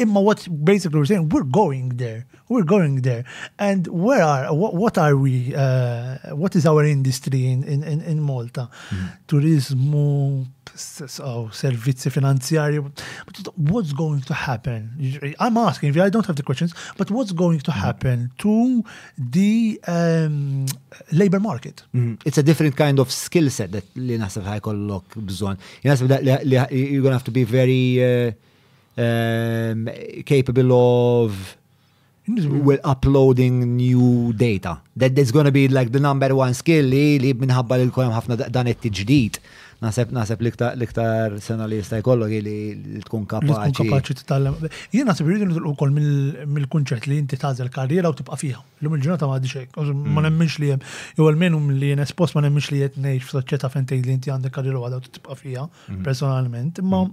[0.00, 2.24] Imma what basically we're saying, we're going there.
[2.48, 3.24] We're going there.
[3.58, 8.00] And where are, what, what are we, uh, what is our industry in, in, in,
[8.00, 8.70] in Malta?
[8.88, 9.08] Mm.
[9.28, 12.78] Turismu, so, oh, servizzi finanzjari.
[12.80, 14.90] But what's going to happen?
[15.38, 18.84] I'm asking, I don't have the questions, but what's going to happen to
[19.18, 20.66] the um,
[21.12, 21.82] labor market?
[21.94, 22.20] Mm.
[22.24, 25.56] It's a different kind of skill set that li nasib kollok bżon.
[25.84, 28.32] Nasib that you're going to have to be very uh,
[29.00, 29.88] um,
[30.24, 31.56] capable of
[32.28, 32.64] mm-hmm.
[32.64, 34.80] will uploading new data.
[34.96, 38.12] That is going to be like the number one skill li li minħabba li l-kolem
[38.18, 39.38] ħafna dan it-tġdid.
[39.82, 42.54] Naseb naseb liktar sena li jista' jkollok li
[43.06, 43.72] tkun kapaċi.
[43.74, 44.68] Tkun kapaċi titgħallem.
[44.94, 48.60] Jien naħseb irridu nitolqu kol mill kunċert li inti tagħżel karriera u tibqa' fiha.
[48.84, 50.24] Lum il-ġurnata ma għadix ma mm.
[50.28, 54.02] nemmix li hemm jew almenum li jien espost ma nemmix li qed ngħix f'soċjetà fentej
[54.04, 56.00] li inti għandek karriera għadha u tibqa' fiha mm.
[56.06, 57.04] personalment, Ma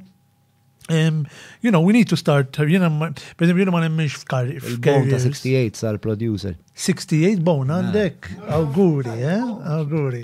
[0.90, 1.26] Um, mm.
[1.62, 2.90] you know, we need to start, you know,
[3.38, 4.24] per esempio, jena ma nemmenx
[4.66, 6.56] Il-bona 68 sal-producer.
[6.74, 8.26] 68 bona, għandek,
[8.58, 9.30] auguri, ah.
[9.30, 10.24] eh, auguri.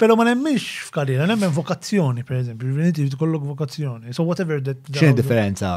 [0.00, 4.14] Pero ma nemmix f'karriera, nemmen vokazzjoni, per eżempju, viniti kollok vokazzjoni.
[4.16, 4.78] So whatever that.
[4.96, 5.74] ċe differenza?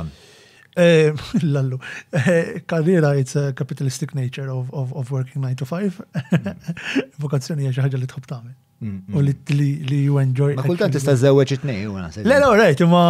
[0.79, 1.11] Eh,
[1.55, 1.75] lallu,
[2.15, 5.97] eh, karriera it's a capitalistic nature of, of, of working 9 to 5.
[5.99, 6.55] Mm.
[7.25, 8.55] Vokazzjoni hija xi ħaġa li tħobb tagħmel.
[8.83, 9.15] Mm, mm.
[9.15, 9.21] U
[9.59, 10.55] li li you enjoy.
[10.55, 12.25] Ma kultant tista' żewweġ it-tnej u naħseb.
[12.27, 13.03] Le, no, right, ma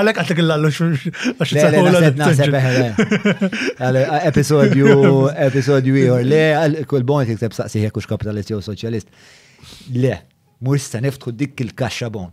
[0.00, 0.74] għalhekk għatek il-lallu
[1.36, 3.40] għax tsaħħu
[4.32, 4.92] Episodju,
[5.48, 6.44] episodju ieħor, le,
[6.88, 9.12] kull bon tikseb saqsi jekk hux kapitalist jew soċjalist.
[9.94, 10.16] Le,
[10.64, 12.30] mur sta neftħu dik il-kaxxa bon.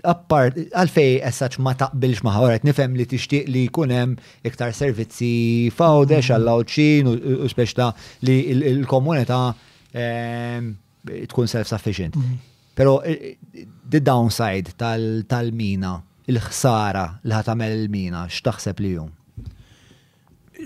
[0.09, 4.13] Appart, għalfej essaċ ma taqbilx maħoret, nifem li tixtieq li kunem
[4.47, 5.33] iktar servizzi
[5.75, 6.37] fawdex mm-hmm.
[6.37, 7.91] għall-awċin u speċta
[8.29, 8.39] li
[8.77, 9.41] il-komunità
[9.89, 12.15] tkun self-sufficient.
[12.15, 12.47] Mm-hmm.
[12.79, 13.35] Pero eh,
[13.91, 15.97] the downside tal-mina,
[16.31, 19.11] il-ħsara li ħatamel il-mina, x'taħseb li jum?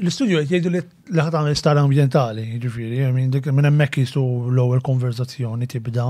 [0.00, 0.80] l-studio jgħidu li
[1.12, 6.06] l-ħat għamil star ambientali, ġifiri, minn emmek jistu l-ewel konverzazzjoni tibda,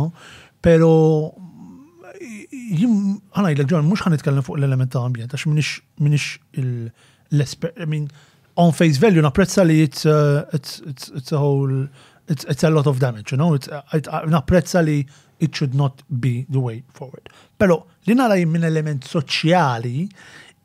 [0.62, 0.92] pero
[2.22, 5.48] jim għana jgħidu ġon, mux għan itkellem fuq l-element ta' ambjent, għax
[6.06, 8.06] minix l esper minn
[8.60, 11.86] on face value napprezza li it's, uh, a whole,
[12.28, 15.00] it's, a lot of damage, you know, it's, uh, uh, napprezza li
[15.42, 17.32] it should not be the way forward.
[17.58, 20.04] Pero li nara jim minn element soċjali,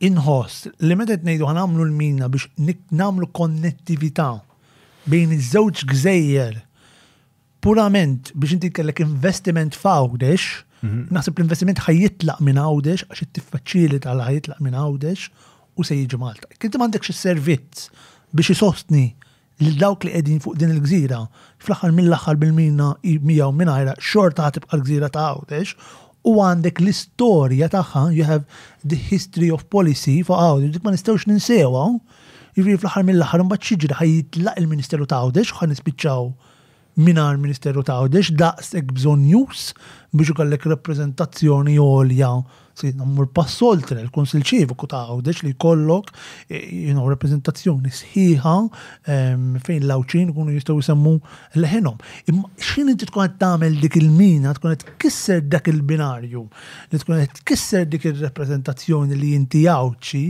[0.03, 4.29] inħoss li meta ngħidu ħanamlu l-mina biex nagħmlu konnettività
[5.09, 6.57] bejn iż-żewġ gżejjer
[7.63, 10.47] purament biex inti kellek investiment f'għawdex,
[10.83, 11.05] mhm.
[11.15, 15.29] naħseb l-investiment ħajjitlaq minn għawdex għax it-tiffaċili tal ħajjitlaq minn għawdex
[15.77, 16.49] u se jiġi Malta.
[16.57, 17.89] Kinti m'għandekx is-servizz
[18.37, 19.07] biex isostni
[19.65, 21.23] li dawk li qegħdin fuq din il-gżira
[21.65, 22.91] fl-aħħar mill-aħħar bil-mina
[23.25, 25.73] mija u minn xorta ħatibqa' l-gżira ta' għawdex
[26.27, 28.43] u għandek l-istorja tagħha, you have
[28.83, 31.85] the history of policy for Audi, dik ma nistgħux ninsewa.
[32.57, 36.27] Jifri fl-aħħar mill-aħħar mbagħad xiġri ħajitlaq il-Ministeru ta' Għawdex u ħanispiċċaw
[37.07, 39.67] minar Ministeru ta' Għawdex daqshekk bżonn jus
[40.17, 42.31] biex ukollek rappreżentazzjoni għolja
[42.77, 46.11] sidna nammur pass oltre l ċivu ku ta' għawdex li kollok
[46.45, 48.53] eh, you know, reprezentazzjoni sħiħa
[49.09, 49.95] ehm, fejn l
[50.37, 51.15] kunu jistaw jisemmu
[51.57, 51.97] leħenom.
[52.29, 56.43] Imma xin inti tkun qed tagħmel dik il-mina, tkun qed tkisser dak il-binarju,
[56.93, 60.23] li tkun qed tkisser dik ir reprezentazzjoni li inti għawċi,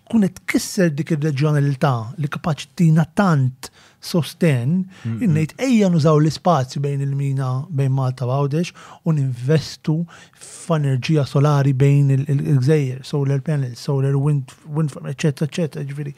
[0.00, 3.68] tkun qed tkisser dik ir-reġjonalità li kapaċ tina tant
[4.00, 4.86] sosten,
[5.20, 8.72] innejt ejja nużaw l-ispazju bejn il-mina bejn Malta u Għawdex
[9.06, 9.96] u ninvestu
[10.40, 16.14] f'enerġija solari bejn il-gżejjer, solar panels, solar wind, wind farm, eccetera, eccetera, ġviri.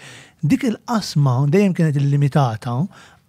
[0.47, 2.77] Dik il-qasma dejjem kienet il-limitata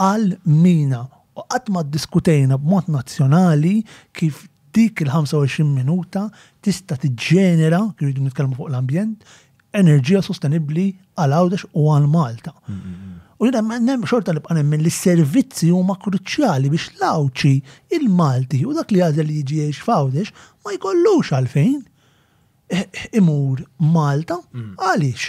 [0.01, 1.01] għal mina
[1.33, 3.79] u għatma diskutejna b'mod nazzjonali
[4.13, 6.27] kif dik il-25 e minuta
[6.61, 9.25] tista tiġġenera, kif nitkellmu fuq l-ambjent,
[9.73, 12.53] enerġija sostenibli għal Għawdex u għal Malta.
[12.67, 13.12] Mm -hmm.
[13.43, 17.51] U jina nem xorta bqanem minn li servizzi huma kruċjali biex lawċi
[17.97, 20.31] il-Malti u dak li għazel li jġi jiex fawdex
[20.63, 21.81] ma jkollux għalfejn.
[22.73, 23.59] Eh, eh, imur
[23.93, 24.71] Malta, mm.
[24.79, 25.27] għalix.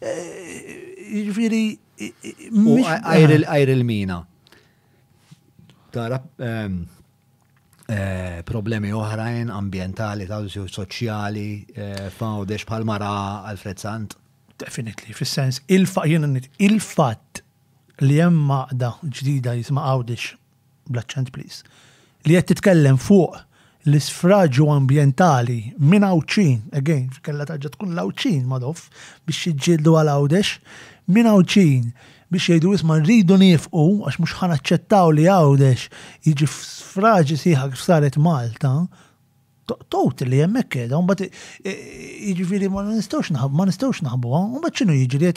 [0.00, 0.70] Eh,
[1.18, 1.62] ġifiri.
[2.00, 4.22] Għajr il-mina.
[5.94, 6.80] Tara ehm,
[8.48, 11.48] problemi oħrajn ambientali, ta' soċjali,
[12.16, 13.12] fawdex bħal mara
[13.52, 14.16] Alfred Sant.
[14.58, 17.40] Definitely, fis sens il-fat
[18.04, 20.28] li hemm maqda ġdida jisma għawdix
[20.94, 21.62] blaċċent please
[22.26, 23.34] li qed titkellem fuq
[23.90, 28.86] l-isfraġu ambientali minn awċin, again, kella taġġa tkun l-awċin madof
[29.26, 30.50] biex jiġġieldu għal għawdex,
[31.14, 31.90] minn awċin
[32.34, 35.88] biex jgħidu jisma rridu nifqu għax mhux ħanaċċettaw li għawdex
[36.30, 38.74] jiġi sfraġi siħak f'saret Malta,
[39.66, 41.28] Tot li jemmek keda, un bat e,
[41.64, 41.72] e,
[42.34, 45.30] iġviri ma nistawx naħab, ma nistawx naħbu għan, un bat ċinu iġviri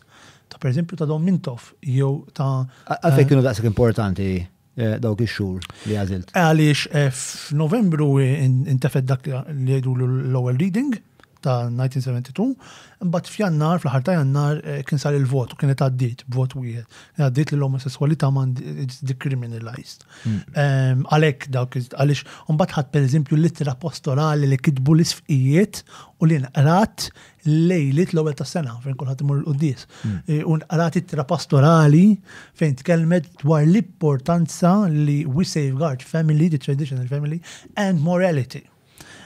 [0.49, 5.61] ta' pereżempju ta' Domintov Mintoff jew ta' għafek eh, kienu daqsik importanti eh, dawk ix-xhur
[5.89, 6.31] li għażilt.
[6.37, 10.93] Għaliex eh, f'Novembru intefed dak li jgħidu l-ewwel reading
[11.43, 12.53] ta' 1972,
[13.03, 17.01] mbagħad f'jannar, fl-ħar ta' jannar eh, kien sar il-vot u kienet għaddit b'vot wieħed.
[17.17, 18.53] Kien għaddit li l-omosessualità man
[19.09, 20.05] decriminalized.
[20.23, 20.39] Hmm.
[20.55, 25.83] Ehm, għalhekk dawk għaliex mbagħad ħadd pereżempju l-ittra apostolali li kitbu l-isfqijiet
[26.23, 27.07] u li nqrat
[27.43, 29.87] lejlit l-ewwel tas-sena fejn kulħadd imur l-quddies.
[30.05, 30.21] Hmm.
[30.31, 32.05] Eh, u nqrat ittra pastorali
[32.59, 37.43] fejn tkellmet dwar l-importanza li we safeguard family, the traditional family
[37.75, 38.63] and morality.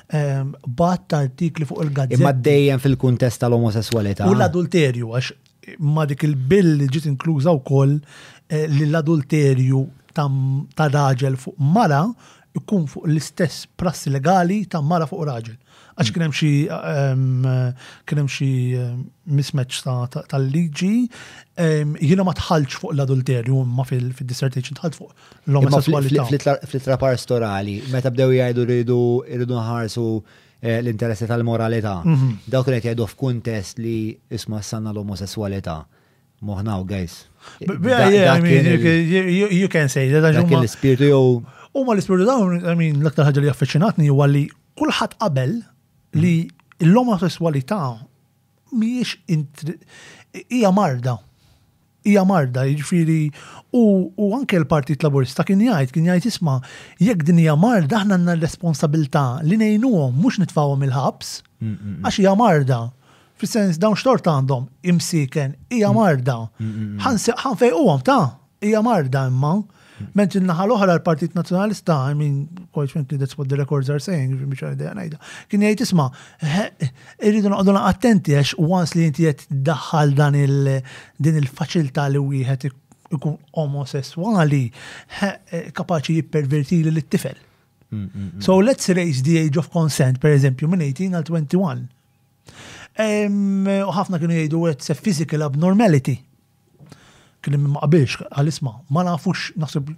[0.09, 2.19] Ehm, bat artikli fuq il-gazzetta.
[2.21, 4.29] Imma dejjem fil-kuntest tal-omosessualità.
[4.31, 9.81] U l-adulterju, għax ma dik il-bill li ġiet inkluża wkoll eh, li l-adulterju
[10.15, 12.05] ta' raġel fuq mara
[12.55, 15.57] ikun fuq l-istess prassi legali ta' mara fuq raġel.
[15.97, 16.69] Għax kienem xie
[18.05, 18.77] kienem xie
[19.33, 19.79] mismatch
[20.29, 20.97] tal-liġi,
[22.05, 25.11] jina ma tħalċ fuq l-adulterju, ma fil-dissertation tħalċ fuq
[25.49, 26.23] l-omosessualità.
[26.67, 30.05] Fl-itra pastorali, meta bdew jgħidu rridu rridu ħarsu
[30.83, 31.95] l-interessi tal-moralità,
[32.45, 33.97] dawk li jgħidu f'kuntest li
[34.29, 35.77] isma s-sanna l-omosessualità.
[36.45, 37.13] Moħnaw, guys.
[37.61, 40.21] you can say that.
[40.35, 41.41] Dak l-spiritu jow.
[41.73, 44.43] U ma l-spiritu dawn, l-aktar ħagġa li affiċinatni huwa li
[44.77, 45.57] kulħadd qabel
[46.13, 47.99] li l-omosessualità
[48.71, 49.15] miex
[50.49, 51.17] hija marda.
[52.07, 53.15] Hija marda, jiġifieri
[53.75, 53.83] u,
[54.37, 56.59] anke l-Partit Laburista kien jgħid, kien jgħid isma'
[57.03, 62.05] jekk din hija marda aħna għandna l-responsabilità li ngħinuhom mhux nitfawhom il-ħabs mm, mm, mm.
[62.07, 62.79] għax hija marda.
[63.37, 66.37] Fis-sens dawn xtort għandhom imsiken hija marda.
[67.03, 68.21] Ħanfejquhom ta'
[68.65, 69.55] hija marda imma.
[70.17, 72.45] Menti il-naħa l-oħra l-Partit Nazzjonalista, min
[72.85, 76.05] frankly, that's what the records are saying, biex għajda Kien jgħajt isma,
[77.25, 82.69] irridu naqdu attenti għax once li inti jgħet daħal dan din il facilta li wieħed
[83.17, 84.63] ikun omosessuali,
[85.25, 87.37] eh, kapaċi jipperverti li l-tifel.
[87.95, 88.41] Mm, mm, mm.
[88.43, 91.87] So let's raise the age of consent, per eżempju, minn 18 għal 21.
[92.97, 96.17] U ħafna kienu jgħidu għet se physical abnormality
[97.47, 99.91] kelli ma maqbilx, għal-isma, ma nafux, naħseb,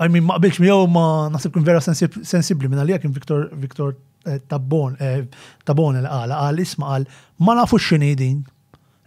[0.00, 3.92] għajmin maqbilx miegħu ma naħseb kien vera sensibli minn li kien Viktor Viktor
[4.28, 5.26] eh, Tabon, eh,
[5.68, 7.06] Tabbon l-għala, għal-isma għal,
[7.44, 8.42] ma nafux xinidin,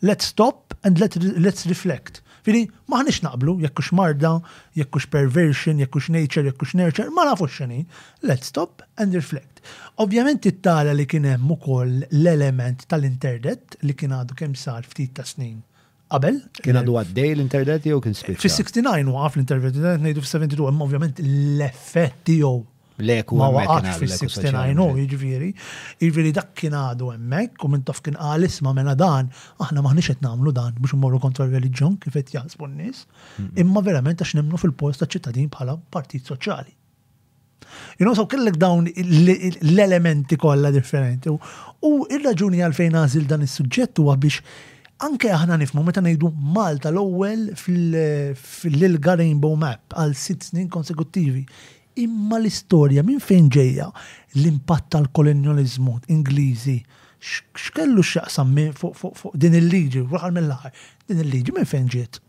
[0.05, 2.21] let's stop and let, let's reflect.
[2.47, 4.35] Fili, maħnix naqblu, jekkux marda,
[4.79, 7.81] jekkux perversion, jekkux nature, jekkux nurture, ma nafux xini.
[8.23, 9.59] Let's stop and reflect.
[9.99, 15.17] Ovvjament it-tala li kien hemm ukoll l-element tal interdet li kien għadu kemm sar ftit
[15.19, 15.59] ta' snin
[16.11, 16.39] qabel.
[16.63, 18.41] Kien għadu għaddej l-internet jew kien spiċċa?
[18.43, 22.55] fi 69 waqaf l-internet, ngħidu fis-72, imma ovvjament l-effett tiegħu
[22.97, 25.51] Leku ma waqax fil-69, u jġviri,
[26.01, 29.27] jġviri dak kien għadu emmek, u minn tof kien għalis ma mena dan,
[29.61, 33.03] aħna maħnix qed namlu dan biex immorru kontra reliġjon kif qed jaħsbu n-nies,
[33.61, 36.73] imma verament għax nemnu fil-post ta' ċittadin bħala partit soċjali.
[38.01, 41.29] You know, so kellek dawn l-elementi kollha differenti.
[41.29, 44.41] U ir-raġuni għalfejn għażil dan is-suġġett huwa biex
[45.03, 51.43] anke aħna nifmu meta ngħidu Malta l-ewwel fil lilga Rainbow Map għal sitt snin konsekuttivi.
[52.01, 53.87] Imma l-istorja minn fejn ġejja
[54.39, 56.79] l-impatt tal kolonjaliżmu Ingliżi
[57.57, 60.75] x'kellu x'jaqsam fuq din il-liġi, ruħal mill-aħħar,
[61.09, 62.21] din il-liġi minn fejn ġiet.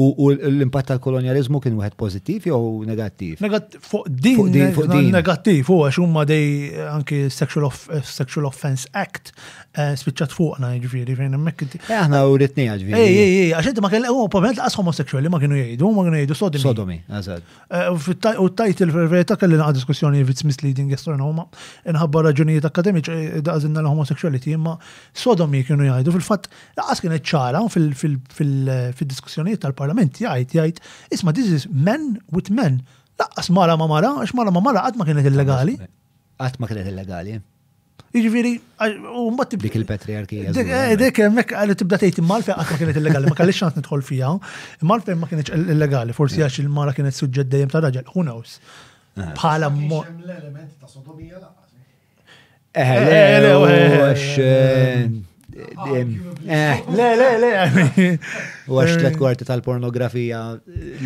[0.00, 3.42] U l-impatt tal-kolonializmu kien wieħed pożittiv jew negattiv?
[3.44, 9.34] Negattiv Fuq din negattiv huwa x'huma dej anki Sexual Offense Act
[9.76, 11.76] eh, spiċċat fuqna jiġifieri fejn hemmhekk.
[11.76, 13.02] Eh, aħna uritnija ġifieri.
[13.02, 16.18] Ej, ej, ej, għax ma kellek huwa probablement laqas omosexuali ma kienu jgħidu, ma kienu
[16.22, 16.62] jgħidu sodomi.
[16.64, 17.52] Sodomi, eżatt.
[17.68, 18.08] Eh,
[18.40, 21.44] u tajtil fil-verità kelli naqa' diskussjoni if it's misleading jestorna huma
[21.92, 24.78] inħabba raġunijiet akademiċi daqżinna l-homosexuality imma
[25.12, 26.48] sodomi kienu jgħidu fil-fatt
[26.80, 30.82] qas kienet ċara fil-diskussjonijiet tal tal-parlament jgħid jgħid
[31.16, 32.80] isma' this is men with men.
[33.18, 35.76] Laqqas mara ma mara, għax mara ma mara qatt ma kienet illegali.
[36.40, 37.40] Qatt ma kienet illegali.
[38.12, 38.50] Jiġifieri,
[39.16, 40.50] u mbagħad tibdik il-patriarkija.
[40.62, 44.02] Eh, dik hemmhekk għalli tibda tgħid mal-fejn qatt ma kienet illegali, ma kellix xans nidħol
[44.04, 44.32] fiha.
[44.90, 46.46] Mal-fejn ma kienx illegali, forsi eh.
[46.46, 48.58] għax il-mara kienet suġġed dejjem ta' raġel, who knows.
[49.16, 49.30] Eh.
[49.38, 50.02] Bħala mo.
[50.10, 51.60] L-element ta' sodomija laqqas.
[52.72, 54.08] Eh,
[55.62, 56.06] Eh,
[56.48, 56.82] eh.
[56.90, 58.18] Le, le, le.
[58.68, 60.40] U għax tlet kwarti tal-pornografija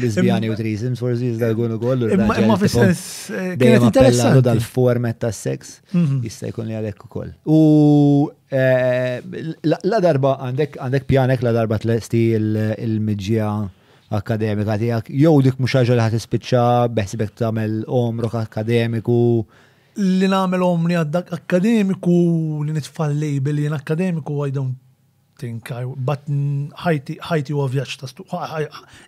[0.01, 2.11] lesbjani u trisim, forzi jizda għunu kollu.
[2.49, 3.03] Ma fil-sens.
[3.31, 4.45] Eh, kienet interessanti.
[4.47, 6.21] dal-format ta' sex mhm.
[6.27, 7.35] jista' jkun li għalek u koll.
[7.49, 13.51] U la darba għandek pjanek la darba tlesti il medġija
[14.17, 19.17] akademika tijak, jow dik muxaġa li ħat ispiċċa, beħsibek tamel omrok akademiku,
[19.97, 22.17] li namelhom li għaddak akademiku
[22.67, 24.77] li nitfall label li jien akademiku I don't
[25.41, 26.29] think I but
[26.85, 28.63] ħajti ħajti huwa vjaġġ ta'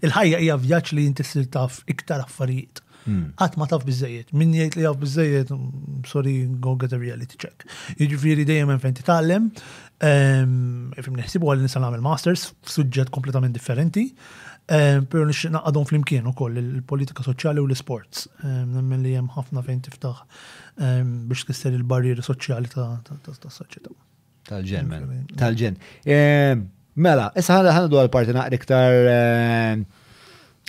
[0.07, 2.83] il-ħajja hija vjaġġ li inti sil taf iktar affarijiet.
[3.09, 3.61] Għat hmm.
[3.63, 7.65] ma taf bizzejiet, min jgħid li jaf bizzejiet, mm, sorry, go get a reality check.
[7.97, 9.47] Jiġifieri dejjem fejn titgħallem,
[10.03, 10.59] fim
[10.91, 14.11] ehm, neħsibu għal nisa nagħmel masters f'suġġett kompletament differenti.
[14.69, 18.27] Ehm, Pero nix naqadhom fl-imkien u koll il-politika soċjali u l-sports.
[18.45, 20.25] Ehm, nemmen li jem ħafna fejn tiftaħ
[20.85, 22.89] ehm, biex tkister il barriri soċjali ta'
[23.33, 23.95] soċjetà.
[24.51, 24.91] Tal-ġen,
[25.39, 25.81] Tal-ġen.
[26.99, 29.09] Mela, issa ħana dwar parti naqra iktar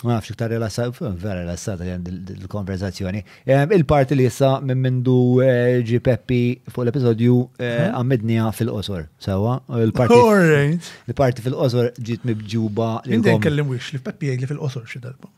[0.01, 3.21] Ma nafx iktar rilassat, vera relassat il-konverzazzjoni.
[3.43, 6.37] Ehm, il-parti li jissa minn mindu eh, ġi Peppi
[6.71, 9.09] fuq l-episodju eh, għammidnija fil-qosor.
[9.25, 10.15] Sawa, il-parti.
[11.11, 12.93] Il-parti fil-qosor ġit mibġuba.
[13.13, 15.29] Inti nkellim wix li Peppi għegli fil-qosor xi darba.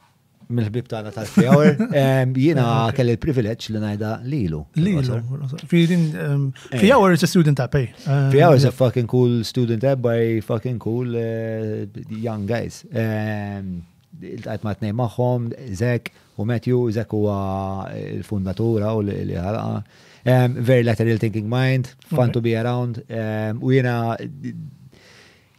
[0.54, 1.86] Mil ħbib tagħna tal-free hour.
[2.04, 2.66] Ehm, jiena
[2.96, 4.64] kelli l-privileġġ li ngħidha lilu.
[4.78, 5.22] Lilu.
[5.72, 7.14] Free hour ehm, eh.
[7.18, 11.08] is a student ta' Free hour is a fucking cool student by fucking cool
[12.10, 12.84] young guys
[14.30, 17.38] il-tajt ma' t-nej maħħom, Zek u Matthew, Zek huwa
[17.92, 20.00] eh, il-fundatura u li ħalqa.
[20.62, 24.14] Very lateral thinking mind, fun to be around, u jena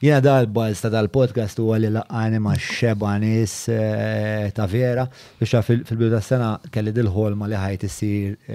[0.02, 5.08] jena dal bazz ta' dal-podcast u għalli laqqani ma' xeba nis eh, ta' vera,
[5.40, 8.54] biex fil-bidu ta' sena kelli dil-ħolma li ħajt isir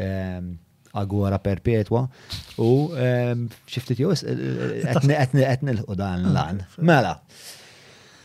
[0.97, 2.05] agora perpetwa
[2.63, 2.69] u
[3.69, 6.63] xiftit eh, etni etni l-ħudan l-għan.
[6.91, 7.15] Mela.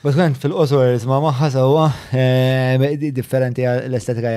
[0.03, 4.31] Bħat għan fil-qosor ma maħħa sawa, eh, differenti l-estetika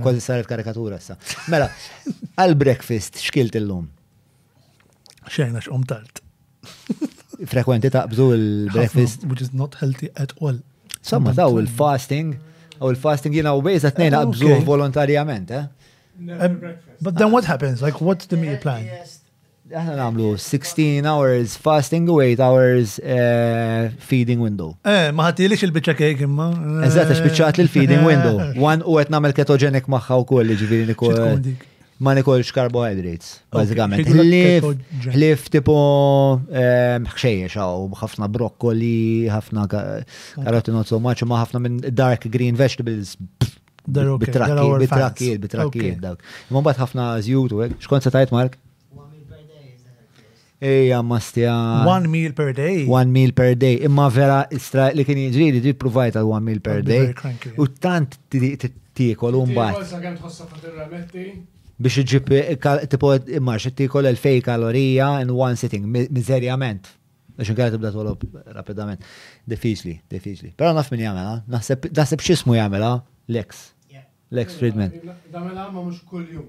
[0.06, 1.18] kważi saret karikatura sa.
[1.52, 1.68] Mela,
[2.40, 3.60] għal-breakfast xkilt
[5.28, 5.60] Xejna
[7.50, 9.28] l-breakfast.
[9.28, 10.58] Which is not healthy at all.
[11.02, 12.38] Somma daw il-fasting.
[12.82, 15.66] U l-fasting jina u bejza t-nejn għabżu volontarjament, eh?
[16.20, 16.60] Um,
[17.02, 17.82] but then what happens?
[17.82, 18.86] Like, what's the meal plan?
[19.74, 24.76] Għana namlu 16 hours fasting 8 hours uh, feeding window.
[24.86, 26.50] Eh, maħatilix il-bicċa kejk imma.
[26.88, 28.10] Eżat, għax bicċat l-feeding eh.
[28.12, 28.66] window.
[28.72, 31.54] One u għet namel ketogenic maħħa u koll ġiviri nikol
[32.00, 34.06] ma nikolx carbohydrates, bazzikament.
[34.08, 34.66] Hlif,
[35.14, 35.76] hlif tipo
[36.50, 38.96] xejjex għaw, ħafna brokkoli,
[39.32, 43.18] ħafna karotti not so much, ma ħafna minn dark green vegetables.
[43.86, 46.22] Bitrakkijiet, bitrakkijiet, bitrakkiet dawk.
[46.48, 48.56] Imman bat ħafna zjut u għek, xkont se tajt Mark?
[50.64, 51.52] Ejja, mastja.
[51.84, 52.86] One meal per day.
[52.88, 53.82] One meal per day.
[53.84, 57.12] Imma vera, istra, li kien jġri li provajta one meal per day.
[57.60, 59.82] U tant t-tikol un bat
[61.80, 62.28] biex iġib
[62.92, 66.88] tipo imma ti kol 2000 kalorija in one sitting, mizerjament.
[67.38, 68.22] Biex nkera tibda tolob
[68.54, 69.02] rapidament.
[69.50, 70.54] Diffiċli, diffiċli.
[70.58, 73.72] Pero naf min jamela, naħseb xismu jamela, Lex.
[74.34, 74.92] Lex Friedman.
[75.32, 76.48] Tamela ma mux kull-jum.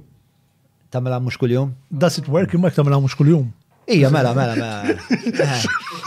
[0.91, 1.73] Tamela mux kull-jum?
[1.91, 3.49] Does it work imma tamela mux kull-jum?
[3.85, 5.13] Ija, mela, mela, mela.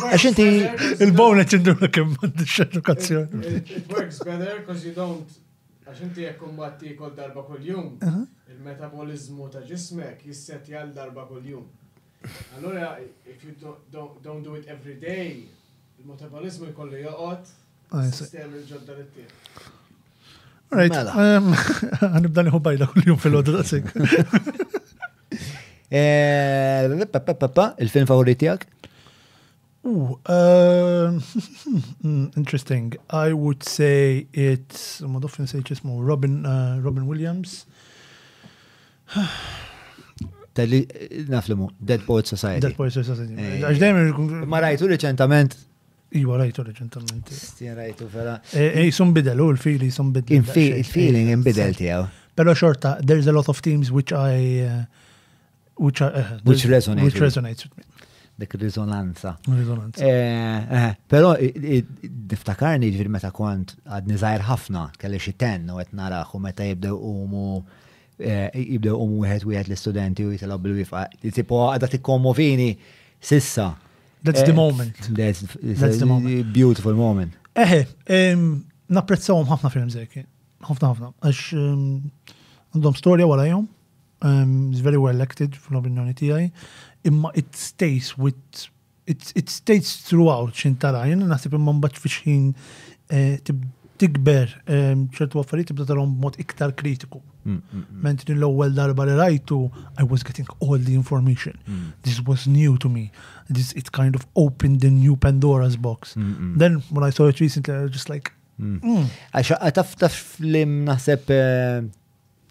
[0.10, 0.48] Għax inti.
[1.06, 3.54] Il-bownet jindu l-kem għandix edukazzjoni.
[3.78, 5.30] It works better because you don't
[5.88, 7.94] Għax inti jekk kumbatti tikol darba kull-jum,
[8.52, 11.64] il-metabolizmu ta' ġismek jisset jgħal darba kull-jum.
[12.58, 12.90] Allora,
[13.24, 13.54] if you
[13.94, 15.46] don't, do it every day,
[16.02, 17.54] il-metabolizmu jkollu joqot,
[17.96, 19.32] ah, sistem il-ġodda l-tien.
[20.76, 21.16] Right, mela.
[21.38, 21.50] um,
[22.18, 23.88] għanibda liħu bajda kull-jum fil-ħodu daqsik.
[25.88, 26.84] Eh,
[27.80, 28.66] il-film favoritijak?
[29.88, 31.18] Ooh, uh,
[32.04, 32.94] interesting.
[33.10, 37.66] I would say it's mod often say just more Robin uh, Robin Williams.
[40.54, 40.86] Tali
[41.30, 42.60] naflimu Dead Poets Society.
[42.68, 43.32] Dead Poets Society.
[43.40, 43.62] Eh.
[43.64, 45.56] Għax dejjem ma rajtu riċentament.
[46.20, 47.32] Iwa rajtu riċentament.
[47.32, 48.42] Stien rajtu vera.
[48.60, 50.42] Ej e, sum bidel u l-fili sum bidel.
[50.44, 52.06] Il-feeling bidel tiegħu.
[52.38, 54.84] Pero xorta, there's a lot of themes which I uh,
[55.80, 57.84] which are, uh, which resonate which resonates with me
[58.38, 59.38] dik rizonanza.
[59.46, 60.04] Rizonanza.
[60.04, 61.34] Eh, eh, Pero
[62.28, 66.96] niftakarni ġviri meta kont għadni zaħir ħafna, kelli xitten u għet narax u meta jibdew
[66.96, 67.64] umu
[68.20, 71.08] eh, jibdew umu u wieħed l studenti u jitilgħu bil-wifqa.
[71.24, 72.72] Tipo għadda t-kommu tikkommovini
[73.20, 73.72] sissa.
[74.24, 74.96] That's the moment.
[75.14, 76.54] That's, the moment.
[76.54, 77.34] Beautiful moment.
[77.58, 77.86] Eħe,
[78.94, 80.26] napprezzawum ħafna films zeki.
[80.68, 81.12] Ħafna ħafna.
[81.24, 81.42] Għax
[82.76, 83.66] għandhom storja għalajom.
[84.74, 86.46] Is very well elected fl-opinjoni tijaj
[87.04, 88.36] imma it stays with
[89.06, 92.50] it, it stays throughout xin tara, jena nasib imma mbaċ fi xin
[93.98, 97.18] tikber ehm, ċertu għaffariet tibda tarom mod iktar kritiku.
[97.48, 98.02] Mm, mm, mm.
[98.04, 99.58] Mentri l-ewwel darba li rajtu,
[99.98, 101.56] I was getting all the information.
[102.06, 103.08] This was new to me.
[103.50, 106.14] This it kind of opened the new Pandora's box.
[106.16, 111.28] Then when I saw it recently, I was just like, Għaxa, għataf taf li mnaħseb
[111.34, 111.86] eh,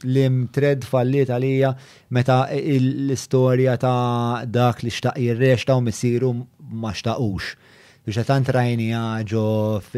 [0.05, 1.71] l imtred tred fallit għalija
[2.13, 6.35] meta l-istorja ta' dak li xtaq jirrex u missiru
[6.73, 7.55] ma xtaqux.
[8.07, 9.47] Biex tant rajni għagġo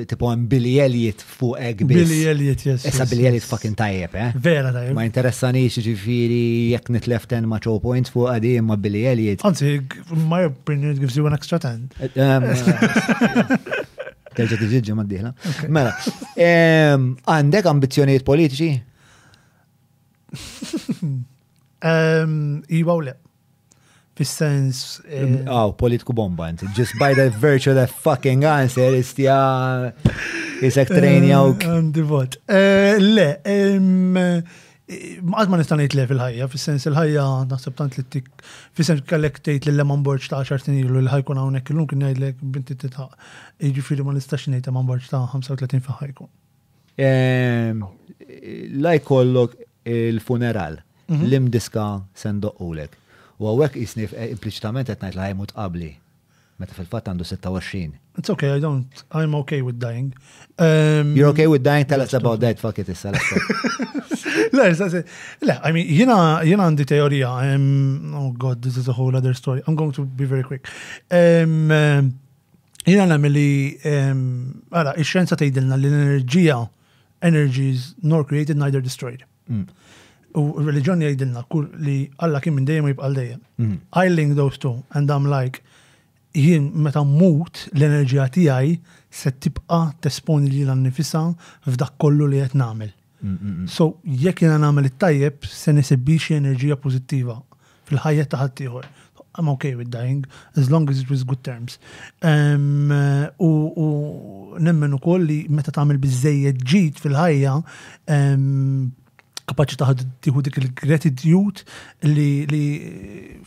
[0.08, 2.06] tipo biljeljiet fuq egbis.
[2.08, 2.86] Biljeljiet, yes.
[2.88, 4.30] Issa biljeljiet fucking tajjeb, eh?
[4.34, 4.94] Vera tajjeb.
[4.96, 9.44] Ma interessani ġifiri jek nitleften ma chow points fuq għadi ma biljeljiet.
[9.44, 9.80] Anzi,
[10.30, 11.90] my opinion gives you an extra 10.
[11.98, 13.56] Eh, eh,
[14.38, 15.32] Terġa tiġiġi ma diħla.
[15.74, 15.92] Mela,
[16.38, 18.72] għandek ambizjonijiet politiċi?
[21.84, 23.14] Ehm, iwa u le.
[24.18, 25.00] Fis-sens.
[25.10, 26.66] Eh, Aw, politiku bomba, inti.
[26.74, 29.36] Just by the virtue of the fucking answer, istja.
[30.60, 31.68] Isek treni għawk.
[31.94, 32.40] Divot.
[32.50, 34.40] Le, ehm, eh,
[34.88, 38.30] Għad ma nistanajt le fil-ħajja, fil-sens il-ħajja naħseb tant li t-tik,
[38.78, 42.38] fil-sens kellek tejt li l-lemon borċ ta' 10 snin ilu l-ħajkun għawnek il-lum kien għajdlek
[42.54, 43.18] binti t-tħaq,
[43.68, 46.30] iġifiri ma nistax nejt lemon borċ ta' 35 fil-ħajkun.
[48.80, 50.76] Laj kollok il-funeral,
[51.06, 51.24] mhm.
[51.26, 51.86] l-imdiska
[52.64, 52.94] u lek.
[53.38, 55.92] U għawek jisni eh, implicitament għetnajt la jmut qabli.
[56.58, 57.92] Meta fil-fat għandu 26.
[58.18, 60.08] It's okay, I don't, I'm okay with dying.
[60.58, 63.12] Um, You're okay with dying, tell us about that, fuck it, issa.
[64.52, 64.68] Le,
[65.42, 69.34] le, I mean, jina, jina għandi teorija, um, oh god, this is a whole other
[69.34, 70.66] story, I'm going to be very quick.
[71.10, 72.12] Um, um,
[72.86, 73.48] jina namel um, li,
[73.86, 74.20] um,
[74.74, 76.58] għara, il-xenza tejdilna l-enerġija,
[77.28, 79.26] energies nor created, neither destroyed.
[79.52, 79.64] Mm.
[80.38, 81.94] U reliġjoni jgħidilna kul li
[82.24, 83.40] Alla kien minn dejjem jibqal dejjem.
[83.62, 83.76] Mm.
[84.02, 85.62] I link those two and I'm like
[86.38, 88.74] jien meta mmut l-enerġija tiegħi
[89.20, 91.22] se tibqa' tesponi li l annifisa
[91.66, 92.92] f'dak kollu li qed nagħmel.
[93.24, 97.38] Mm, so jekk jiena nagħmel it-tajjeb se nisibbix enerġija pożittiva
[97.90, 98.86] fil-ħajja ta' ħaddieħor.
[99.38, 100.24] I'm okay with dying
[100.60, 101.78] as long as it was good terms.
[102.26, 107.54] Eh, u, u nemmen ukoll li meta tagħmel biżejjed ġid fil-ħajja
[109.48, 112.62] kapaċi taħad tiħu dik il-gratitude li, li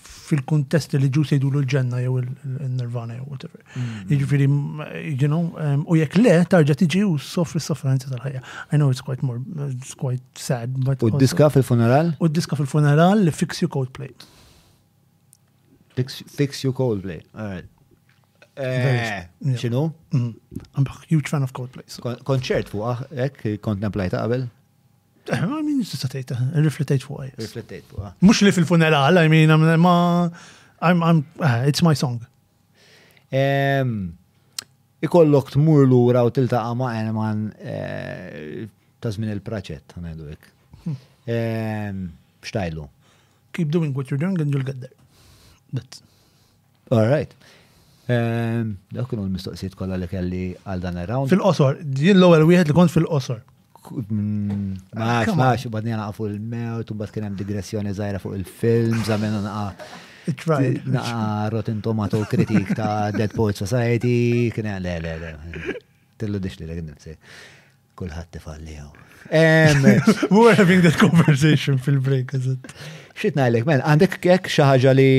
[0.01, 3.63] fil-kontest li ġu sejdu l-ġenna jew il-nirvana jew whatever.
[3.80, 4.13] Mm.
[4.17, 4.85] Iġifiri, mm,
[5.21, 8.43] you know, um, u jek le, tarġa tiġi u soffri sofferenza tal-ħajja.
[8.69, 11.03] I know it's quite more, it's quite sad, but.
[11.05, 12.13] U diska fil-funeral?
[12.23, 14.11] U diska fil-funeral li fix you Coldplay.
[15.97, 17.67] Fix, fix you Coldplay, alright.
[18.61, 19.81] ċinu?
[19.89, 20.57] Eh, mm-hmm.
[20.77, 21.85] I'm a huge fan of Coldplay.
[22.27, 22.99] Konċert fuq, ah,
[23.30, 24.49] ek, kontemplajta għabel?
[25.64, 26.32] Min istatejt,
[26.66, 28.14] riflettejt fuq Riflettejt fuq għaj.
[28.25, 29.85] Mux li fil-funeral, I mean, I'm, I'm,
[30.82, 32.19] I'm, I'm, uh, it's my song.
[33.32, 33.93] Um,
[35.01, 38.66] Ikollok tmur l-ura u tiltaqa ma' Eneman eh,
[39.01, 40.50] ta' zmin il-praċet, għanajdu għek.
[40.82, 42.09] Hmm.
[42.41, 42.88] Xtajlu.
[43.53, 44.95] Keep doing what you're doing and you'll get there.
[45.74, 46.01] That's.
[46.91, 47.30] All right.
[48.11, 51.32] Dak kienu l-mistoqsijiet kolla li kelli għal dan il-round.
[51.32, 53.43] Fil-qosor, din l-ewwel wieħed li kont fil-qosor.
[53.90, 59.40] Maħx, maħx, u badnija naqqa għafu il-mewt, u bad kienem digressjoni zaħira fuq il-film, zamena
[59.43, 59.88] naqqa.
[60.93, 65.76] Naqqa Rotten Tomato kritik ta' Dead Poets Society, kienem, le, le, le.
[66.22, 67.16] Tillu dix li l-għin se.
[67.98, 68.92] Kullħat tifalli għaw.
[69.32, 72.76] We were having that conversation fil-break, għazet.
[73.22, 75.10] Xit najlek, men, għandek kek xaħġa li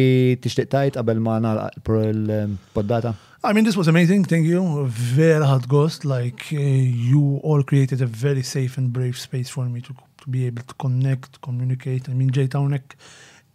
[0.42, 3.16] t-ixtiqtajt għabel maħna naqqa l-poddata?
[3.44, 4.24] I mean, this was amazing.
[4.26, 4.86] Thank you.
[4.86, 6.04] Very hot ghost.
[6.04, 10.30] Like uh, you all created a very safe and brave space for me to, to
[10.30, 12.08] be able to connect, communicate.
[12.08, 12.82] I mean, Jay Townek,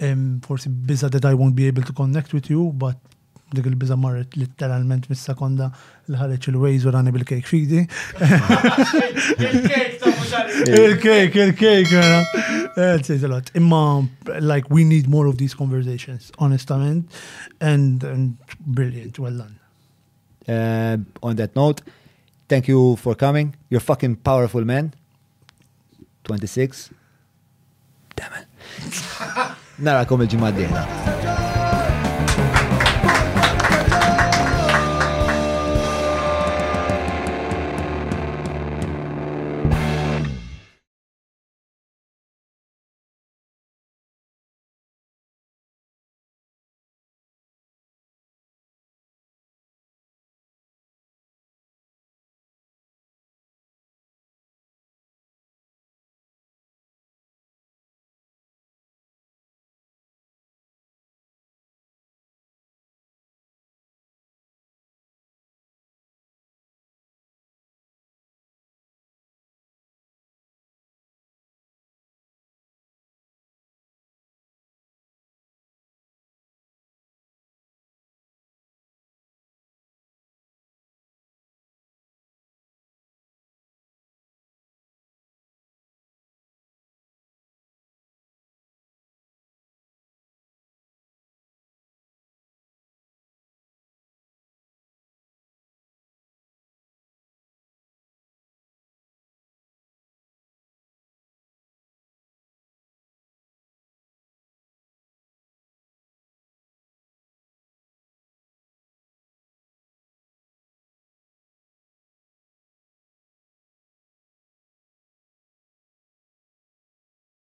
[0.01, 2.97] um, forsi biza that I won't be able to connect with you, but
[3.55, 5.69] dik il-biza marret literalment mis-sekonda
[6.11, 7.85] l-ħareċ il-wejz u rani bil-kejk fidi.
[10.67, 13.53] Il-kejk, il-kejk, il-kejk.
[13.61, 14.03] Imma,
[14.41, 17.05] like, we need more of these conversations, honestament,
[17.61, 18.35] and, and
[18.65, 19.55] brilliant, well done.
[20.47, 21.81] Uh, on that note,
[22.47, 23.55] thank you for coming.
[23.69, 24.93] You're fucking powerful man.
[26.23, 26.89] 26.
[28.15, 28.43] Damn it.
[29.79, 31.46] نراكم الجمعة الجاية